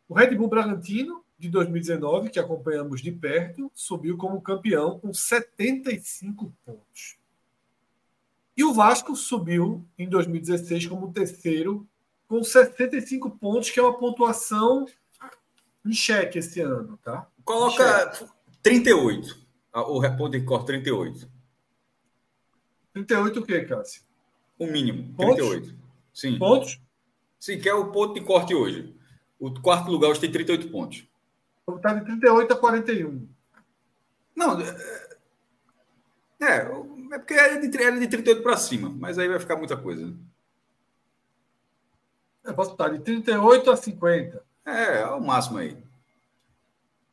[0.09, 6.53] O Red Bull Bragantino de 2019, que acompanhamos de perto, subiu como campeão com 75
[6.65, 7.17] pontos.
[8.57, 11.87] E o Vasco subiu em 2016 como terceiro
[12.27, 14.87] com 65 pontos, que é uma pontuação
[15.85, 17.29] em xeque esse ano, tá?
[17.45, 18.13] Coloca
[18.63, 19.45] 38.
[19.75, 21.29] O ponto de corte 38.
[22.95, 24.03] 38 o quê, Cássio?
[24.59, 25.37] O mínimo, pontos?
[25.37, 25.75] 38.
[26.13, 26.39] Sim.
[26.39, 26.81] Pontos?
[27.39, 28.95] Sim, que é o ponto de corte hoje.
[29.39, 31.05] O quarto lugar hoje tem 38 pontos.
[31.69, 33.29] Está de 38 a 41.
[34.37, 34.65] Não, é,
[36.41, 39.77] é, é porque era de, era de 38 para cima, mas aí vai ficar muita
[39.77, 40.15] coisa.
[42.45, 44.45] Eu posso estar de 38 a 50.
[44.67, 45.77] É, é o máximo aí.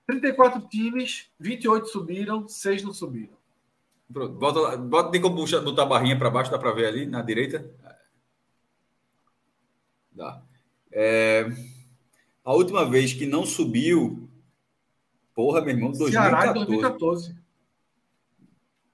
[0.08, 3.38] 34 times, 28 subiram, 6 não subiram.
[4.12, 7.22] Pronto, bota, bota, tem como botar a barrinha para baixo, dá para ver ali na
[7.22, 7.66] direita?
[10.12, 10.42] Dá.
[10.92, 11.46] É,
[12.44, 14.30] a última vez que não subiu,
[15.34, 16.12] porra, meu irmão, 2014.
[16.12, 17.36] Ceará 2014.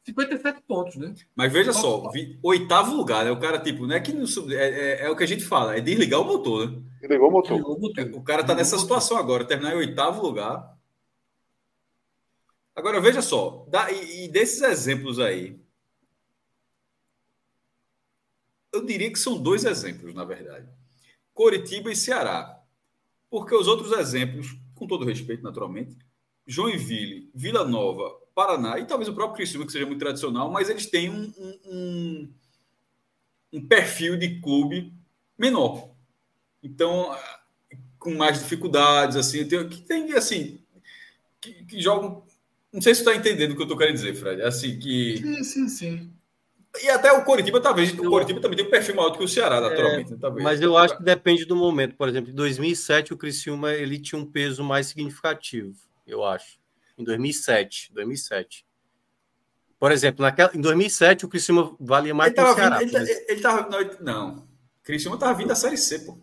[0.06, 1.14] 57 pontos, né?
[1.36, 3.32] Mas veja só, vi, oitavo lugar, né?
[3.32, 5.44] O cara, tipo, não é que não sub, é, é, é, o que a gente
[5.44, 6.82] fala, é desligar o motor, né?
[7.02, 7.50] Desligou o motor.
[7.50, 8.04] Desligou o, motor.
[8.04, 10.78] É, o cara tá nessa situação agora, terminar em oitavo lugar.
[12.74, 15.60] Agora, veja só, dá, e, e desses exemplos aí,
[18.72, 20.70] eu diria que são dois exemplos, na verdade.
[21.34, 22.62] Coritiba e Ceará.
[23.30, 25.98] Porque os outros exemplos, com todo respeito, naturalmente,
[26.48, 30.86] Joinville, Vila Nova, Paraná e talvez o próprio Criciúma, que seja muito tradicional, mas eles
[30.86, 31.34] têm um,
[31.66, 32.34] um,
[33.54, 34.94] um perfil de clube
[35.38, 35.92] menor.
[36.64, 37.16] Então,
[38.00, 40.60] com mais dificuldades, assim, tem, que tem assim,
[41.42, 42.24] que, que jogam.
[42.72, 44.42] Não sei se você está entendendo o que eu estou querendo dizer, Fred.
[44.42, 45.18] Assim, que.
[45.18, 46.14] Sim, sim, sim.
[46.84, 47.92] E até o Coritiba, talvez.
[47.94, 50.14] O Coritiba também tem um perfil maior do que o Ceará, naturalmente.
[50.14, 50.44] É, talvez.
[50.44, 51.96] Mas eu acho que depende do momento.
[51.96, 55.76] Por exemplo, em 2007, o Criciúma ele tinha um peso mais significativo,
[56.08, 56.60] eu acho
[56.98, 57.94] em 2007.
[57.94, 58.66] 2007.
[59.80, 62.80] Por exemplo, naquela, em 2007 o Criciúma valia mais que o Ceará.
[62.80, 63.70] Vindo, ele, ele tava,
[64.02, 66.18] não, o Criciúma estava vindo da Série C, pô.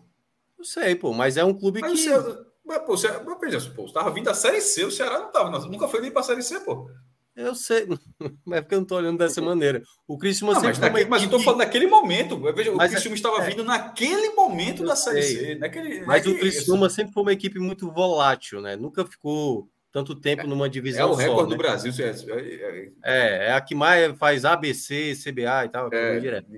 [0.57, 2.09] Eu sei, pô, mas é um clube mas que...
[2.09, 5.27] Você, mas, pô, você, mas, veja, pô, estava vindo da Série C, o Ceará não
[5.27, 6.89] estava, nunca foi nem para a Série C, pô.
[7.33, 7.85] Eu sei,
[8.45, 9.81] mas é porque eu não estou olhando dessa maneira.
[10.07, 12.39] O Criciúma não, sempre mas, naquele, mas eu estou falando naquele momento.
[12.53, 15.55] Veja, o Criciúma é, estava é, vindo naquele momento da Série C.
[15.55, 18.77] Naquele, mas naquele, o Criciúma sempre foi uma equipe muito volátil, né?
[18.77, 21.07] Nunca ficou tanto tempo numa divisão.
[21.07, 21.57] É o recorde só, do né?
[21.57, 21.93] Brasil.
[22.03, 26.19] É, é, é, é, a que mais faz ABC, CBA e tal, é.
[26.19, 26.51] direto.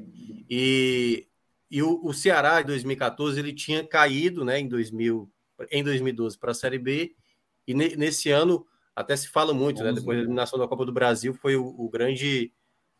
[0.49, 1.27] E,
[1.69, 5.31] e o, o, Ceará, em 2014, ele tinha caído né, em, 2000,
[5.69, 7.13] em 2012 para a Série B,
[7.67, 10.91] e ne, nesse ano, até se fala muito, né, depois da eliminação da Copa do
[10.91, 12.51] Brasil, foi o, o grande.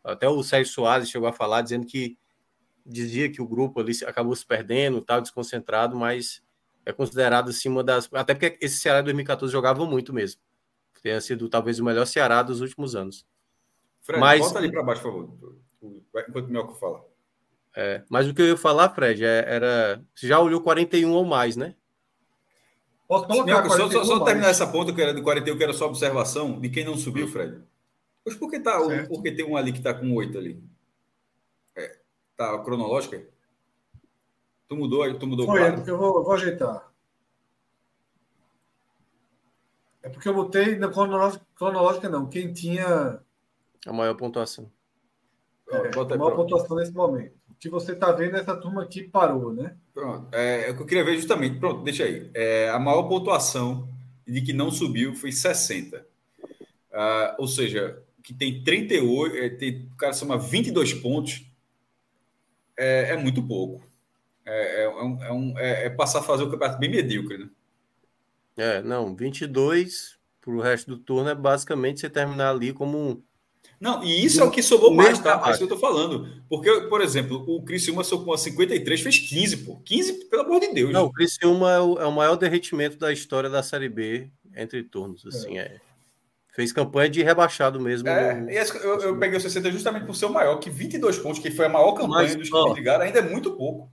[0.04, 2.16] Até o Sérgio Soares chegou a falar, dizendo que
[2.86, 6.40] dizia que o grupo ali acabou se perdendo, tal, desconcentrado, mas
[6.88, 8.08] é considerado assim uma das.
[8.14, 10.40] Até porque esse Ceará de 2014 jogava muito mesmo.
[11.02, 13.26] Tenha sido talvez o melhor Ceará dos últimos anos.
[14.00, 15.56] Fred, mas, volta ali para baixo, por favor.
[16.26, 17.04] Enquanto o Melco fala.
[17.76, 20.02] É, mas o que eu ia falar, Fred, é, era.
[20.14, 21.74] Você já olhou 41 ou mais, né?
[23.06, 25.74] Posso colocar Melco, só, só, só terminar essa ponta que era do 41, que era
[25.74, 27.28] só observação de quem não subiu, hum.
[27.28, 27.62] Fred.
[28.24, 30.62] Pois por que, tá, por que tem um ali que está com 8 ali?
[31.76, 31.98] É,
[32.34, 33.28] tá cronológica?
[34.68, 35.90] Tu mudou, tu mudou Foi, o quadro?
[35.90, 36.88] eu vou, eu vou ajeitar.
[40.02, 43.20] É porque eu botei na cronológica, cronológica não, quem tinha
[43.86, 44.70] a maior pontuação.
[45.70, 47.34] É, a maior pontuação nesse momento.
[47.50, 49.76] O que você está vendo é essa turma aqui parou, né?
[49.92, 50.28] Pronto.
[50.32, 51.58] É, é, o que eu queria ver justamente.
[51.58, 52.30] Pronto, deixa aí.
[52.34, 53.88] É, a maior pontuação
[54.26, 56.06] de que não subiu foi 60.
[56.92, 61.44] Ah, ou seja, que tem 38, é, tem, o cara soma 22 pontos.
[62.76, 63.82] É, é muito pouco.
[64.48, 67.48] É, é, é, um, é, um, é, passar a fazer o campeonato bem medíocre, né?
[68.56, 73.22] É, não, 22 para o resto do turno é basicamente você terminar ali como um.
[73.78, 75.40] Não, e isso é o que sobrou mais, tá?
[75.46, 76.42] É isso que eu tô falando.
[76.48, 79.76] Porque, por exemplo, o Criciúma socou a 53, fez 15, pô.
[79.84, 80.92] 15, pelo amor de Deus.
[80.92, 84.82] Não, o Criciúma é o, é o maior derretimento da história da Série B entre
[84.82, 85.62] turnos, assim, é.
[85.62, 85.80] é.
[86.54, 88.08] Fez campanha de rebaixado mesmo.
[88.08, 88.50] É, no...
[88.50, 91.66] eu, eu, peguei o 60 justamente por ser o maior, que 22 pontos, que foi
[91.66, 93.92] a maior campanha Mas, dos que ligaram, ainda é muito pouco.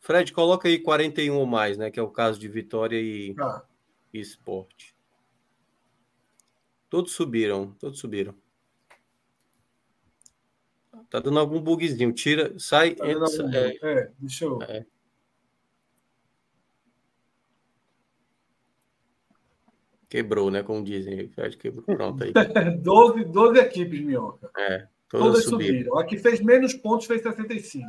[0.00, 1.90] Fred, coloca aí 41 ou mais, né?
[1.90, 3.62] Que é o caso de Vitória e, ah.
[4.12, 4.96] e Esporte.
[6.88, 8.34] Todos subiram, todos subiram.
[11.08, 12.12] Tá dando algum bugzinho.
[12.12, 12.94] Tira, sai.
[12.94, 14.62] Tá entra, é, é, deixa eu.
[14.62, 14.86] É.
[20.08, 20.62] Quebrou, né?
[20.62, 21.28] Como dizem.
[21.28, 21.84] Fred quebrou.
[21.84, 22.32] Pronto aí.
[22.80, 24.50] 12, 12 equipes, Minhoca.
[24.56, 25.74] É, todas, todas subiram.
[25.78, 25.98] subiram.
[25.98, 27.86] A que fez menos pontos fez 65.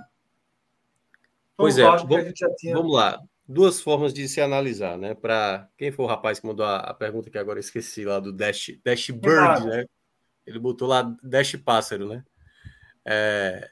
[1.62, 2.76] Pois é, vamos, tinha...
[2.76, 3.20] vamos, lá.
[3.48, 5.14] duas formas de se analisar, né?
[5.14, 8.32] Para quem for o rapaz que mandou a, a, pergunta que agora esqueci lá do
[8.32, 9.86] Dash, Dash Bird, né?
[10.46, 12.24] Ele botou lá Dash Pássaro, né?
[13.06, 13.70] É,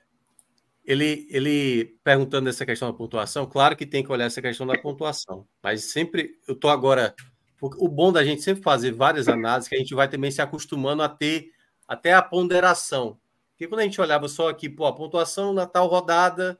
[0.85, 4.75] ele, ele perguntando essa questão da pontuação, claro que tem que olhar essa questão da
[4.77, 7.13] pontuação, mas sempre eu tô agora.
[7.61, 11.03] O bom da gente sempre fazer várias análises, que a gente vai também se acostumando
[11.03, 11.51] a ter
[11.85, 13.19] até a ponderação.
[13.51, 16.57] Porque quando a gente olhava só aqui, pô, a pontuação na tal rodada,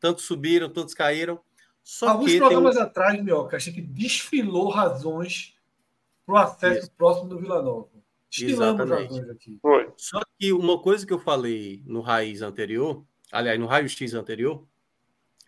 [0.00, 1.40] tantos subiram, tantos caíram.
[1.82, 2.82] Só Alguns programas tem...
[2.82, 5.54] atrás, Mioca, a gente desfilou razões
[6.24, 6.92] para o acesso Isso.
[6.92, 7.88] próximo do Vila Nova.
[8.28, 9.58] Desfilamos razões aqui.
[9.62, 9.92] Foi.
[9.96, 14.66] Só que uma coisa que eu falei no raiz anterior, aliás, no raio-x anterior,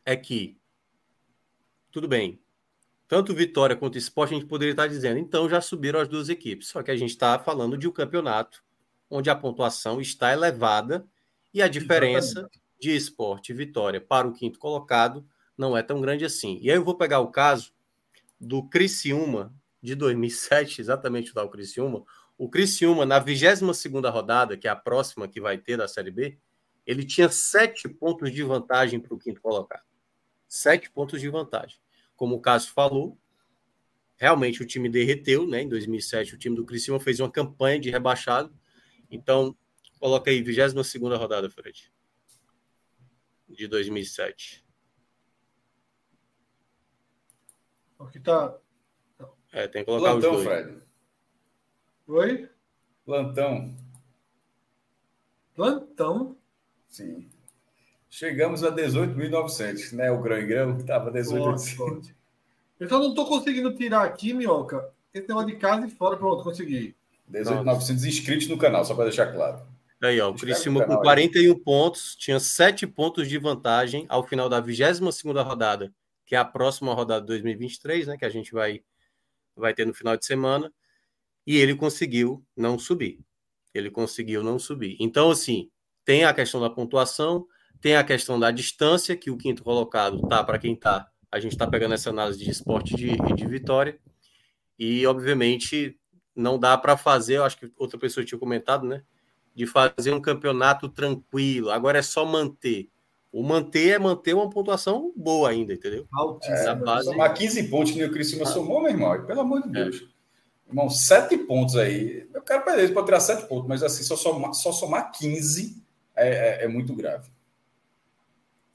[0.05, 0.57] é que,
[1.91, 2.41] tudo bem,
[3.09, 6.69] tanto Vitória quanto Esporte, a gente poderia estar dizendo, então já subiram as duas equipes.
[6.69, 8.63] Só que a gente está falando de um campeonato
[9.11, 11.07] onde a pontuação está elevada
[11.53, 12.68] e a diferença Exatamente.
[12.79, 15.27] De esporte vitória para o quinto colocado
[15.57, 16.59] não é tão grande assim.
[16.63, 17.73] E aí eu vou pegar o caso
[18.41, 22.05] do Criciúma de 2007, exatamente o tal Criciúma.
[22.37, 26.39] O Criciúma, na 22 rodada, que é a próxima que vai ter da Série B,
[26.87, 29.85] ele tinha sete pontos de vantagem para o quinto colocado.
[30.47, 31.79] Sete pontos de vantagem.
[32.17, 33.19] Como o Cássio falou,
[34.17, 35.63] realmente o time derreteu, né?
[35.63, 38.55] Em 2007, o time do Criciúma fez uma campanha de rebaixado.
[39.11, 39.57] Então,
[40.01, 41.93] coloca aí, 22 rodada, Fred.
[43.49, 44.65] De 2007.
[47.99, 48.57] Aqui tá.
[49.53, 50.63] É, tem que colocar Plantão, os dois.
[50.63, 50.83] Fred.
[52.07, 52.49] Oi?
[53.05, 53.77] Plantão.
[55.55, 56.37] Plantão?
[56.89, 57.29] Sim.
[58.09, 60.11] Chegamos a 18.900, né?
[60.11, 62.15] O grão e grão estava 18.800.
[62.79, 66.17] Eu só não estou conseguindo tirar aqui, Minhoca, esse negócio de casa e fora.
[66.17, 66.95] Pronto, consegui.
[67.31, 69.61] 18.900 inscritos no canal, só para deixar claro.
[70.01, 71.61] Aí, ó, o Criciúma com 41 aí.
[71.61, 75.93] pontos, tinha 7 pontos de vantagem ao final da 22 rodada
[76.29, 78.83] que é a próxima rodada de 2023, né, que a gente vai,
[79.57, 80.71] vai ter no final de semana,
[81.47, 83.19] e ele conseguiu não subir.
[83.73, 84.95] Ele conseguiu não subir.
[85.01, 85.71] Então, assim,
[86.05, 87.47] tem a questão da pontuação,
[87.81, 91.09] tem a questão da distância, que o quinto colocado tá para quem tá.
[91.33, 93.99] A gente está pegando essa análise de esporte de, de vitória.
[94.79, 95.99] E, obviamente,
[96.37, 99.03] não dá para fazer, eu acho que outra pessoa tinha comentado, né?
[99.59, 101.69] De fazer um campeonato tranquilo.
[101.73, 102.89] Agora é só manter.
[103.33, 106.07] O manter é manter uma pontuação boa ainda, entendeu?
[106.13, 106.71] Altíssima.
[106.71, 107.07] É, base...
[107.07, 108.47] Somar 15 pontos que o Criciúma ah.
[108.47, 109.97] somou, meu irmão, pelo amor de Deus.
[109.97, 110.71] É.
[110.71, 112.29] Irmão, 7 pontos aí.
[112.33, 115.83] Eu quero perder, ele pode tirar 7 pontos, mas assim, só somar, só somar 15
[116.15, 117.29] é, é, é muito grave.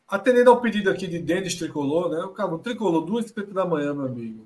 [0.06, 2.26] Atendendo ao pedido aqui de Denis Tricolor, né?
[2.26, 4.45] O cara tricolor, 2h50 da manhã, meu amigo.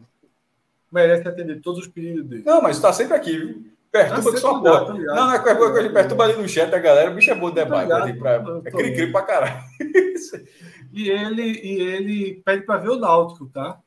[0.92, 2.44] Merece atender todos os pedidos dele.
[2.46, 3.77] Não, mas está sempre aqui, viu?
[4.04, 4.94] Perturba que só porra.
[4.94, 7.12] Não, não é coisa que perturba ali no chat a galera.
[7.12, 7.84] O bicho é bom de debate.
[7.84, 9.64] Ligado, pra, é cri-cri pra caralho.
[10.94, 13.80] e ele, e ele pede pra ver o Náutico, tá?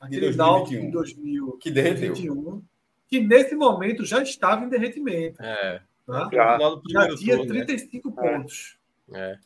[0.00, 1.58] Aquele de Náutico de 2021.
[1.58, 2.62] Que derreteu.
[3.08, 5.42] Que nesse momento já estava em derretimento.
[5.42, 5.80] É.
[6.06, 6.28] Tá?
[6.32, 8.14] Já, já tinha turno, 35 né?
[8.16, 8.78] pontos.
[9.12, 9.38] É.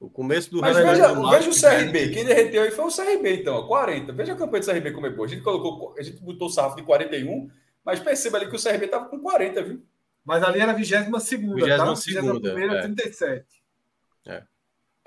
[0.00, 2.10] O começo do Mas veja, veja o CRB.
[2.10, 4.12] Quem derreteu aí foi o CRB, então, 40.
[4.12, 5.26] Veja a campanha do CRB como é boa.
[5.26, 7.50] A gente colocou, a gente botou o sarrafo de 41
[7.88, 9.82] mas perceba ali que o CRB estava com 40, viu?
[10.22, 11.96] Mas ali era a 22 segunda, 22 tá?
[11.96, 12.82] segunda, primeira, é.
[12.82, 13.46] 37.
[14.26, 14.42] É.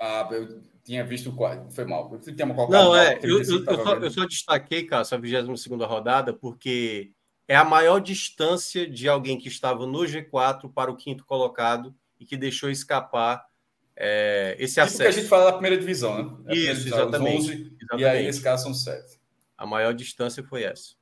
[0.00, 2.10] Ah, eu tinha visto o Foi mal.
[2.12, 3.20] Eu tinha Não, é.
[3.22, 7.12] Eu, eu, eu, só, eu, só, destaquei, cara, a 22 rodada, porque
[7.46, 12.26] é a maior distância de alguém que estava no G4 para o quinto colocado e
[12.26, 13.46] que deixou escapar
[13.94, 15.02] é, esse tipo acesso.
[15.02, 16.52] que a gente fala da primeira divisão, né?
[16.52, 18.00] Isso, divisão, exatamente, 11, exatamente.
[18.00, 19.20] E aí, nesse caso, são sete.
[19.56, 21.00] A maior distância foi essa.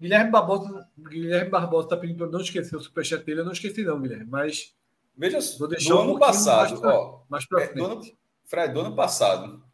[0.00, 3.40] Guilherme Barbosa Guilherme Barbosa está pedindo para não esquecer o superchat dele.
[3.40, 4.26] Eu não esqueci, não, Guilherme.
[4.28, 4.74] Mas.
[5.16, 8.00] Veja só, do um ano passado, mais pra, ó, mais pra é, do ano,
[8.44, 9.64] Fred, do ano passado.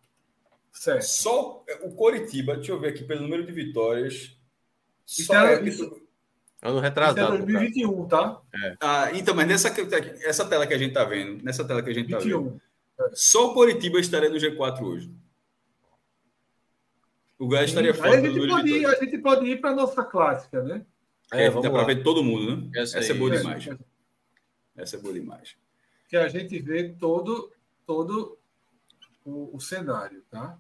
[0.73, 1.03] Certo.
[1.03, 4.37] Só o Coritiba, deixa eu ver aqui pelo número de vitórias.
[5.05, 6.03] Só então, é, isso,
[6.63, 7.35] ano retrasado.
[7.35, 8.41] Isso é 2021, tá?
[8.55, 8.77] É.
[8.81, 9.69] Ah, então, mas nessa
[10.23, 12.61] essa tela que a gente está vendo, nessa tela que a gente está vendo,
[13.13, 15.11] só o Coritiba estaria no G4 hoje.
[17.39, 18.19] O Goiás estaria fora.
[18.19, 20.87] A gente, pode ir, a gente pode ir para a nossa clássica, né?
[21.33, 22.71] É, dá para ver todo mundo, né?
[22.77, 23.69] Essa, Essa é boa demais.
[24.77, 25.57] Essa é boa demais.
[26.09, 27.51] Que a gente vê todo,
[27.87, 28.39] todo
[29.25, 30.59] o, o cenário, tá?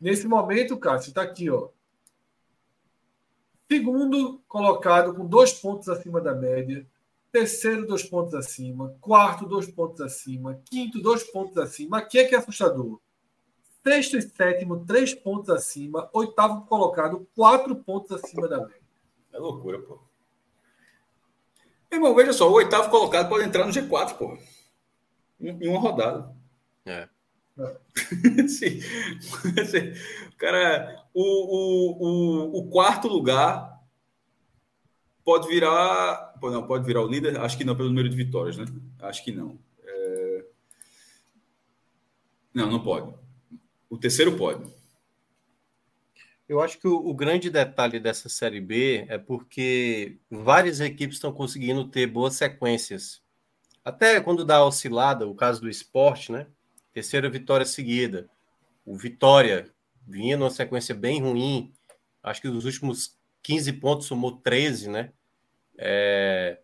[0.00, 1.68] Nesse momento, Cássio, está aqui, ó.
[3.70, 6.86] Segundo colocado com dois pontos acima da média.
[7.30, 8.96] Terceiro, dois pontos acima.
[9.00, 10.62] Quarto, dois pontos acima.
[10.64, 11.98] Quinto, dois pontos acima.
[11.98, 12.98] Aqui é que é assustador.
[13.88, 16.10] Sexto e sétimo, três pontos acima.
[16.12, 18.82] Oitavo colocado, quatro pontos acima da média.
[19.32, 19.98] É loucura, pô.
[21.90, 24.36] Irmão, veja só, o oitavo colocado pode entrar no G4, pô.
[25.40, 26.36] Em uma rodada.
[26.84, 27.08] É.
[28.46, 28.78] Sim.
[30.36, 33.82] Cara, o, o, o, o, quarto lugar
[35.24, 36.34] pode virar.
[36.42, 37.40] Não, pode virar o líder?
[37.40, 38.66] Acho que não, pelo número de vitórias, né?
[39.00, 39.58] Acho que não.
[39.82, 40.44] É...
[42.52, 43.27] Não, não pode.
[43.90, 44.70] O terceiro pode.
[46.48, 51.32] Eu acho que o, o, grande detalhe dessa Série B é porque várias equipes estão
[51.32, 53.22] conseguindo ter boas sequências.
[53.84, 56.46] Até quando dá oscilada, o caso do esporte, né?
[56.92, 58.30] Terceira vitória seguida.
[58.84, 59.70] O Vitória
[60.06, 61.72] vinha numa sequência bem ruim.
[62.22, 65.12] Acho que nos últimos 15 pontos somou 13, né?
[65.76, 66.58] É...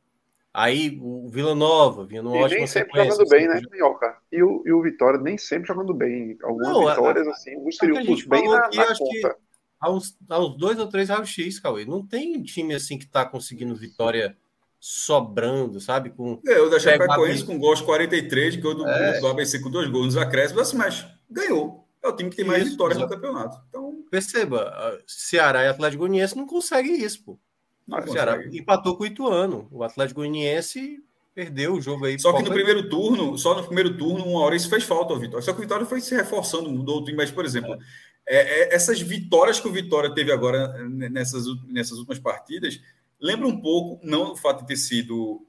[0.55, 4.17] Aí o Vila Nova vinha numa e ótima nem sempre jogando bem, né, Minhoca?
[4.31, 6.39] E o, e o Vitória nem sempre jogando bem.
[6.45, 9.35] Algumas Não, vitórias, a, assim, os triunfos bem na, aqui, na conta.
[9.35, 9.37] Que
[9.81, 11.85] há uns, há uns dois ou três raio-x, Cauê.
[11.85, 14.37] Não tem time assim que está conseguindo vitória
[14.79, 16.11] sobrando, sabe?
[16.11, 19.19] Com, é, o da Chapecoense com gols 43, gol do, é.
[19.19, 21.85] do ABC com dois gols nos acréscimos, assim, mas ganhou.
[22.01, 23.61] É o time que tem mais isso, vitórias no campeonato.
[23.71, 24.05] Então...
[24.09, 27.39] Perceba, Ceará e Atlético Goianiense não conseguem isso, pô.
[27.87, 29.69] Não o Ceará empatou com o Ituano.
[29.71, 31.03] O Atlético Goianiense
[31.35, 32.19] perdeu o jogo aí.
[32.19, 35.19] Só que no primeiro turno, só no primeiro turno, uma hora isso fez falta ao
[35.19, 35.45] Vitória.
[35.45, 37.79] Só que o Vitória foi se reforçando, mudou o time, mas, por exemplo, é.
[38.27, 42.81] É, é, essas vitórias que o Vitória teve agora né, nessas, nessas últimas partidas,
[43.21, 45.47] lembra um pouco, não o fato de ter sido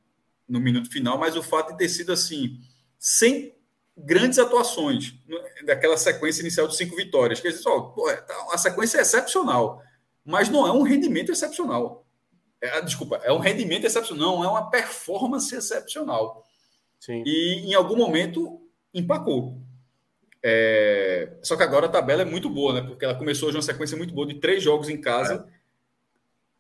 [0.48, 2.60] no minuto final, mas o fato de ter sido assim,
[3.00, 3.56] sem
[3.98, 5.16] grandes atuações,
[5.66, 7.40] daquela sequência inicial de cinco vitórias.
[7.40, 9.82] Quer dizer, tá, a sequência é excepcional,
[10.26, 12.05] mas não é um rendimento excepcional.
[12.62, 16.46] É, desculpa, é um rendimento excepcional, não é uma performance excepcional.
[17.00, 17.24] Sim.
[17.26, 18.62] E em algum momento
[18.94, 19.58] empacou.
[20.42, 21.38] É...
[21.42, 22.82] Só que agora a tabela é muito boa, né?
[22.82, 25.48] Porque ela começou hoje uma sequência muito boa de três jogos em casa,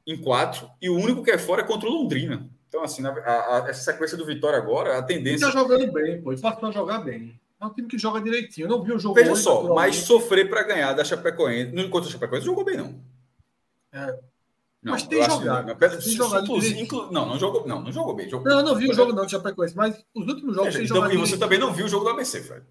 [0.07, 0.11] é.
[0.11, 2.49] em quatro, e o único que é fora é contra o Londrina.
[2.67, 5.47] Então, assim, a, a, essa sequência do Vitória agora, a tendência.
[5.47, 6.33] Está jogando bem, pô.
[6.33, 7.39] Ele passou a jogar bem.
[7.61, 8.65] É um time que joga direitinho.
[8.65, 9.15] Eu não vi o jogo.
[9.15, 11.73] Veja hoje, só, mas sofrer para ganhar da Chapecoense.
[11.73, 12.99] Não contra a Chapecoense, jogou bem, não.
[13.93, 14.19] É.
[14.85, 15.67] Não, mas tem jogado.
[15.67, 18.29] Não, tem jogado inclu, não, não jogou, não, não jogou bem.
[18.29, 20.77] Jogou, não, eu não vi o jogo não de Chapecoense, mas os últimos jogos é,
[20.77, 21.13] tem então, jogado.
[21.15, 22.63] E você também não viu o jogo do ABC, Fred.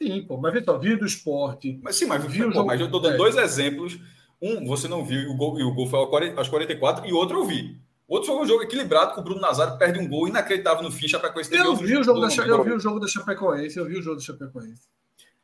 [0.00, 1.78] Sim, pô, mas Vitor, viu do esporte.
[1.82, 3.98] Mas sim, mas, viu pô, mas eu estou dando dois exemplos.
[4.40, 7.40] Um, você não viu, e o gol, e o gol foi aos 44, e outro
[7.40, 7.78] eu vi.
[8.08, 11.06] Outro foi um jogo equilibrado, com o Bruno Nazário perde um gol inacreditável no fim,
[11.06, 14.02] Chapecoense eu vi, o jogo da, eu vi o jogo da Chapecoense, eu vi o
[14.02, 14.82] jogo da Chapecoense.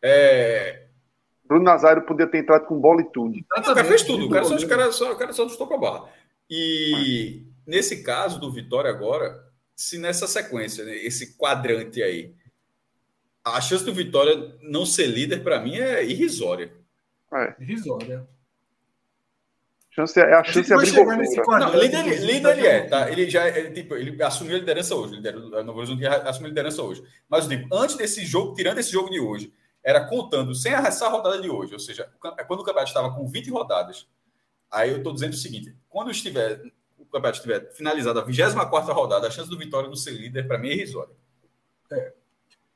[0.01, 0.87] É...
[1.53, 3.39] Bruno Nazário podia ter entrado com bola e tudo.
[3.85, 6.09] fez tudo, o cara só, o cara só, o cara só a barra.
[6.49, 9.45] E nesse caso do Vitória agora,
[9.77, 12.33] se nessa sequência, né, esse quadrante aí,
[13.45, 16.73] a chance do Vitória não ser líder, para mim, é irrisória.
[17.35, 17.55] É.
[17.61, 18.27] Irrisória.
[19.91, 23.11] Chance, é a chance de abrir Não, líder, líder ele é, tá?
[23.11, 25.17] Ele já ele, tipo, ele assumiu a liderança hoje.
[25.17, 27.05] O Novo Horizonte assumiu a liderança hoje.
[27.29, 29.53] Mas eu digo, antes desse jogo, tirando esse jogo de hoje,
[29.83, 33.51] era contando sem essa rodada de hoje, ou seja, quando o campeonato estava com 20
[33.51, 34.09] rodadas,
[34.71, 36.63] aí eu estou dizendo o seguinte: quando estiver,
[36.99, 40.59] o campeonato estiver finalizado a 24 rodada, a chance do Vitória não ser líder, para
[40.59, 41.15] mim, é irrisória.
[41.91, 42.13] É.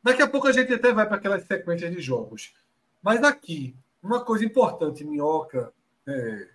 [0.02, 2.54] Daqui a pouco a gente até vai para aquelas sequências de jogos.
[3.02, 5.72] Mas aqui, uma coisa importante, Minhoca,
[6.06, 6.48] é...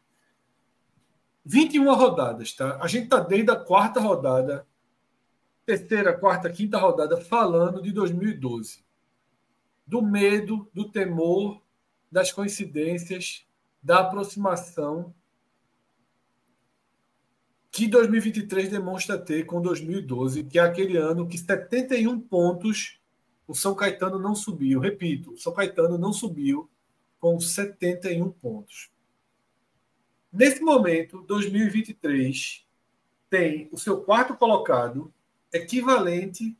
[1.43, 2.77] 21 rodadas, tá?
[2.81, 4.65] A gente está desde a quarta rodada,
[5.65, 8.83] terceira, quarta, quinta rodada, falando de 2012.
[9.91, 11.61] Do medo, do temor,
[12.09, 13.45] das coincidências,
[13.83, 15.13] da aproximação
[17.69, 23.01] que 2023 demonstra ter com 2012, que é aquele ano que 71 pontos
[23.45, 24.79] o São Caetano não subiu.
[24.79, 26.69] Repito, o São Caetano não subiu
[27.19, 28.89] com 71 pontos.
[30.31, 32.65] Nesse momento, 2023
[33.29, 35.13] tem o seu quarto colocado
[35.51, 36.57] equivalente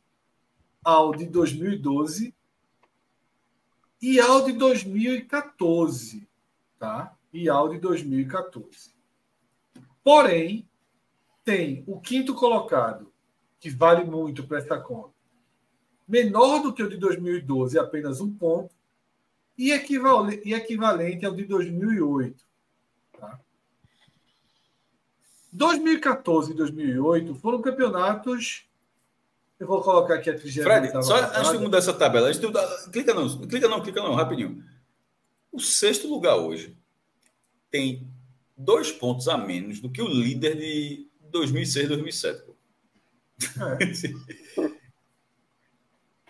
[0.84, 2.34] ao de 2012
[4.02, 6.28] e ao de 2014,
[6.76, 7.16] tá?
[7.32, 8.92] E ao de 2014.
[10.02, 10.68] Porém,
[11.44, 13.12] tem o quinto colocado,
[13.60, 15.14] que vale muito para essa conta,
[16.06, 18.74] menor do que o de 2012, apenas um ponto,
[19.56, 22.44] e equivalente, e equivalente ao de 2008.
[23.12, 23.40] Tá?
[25.52, 28.68] 2014 e 2008 foram campeonatos.
[29.62, 32.48] Eu vou colocar aqui a 30 Fred, só antes de mudar essa tabela, antes de,
[32.90, 34.60] clica não, clica não, clica não, rapidinho.
[35.52, 36.76] O sexto lugar hoje
[37.70, 38.10] tem
[38.56, 42.42] dois pontos a menos do que o líder de 2006 2007.
[44.58, 44.72] É.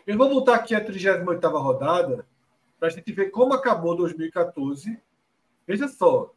[0.07, 2.27] Eu vou botar aqui a 38 rodada
[2.79, 5.01] para a gente ver como acabou 2014.
[5.67, 6.35] Veja só.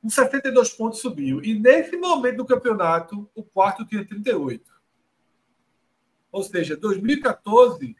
[0.00, 1.42] Com 72 pontos subiu.
[1.42, 4.73] E nesse momento do campeonato, o quarto tinha 38.
[6.34, 7.94] Ou seja, 2014,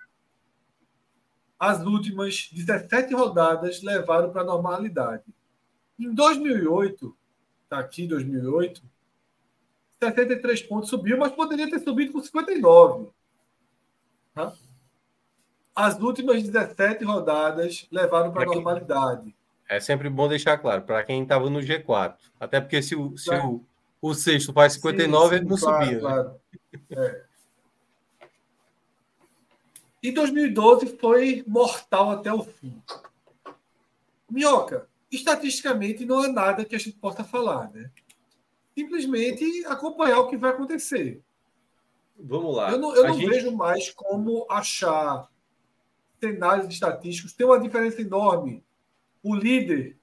[1.57, 5.23] as últimas 17 rodadas levaram para a normalidade.
[5.97, 7.17] Em 2008,
[7.63, 8.83] está aqui 2008,
[10.03, 13.11] 73 pontos subiu, mas poderia ter subido com 59.
[14.35, 14.53] Tá?
[15.77, 19.33] As últimas 17 rodadas levaram para a normalidade.
[19.69, 22.17] É sempre bom deixar claro, para quem estava no G4.
[22.41, 23.65] Até porque se o, se o,
[24.03, 25.95] o sexto faz 59, sim, sim, ele não claro, subia.
[25.95, 26.01] Né?
[26.01, 26.41] Claro.
[26.73, 26.81] Né?
[26.97, 27.34] É.
[30.05, 32.79] E 2012 foi mortal até o fim.
[34.31, 37.91] Minhoca, estatisticamente não há nada que a gente possa falar, né?
[38.77, 41.23] Simplesmente acompanhar o que vai acontecer.
[42.19, 42.71] Vamos lá.
[42.71, 43.31] Eu não, eu não gente...
[43.31, 45.27] vejo mais como achar
[46.21, 47.33] cenários estatísticos.
[47.33, 48.63] Tem uma diferença enorme.
[49.23, 49.97] O líder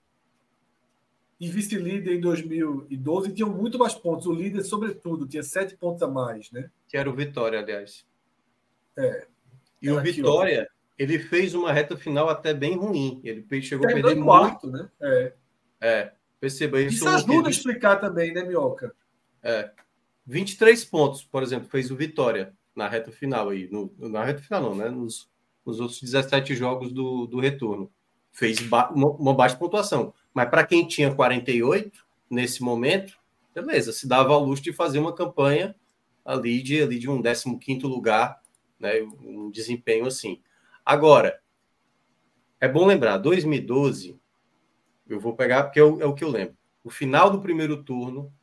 [1.39, 4.25] e vice-líder em 2012 tinham muito mais pontos.
[4.25, 6.71] O líder, sobretudo, tinha sete pontos a mais, né?
[6.87, 8.03] Que era o Vitória, aliás.
[8.97, 9.27] É.
[9.81, 13.19] E o Vitória, ele fez uma reta final até bem ruim.
[13.23, 14.83] Ele chegou a perder quarto, muito.
[14.83, 14.89] né?
[15.01, 15.33] É.
[15.81, 16.11] é.
[16.39, 16.97] Perceba isso.
[16.97, 18.93] Isso ajuda a explicar também, né, Mioca?
[19.43, 19.71] É.
[20.25, 23.67] 23 pontos, por exemplo, fez o Vitória na reta final aí.
[23.71, 24.89] No, na reta final, não, né?
[24.89, 25.29] Nos,
[25.65, 27.91] nos outros 17 jogos do, do retorno.
[28.31, 30.13] Fez ba uma, uma baixa pontuação.
[30.33, 33.17] Mas para quem tinha 48 nesse momento,
[33.53, 35.75] beleza, se dava ao luxo de fazer uma campanha
[36.23, 38.40] ali de, ali de um 15 lugar
[38.81, 39.01] né?
[39.21, 40.41] Um desempenho assim.
[40.85, 41.39] Agora,
[42.59, 44.19] é bom lembrar, 2012,
[45.07, 46.55] eu vou pegar porque é o, é o que eu lembro.
[46.83, 48.33] O final do primeiro turno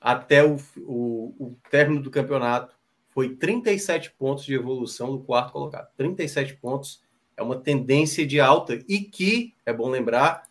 [0.00, 2.76] até o, o, o término do campeonato
[3.08, 5.88] foi 37 pontos de evolução do quarto colocado.
[5.96, 7.02] 37 pontos
[7.36, 10.44] é uma tendência de alta e que, é bom lembrar,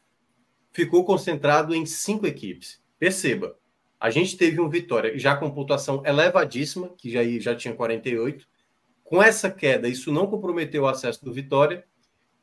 [0.71, 2.81] ficou concentrado em cinco equipes.
[2.97, 3.57] Perceba,
[3.99, 8.47] a gente teve um Vitória já com pontuação elevadíssima, que já, já tinha 48,
[9.13, 11.85] com essa queda, isso não comprometeu o acesso do Vitória.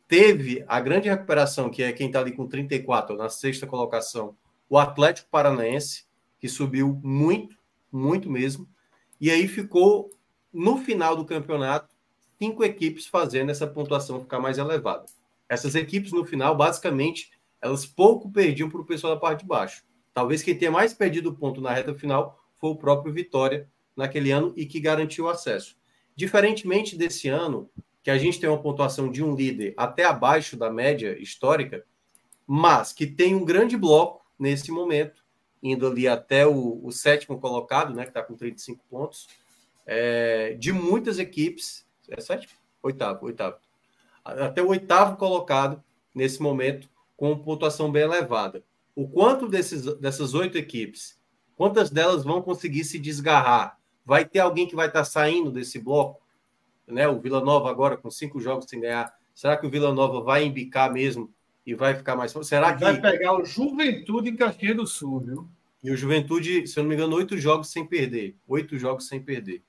[0.07, 4.36] Teve a grande recuperação, que é quem está ali com 34, na sexta colocação,
[4.68, 6.05] o Atlético Paranaense,
[6.39, 7.57] que subiu muito,
[7.90, 8.68] muito mesmo.
[9.20, 10.10] E aí ficou,
[10.52, 11.92] no final do campeonato,
[12.39, 15.07] cinco equipes fazendo essa pontuação ficar mais elevada.
[15.49, 19.82] Essas equipes, no final, basicamente, elas pouco perdiam para o pessoal da parte de baixo.
[20.15, 24.52] Talvez quem tenha mais perdido ponto na reta final foi o próprio Vitória naquele ano
[24.57, 25.80] e que garantiu o acesso.
[26.20, 27.70] Diferentemente desse ano,
[28.02, 31.82] que a gente tem uma pontuação de um líder até abaixo da média histórica,
[32.47, 35.24] mas que tem um grande bloco nesse momento,
[35.62, 39.28] indo ali até o, o sétimo colocado, né, que está com 35 pontos,
[39.86, 41.86] é, de muitas equipes.
[42.10, 42.52] É sétimo?
[42.82, 43.57] Oitavo, oitavo.
[44.23, 45.82] Até o oitavo colocado
[46.15, 48.62] nesse momento, com pontuação bem elevada.
[48.94, 51.18] O quanto desses, dessas oito equipes,
[51.57, 53.80] quantas delas vão conseguir se desgarrar
[54.10, 56.20] Vai ter alguém que vai estar saindo desse bloco,
[56.84, 57.06] né?
[57.06, 59.14] O Vila Nova agora com cinco jogos sem ganhar.
[59.32, 61.32] Será que o Vila Nova vai embicar mesmo
[61.64, 62.32] e vai ficar mais?
[62.42, 65.48] Será que vai pegar o Juventude em Caxias do Sul, viu?
[65.80, 69.22] E o Juventude, se eu não me engano, oito jogos sem perder, oito jogos sem
[69.22, 69.62] perder.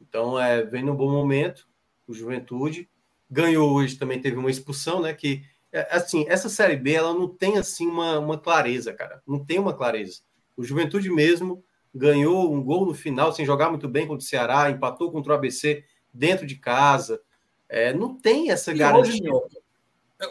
[0.00, 1.68] Então, é, vem num bom momento
[2.08, 2.88] o Juventude.
[3.30, 5.12] Ganhou hoje, também teve uma expulsão, né?
[5.12, 9.22] Que, é, assim, essa Série B, ela não tem, assim, uma, uma clareza, cara.
[9.26, 10.22] Não tem uma clareza.
[10.56, 11.62] O Juventude mesmo
[11.94, 15.36] ganhou um gol no final sem jogar muito bem contra o Ceará, empatou contra o
[15.36, 17.20] ABC dentro de casa.
[17.68, 19.32] É, não tem essa e garantia.
[19.32, 19.58] Hoje,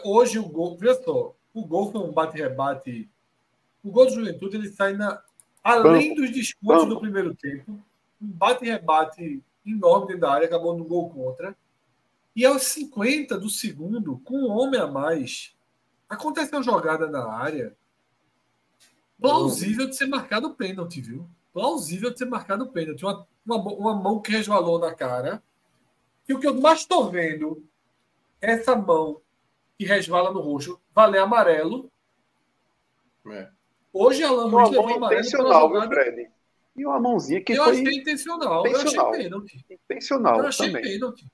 [0.04, 3.08] hoje, o gol, veja só, o gol foi um bate-rebate.
[3.82, 5.22] O gol do Juventude ele sai na,
[5.62, 7.72] além dos descontos do primeiro tempo,
[8.20, 11.56] um bate-rebate enorme dentro da área, acabou no gol contra.
[12.34, 15.54] E aos 50 do segundo, com um homem a mais,
[16.08, 17.76] acontece uma jogada na área
[19.20, 21.28] plausível de ser marcado o pênalti, viu?
[21.52, 23.04] Plausível de ser marcado o pênalti.
[23.04, 25.42] Uma, uma, uma, mão que resvalou na cara.
[26.28, 27.64] E o que eu mais estou vendo
[28.40, 29.20] é essa mão
[29.78, 31.90] que resvala no rosto valer amarelo.
[33.30, 33.48] É.
[33.92, 36.30] Hoje Alan Luiz levou amarelo intencional, viu, Fred?
[36.74, 37.72] E uma mãozinha que eu foi...
[37.72, 38.66] achei intencional.
[38.66, 39.06] intencional.
[39.06, 39.66] Eu achei pênalti.
[39.70, 40.82] Intencional eu achei também.
[40.82, 41.26] pênalti.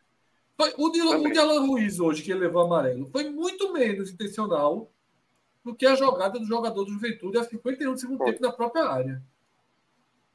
[0.56, 4.10] Foi, o, de, o de Alan Ruiz hoje, que ele levou amarelo, foi muito menos
[4.10, 4.90] intencional
[5.64, 8.84] do que a jogada do jogador do Juventude a 51 do segundo tempo na própria
[8.88, 9.22] área.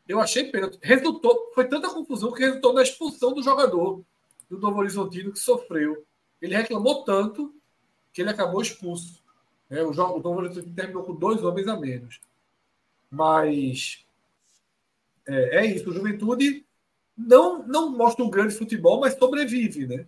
[0.07, 0.77] Eu achei pênalti.
[0.81, 4.03] Resultou, foi tanta confusão que resultou na expulsão do jogador
[4.49, 6.05] do Novo Horizontino que sofreu.
[6.41, 7.53] Ele reclamou tanto
[8.11, 9.23] que ele acabou expulso.
[9.69, 12.19] É, o, o Novo Horizontino terminou com dois homens a menos.
[13.09, 14.05] Mas
[15.25, 15.89] é, é isso.
[15.89, 16.65] O Juventude
[17.17, 20.05] não, não mostra um grande futebol, mas sobrevive, né?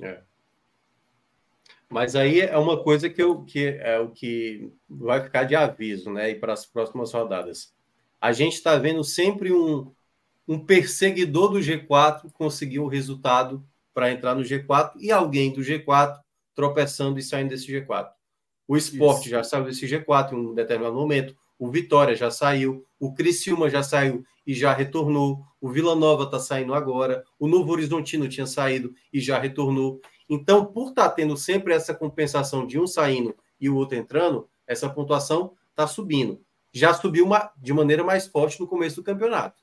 [0.00, 0.22] É.
[1.88, 6.10] Mas aí é uma coisa que, eu, que é o que vai ficar de aviso,
[6.10, 6.30] né?
[6.30, 7.74] E para as próximas rodadas
[8.20, 9.92] a gente está vendo sempre um,
[10.46, 13.64] um perseguidor do G4 conseguir um resultado
[13.94, 16.18] para entrar no G4 e alguém do G4
[16.54, 18.08] tropeçando e saindo desse G4.
[18.66, 21.34] O esporte já saiu desse G4 em um determinado momento.
[21.58, 22.84] O Vitória já saiu.
[23.00, 25.42] O Criciúma já saiu e já retornou.
[25.60, 27.24] O Vila Nova está saindo agora.
[27.38, 30.00] O Novo Horizontino tinha saído e já retornou.
[30.28, 34.48] Então, por estar tá tendo sempre essa compensação de um saindo e o outro entrando,
[34.66, 36.40] essa pontuação está subindo.
[36.72, 39.62] Já subiu uma, de maneira mais forte no começo do campeonato.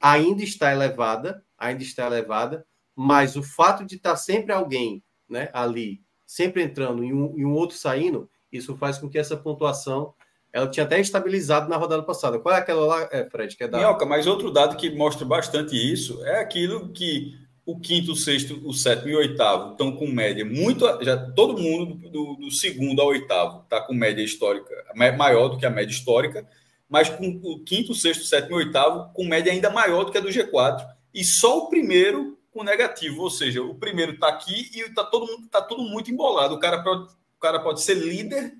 [0.00, 5.48] Ainda está elevada, ainda está elevada, mas o fato de estar tá sempre alguém né,
[5.52, 10.14] ali, sempre entrando e um, e um outro saindo, isso faz com que essa pontuação
[10.52, 12.38] ela tinha até estabilizado na rodada passada.
[12.38, 13.56] Qual é aquela lá, é, Fred?
[13.56, 13.78] Que é da...
[13.78, 18.60] Minhoca, mas outro dado que mostra bastante isso é aquilo que o quinto, o sexto,
[18.64, 20.86] o sétimo e o oitavo estão com média muito.
[21.04, 25.66] Já todo mundo do, do segundo ao oitavo está com média histórica maior do que
[25.66, 26.48] a média histórica,
[26.88, 30.20] mas com o quinto, sexto, sétimo e oitavo com média ainda maior do que a
[30.20, 30.84] do G4.
[31.14, 35.26] E só o primeiro com negativo, ou seja, o primeiro está aqui e está todo
[35.26, 36.54] mundo tá tudo muito embolado.
[36.54, 38.54] O cara pode, o cara pode ser líder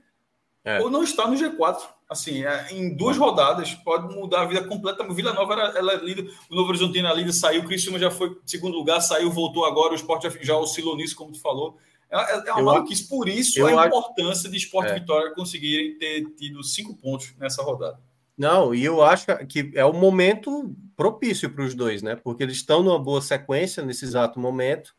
[0.64, 0.80] é.
[0.80, 1.80] ou não está no G4.
[2.10, 5.14] Assim, é, em duas rodadas pode mudar a vida completamente.
[5.14, 8.10] Vila Nova era, ela é líder, o Novo Horizontino é líder, saiu, o Criciúma já
[8.10, 11.78] foi segundo lugar, saiu, voltou agora, o esporte já, oscilou nisso, como tu falou.
[12.10, 14.94] É, é, é uma eu, maluquice, por isso a importância de Esporte é.
[14.98, 18.00] Vitória conseguirem ter tido cinco pontos nessa rodada.
[18.36, 22.16] Não, e eu acho que é o momento propício para os dois, né?
[22.16, 24.96] Porque eles estão numa boa sequência nesse exato momento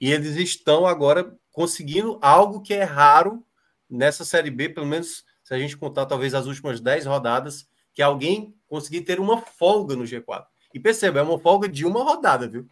[0.00, 3.44] e eles estão agora conseguindo algo que é raro
[3.88, 8.02] nessa Série B, pelo menos se a gente contar talvez as últimas 10 rodadas, que
[8.02, 10.44] alguém conseguir ter uma folga no G4.
[10.74, 12.68] E perceba, é uma folga de uma rodada, viu?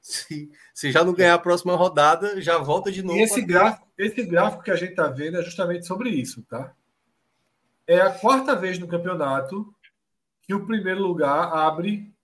[0.00, 3.18] Se, se já não ganhar a próxima rodada, já volta de novo.
[3.18, 6.72] E esse, gráfico, esse gráfico que a gente está vendo é justamente sobre isso, tá?
[7.84, 9.74] É a quarta vez no campeonato
[10.42, 12.14] que o primeiro lugar abre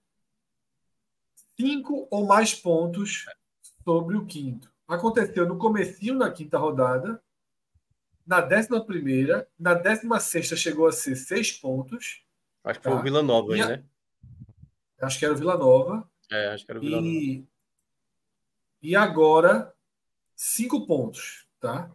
[1.59, 3.25] cinco ou mais pontos
[3.83, 4.71] sobre o quinto.
[4.87, 7.21] Aconteceu no comecinho da quinta rodada,
[8.25, 12.23] na décima primeira, na décima sexta chegou a ser seis pontos.
[12.63, 12.91] Acho que tá?
[12.91, 13.67] foi o Vila Nova aí, a...
[13.67, 13.83] né?
[14.99, 16.09] Acho que era o Vila Nova.
[16.31, 17.37] É, acho que era o Vila e...
[17.37, 17.47] Nova.
[18.81, 19.73] E agora,
[20.35, 21.91] cinco pontos, tá?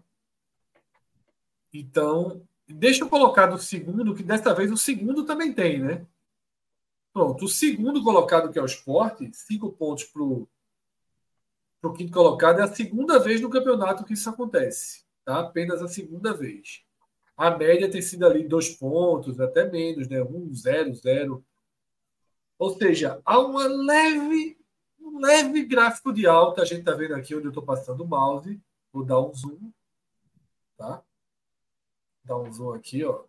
[1.72, 6.06] Então, deixa eu colocar do segundo, que desta vez o segundo também tem, né?
[7.12, 12.62] Pronto, o segundo colocado, que é o esporte, cinco pontos para o quinto colocado, é
[12.62, 15.04] a segunda vez no campeonato que isso acontece.
[15.30, 15.38] Tá?
[15.38, 16.82] Apenas a segunda vez.
[17.36, 20.20] A média tem sido ali dois pontos, até menos, né?
[20.20, 21.46] Um, zero, zero.
[22.58, 24.58] Ou seja, há uma leve,
[24.98, 26.62] um leve gráfico de alta.
[26.62, 28.60] A gente está vendo aqui onde eu estou passando o mouse.
[28.92, 29.70] Vou dar um zoom.
[30.76, 31.00] Tá?
[32.24, 33.22] Dar um zoom aqui, ó.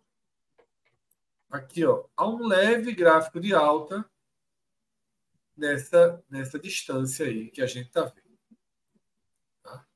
[1.48, 4.04] Aqui, ó, há um leve gráfico de alta
[5.56, 8.38] nessa, nessa distância aí que a gente está vendo.
[9.62, 9.86] Tá?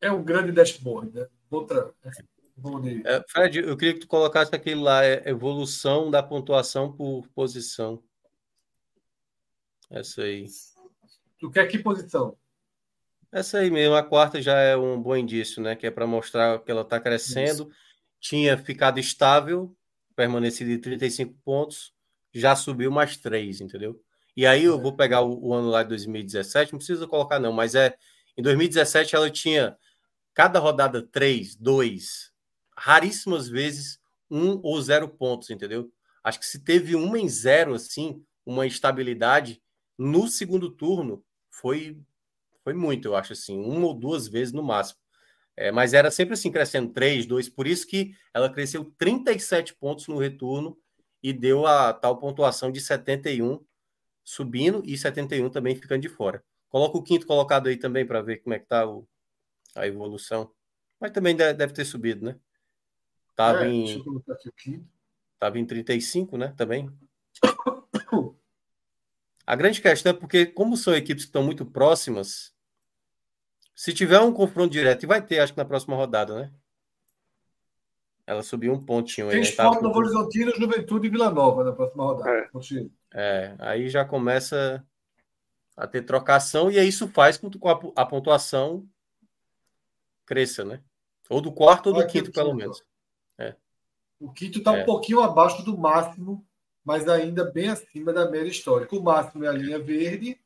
[0.00, 1.26] É um grande dashboard, né?
[1.50, 1.92] Outra.
[3.04, 8.02] É, Fred, eu queria que tu colocasse aquele lá, é evolução da pontuação por posição.
[9.90, 10.46] Essa aí.
[11.38, 12.36] Tu quer que posição?
[13.30, 15.76] Essa aí mesmo, a quarta já é um bom indício, né?
[15.76, 17.64] Que é para mostrar que ela está crescendo.
[17.64, 17.70] Isso
[18.20, 19.76] tinha ficado estável,
[20.14, 21.92] permanecido em 35 pontos,
[22.34, 24.00] já subiu mais 3, entendeu?
[24.36, 27.52] E aí eu vou pegar o, o, ano lá de 2017, não precisa colocar não,
[27.52, 27.94] mas é
[28.36, 29.76] em 2017 ela tinha
[30.36, 32.30] cada rodada 3, 2,
[32.76, 33.98] raríssimas vezes
[34.30, 35.90] um ou zero pontos, entendeu?
[36.22, 39.62] Acho que se teve uma em zero assim, uma estabilidade
[39.96, 41.98] no segundo turno, foi
[42.62, 44.98] foi muito, eu acho assim, uma ou duas vezes no máximo.
[45.56, 50.06] É, mas era sempre assim, crescendo 3, 2, por isso que ela cresceu 37 pontos
[50.06, 50.76] no retorno
[51.22, 53.64] e deu a tal pontuação de 71
[54.22, 56.44] subindo e 71 também ficando de fora.
[56.68, 59.08] Coloca o quinto colocado aí também para ver como é que tá o,
[59.76, 60.50] a evolução.
[60.98, 62.36] Mas também deve ter subido, né?
[63.34, 64.02] Tava é, em.
[65.38, 66.54] Tava em 35, né?
[66.56, 66.90] Também.
[69.46, 72.52] A grande questão é porque, como são equipes que estão muito próximas,
[73.74, 76.52] se tiver um confronto direto, e vai ter, acho que na próxima rodada, né?
[78.26, 79.34] Ela subiu um pontinho aí.
[79.34, 82.30] Tem Esporte Novo Horizontino, Juventude e Vila Nova na próxima rodada.
[82.30, 82.88] É.
[83.14, 83.56] é.
[83.60, 84.84] aí já começa
[85.76, 87.58] a ter trocação e aí isso faz com que
[87.94, 88.88] a pontuação
[90.26, 90.82] cresça, né?
[91.30, 92.82] Ou do quarto ou do quinto, pelo menos.
[93.38, 93.54] É.
[94.20, 94.82] O quinto está é.
[94.82, 96.44] um pouquinho abaixo do máximo,
[96.84, 98.94] mas ainda bem acima da média histórica.
[98.94, 100.38] O máximo é a linha verde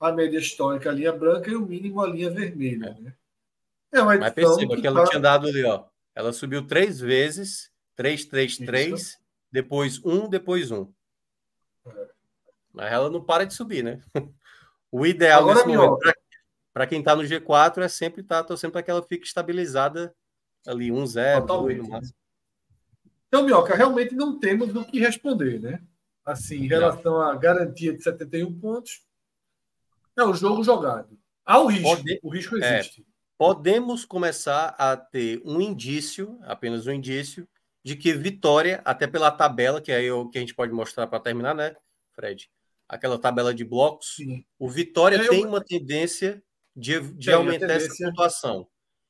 [0.00, 2.96] a média histórica a linha branca e o mínimo a linha vermelha.
[3.00, 3.14] Né?
[3.92, 5.10] É uma Mas perceba que, que ela tá...
[5.10, 5.84] tinha dado ali, ó.
[6.14, 9.18] Ela subiu três vezes, três, três, três,
[9.50, 10.92] depois um, depois um.
[11.86, 12.08] É.
[12.72, 14.00] Mas ela não para de subir, né?
[14.96, 15.98] O ideal Agora, nesse momento.
[16.74, 20.12] Para quem está no G4 é sempre tá torcendo para que ela fique estabilizada
[20.66, 22.16] ali, 1-0, 2 no máximo.
[23.28, 25.80] Então, Mioca, realmente não temos do que responder, né?
[26.24, 29.04] Assim, em relação à garantia de 71 pontos,
[30.16, 31.16] é o jogo jogado.
[31.44, 32.20] Há o risco, Pode...
[32.22, 33.02] o risco é, existe.
[33.02, 33.04] É,
[33.38, 37.46] podemos começar a ter um indício, apenas um indício,
[37.84, 41.20] de que Vitória, até pela tabela, que é o que a gente pode mostrar para
[41.20, 41.76] terminar, né,
[42.12, 42.50] Fred?
[42.88, 44.44] Aquela tabela de blocos, Sim.
[44.58, 46.42] o Vitória é, tem uma tendência
[46.74, 48.66] de, de aumentar essa pontuação.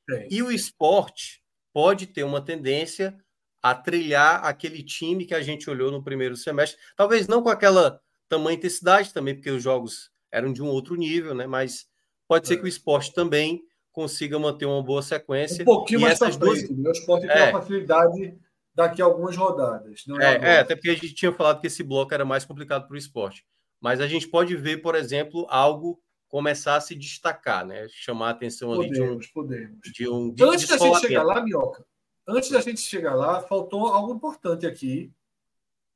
[0.07, 0.27] Tem.
[0.29, 1.41] E o esporte
[1.73, 3.17] pode ter uma tendência
[3.61, 6.79] a trilhar aquele time que a gente olhou no primeiro semestre.
[6.95, 11.33] Talvez não com aquela tamanha intensidade também, porque os jogos eram de um outro nível,
[11.33, 11.47] né?
[11.47, 11.87] Mas
[12.27, 12.47] pode é.
[12.47, 15.63] ser que o esporte também consiga manter uma boa sequência.
[15.63, 16.59] Um pouquinho mais para duas...
[16.59, 16.73] frente.
[16.73, 16.89] Né?
[16.89, 17.33] O esporte é.
[17.33, 18.37] tem uma facilidade
[18.75, 20.03] daqui a algumas rodadas.
[20.19, 22.93] É, é, até porque a gente tinha falado que esse bloco era mais complicado para
[22.93, 23.43] o esporte.
[23.81, 25.99] Mas a gente pode ver, por exemplo, algo
[26.35, 27.87] começar a se destacar, né?
[27.87, 29.31] Chamar a atenção podemos, ali de um.
[29.33, 29.79] Podemos.
[29.93, 31.85] De um de Antes da gente chegar lá, Mioca,
[32.27, 35.13] antes da gente chegar lá, faltou algo importante aqui,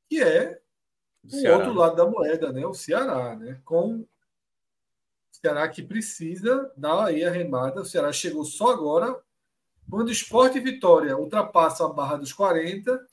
[0.08, 0.58] que é
[1.22, 2.64] o, o outro lado da moeda, né?
[2.64, 3.60] O Ceará, né?
[3.66, 4.08] Com o
[5.30, 7.82] Ceará que precisa dar aí a remada.
[7.82, 9.22] O Ceará chegou só agora.
[9.90, 13.06] Quando o Esporte e Vitória ultrapassam a barra dos 40,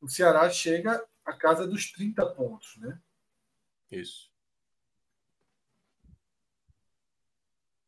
[0.00, 2.98] o Ceará chega à casa dos 30 pontos, né?
[3.92, 4.33] Isso.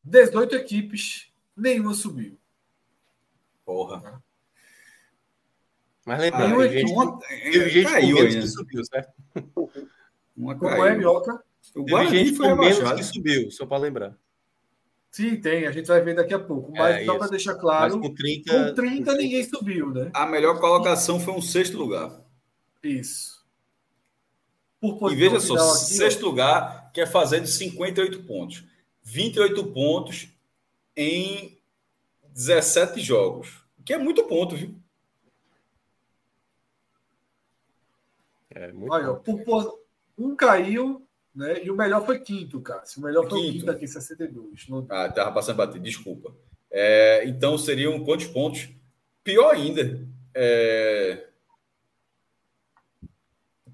[0.07, 2.37] 18 equipes, nenhuma subiu.
[3.65, 4.23] Porra.
[6.05, 9.13] Mas lembrando, ah, gente, uma, teve gente caiu com menos que subiu, certo?
[10.37, 10.85] Uma Como caiu.
[10.85, 11.43] é, Mioca?
[11.75, 14.17] O teve gente foi com menos que subiu, só para lembrar.
[15.11, 16.71] Sim, tem, a gente vai ver daqui a pouco.
[16.71, 20.09] Mas é, só para deixar claro, com 30, com 30 ninguém subiu, né?
[20.13, 22.21] A melhor colocação foi um sexto lugar.
[22.81, 23.45] Isso.
[24.81, 26.29] e veja só, aqui, sexto ó.
[26.29, 28.63] lugar quer fazer de 58 pontos.
[29.07, 30.27] 28 pontos
[30.95, 31.57] em
[32.33, 33.63] 17 jogos.
[33.85, 34.75] Que é muito ponto, viu?
[38.51, 39.79] É, Olha, por,
[40.17, 41.63] um caiu, né?
[41.63, 42.83] E o melhor foi quinto, cara.
[42.97, 43.49] O melhor foi quinto.
[43.49, 44.67] o quinto aqui, 62.
[44.67, 44.85] Não...
[44.89, 46.35] Ah, tava passando bater, desculpa.
[46.69, 48.67] É, então seriam quantos pontos?
[49.23, 50.05] Pior ainda.
[50.35, 51.27] É...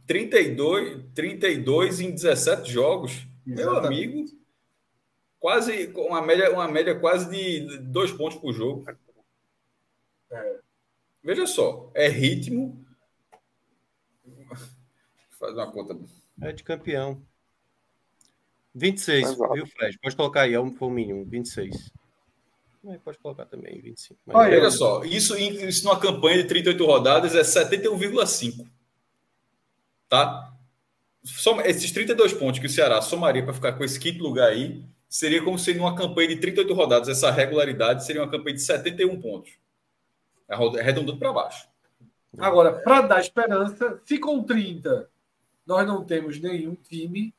[0.05, 3.25] 32, 32 em 17 jogos.
[3.47, 3.55] Exatamente.
[3.55, 4.42] Meu amigo,
[5.43, 8.85] quase uma média, uma média quase de dois pontos por jogo.
[10.31, 10.59] É.
[11.21, 12.81] Veja só, é ritmo,
[15.37, 15.99] Faz uma conta.
[16.41, 17.21] É de campeão.
[18.73, 19.53] 26, Exato.
[19.53, 19.99] viu, Fred?
[19.99, 21.91] Pode colocar aí, é o mínimo, 26.
[22.81, 24.21] Mas pode colocar também, 25.
[24.25, 28.65] Mas Olha, olha só, isso, isso numa campanha de 38 rodadas é 71,5.
[30.07, 30.53] Tá?
[31.25, 34.81] Soma, esses 32 pontos que o Ceará somaria para ficar com esse quinto lugar aí,
[35.13, 39.21] seria como se numa campanha de 38 rodadas, essa regularidade seria uma campanha de 71
[39.21, 39.51] pontos.
[40.49, 41.67] Arredondando para baixo.
[42.39, 45.07] Agora, para dar esperança, se com 30
[45.67, 47.31] nós não temos nenhum time.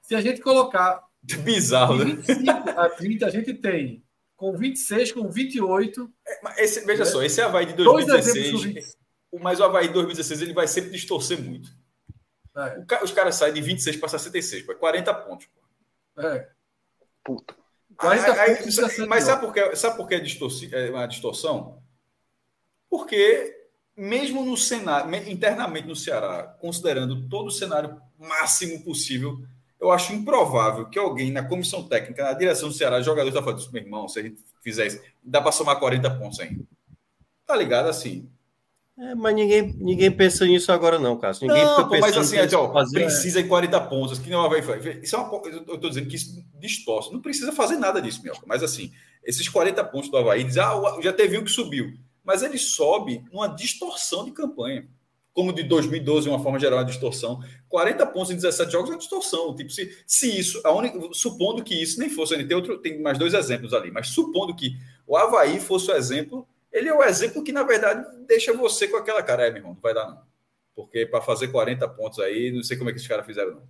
[0.00, 1.06] Se a gente colocar.
[1.44, 2.14] Bizarro, né?
[2.14, 4.02] 25 a 30, a gente tem.
[4.34, 6.10] Com 26, com 28.
[6.26, 7.10] É, esse, veja né?
[7.10, 8.96] só, esse Havaí de 2016.
[9.38, 11.68] Mas o Havaí de 2016 ele vai sempre distorcer muito.
[12.56, 13.04] É.
[13.04, 15.46] os caras saem de 26 para 66, pô, 40 pontos.
[15.46, 16.22] Pô.
[16.22, 16.48] É.
[17.24, 17.54] Puta.
[18.02, 21.82] Mas, aí, aí, mas sabe, por que, sabe por que é, distorci, é uma distorção?
[22.88, 23.60] Porque
[23.96, 29.38] mesmo no cenário, internamente no Ceará, considerando todo o cenário máximo possível,
[29.78, 33.70] eu acho improvável que alguém na comissão técnica, na direção do Ceará, jogador está falando
[33.72, 36.64] meu irmão, se a gente fizer isso, dá para somar 40 pontos ainda.
[37.46, 38.30] Tá ligado assim?
[39.00, 41.46] É, mas ninguém, ninguém pensa nisso agora, não, Cássio.
[41.46, 43.42] Ninguém não, pô, mas assim, ó, fazer, precisa é...
[43.42, 44.18] em 40 pontos.
[44.18, 44.60] Que não vai
[45.02, 47.12] Isso é uma, eu estou dizendo que isso distorce.
[47.12, 48.42] Não precisa fazer nada disso, Mioca.
[48.46, 48.92] Mas assim,
[49.24, 53.24] esses 40 pontos do Havaí, diz, ah, já teve um que subiu mas ele sobe
[53.32, 54.86] numa distorção de campanha.
[55.32, 57.40] Como de 2012, de uma forma geral, uma distorção.
[57.68, 59.54] 40 pontos em 17 jogos é uma distorção.
[59.54, 63.16] Tipo, se, se isso, a única, supondo que isso nem fosse, tem, outro, tem mais
[63.16, 67.42] dois exemplos ali, mas supondo que o Havaí fosse o exemplo, ele é o exemplo
[67.42, 70.22] que, na verdade, deixa você com aquela cara, é, meu irmão, não vai dar não.
[70.74, 73.68] Porque para fazer 40 pontos aí, não sei como é que esses caras fizeram, não.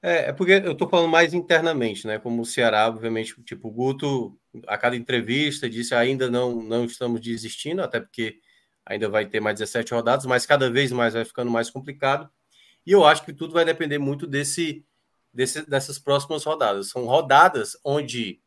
[0.00, 2.18] É, é porque eu estou falando mais internamente, né?
[2.18, 7.20] Como o Ceará, obviamente, tipo, o Guto, a cada entrevista, disse ainda não, não estamos
[7.22, 8.38] desistindo, até porque
[8.84, 12.28] ainda vai ter mais 17 rodadas, mas cada vez mais vai ficando mais complicado.
[12.86, 14.84] E eu acho que tudo vai depender muito desse,
[15.32, 16.90] desse dessas próximas rodadas.
[16.90, 18.42] São rodadas onde,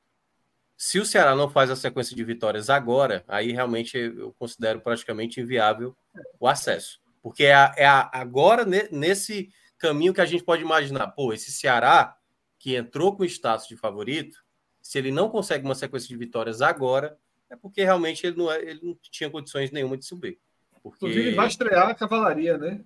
[0.77, 5.41] se o Ceará não faz a sequência de vitórias agora, aí realmente eu considero praticamente
[5.41, 5.97] inviável
[6.39, 6.99] o acesso.
[7.21, 9.49] Porque é, a, é a, agora, nesse
[9.79, 11.07] caminho que a gente pode imaginar.
[11.07, 12.15] Pô, esse Ceará,
[12.59, 14.37] que entrou com o status de favorito,
[14.79, 17.17] Se ele não consegue uma sequência de vitórias agora,
[17.49, 20.39] é porque realmente ele não, é, ele não tinha condições nenhuma de subir.
[20.83, 20.97] Porque...
[20.97, 22.85] Inclusive, vai estrear a cavalaria, né?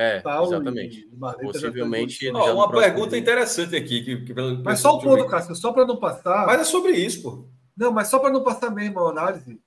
[0.00, 1.10] É, exatamente.
[1.42, 2.30] Possivelmente.
[2.30, 4.04] Oh, uma pergunta interessante aqui.
[4.04, 6.46] Que, que, mas só o ponto, Cássio, só para não passar.
[6.46, 7.48] Mas é sobre isso, pô.
[7.76, 9.60] Não, mas só para não passar mesmo a análise.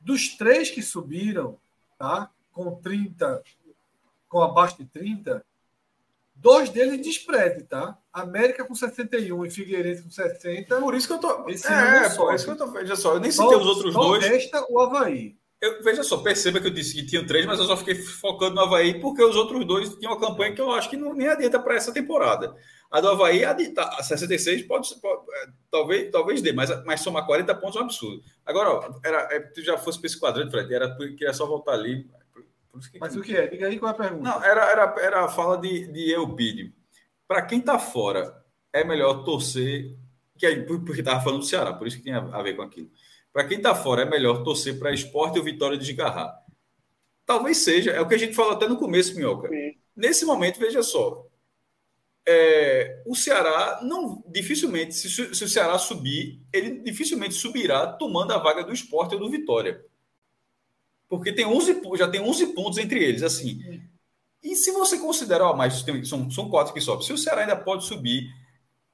[0.00, 1.56] Dos três que subiram,
[1.96, 2.28] tá?
[2.50, 3.44] Com 30,
[4.28, 5.44] com abaixo de 30,
[6.34, 7.96] dois deles despreze, tá?
[8.12, 10.80] América com 61 e Figueirense com 60.
[10.80, 11.48] Por isso que eu tô.
[11.48, 12.66] Esse é, por isso que eu tô.
[12.72, 14.24] Veja só, eu nem citei os outros dois.
[14.24, 15.36] Resta o Havaí.
[15.64, 18.56] Eu, veja só, perceba que eu disse que tinham três, mas eu só fiquei focando
[18.56, 21.26] no Havaí porque os outros dois tinham uma campanha que eu acho que não, nem
[21.26, 22.54] adianta para essa temporada.
[22.90, 27.00] A do Havaí, a, de, a 66 pode, pode é, talvez, talvez dê, mas, mas
[27.00, 28.22] somar 40 pontos é um absurdo.
[28.44, 31.72] Agora, ó, era, é, tu já fosse para esse quadrante, Fred, era, queria só voltar
[31.72, 32.06] ali.
[32.92, 33.46] Que, mas o que é?
[33.46, 34.22] Diga aí qual é a pergunta.
[34.22, 36.74] Não, era, era, era a fala de, de Eupídio.
[37.26, 38.36] Para quem está fora,
[38.70, 39.96] é melhor torcer,
[40.36, 42.90] que é, porque estava falando do Ceará, por isso que tinha a ver com aquilo.
[43.34, 46.40] Para quem está fora, é melhor torcer para esporte ou vitória de desgarrar.
[47.26, 49.48] Talvez seja, é o que a gente falou até no começo, Minhoca.
[49.48, 49.74] Sim.
[49.96, 51.26] Nesse momento, veja só.
[52.24, 58.38] É, o Ceará não dificilmente, se, se, o Ceará subir, ele dificilmente subirá tomando a
[58.38, 59.84] vaga do esporte ou do Vitória.
[61.08, 63.24] Porque tem 11, já tem 11 pontos entre eles.
[63.24, 63.82] assim.
[64.44, 67.40] E se você considerar, ó, mas tem, são, são quatro que sobem, se o Ceará
[67.40, 68.28] ainda pode subir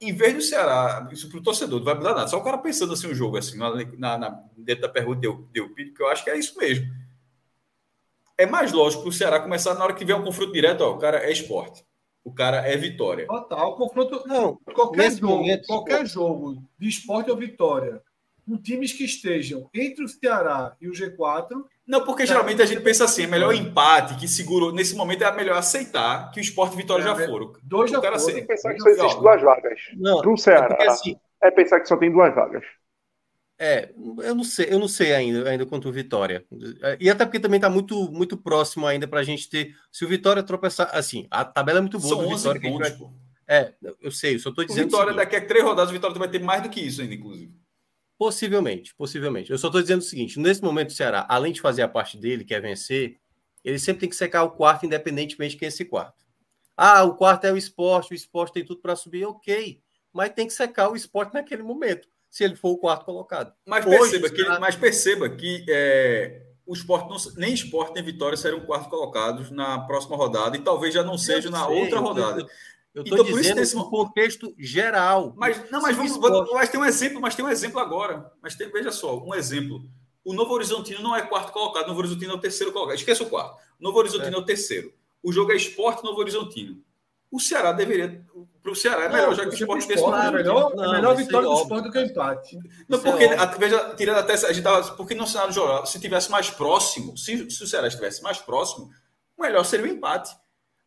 [0.00, 2.28] em vez do Ceará, isso para o torcedor não vai mudar nada.
[2.28, 5.46] Só o cara pensando assim, o um jogo, assim, na, na, dentro da pergunta deu,
[5.52, 6.86] deu que eu acho que é isso mesmo.
[8.38, 10.98] É mais lógico o Ceará começar na hora que vier um confronto direto, ó, o
[10.98, 11.84] cara é esporte.
[12.24, 13.26] O cara é vitória.
[13.26, 14.26] Total, confronto.
[14.26, 18.02] Não, qualquer jogo, momento, qualquer jogo de esporte ou vitória,
[18.46, 22.82] com times que estejam entre o Ceará e o G4, não, porque geralmente a gente
[22.82, 24.72] pensa assim, é melhor empate, que segurou.
[24.72, 27.52] Nesse momento é melhor aceitar que o esporte e vitória é, já foram.
[27.64, 28.14] Dois já foram.
[28.14, 29.80] Assim, pensar que só existe duas vagas.
[29.96, 30.78] Não, Pro Ceará.
[30.78, 32.62] É, assim, é, pensar que só tem duas vagas.
[33.58, 33.90] É,
[34.22, 36.46] eu não sei, eu não sei ainda, ainda quanto o Vitória.
[37.00, 39.74] E até porque também está muito, muito próximo ainda para a gente ter.
[39.90, 40.90] Se o Vitória tropeçar.
[40.92, 42.60] Assim, a tabela é muito boa São do Vitória.
[42.60, 43.08] Pontos, vai...
[43.48, 44.86] É, eu sei, eu só estou dizendo.
[44.86, 47.14] O Vitória, daqui a três rodadas, o Vitória vai ter mais do que isso ainda,
[47.14, 47.52] inclusive.
[48.20, 49.50] Possivelmente, possivelmente.
[49.50, 52.18] Eu só estou dizendo o seguinte: nesse momento, o Ceará, além de fazer a parte
[52.18, 53.16] dele, que é vencer,
[53.64, 56.22] ele sempre tem que secar o quarto, independentemente de quem é esse quarto.
[56.76, 59.80] Ah, o quarto é o esporte, o esporte tem tudo para subir, ok.
[60.12, 63.54] Mas tem que secar o esporte naquele momento, se ele for o quarto colocado.
[63.66, 64.60] Mas Hoje, perceba que, Ceará...
[64.60, 69.80] mas perceba que é, o esporte não, nem esporte nem vitória serão quarto colocados na
[69.86, 72.42] próxima rodada e talvez já não seja na outra rodada.
[72.42, 72.48] Eu
[72.94, 75.32] estou então, dizendo isso, nesse contexto geral.
[75.36, 76.18] Mas não, mas vamos,
[76.52, 78.32] mas tem um exemplo, mas tem um exemplo agora.
[78.42, 79.82] Mas tem, veja só, um exemplo.
[80.24, 82.96] O Novo Horizontino não é quarto colocado, o Novo Horizontino é o terceiro colocado.
[82.96, 83.56] Esqueça o quarto.
[83.78, 84.92] O Novo Horizontino é, é o terceiro.
[85.22, 86.82] O jogo é esporte Novo Horizontino.
[87.30, 88.24] O Ceará deveria.
[88.60, 90.96] Para o Ceará é melhor, não, já que o esporte tem é melhor, não, é
[90.96, 92.56] melhor vitória do esporte do que o empate.
[92.88, 94.34] Não, isso porque, é veja, tirando até.
[94.34, 97.86] A gente tava, porque no cenário geral, se tivesse mais próximo, se, se o Ceará
[97.86, 98.90] estivesse mais próximo,
[99.36, 100.34] o melhor seria o empate.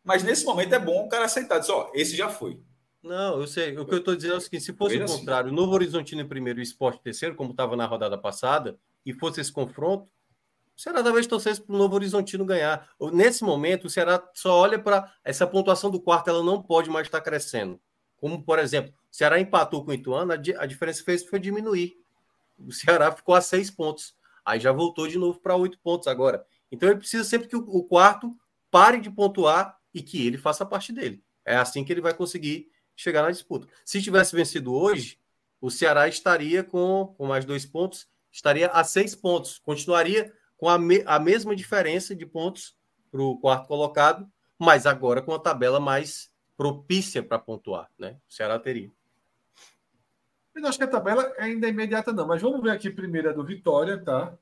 [0.04, 2.60] Mas nesse momento é bom o cara aceitar, dizer, ó, esse já foi.
[3.02, 3.76] Não, eu sei.
[3.76, 6.22] O que eu estou dizendo é o seguinte: se fosse o contrário, o Novo Horizontino
[6.22, 10.08] em primeiro e o Esporte terceiro, como estava na rodada passada, e fosse esse confronto,
[10.76, 12.88] o Ceará talvez torcesse para o Novo Horizontino ganhar.
[13.12, 17.06] Nesse momento, o Ceará só olha para essa pontuação do quarto, ela não pode mais
[17.06, 17.80] estar crescendo.
[18.16, 21.96] Como, por exemplo, o Ceará empatou com o Ituano, a diferença fez foi diminuir.
[22.58, 24.16] O Ceará ficou a seis pontos.
[24.44, 26.44] Aí já voltou de novo para oito pontos agora.
[26.72, 28.34] Então ele precisa sempre que o quarto
[28.70, 31.22] pare de pontuar e que ele faça parte dele.
[31.44, 33.68] É assim que ele vai conseguir chegar na disputa.
[33.84, 35.18] Se tivesse vencido hoje,
[35.60, 40.78] o Ceará estaria com, com mais dois pontos, estaria a seis pontos, continuaria com a,
[40.78, 42.76] me, a mesma diferença de pontos
[43.10, 48.18] para o quarto colocado, mas agora com a tabela mais propícia para pontuar, né?
[48.28, 48.90] O Ceará teria.
[50.54, 53.30] Eu não acho que a tabela ainda é imediata, não, mas vamos ver aqui primeiro
[53.30, 54.36] a do Vitória, tá?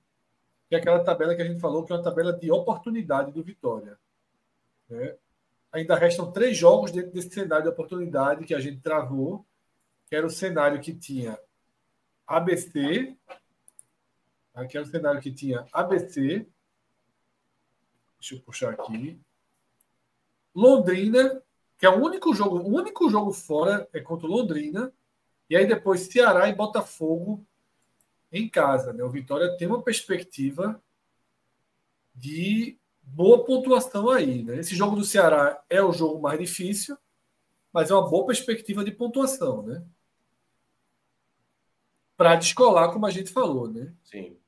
[0.68, 3.42] Que é aquela tabela que a gente falou que é uma tabela de oportunidade do
[3.42, 3.98] Vitória.
[4.88, 5.16] Né?
[5.72, 9.46] Ainda restam três jogos dentro desse cenário de oportunidade que a gente travou,
[10.08, 11.38] que era o cenário que tinha
[12.26, 13.16] ABC,
[14.54, 16.46] aqui era o cenário que tinha ABC,
[18.20, 19.18] deixa eu puxar aqui,
[20.54, 21.42] Londrina,
[21.78, 24.92] que é o único jogo, o único jogo fora é contra Londrina,
[25.48, 27.44] e aí depois Ceará e Botafogo
[28.30, 28.92] em casa.
[28.92, 29.02] Né?
[29.02, 30.80] O Vitória tem uma perspectiva
[32.14, 34.42] de boa pontuação aí.
[34.42, 34.58] Né?
[34.58, 36.96] Esse jogo do Ceará é o jogo mais difícil,
[37.72, 39.84] mas é uma boa perspectiva de pontuação, né?
[42.16, 43.92] Para descolar, como a gente falou, né?
[44.04, 44.38] Sim.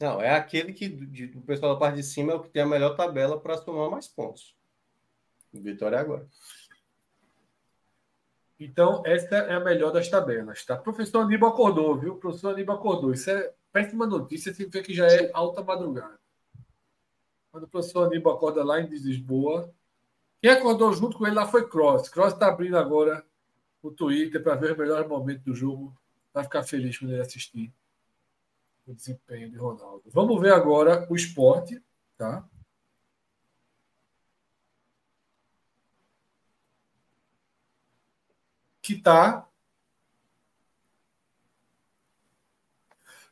[0.00, 2.62] Não, é aquele que de, o pessoal da parte de cima é o que tem
[2.62, 4.56] a melhor tabela para somar mais pontos.
[5.52, 6.26] Vitória agora.
[8.58, 10.76] Então, essa é a melhor das tabelas, tá?
[10.76, 12.16] Professor Aníbal acordou, viu?
[12.16, 13.12] Professor Aníbal acordou.
[13.12, 16.19] Isso é péssima notícia, significa que já é alta madrugada.
[17.50, 19.72] Quando o professor Aníbal acorda lá em Lisboa,
[20.40, 22.08] quem acordou junto com ele lá foi Cross.
[22.08, 23.26] Cross está abrindo agora
[23.82, 25.96] o Twitter para ver o melhor momento do jogo.
[26.32, 27.72] Vai ficar feliz quando ele assistir
[28.86, 30.04] o desempenho de Ronaldo.
[30.06, 31.82] Vamos ver agora o esporte,
[32.16, 32.48] tá?
[38.80, 39.49] Que está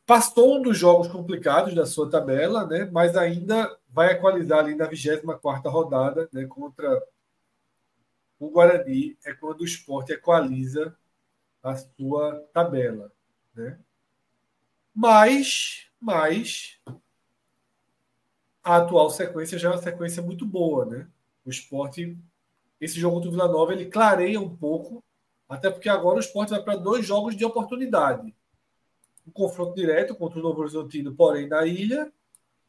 [0.09, 2.89] Passou um dos jogos complicados da sua tabela, né?
[2.91, 6.47] mas ainda vai equalizar ali na 24 rodada né?
[6.47, 7.07] contra
[8.39, 9.19] o Guarani.
[9.23, 10.97] É quando o esporte equaliza
[11.63, 13.13] a sua tabela.
[13.55, 13.79] Né?
[14.95, 16.81] Mas, mas
[18.65, 20.87] a atual sequência já é uma sequência muito boa.
[20.87, 21.07] Né?
[21.45, 22.17] O esporte,
[22.81, 25.05] esse jogo do Vila Nova, ele clareia um pouco,
[25.47, 28.35] até porque agora o esporte vai para dois jogos de oportunidade
[29.29, 32.11] um confronto direto contra o Novo Horizontino, porém na ilha,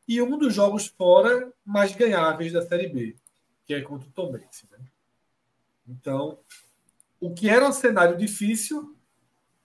[0.08, 3.16] e um dos jogos fora mais ganháveis da Série B,
[3.66, 4.68] que é contra o Tombense.
[4.72, 4.80] Né?
[5.88, 6.40] Então,
[7.20, 8.96] o que era um cenário difícil,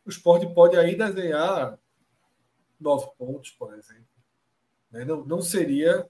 [0.04, 1.78] o esporte pode aí desenhar
[2.78, 4.06] nove pontos, por exemplo.
[4.90, 5.04] Né?
[5.04, 6.08] Não, não seria.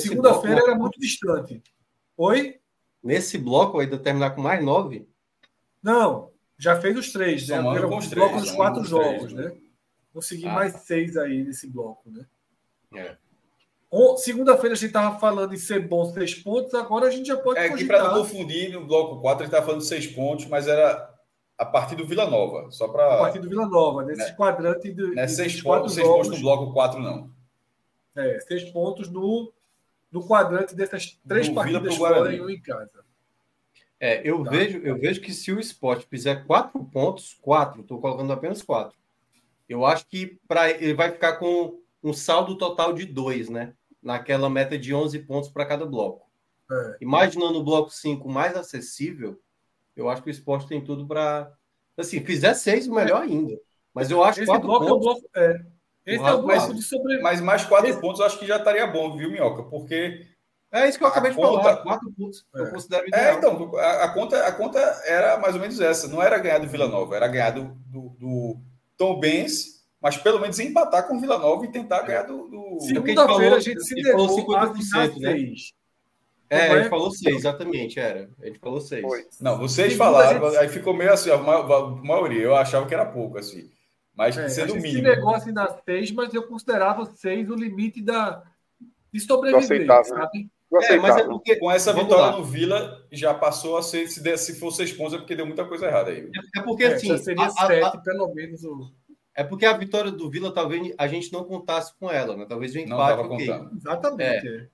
[0.00, 1.62] Segunda-feira era muito distante.
[2.16, 2.60] Oi?
[3.02, 5.08] Nesse bloco ainda terminar com mais nove?
[5.82, 7.56] Não, já fez os três, né?
[7.56, 9.44] Somando com os três, bloco dos quatro jogos, três, né?
[9.44, 9.56] né?
[10.12, 10.52] Consegui ah.
[10.52, 12.26] mais seis aí nesse bloco, né?
[12.94, 13.16] É.
[14.18, 17.58] Segunda-feira a gente estava falando em ser bom seis pontos, agora a gente já pode.
[17.58, 20.66] É que para não confundir, no bloco 4 a gente estava falando seis pontos, mas
[20.66, 21.14] era
[21.56, 22.70] a partir do Vila Nova.
[22.70, 23.14] Só para.
[23.14, 24.32] A partir do Vila Nova, nesse né?
[24.32, 25.14] quadrante do.
[25.14, 27.30] Não é seis, pontos, seis pontos no bloco 4, não.
[28.16, 29.52] É, seis pontos no,
[30.10, 33.05] no quadrante dessas três no partidas fora e um em casa.
[33.98, 34.50] É, eu, tá.
[34.50, 38.96] vejo, eu vejo que se o esporte fizer quatro pontos, quatro, estou colocando apenas quatro,
[39.68, 43.74] eu acho que pra, ele vai ficar com um saldo total de dois, né?
[44.02, 46.26] Naquela meta de 11 pontos para cada bloco.
[46.70, 46.96] É.
[47.00, 49.40] Imaginando o bloco 5 mais acessível,
[49.96, 51.52] eu acho que o esporte tem tudo para.
[51.96, 53.58] Assim, fizer seis, melhor ainda.
[53.94, 54.94] Mas eu acho que quatro bloco pontos.
[54.94, 55.66] É o bloco, é.
[56.04, 57.18] Esse é o bloco de sobre...
[57.20, 58.00] Mas mais quatro Esse...
[58.00, 59.64] pontos eu acho que já estaria bom, viu, Minhoca?
[59.64, 60.26] Porque
[60.72, 61.76] é isso que eu acabei a de conta, falar.
[61.78, 62.60] Quatro pontos é.
[62.60, 63.24] eu considero ideal.
[63.24, 66.08] É, então, a, a, conta, a conta era mais ou menos essa.
[66.08, 68.56] Não era ganhar do Vila Nova, era ganhar do, do, do
[68.96, 72.48] Tom Benz, mas pelo menos empatar com o Vila Nova e tentar ganhar do.
[72.48, 72.80] do...
[72.80, 75.36] Segunda-feira a gente se levou 50%, né?
[76.48, 78.30] É, a gente falou seis, exatamente, era.
[78.40, 79.02] A gente falou seis.
[79.02, 79.24] Foi.
[79.40, 80.58] Não, vocês falaram, gente...
[80.58, 83.68] aí ficou meio assim, a maioria, eu achava que era pouco, assim.
[84.14, 84.94] Mas é, sendo o mínimo.
[84.94, 88.42] Se negócio nas seis, mas eu considerava seis o limite da
[89.12, 90.48] de sobreviver, sabe?
[90.82, 92.38] É, mas é porque com essa Vamos vitória lá.
[92.38, 95.46] no Vila já passou a ser, se, der, se for seis pontos, é porque deu
[95.46, 96.30] muita coisa errada aí.
[96.54, 97.16] É, é porque é, assim.
[97.18, 98.64] seria a, sete, a, pelo menos.
[98.64, 98.90] O...
[99.34, 102.46] É porque a vitória do Vila talvez a gente não contasse com ela, né?
[102.48, 103.22] Talvez o empate.
[103.22, 103.76] Não contando.
[103.76, 104.48] Exatamente.
[104.48, 104.68] É.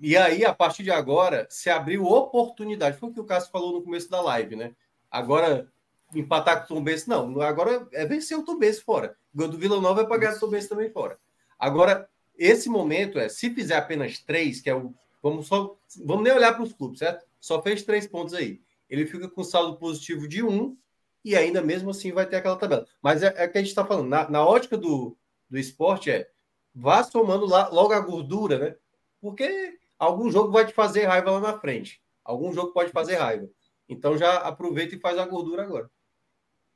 [0.00, 2.98] E aí, a partir de agora, se abriu oportunidade.
[2.98, 4.72] Foi o que o Cássio falou no começo da live, né?
[5.10, 5.68] Agora,
[6.14, 7.40] empatar com o Tom Benz, não.
[7.40, 9.16] Agora é vencer o Tom Benz fora.
[9.34, 11.18] O do Vila Nova é pagar o Tom Benz também fora.
[11.58, 16.32] Agora, esse momento é, se fizer apenas três, que é o Vamos só, vamos nem
[16.32, 17.26] olhar para os clubes, certo?
[17.40, 18.62] Só fez três pontos aí.
[18.88, 20.76] Ele fica com saldo positivo de um
[21.24, 22.86] e ainda mesmo assim vai ter aquela tabela.
[23.02, 24.08] Mas é, é que a gente está falando.
[24.08, 25.16] Na, na ótica do,
[25.48, 26.30] do esporte é
[26.74, 28.76] vá somando lá, logo a gordura, né?
[29.20, 32.02] Porque algum jogo vai te fazer raiva lá na frente.
[32.24, 33.48] Algum jogo pode fazer raiva.
[33.88, 35.90] Então já aproveita e faz a gordura agora.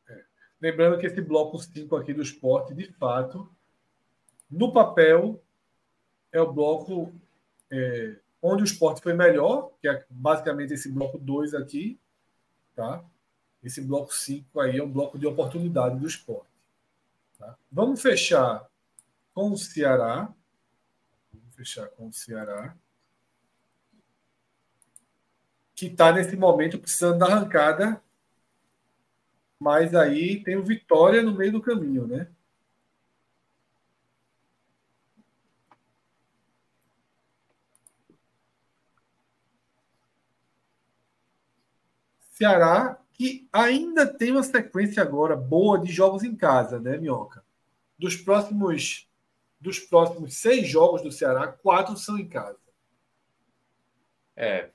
[0.09, 0.23] É.
[0.61, 3.49] Lembrando que esse bloco 5 aqui do esporte, de fato,
[4.51, 5.43] no papel,
[6.33, 7.13] é o bloco
[7.71, 11.99] é, onde o esporte foi melhor, que é basicamente esse bloco 2 aqui,
[12.75, 13.05] tá?
[13.63, 16.51] Esse bloco 5 aí é um bloco de oportunidade do esporte.
[17.39, 17.57] Tá?
[17.71, 18.69] Vamos fechar
[19.33, 20.33] com o Ceará.
[21.33, 22.77] Vamos fechar com o Ceará.
[25.77, 28.03] Que está nesse momento precisando da arrancada.
[29.61, 32.29] Mas aí tem o Vitória no meio do caminho, né?
[42.43, 47.45] Ceará, que ainda tem uma sequência agora boa de jogos em casa, né, Minhoca?
[47.97, 49.09] Dos próximos,
[49.61, 52.59] dos próximos seis jogos do Ceará, quatro são em casa.
[54.35, 54.71] É.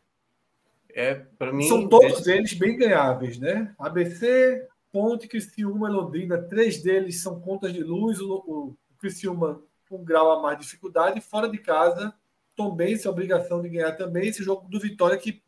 [0.89, 1.67] É, para mim.
[1.67, 2.31] São todos esse...
[2.31, 3.75] eles bem ganháveis, né?
[3.77, 8.21] ABC, Ponte, Criciúma, Londrina, três deles são contas de luz.
[8.21, 11.19] O, o Criciúma com um grau a mais de dificuldade.
[11.19, 12.13] Fora de casa,
[12.55, 14.29] também se obrigação de ganhar também.
[14.29, 15.43] Esse jogo do Vitória, que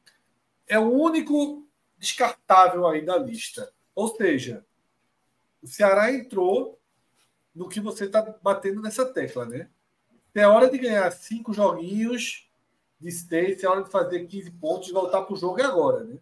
[0.67, 1.68] é o único
[1.99, 3.71] descartável aí da lista.
[3.93, 4.65] Ou seja,
[5.61, 6.79] o Ceará entrou
[7.53, 9.69] no que você está batendo nessa tecla, né?
[10.33, 12.49] É hora de ganhar cinco joguinhos
[12.99, 16.17] de Stacy, é hora de fazer 15 pontos e voltar para o jogo agora, né?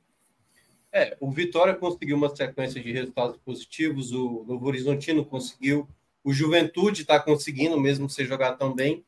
[0.92, 5.88] É, o Vitória conseguiu uma sequência de resultados positivos, o Novo Horizontino conseguiu,
[6.24, 9.06] o Juventude está conseguindo, mesmo sem jogar tão bem.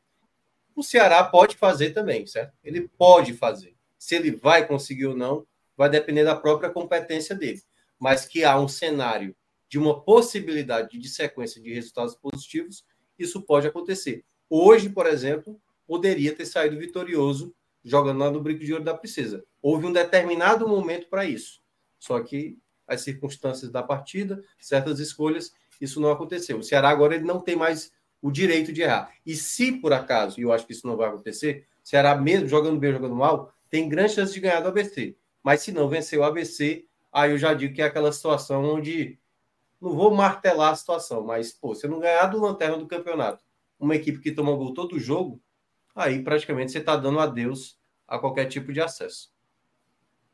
[0.76, 2.54] O Ceará pode fazer também, certo?
[2.62, 3.74] Ele pode fazer.
[3.98, 5.46] Se ele vai conseguir ou não,
[5.80, 7.62] vai depender da própria competência dele.
[7.98, 9.34] Mas que há um cenário
[9.66, 12.84] de uma possibilidade de sequência de resultados positivos,
[13.18, 14.22] isso pode acontecer.
[14.50, 19.42] Hoje, por exemplo, poderia ter saído vitorioso jogando lá no Brinco de Ouro da Princesa.
[19.62, 21.62] Houve um determinado momento para isso.
[21.98, 26.58] Só que as circunstâncias da partida, certas escolhas, isso não aconteceu.
[26.58, 29.14] O Ceará agora ele não tem mais o direito de errar.
[29.24, 32.46] E se por acaso, e eu acho que isso não vai acontecer, o Ceará mesmo
[32.46, 35.16] jogando bem, jogando mal, tem grande chance de ganhar do ABC.
[35.42, 39.18] Mas se não vencer o ABC, aí eu já digo que é aquela situação onde
[39.80, 43.42] não vou martelar a situação, mas pô, se não ganhar do lanterna do campeonato,
[43.78, 45.40] uma equipe que toma gol todo jogo,
[45.94, 49.32] aí praticamente você está dando adeus a qualquer tipo de acesso.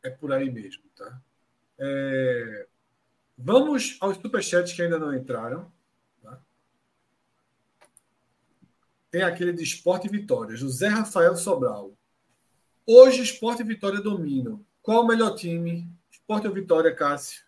[0.03, 1.21] É por aí mesmo, tá?
[1.79, 2.67] É...
[3.39, 5.71] Vamos aos superchats que ainda não entraram.
[6.23, 6.41] Tá?
[9.11, 11.93] Tem aquele de Esporte e Vitória, José Rafael Sobral.
[12.87, 14.65] Hoje, Esporte e Vitória dominam.
[14.87, 15.85] Qual o melhor time?
[16.09, 17.43] Esporte ou Vitória, Cássio?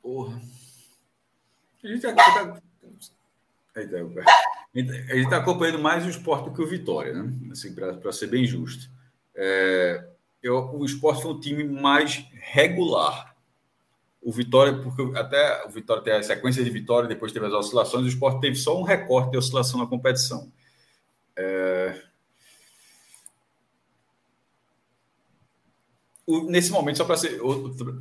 [0.00, 0.40] Porra.
[1.84, 2.14] A gente está
[5.14, 7.30] gente tá acompanhando mais o esporte do que o Vitória, né?
[7.52, 8.90] Assim, para ser bem justo.
[9.34, 10.08] É,
[10.42, 13.36] eu, o esporte foi um time mais regular.
[14.22, 18.06] O Vitória, porque até o Vitória tem a sequência de vitória, depois teve as oscilações,
[18.06, 20.50] o esporte teve só um recorte de oscilação na competição.
[21.36, 22.02] É...
[26.26, 27.40] O, nesse momento, só para ser,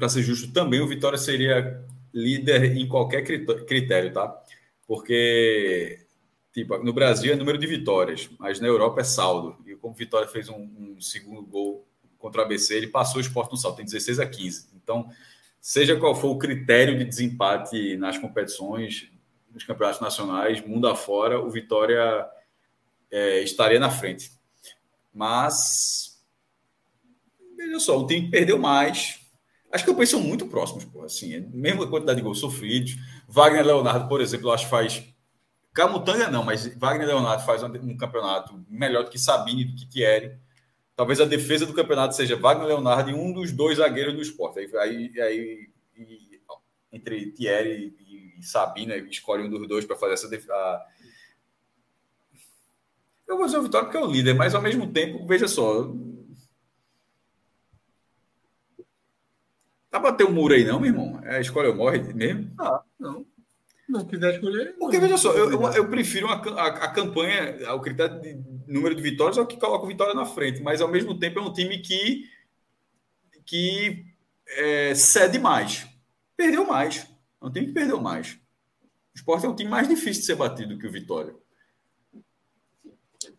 [0.10, 3.24] ser justo também, o Vitória seria líder em qualquer
[3.66, 4.44] critério, tá?
[4.86, 6.06] Porque
[6.54, 9.58] tipo, no Brasil é número de vitórias, mas na Europa é saldo.
[9.66, 11.86] E como o Vitória fez um, um segundo gol
[12.20, 14.70] contra o ABC, ele passou o esporte no saldo, tem 16 a 15.
[14.76, 15.10] Então,
[15.60, 19.10] seja qual for o critério de desempate nas competições,
[19.52, 22.28] nos campeonatos nacionais, mundo afora, o Vitória
[23.12, 24.32] é, estaria na frente.
[25.14, 26.24] Mas,
[27.58, 29.20] veja só, o time perdeu mais.
[29.72, 32.96] As campanhas são muito próximas, pô, assim, é mesmo a quantidade de gols sofridos.
[33.28, 35.04] Wagner Leonardo, por exemplo, eu acho que faz.
[35.74, 40.38] Camutanga não, mas Wagner Leonardo faz um, campeonato melhor do que Sabine, do que Thierry.
[40.96, 44.60] Talvez a defesa do campeonato seja Wagner Leonardo e um dos dois zagueiros do esporte.
[44.60, 45.70] Aí, aí, aí
[46.92, 47.96] entre Thierry
[48.40, 50.82] e Sabina, escolhe um dos dois para fazer essa defesa
[53.32, 55.90] eu vou dizer o Vitória porque é o líder, mas ao mesmo tempo, veja só.
[59.90, 61.20] Tá bater o muro aí, não, meu irmão?
[61.24, 62.52] É a escolha ou morre mesmo?
[62.60, 63.26] Ah, não.
[63.88, 64.76] Não quiser escolher.
[64.80, 68.38] Porque, veja só, eu, eu, eu prefiro a, a, a, campanha, o critério de
[68.68, 71.40] número de vitórias é o que coloca o Vitória na frente, mas ao mesmo tempo
[71.40, 72.30] é um time que,
[73.46, 74.06] que
[74.48, 75.86] é, cede mais.
[76.38, 77.06] Perdeu mais.
[77.42, 78.40] É um time que perdeu mais.
[79.14, 81.36] O Sport é um time mais difícil de ser batido que o Vitória.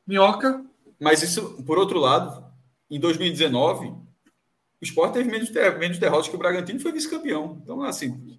[0.06, 0.64] Minhoca.
[1.00, 2.44] Mas isso, por outro lado,
[2.90, 7.60] em 2019, o Sport teve menos, menos derrotas que o Bragantino foi vice-campeão.
[7.62, 8.38] Então, assim,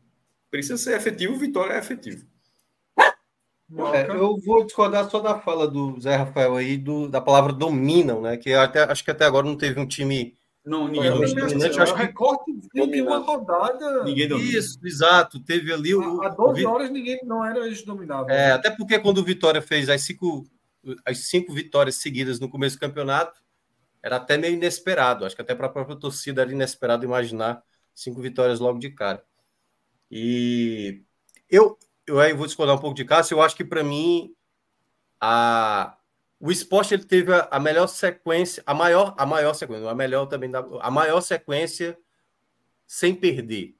[0.50, 2.26] precisa ser efetivo, vitória é efetivo.
[3.94, 8.22] É, eu vou discordar só da fala do Zé Rafael aí, do, da palavra dominam,
[8.22, 8.38] né?
[8.38, 10.36] Que até, acho que até agora não teve um time.
[10.64, 11.80] Não, ninguém dominante.
[11.80, 14.04] Acho que recorte de uma rodada.
[14.04, 14.58] Ninguém domina.
[14.58, 15.40] Isso, exato.
[15.44, 16.22] Teve ali o.
[16.22, 18.30] Há 12 horas ninguém não era dominado.
[18.30, 20.46] É, até porque quando o Vitória fez as cinco
[21.06, 23.42] as cinco vitórias seguidas no começo do campeonato,
[24.02, 25.26] era até meio inesperado.
[25.26, 27.64] Acho que até para a própria torcida era inesperado imaginar
[27.94, 29.24] cinco vitórias logo de cara.
[30.12, 31.04] E
[31.50, 33.36] eu, eu aí vou discordar um pouco de Cássio.
[33.36, 34.36] Eu acho que para mim
[35.20, 35.98] a,
[36.40, 40.26] o esporte ele teve a, a, melhor sequência, a maior, a maior sequência, a melhor
[40.26, 41.98] também da, a maior sequência
[42.86, 43.78] sem perder.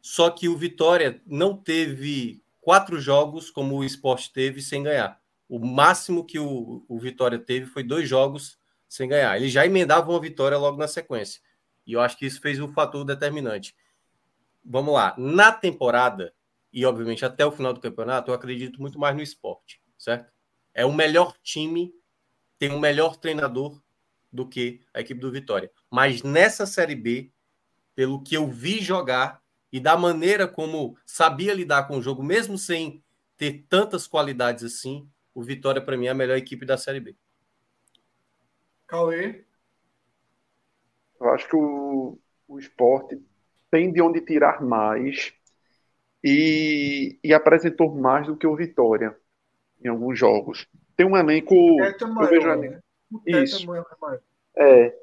[0.00, 5.21] Só que o Vitória não teve quatro jogos como o esporte teve sem ganhar.
[5.52, 8.58] O máximo que o, o Vitória teve foi dois jogos
[8.88, 9.36] sem ganhar.
[9.36, 11.42] Ele já emendava uma vitória logo na sequência.
[11.86, 13.76] E eu acho que isso fez o um fator determinante.
[14.64, 15.14] Vamos lá.
[15.18, 16.32] Na temporada,
[16.72, 20.32] e obviamente até o final do campeonato, eu acredito muito mais no esporte, certo?
[20.72, 21.92] É o melhor time,
[22.58, 23.78] tem um melhor treinador
[24.32, 25.70] do que a equipe do Vitória.
[25.90, 27.30] Mas nessa Série B,
[27.94, 32.56] pelo que eu vi jogar e da maneira como sabia lidar com o jogo, mesmo
[32.56, 33.04] sem
[33.36, 37.16] ter tantas qualidades assim, o Vitória, para mim, é a melhor equipe da Série B.
[38.86, 39.44] Cauê?
[41.20, 43.20] Eu acho que o, o esporte
[43.70, 45.32] tem de onde tirar mais
[46.22, 49.16] e, e apresentou mais do que o Vitória
[49.82, 50.68] em alguns jogos.
[50.96, 51.54] Tem um elenco.
[51.54, 52.80] É maior, vejo, né?
[53.26, 53.66] Isso.
[54.56, 54.94] É.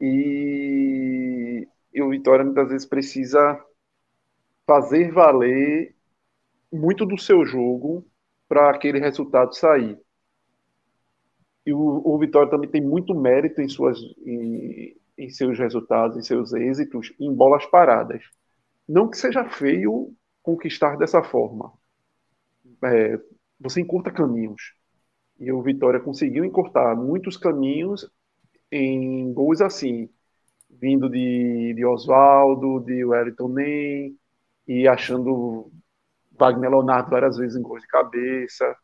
[0.00, 3.60] E, e o Vitória muitas vezes precisa
[4.66, 5.94] fazer valer
[6.72, 8.06] muito do seu jogo
[8.52, 9.98] para aquele resultado sair.
[11.64, 16.22] E o, o, Vitória também tem muito mérito em, suas, em, em seus resultados, em
[16.22, 18.22] seus êxitos, em bolas paradas.
[18.86, 21.72] Não que seja feio conquistar dessa forma.
[22.84, 23.18] É,
[23.58, 24.74] você encurta caminhos.
[25.40, 28.06] E o Vitória conseguiu encurtar muitos caminhos
[28.70, 30.10] em gols assim,
[30.68, 34.14] vindo de, de Oswaldo, de Wellington Ney,
[34.68, 35.72] e achando
[36.38, 38.76] Wagner Leonardo várias vezes em gols de cabeça.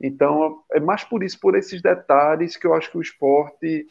[0.00, 3.86] Então, é mais por isso, por esses detalhes, que eu acho que o esporte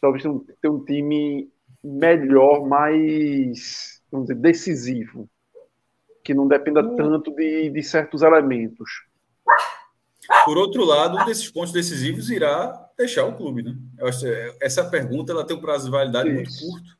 [0.00, 1.50] talvez tenha um time
[1.82, 5.28] melhor, mais vamos dizer, decisivo,
[6.22, 6.96] que não dependa hum.
[6.96, 8.90] tanto de, de certos elementos.
[10.44, 13.74] Por outro lado, um desses pontos decisivos irá deixar o clube, né?
[13.98, 14.24] Eu acho
[14.60, 16.64] essa pergunta ela tem um prazo de validade Isso.
[16.64, 16.98] muito curto,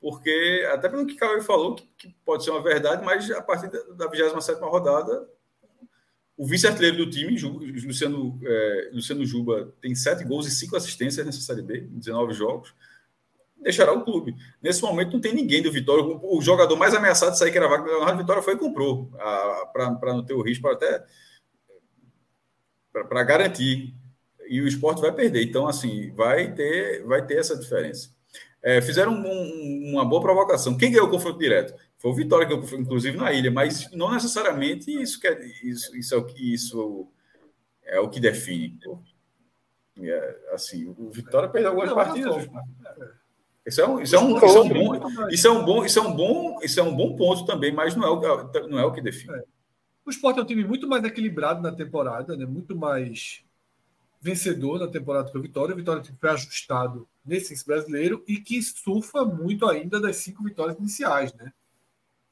[0.00, 3.42] porque até pelo que o Cauê falou, que, que, pode ser uma verdade, mas a
[3.42, 5.28] partir da, 27 rodada,
[6.36, 7.38] o vice-artilheiro do time,
[7.86, 12.32] Luciano, é, Luciano Juba, tem sete gols e cinco assistências nessa Série B, em 19
[12.32, 12.74] jogos,
[13.60, 14.34] deixará o clube.
[14.62, 16.02] Nesse momento não tem ninguém do Vitória.
[16.02, 18.58] O, o jogador mais ameaçado de sair, que era a Wagner Leonardo, Vitória foi e
[18.58, 19.10] comprou,
[19.70, 21.04] para não ter o risco, para até
[22.90, 23.94] para garantir.
[24.48, 25.44] E o esporte vai perder.
[25.44, 28.10] Então, assim, vai ter, vai ter essa diferença.
[28.62, 30.76] É, fizeram um, uma boa provocação.
[30.76, 31.74] Quem ganhou o confronto direto?
[31.96, 36.14] Foi o Vitória, que eu, inclusive na ilha, mas não necessariamente isso, quer, isso, isso,
[36.14, 37.08] é, o que, isso
[37.84, 38.78] é o que define.
[39.98, 42.48] É, assim, o Vitória perdeu algumas partidas.
[43.66, 45.98] Isso é um, isso é um, isso é um bom, isso é um bom, isso
[45.98, 48.84] é um bom, isso é um bom ponto também, mas não é o, não é
[48.84, 49.34] o que define.
[49.34, 49.44] É.
[50.04, 52.46] O Sport é um time muito mais equilibrado na temporada, né?
[52.46, 53.44] muito mais
[54.20, 55.74] vencedor na temporada que o Vitória.
[55.74, 61.32] O Vitória foi ajustado nesse brasileiro e que surfa muito ainda das cinco vitórias iniciais,
[61.34, 61.52] né?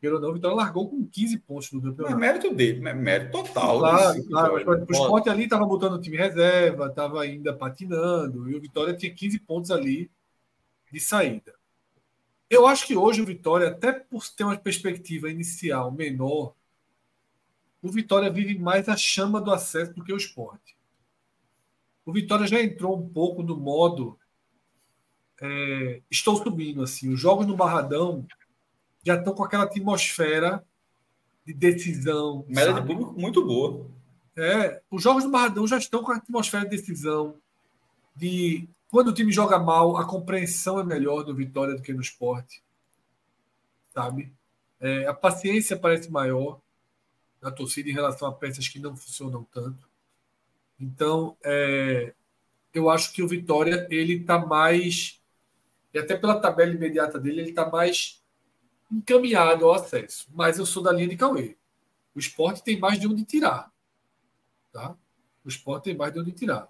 [0.01, 2.15] Pelo ou não, o Vitória largou com 15 pontos no campeonato.
[2.15, 3.81] É mérito dele, mérito total.
[3.81, 8.61] Claro, claro o Sport ali estava botando o time reserva, estava ainda patinando, e o
[8.61, 10.09] Vitória tinha 15 pontos ali
[10.93, 11.53] de saída.
[12.49, 16.55] Eu acho que hoje o Vitória, até por ter uma perspectiva inicial menor,
[17.83, 20.78] o Vitória vive mais a chama do acesso do que o esporte.
[22.09, 24.19] O Vitória já entrou um pouco no modo
[25.43, 27.13] é, estou subindo assim.
[27.13, 28.27] Os jogos no Barradão
[29.05, 30.65] já estão com aquela atmosfera
[31.45, 32.47] de decisão.
[32.49, 33.91] Média de público muito boa.
[34.35, 37.37] É, os jogos do Barradão já estão com a atmosfera de decisão.
[38.17, 42.01] De quando o time joga mal, a compreensão é melhor do Vitória do que no
[42.01, 42.63] esporte.
[43.93, 44.33] Sabe?
[44.81, 46.59] É, a paciência parece maior
[47.43, 49.88] na torcida em relação a peças que não funcionam tanto.
[50.81, 52.15] Então, é,
[52.73, 55.21] eu acho que o Vitória ele está mais,
[55.93, 58.23] e até pela tabela imediata dele, ele está mais
[58.91, 60.29] encaminhado ao acesso.
[60.33, 61.57] Mas eu sou da linha de Cauê.
[62.15, 63.71] O esporte tem mais de onde tirar.
[64.73, 64.97] Tá?
[65.45, 66.69] O esporte tem mais de onde tirar.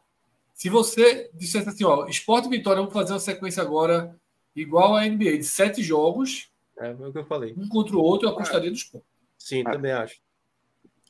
[0.55, 4.19] Se você dissesse assim, ó, esporte e Vitória, vamos fazer uma sequência agora
[4.57, 6.51] igual a NBA, de sete jogos.
[6.77, 7.55] É, o que eu falei.
[7.57, 9.07] Um contra o outro, eu apostaria no esporte.
[9.39, 10.21] Sim, também acho.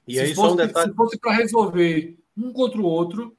[0.07, 0.91] E se aí fosse, um detalhe...
[0.91, 3.37] se fosse para resolver um contra o outro,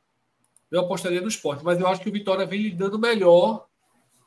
[0.70, 1.64] eu apostaria no esporte.
[1.64, 3.68] Mas eu acho que o Vitória vem lidando melhor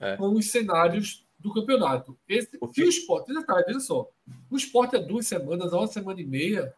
[0.01, 0.17] é.
[0.17, 2.17] com os cenários do campeonato.
[2.29, 4.09] Esse, o se o esporte, detalhe, veja só,
[4.51, 6.73] o esporte há duas semanas, há uma semana e meia,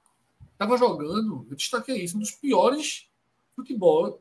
[0.52, 3.08] estava jogando, eu destaquei isso, um dos piores
[3.54, 4.20] futebol,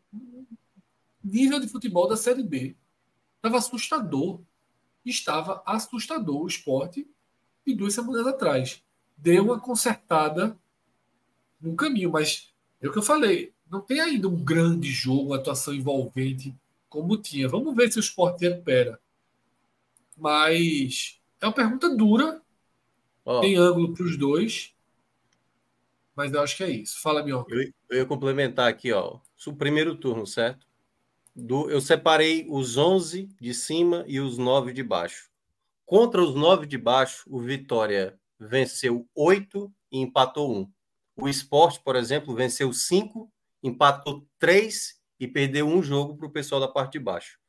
[1.24, 2.76] nível de futebol da Série B.
[3.38, 4.42] Estava assustador.
[5.06, 7.08] Estava assustador o esporte
[7.66, 8.84] e duas semanas atrás.
[9.18, 10.58] Deu uma consertada
[11.60, 15.38] no caminho, mas é o que eu falei, não tem ainda um grande jogo, uma
[15.38, 16.56] atuação envolvente
[16.88, 17.50] como tinha.
[17.50, 19.00] Vamos ver se o esporte recupera.
[20.16, 22.40] Mas é uma pergunta dura,
[23.26, 23.40] oh.
[23.42, 24.76] tem ângulo para os dois,
[26.16, 27.02] mas eu acho que é isso.
[27.02, 27.52] Fala, Minhoca.
[27.52, 30.68] Eu, eu ia complementar aqui, ó, o primeiro turno, certo?
[31.36, 35.32] Do, eu separei os 11 de cima e os 9 de baixo.
[35.84, 40.72] Contra os 9 de baixo, o Vitória venceu 8 e empatou 1.
[41.16, 43.34] O esporte, por exemplo, venceu cinco,
[43.64, 47.40] empatou três e perdeu um jogo para o pessoal da parte de baixo.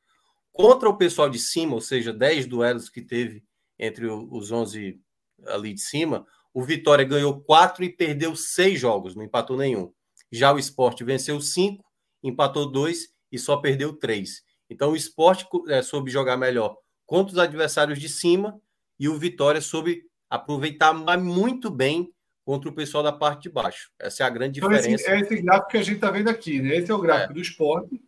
[0.53, 3.43] Contra o pessoal de cima, ou seja, 10 duelos que teve
[3.77, 5.01] entre os 11
[5.47, 9.93] ali de cima, o Vitória ganhou quatro e perdeu seis jogos, não empatou nenhum.
[10.31, 11.85] Já o esporte venceu cinco,
[12.23, 14.45] empatou dois e só perdeu três.
[14.71, 18.61] Então o esporte é, soube jogar melhor contra os adversários de cima
[18.99, 22.14] e o Vitória soube aproveitar muito bem
[22.45, 23.91] contra o pessoal da parte de baixo.
[23.99, 24.89] Essa é a grande diferença.
[24.89, 26.77] Então, esse, é esse gráfico que a gente está vendo aqui, né?
[26.77, 27.35] Esse é o gráfico é.
[27.35, 28.03] do esporte.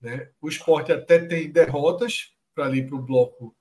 [0.00, 0.28] Né?
[0.40, 3.54] O esporte até tem derrotas para ali para o bloco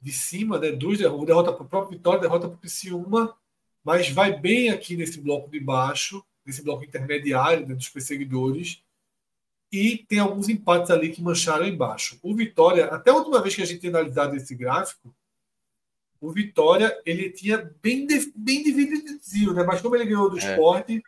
[0.00, 0.70] de cima, né?
[0.70, 3.36] Duas derrotas, derrota para o próprio Vitória, derrota para o Criciúma,
[3.84, 8.82] mas vai bem aqui nesse bloco de baixo, nesse bloco intermediário né, dos perseguidores,
[9.70, 12.18] e tem alguns empates ali que mancharam embaixo.
[12.22, 15.14] O Vitória, até a última vez que a gente tem analisado esse gráfico,
[16.22, 19.64] o Vitória ele tinha bem, bem dividido, né?
[19.64, 20.50] Mas como ele ganhou do é.
[20.52, 21.02] esporte,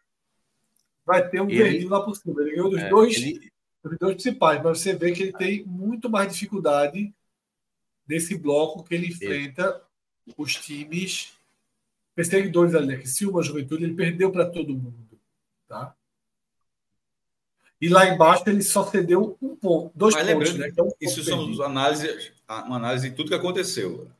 [1.06, 2.42] vai ter um ele, verdinho lá por cima.
[2.42, 3.52] Ele ganhou dos é, dois, ele...
[3.84, 7.14] dos dois principais, mas você vê que ele tem muito mais dificuldade
[8.08, 9.80] nesse bloco que ele enfrenta
[10.26, 10.34] ele...
[10.36, 11.32] os times
[12.12, 12.96] perseguidores ali, né?
[12.96, 14.96] Que se uma juventude ele perdeu para todo mundo,
[15.68, 15.94] tá?
[17.80, 20.54] E lá embaixo ele só cedeu um ponto, dois Mas pontos.
[20.54, 20.68] Né?
[20.68, 24.10] Então, isso são análises, uma análise de tudo que aconteceu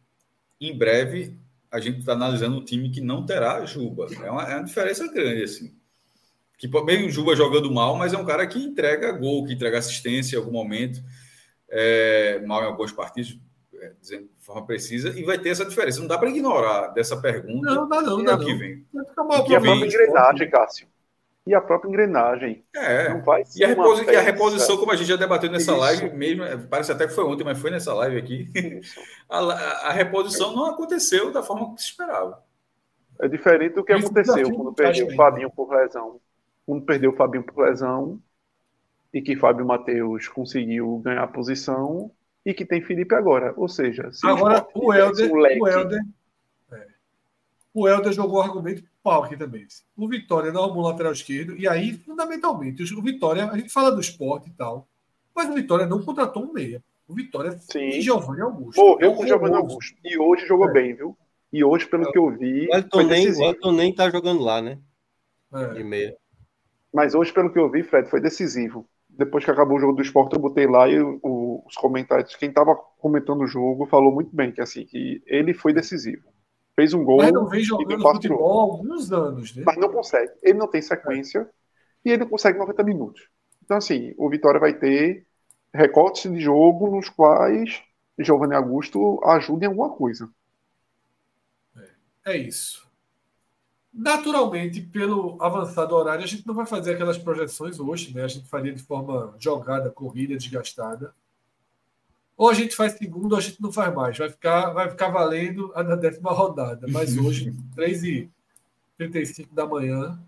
[0.69, 1.39] em breve
[1.71, 4.07] a gente está analisando um time que não terá Juba.
[4.23, 5.75] É uma, é uma diferença grande, assim.
[6.57, 9.79] Que bem o Juba jogando mal, mas é um cara que entrega gol, que entrega
[9.79, 11.03] assistência em algum momento,
[11.69, 13.37] é, mal em alguns partidos,
[13.75, 15.99] é, dizendo de forma precisa, e vai ter essa diferença.
[15.99, 17.75] Não dá para ignorar dessa pergunta.
[17.75, 18.47] Não, dá não, dá não.
[18.47, 18.87] Que vem.
[18.93, 20.94] Vai ficar mal, que vem, engrenagem, Cássio
[21.47, 22.65] e a própria engrenagem.
[22.75, 23.11] É.
[23.11, 25.81] Não vai e, a reposição, e a reposição, como a gente já debateu nessa Isso.
[25.81, 28.51] live mesmo, é, parece até que foi ontem, mas foi nessa live aqui.
[29.29, 29.39] A,
[29.89, 32.43] a, reposição não aconteceu da forma que se esperava.
[33.21, 36.21] É diferente do que Isso aconteceu quando perdeu o Fabinho por lesão.
[36.67, 38.21] Quando perdeu o Fabinho por lesão
[39.13, 42.11] e que Fábio Matheus conseguiu ganhar a posição
[42.45, 43.55] e que tem Felipe agora.
[43.57, 45.61] Ou seja, agora o, o Helder, leque...
[45.61, 46.01] o Helder,
[46.73, 46.87] é.
[47.73, 49.67] o Helder jogou o argumento pau aqui também.
[49.95, 54.01] O Vitória não arrumou lateral esquerdo, e aí, fundamentalmente, o Vitória, a gente fala do
[54.01, 54.89] esporte e tal,
[55.37, 56.83] mas o Vitória não contratou um meia.
[57.07, 57.91] O Vitória Sim.
[57.91, 58.81] e Giovanni Augusto.
[58.81, 59.95] Morreu com o Giovanni Augusto.
[60.03, 60.73] E hoje jogou é.
[60.73, 61.17] bem, viu?
[61.53, 62.11] E hoje, pelo é.
[62.11, 62.67] que eu vi.
[62.67, 64.79] O Elton, nem, o Elton nem tá jogando lá, né?
[65.53, 65.75] É.
[65.75, 66.17] De meia.
[66.93, 68.89] Mas hoje, pelo que eu vi, Fred, foi decisivo.
[69.07, 72.49] Depois que acabou o jogo do esporte, eu botei lá e o, os comentários, quem
[72.49, 76.34] estava comentando o jogo falou muito bem que assim, que ele foi decisivo
[76.75, 77.19] fez um gol.
[77.19, 79.63] Mas não vem jogando futebol há alguns anos, né?
[79.65, 80.33] Mas não consegue.
[80.43, 82.09] Ele não tem sequência é.
[82.09, 83.29] e ele não consegue 90 minutos.
[83.65, 85.27] Então, assim, o Vitória vai ter
[85.73, 87.83] recortes de jogo nos quais
[88.19, 90.31] Giovanni Augusto ajuda em alguma coisa.
[91.77, 92.85] É, é isso.
[93.93, 98.25] Naturalmente, pelo avançado horário, a gente não vai fazer aquelas projeções hoje, né?
[98.25, 101.15] A gente faria de forma jogada, corrida, desgastada.
[102.37, 104.19] Ou a gente faz segundo, ou a gente não faz mais.
[104.19, 106.87] Vai ficar, vai ficar valendo a da décima rodada.
[106.89, 110.21] Mas hoje, 3h35 da manhã,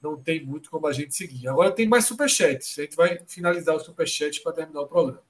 [0.00, 1.48] não tem muito como a gente seguir.
[1.48, 2.78] Agora tem mais superchats.
[2.78, 5.22] A gente vai finalizar o superchat para terminar o programa.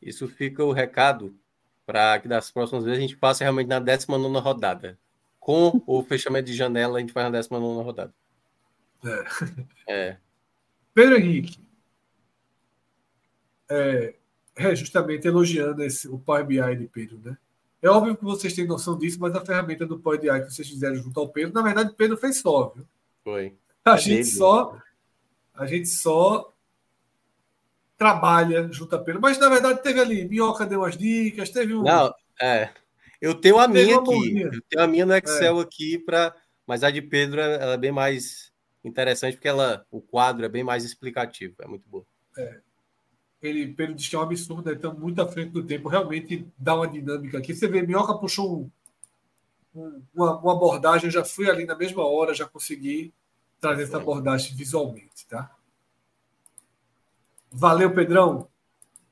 [0.00, 1.36] Isso fica o recado
[1.84, 4.98] para que das próximas vezes a gente passe realmente na 19 rodada.
[5.38, 8.14] Com o fechamento de janela, a gente faz na 19 rodada.
[9.04, 9.92] É.
[9.92, 10.16] é.
[10.94, 11.58] Pedro Henrique.
[13.68, 14.14] É,
[14.56, 17.36] é justamente elogiando esse, o Power BI de Pedro, né?
[17.82, 20.66] É óbvio que vocês têm noção disso, mas a ferramenta do Power BI que vocês
[20.66, 22.86] fizeram junto ao Pedro, na verdade, Pedro fez só, viu?
[23.22, 23.54] Foi.
[23.84, 24.24] A é gente dele.
[24.24, 24.80] só
[25.54, 26.52] a gente só
[27.96, 31.82] trabalha junto a Pedro, mas na verdade teve ali, Minhoca deu umas dicas, teve um
[31.82, 32.70] Não, é.
[33.20, 35.62] Eu tenho a minha aqui, eu tenho a minha no Excel é.
[35.62, 36.34] aqui para,
[36.66, 38.52] mas a de Pedro ela é bem mais
[38.84, 42.04] interessante porque ela o quadro é bem mais explicativo, é muito bom.
[42.36, 42.65] É
[43.48, 44.74] ele, diz que é um absurdo, né?
[44.74, 47.54] estamos muito à frente do tempo, realmente dá uma dinâmica aqui.
[47.54, 48.70] Você vê, Minhoca puxou
[49.74, 53.12] um, um, uma, uma, abordagem, eu já fui ali na mesma hora, já consegui
[53.60, 55.54] trazer essa abordagem visualmente, tá?
[57.50, 58.48] Valeu, Pedrão.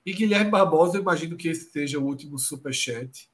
[0.05, 3.31] E Guilherme Barbosa, eu imagino que esse seja o último superchat.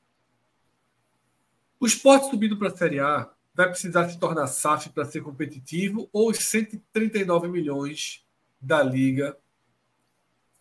[1.81, 6.09] O esporte subindo para a Série A vai precisar se tornar SAF para ser competitivo
[6.13, 8.25] ou os 139 milhões
[8.61, 9.37] da Liga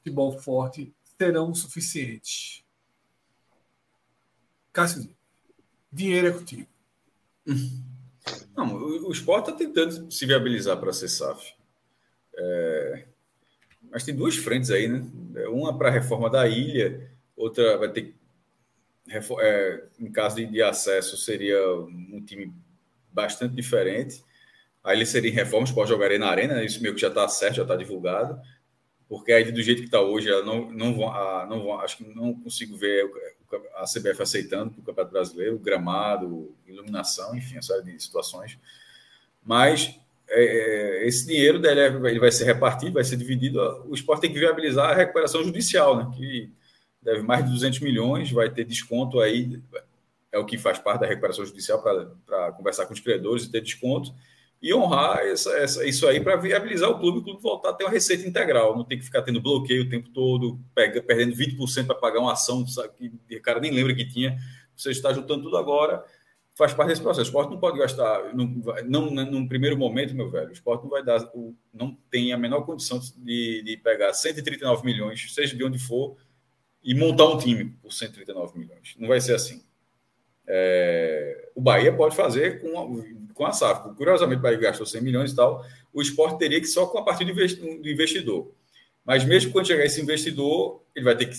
[0.10, 2.64] futebol forte serão suficientes.
[4.74, 5.10] Cássio,
[5.92, 6.68] dinheiro é contigo.
[8.56, 11.54] Não, o, esporte está tentando se viabilizar para ser SAF.
[12.36, 13.06] É,
[13.90, 15.06] mas tem duas frentes aí, né?
[15.48, 18.16] Uma para a reforma da ilha, outra vai ter
[19.42, 22.54] é, em caso de, de, acesso seria um time
[23.12, 24.24] bastante diferente.
[24.84, 26.66] Aí ele seria em reforma, o esporte jogaria na arena, né?
[26.66, 28.40] isso meio que já está certo, já está divulgado
[29.10, 31.12] porque aí do jeito que está hoje, não, não, vão,
[31.48, 33.12] não vão, acho que não consigo ver
[33.76, 38.60] a CBF aceitando para o Campeonato Brasileiro, gramado, iluminação, enfim, essa série de situações.
[39.44, 43.60] Mas é, é, esse dinheiro dele ele vai ser repartido, vai ser dividido.
[43.88, 46.12] O esporte tem que viabilizar a recuperação judicial, né?
[46.16, 46.54] que
[47.02, 49.60] deve mais de 200 milhões, vai ter desconto aí,
[50.32, 53.62] é o que faz parte da recuperação judicial para conversar com os credores e ter
[53.62, 54.14] desconto,
[54.62, 57.86] e honrar essa, essa, isso aí para viabilizar o clube, o clube voltar a ter
[57.86, 61.86] uma receita integral, não tem que ficar tendo bloqueio o tempo todo, pega, perdendo 20%
[61.86, 62.66] para pagar uma ação
[62.98, 64.38] que o cara nem lembra que tinha,
[64.76, 66.04] você está juntando tudo agora
[66.60, 67.22] faz parte desse processo.
[67.22, 68.46] O esporte não pode gastar, não,
[68.84, 71.32] não, num primeiro momento, meu velho, o esporte não vai dar,
[71.74, 76.18] não tem a menor condição de, de pegar 139 milhões, seja de onde for,
[76.84, 78.94] e montar um time por 139 milhões.
[78.98, 79.64] Não vai ser assim.
[80.46, 83.02] É, o Bahia pode fazer com
[83.40, 83.95] com a SAF.
[83.95, 85.66] Curiosamente, o Bahia gastou 100 milhões e tal.
[85.93, 88.51] O esporte teria que só com a partir do investidor.
[89.06, 91.38] Mas mesmo quando chegar esse investidor, ele vai ter que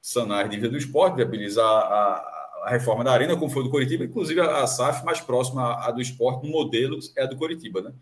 [0.00, 4.02] sanar as dívidas do esporte, viabilizar a, a reforma da Arena, como foi do Coritiba,
[4.02, 7.92] inclusive a, SAF mais próxima à, do esporte no modelo é a do Coritiba, né?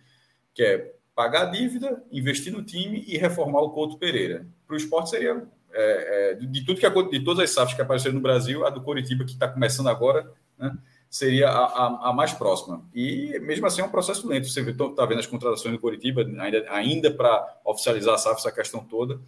[0.55, 4.47] Que é pagar a dívida, investir no time e reformar o Couto Pereira.
[4.65, 8.15] Para o esporte seria é, é, de tudo que de todas as SAFs que apareceram
[8.15, 10.79] no Brasil, a do Coritiba, que está começando agora, né,
[11.11, 12.85] seria a, a, a, mais próxima.
[12.95, 14.49] E mesmo assim é um processo lento.
[14.49, 18.85] Você está vendo as contratações do Coritiba ainda, ainda para oficializar a SAF, essa questão
[18.85, 19.21] toda.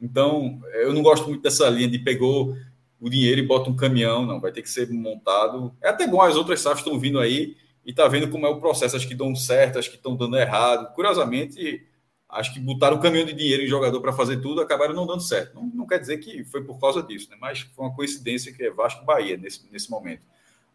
[0.00, 2.56] Então, eu não gosto muito dessa linha de pegou
[3.00, 5.74] o dinheiro e bota um caminhão, não, vai ter que ser montado.
[5.82, 8.58] É até bom, as outras SAFs estão vindo aí e tá vendo como é o
[8.58, 10.92] processo, as que dão certo, as que estão dando errado.
[10.94, 11.86] Curiosamente,
[12.28, 15.22] acho que botaram um caminhão de dinheiro em jogador para fazer tudo, acabaram não dando
[15.22, 15.54] certo.
[15.54, 17.36] Não, não, quer dizer que foi por causa disso, né?
[17.40, 20.22] mas foi uma coincidência que é Vasco Bahia nesse, nesse momento.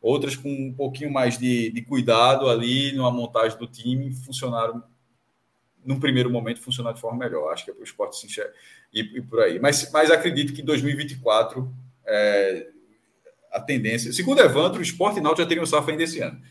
[0.02, 4.84] Outras com um pouquinho mais de, de cuidado ali numa montagem do time funcionaram
[5.86, 7.54] num primeiro momento funcionar de forma melhor.
[7.54, 8.54] Acho que é o esporte se enxerga
[8.92, 9.60] e, e, por aí.
[9.60, 11.72] Mas, mas acredito que 2024
[12.06, 12.68] é,
[13.52, 14.12] a tendência.
[14.12, 16.42] Segundo Evandro, o esporte e Náutico já teriam safra ainda esse ano.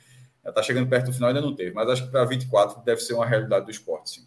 [0.44, 3.00] Já está chegando perto do final, ainda não teve, mas acho que para 24 deve
[3.00, 4.26] ser uma realidade do esporte, sim.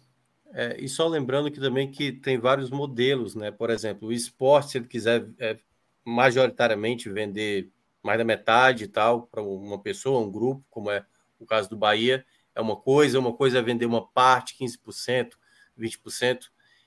[0.52, 3.50] É, e só lembrando que também que tem vários modelos, né?
[3.50, 5.56] Por exemplo, o esporte, se ele quiser é,
[6.04, 7.68] majoritariamente vender
[8.04, 11.04] mais da metade e tal para uma pessoa, um grupo, como é
[11.40, 12.24] o caso do Bahia,
[12.54, 15.30] é uma coisa, uma coisa é vender uma parte, 15%,
[15.78, 16.38] 20%.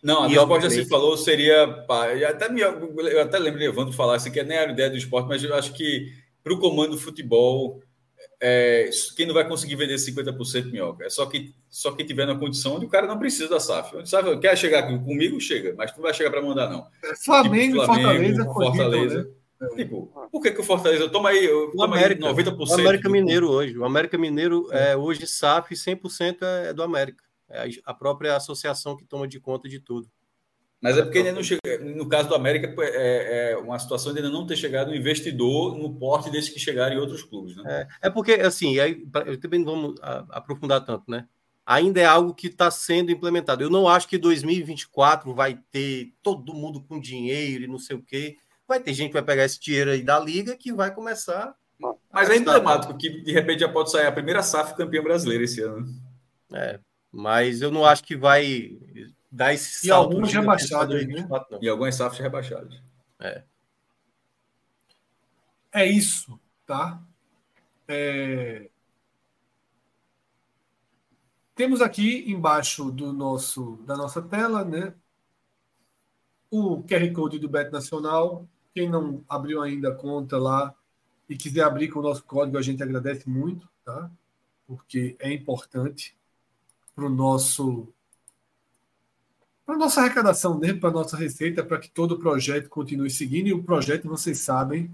[0.01, 1.67] Não, a esporte já se falou, seria.
[1.87, 4.89] Pá, eu, até me, eu até lembro de Evandro falar assim, que nem a ideia
[4.89, 6.13] do esporte, mas eu acho que
[6.43, 7.81] para o comando do futebol,
[8.39, 11.05] é, quem não vai conseguir vender 50% minhoca?
[11.05, 14.07] É só que só quem tiver na condição onde o cara não precisa da SAF.
[14.07, 15.41] Sabe, quer chegar comigo?
[15.41, 16.87] Chega, mas tu não vai chegar para mandar, não.
[17.03, 18.53] É Flamengo, tipo, Flamengo Fortaleza.
[18.53, 19.23] Fortaleza.
[19.23, 19.29] Né?
[19.75, 22.69] Tipo, por que, que o Fortaleza toma aí, o América, aí 90%?
[22.69, 23.77] O América Mineiro hoje.
[23.77, 27.23] O América Mineiro é, hoje SAF 100% é do América.
[27.49, 30.09] É a própria associação que toma de conta de tudo.
[30.79, 31.59] Mas é porque ainda não chega.
[31.79, 35.75] No caso do América, é, é uma situação de ainda não ter chegado um investidor
[35.75, 37.55] no porte desses que chegaram em outros clubes.
[37.55, 37.87] Né?
[38.01, 39.95] É, é porque, assim, aí, eu também não vamos
[40.29, 41.27] aprofundar tanto, né?
[41.65, 43.63] Ainda é algo que está sendo implementado.
[43.63, 48.01] Eu não acho que 2024 vai ter todo mundo com dinheiro e não sei o
[48.01, 48.37] quê.
[48.67, 51.55] Vai ter gente que vai pegar esse dinheiro aí da liga que vai começar.
[52.11, 55.61] Mas é emblemático que de repente já pode sair a primeira SAF campeã brasileira esse
[55.61, 55.85] ano.
[56.51, 56.79] É,
[57.11, 58.77] mas eu não acho que vai
[59.31, 60.11] dar esse salto.
[60.11, 61.27] E alguns rebaixados, né?
[61.61, 62.81] E algumas SAFs rebaixadas.
[63.19, 63.43] É.
[65.71, 67.01] É isso, tá?
[67.87, 68.69] É...
[71.55, 74.93] Temos aqui embaixo do nosso, da nossa tela, né?
[76.49, 78.47] O QR Code do Bet Nacional.
[78.77, 80.71] Quem não abriu ainda a conta lá
[81.27, 84.07] e quiser abrir com o nosso código, a gente agradece muito, tá?
[84.67, 86.15] Porque é importante
[86.95, 87.91] para o nosso
[89.65, 93.47] para nossa arrecadação dentro, para nossa receita, para que todo o projeto continue seguindo.
[93.47, 94.91] E o projeto, vocês sabem,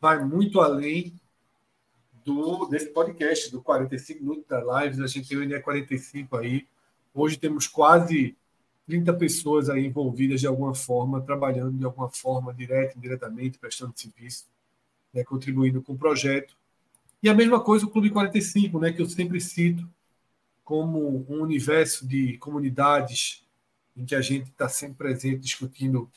[0.00, 1.12] vai muito além
[2.24, 5.00] do desse podcast, do 45 minutos da lives.
[5.00, 6.64] A gente tem o INE 45 aí.
[7.12, 8.36] Hoje temos quase
[8.90, 14.46] 30 pessoas aí envolvidas de alguma forma, trabalhando de alguma forma, direta, indiretamente, prestando serviço,
[15.14, 16.56] né, contribuindo com o projeto.
[17.22, 19.88] E a mesma coisa o Clube 45, né, que eu sempre cito,
[20.64, 23.44] como um universo de comunidades
[23.96, 26.10] em que a gente está sempre presente discutindo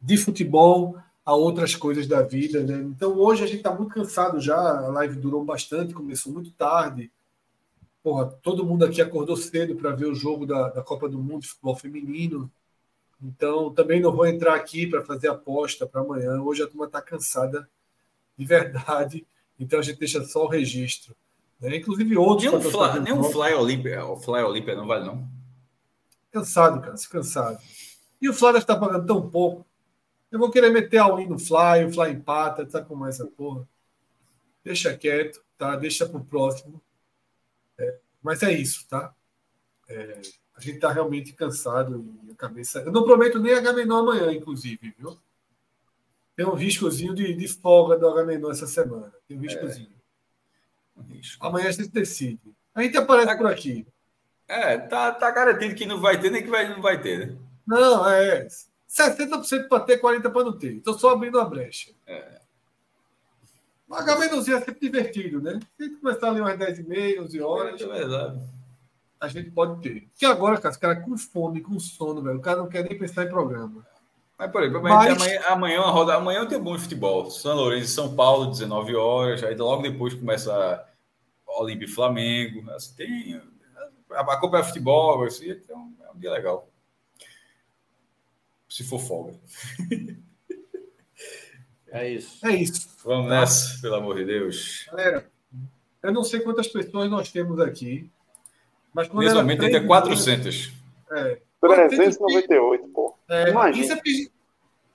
[0.00, 2.62] de futebol a outras coisas da vida.
[2.62, 2.78] Né?
[2.82, 7.10] Então hoje a gente está muito cansado já, a live durou bastante, começou muito tarde.
[8.02, 11.42] Porra, todo mundo aqui acordou cedo para ver o jogo da, da Copa do Mundo
[11.42, 12.50] de futebol feminino.
[13.22, 16.40] Então também não vou entrar aqui para fazer aposta para amanhã.
[16.40, 17.68] Hoje a turma está cansada
[18.36, 19.26] de verdade.
[19.58, 21.14] Então a gente deixa só o registro.
[21.60, 21.76] Né?
[21.76, 22.50] Inclusive outros.
[22.50, 25.28] Nem um, fly, nem um fly Olímpia, o Fly Olímpia não vale, não.
[26.32, 27.58] Cansado, cara, se cansado.
[28.22, 29.66] E o Fly está pagando tão pouco.
[30.30, 33.68] Eu vou querer meter a win no Fly, o Fly empata, tá com essa porra.
[34.64, 35.74] Deixa quieto, tá?
[35.76, 36.80] Deixa pro próximo.
[37.80, 37.98] É.
[38.22, 39.14] Mas é isso, tá?
[39.88, 40.20] É,
[40.56, 42.80] a gente está realmente cansado e a cabeça.
[42.80, 45.18] Eu não prometo nem H-Menor amanhã, inclusive, viu?
[46.36, 49.12] Tem um riscozinho de, de folga do H-Menor essa semana.
[49.26, 49.90] Tem um riscozinho.
[50.96, 51.00] É.
[51.00, 51.46] Um risco.
[51.46, 52.54] Amanhã a gente decide.
[52.74, 53.86] A gente aparece tá, por aqui.
[54.46, 57.36] É, tá, tá garantido que não vai ter, nem que vai, não vai ter, né?
[57.66, 58.46] Não, é.
[58.88, 60.76] 60% para ter, 40% para não ter.
[60.76, 61.92] Estou só abrindo a brecha.
[62.06, 62.39] É.
[63.90, 65.60] O H-Menorzinho é sempre divertido, né?
[65.76, 67.80] Se começar ali umas 10 e meia, 11 horas.
[67.82, 68.40] É verdade
[69.20, 70.08] a gente pode ter.
[70.16, 72.98] Que agora, cara, os caras com fome, com sono, velho, o cara não quer nem
[72.98, 73.86] pensar em programa.
[74.38, 75.12] Mas, por exemplo, Mas...
[75.12, 77.30] amanhã, amanhã, uma roda, amanhã tem bom futebol.
[77.30, 79.44] São Lourenço e São Paulo, 19 horas.
[79.44, 80.88] Aí logo depois começa
[81.46, 82.70] Olimpia e Flamengo.
[82.70, 83.42] Assim, tem,
[84.10, 86.66] a Copa é futebol, assim, então é um dia legal.
[88.66, 89.34] Se for folga.
[91.90, 92.46] É isso.
[92.46, 92.88] É isso.
[93.04, 93.40] Vamos tá.
[93.40, 94.86] nessa, pelo amor de Deus.
[94.90, 95.26] Galera,
[96.02, 98.10] eu não sei quantas pessoas nós temos aqui.
[98.92, 100.72] Mas Nesse momento é 400.
[101.12, 101.38] É.
[101.60, 103.14] 398, pô.
[103.28, 103.84] É, Imagina.
[103.84, 104.30] Isso é pedir...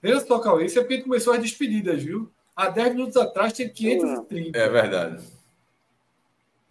[0.02, 2.32] Veja só, Cauê, isso é porque começou as despedidas, viu?
[2.56, 4.58] Há 10 minutos atrás tinha 530.
[4.58, 5.26] É verdade.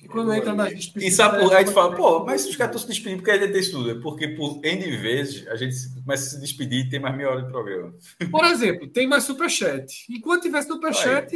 [0.05, 1.15] E quando entra nas despedidas.
[1.15, 3.53] E sabe por aí, tu fala, pô, mas os caras estão se despedindo porque gente
[3.53, 3.91] tem tudo.
[3.91, 5.75] É porque por N vezes a gente
[6.05, 7.95] começa a se despedir e tem mais meia hora de programa.
[8.31, 10.05] Por exemplo, tem mais superchat.
[10.11, 11.35] Enquanto tiver superchat,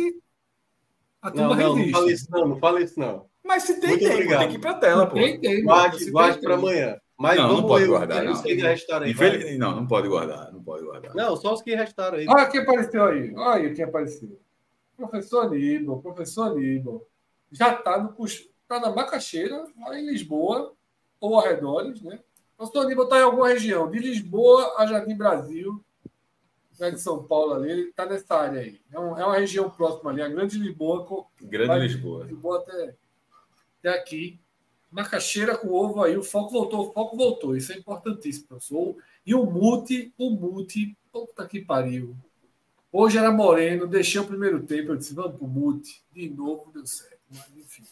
[1.23, 1.93] a turma não, não, resiste.
[1.93, 3.27] Não fala isso, não, não fala isso, não.
[3.43, 4.39] Mas se tem, Muito tem, obrigado.
[4.41, 5.15] tem que ir para a tela, pô.
[5.15, 5.65] Tem, tem.
[5.65, 7.01] Guarde, guarde para amanhã.
[7.17, 8.23] Mas não, não pode guardar.
[8.23, 8.43] Não.
[8.43, 9.59] Que restaram aí, Infeliz...
[9.59, 10.53] não, não pode guardar.
[10.53, 11.15] Não pode guardar.
[11.15, 12.27] Não, só os que restaram aí.
[12.29, 13.35] Olha quem apareceu aí.
[13.35, 14.39] Olha quem apareceu.
[14.95, 17.07] Professor Aníbal, professor Aníbal.
[17.51, 18.13] Já está no
[18.69, 20.75] tá na Macaxeira, lá em Lisboa,
[21.21, 22.21] ou arredores, né?
[22.57, 25.83] Professor Aníbal está em alguma região, de Lisboa a Jardim Brasil,
[26.79, 28.81] né, de São Paulo ali, ele está nessa área aí.
[28.93, 31.05] É, um, é, uma região próxima ali, a Grande Lisboa.
[31.05, 32.25] Com, Grande Lisboa.
[32.25, 32.95] Lisboa até
[33.79, 34.39] até aqui.
[34.91, 37.57] Macaxeira com ovo aí, o foco voltou, o foco voltou.
[37.57, 38.97] Isso é importantíssimo, professor.
[39.25, 42.17] E o multi, o multi, puta que pariu.
[42.91, 46.03] Hoje era Moreno, deixei o primeiro tempo, eu disse, vamos pro multi.
[46.11, 47.19] De novo deu certo.
[47.31, 47.85] Mas, enfim.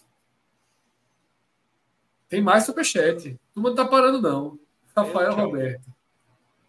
[2.29, 3.39] Tem mais superchat.
[3.55, 4.59] Turma não tá parando, não.
[4.97, 5.87] Rafael Roberto.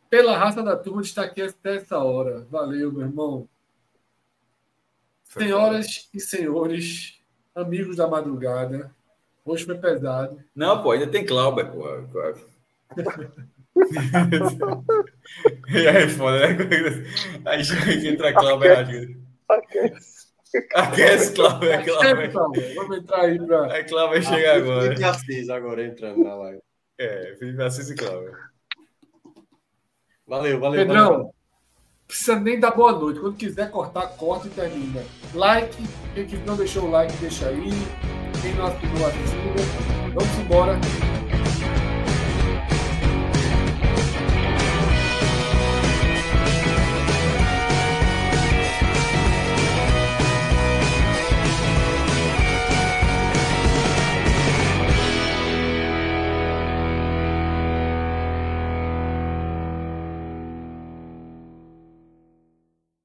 [0.10, 2.46] Pela raça da turma está aqui até essa hora.
[2.50, 3.48] Valeu, meu irmão.
[5.24, 7.20] Senhoras e senhores,
[7.54, 8.96] amigos da madrugada,
[9.48, 10.44] Hoje foi pesado.
[10.54, 11.86] Não, pô, ainda tem Clauber, pô.
[15.70, 16.58] e aí, foda, né?
[17.46, 17.62] Aí
[18.10, 18.86] entra Clauber.
[20.74, 21.34] Aquece.
[21.34, 21.86] Aquece, Clauber.
[22.32, 22.76] Clauber.
[22.76, 23.74] Vamos entrar aí pra.
[23.74, 24.82] Aí Clauber chega agora.
[24.84, 26.62] Felipe Assis agora entrando na live.
[26.98, 28.34] É, Felipe Assis e Clauber.
[30.26, 30.86] Valeu, valeu.
[30.86, 31.34] Pedrão, valeu.
[32.08, 33.20] precisa nem dar boa noite.
[33.20, 35.04] Quando quiser cortar, corta e termina.
[35.34, 35.76] Like.
[36.14, 37.70] Quem não deixou o like, deixa aí.
[38.42, 40.14] Quem não assinou, assina.
[40.14, 40.74] Vamos embora.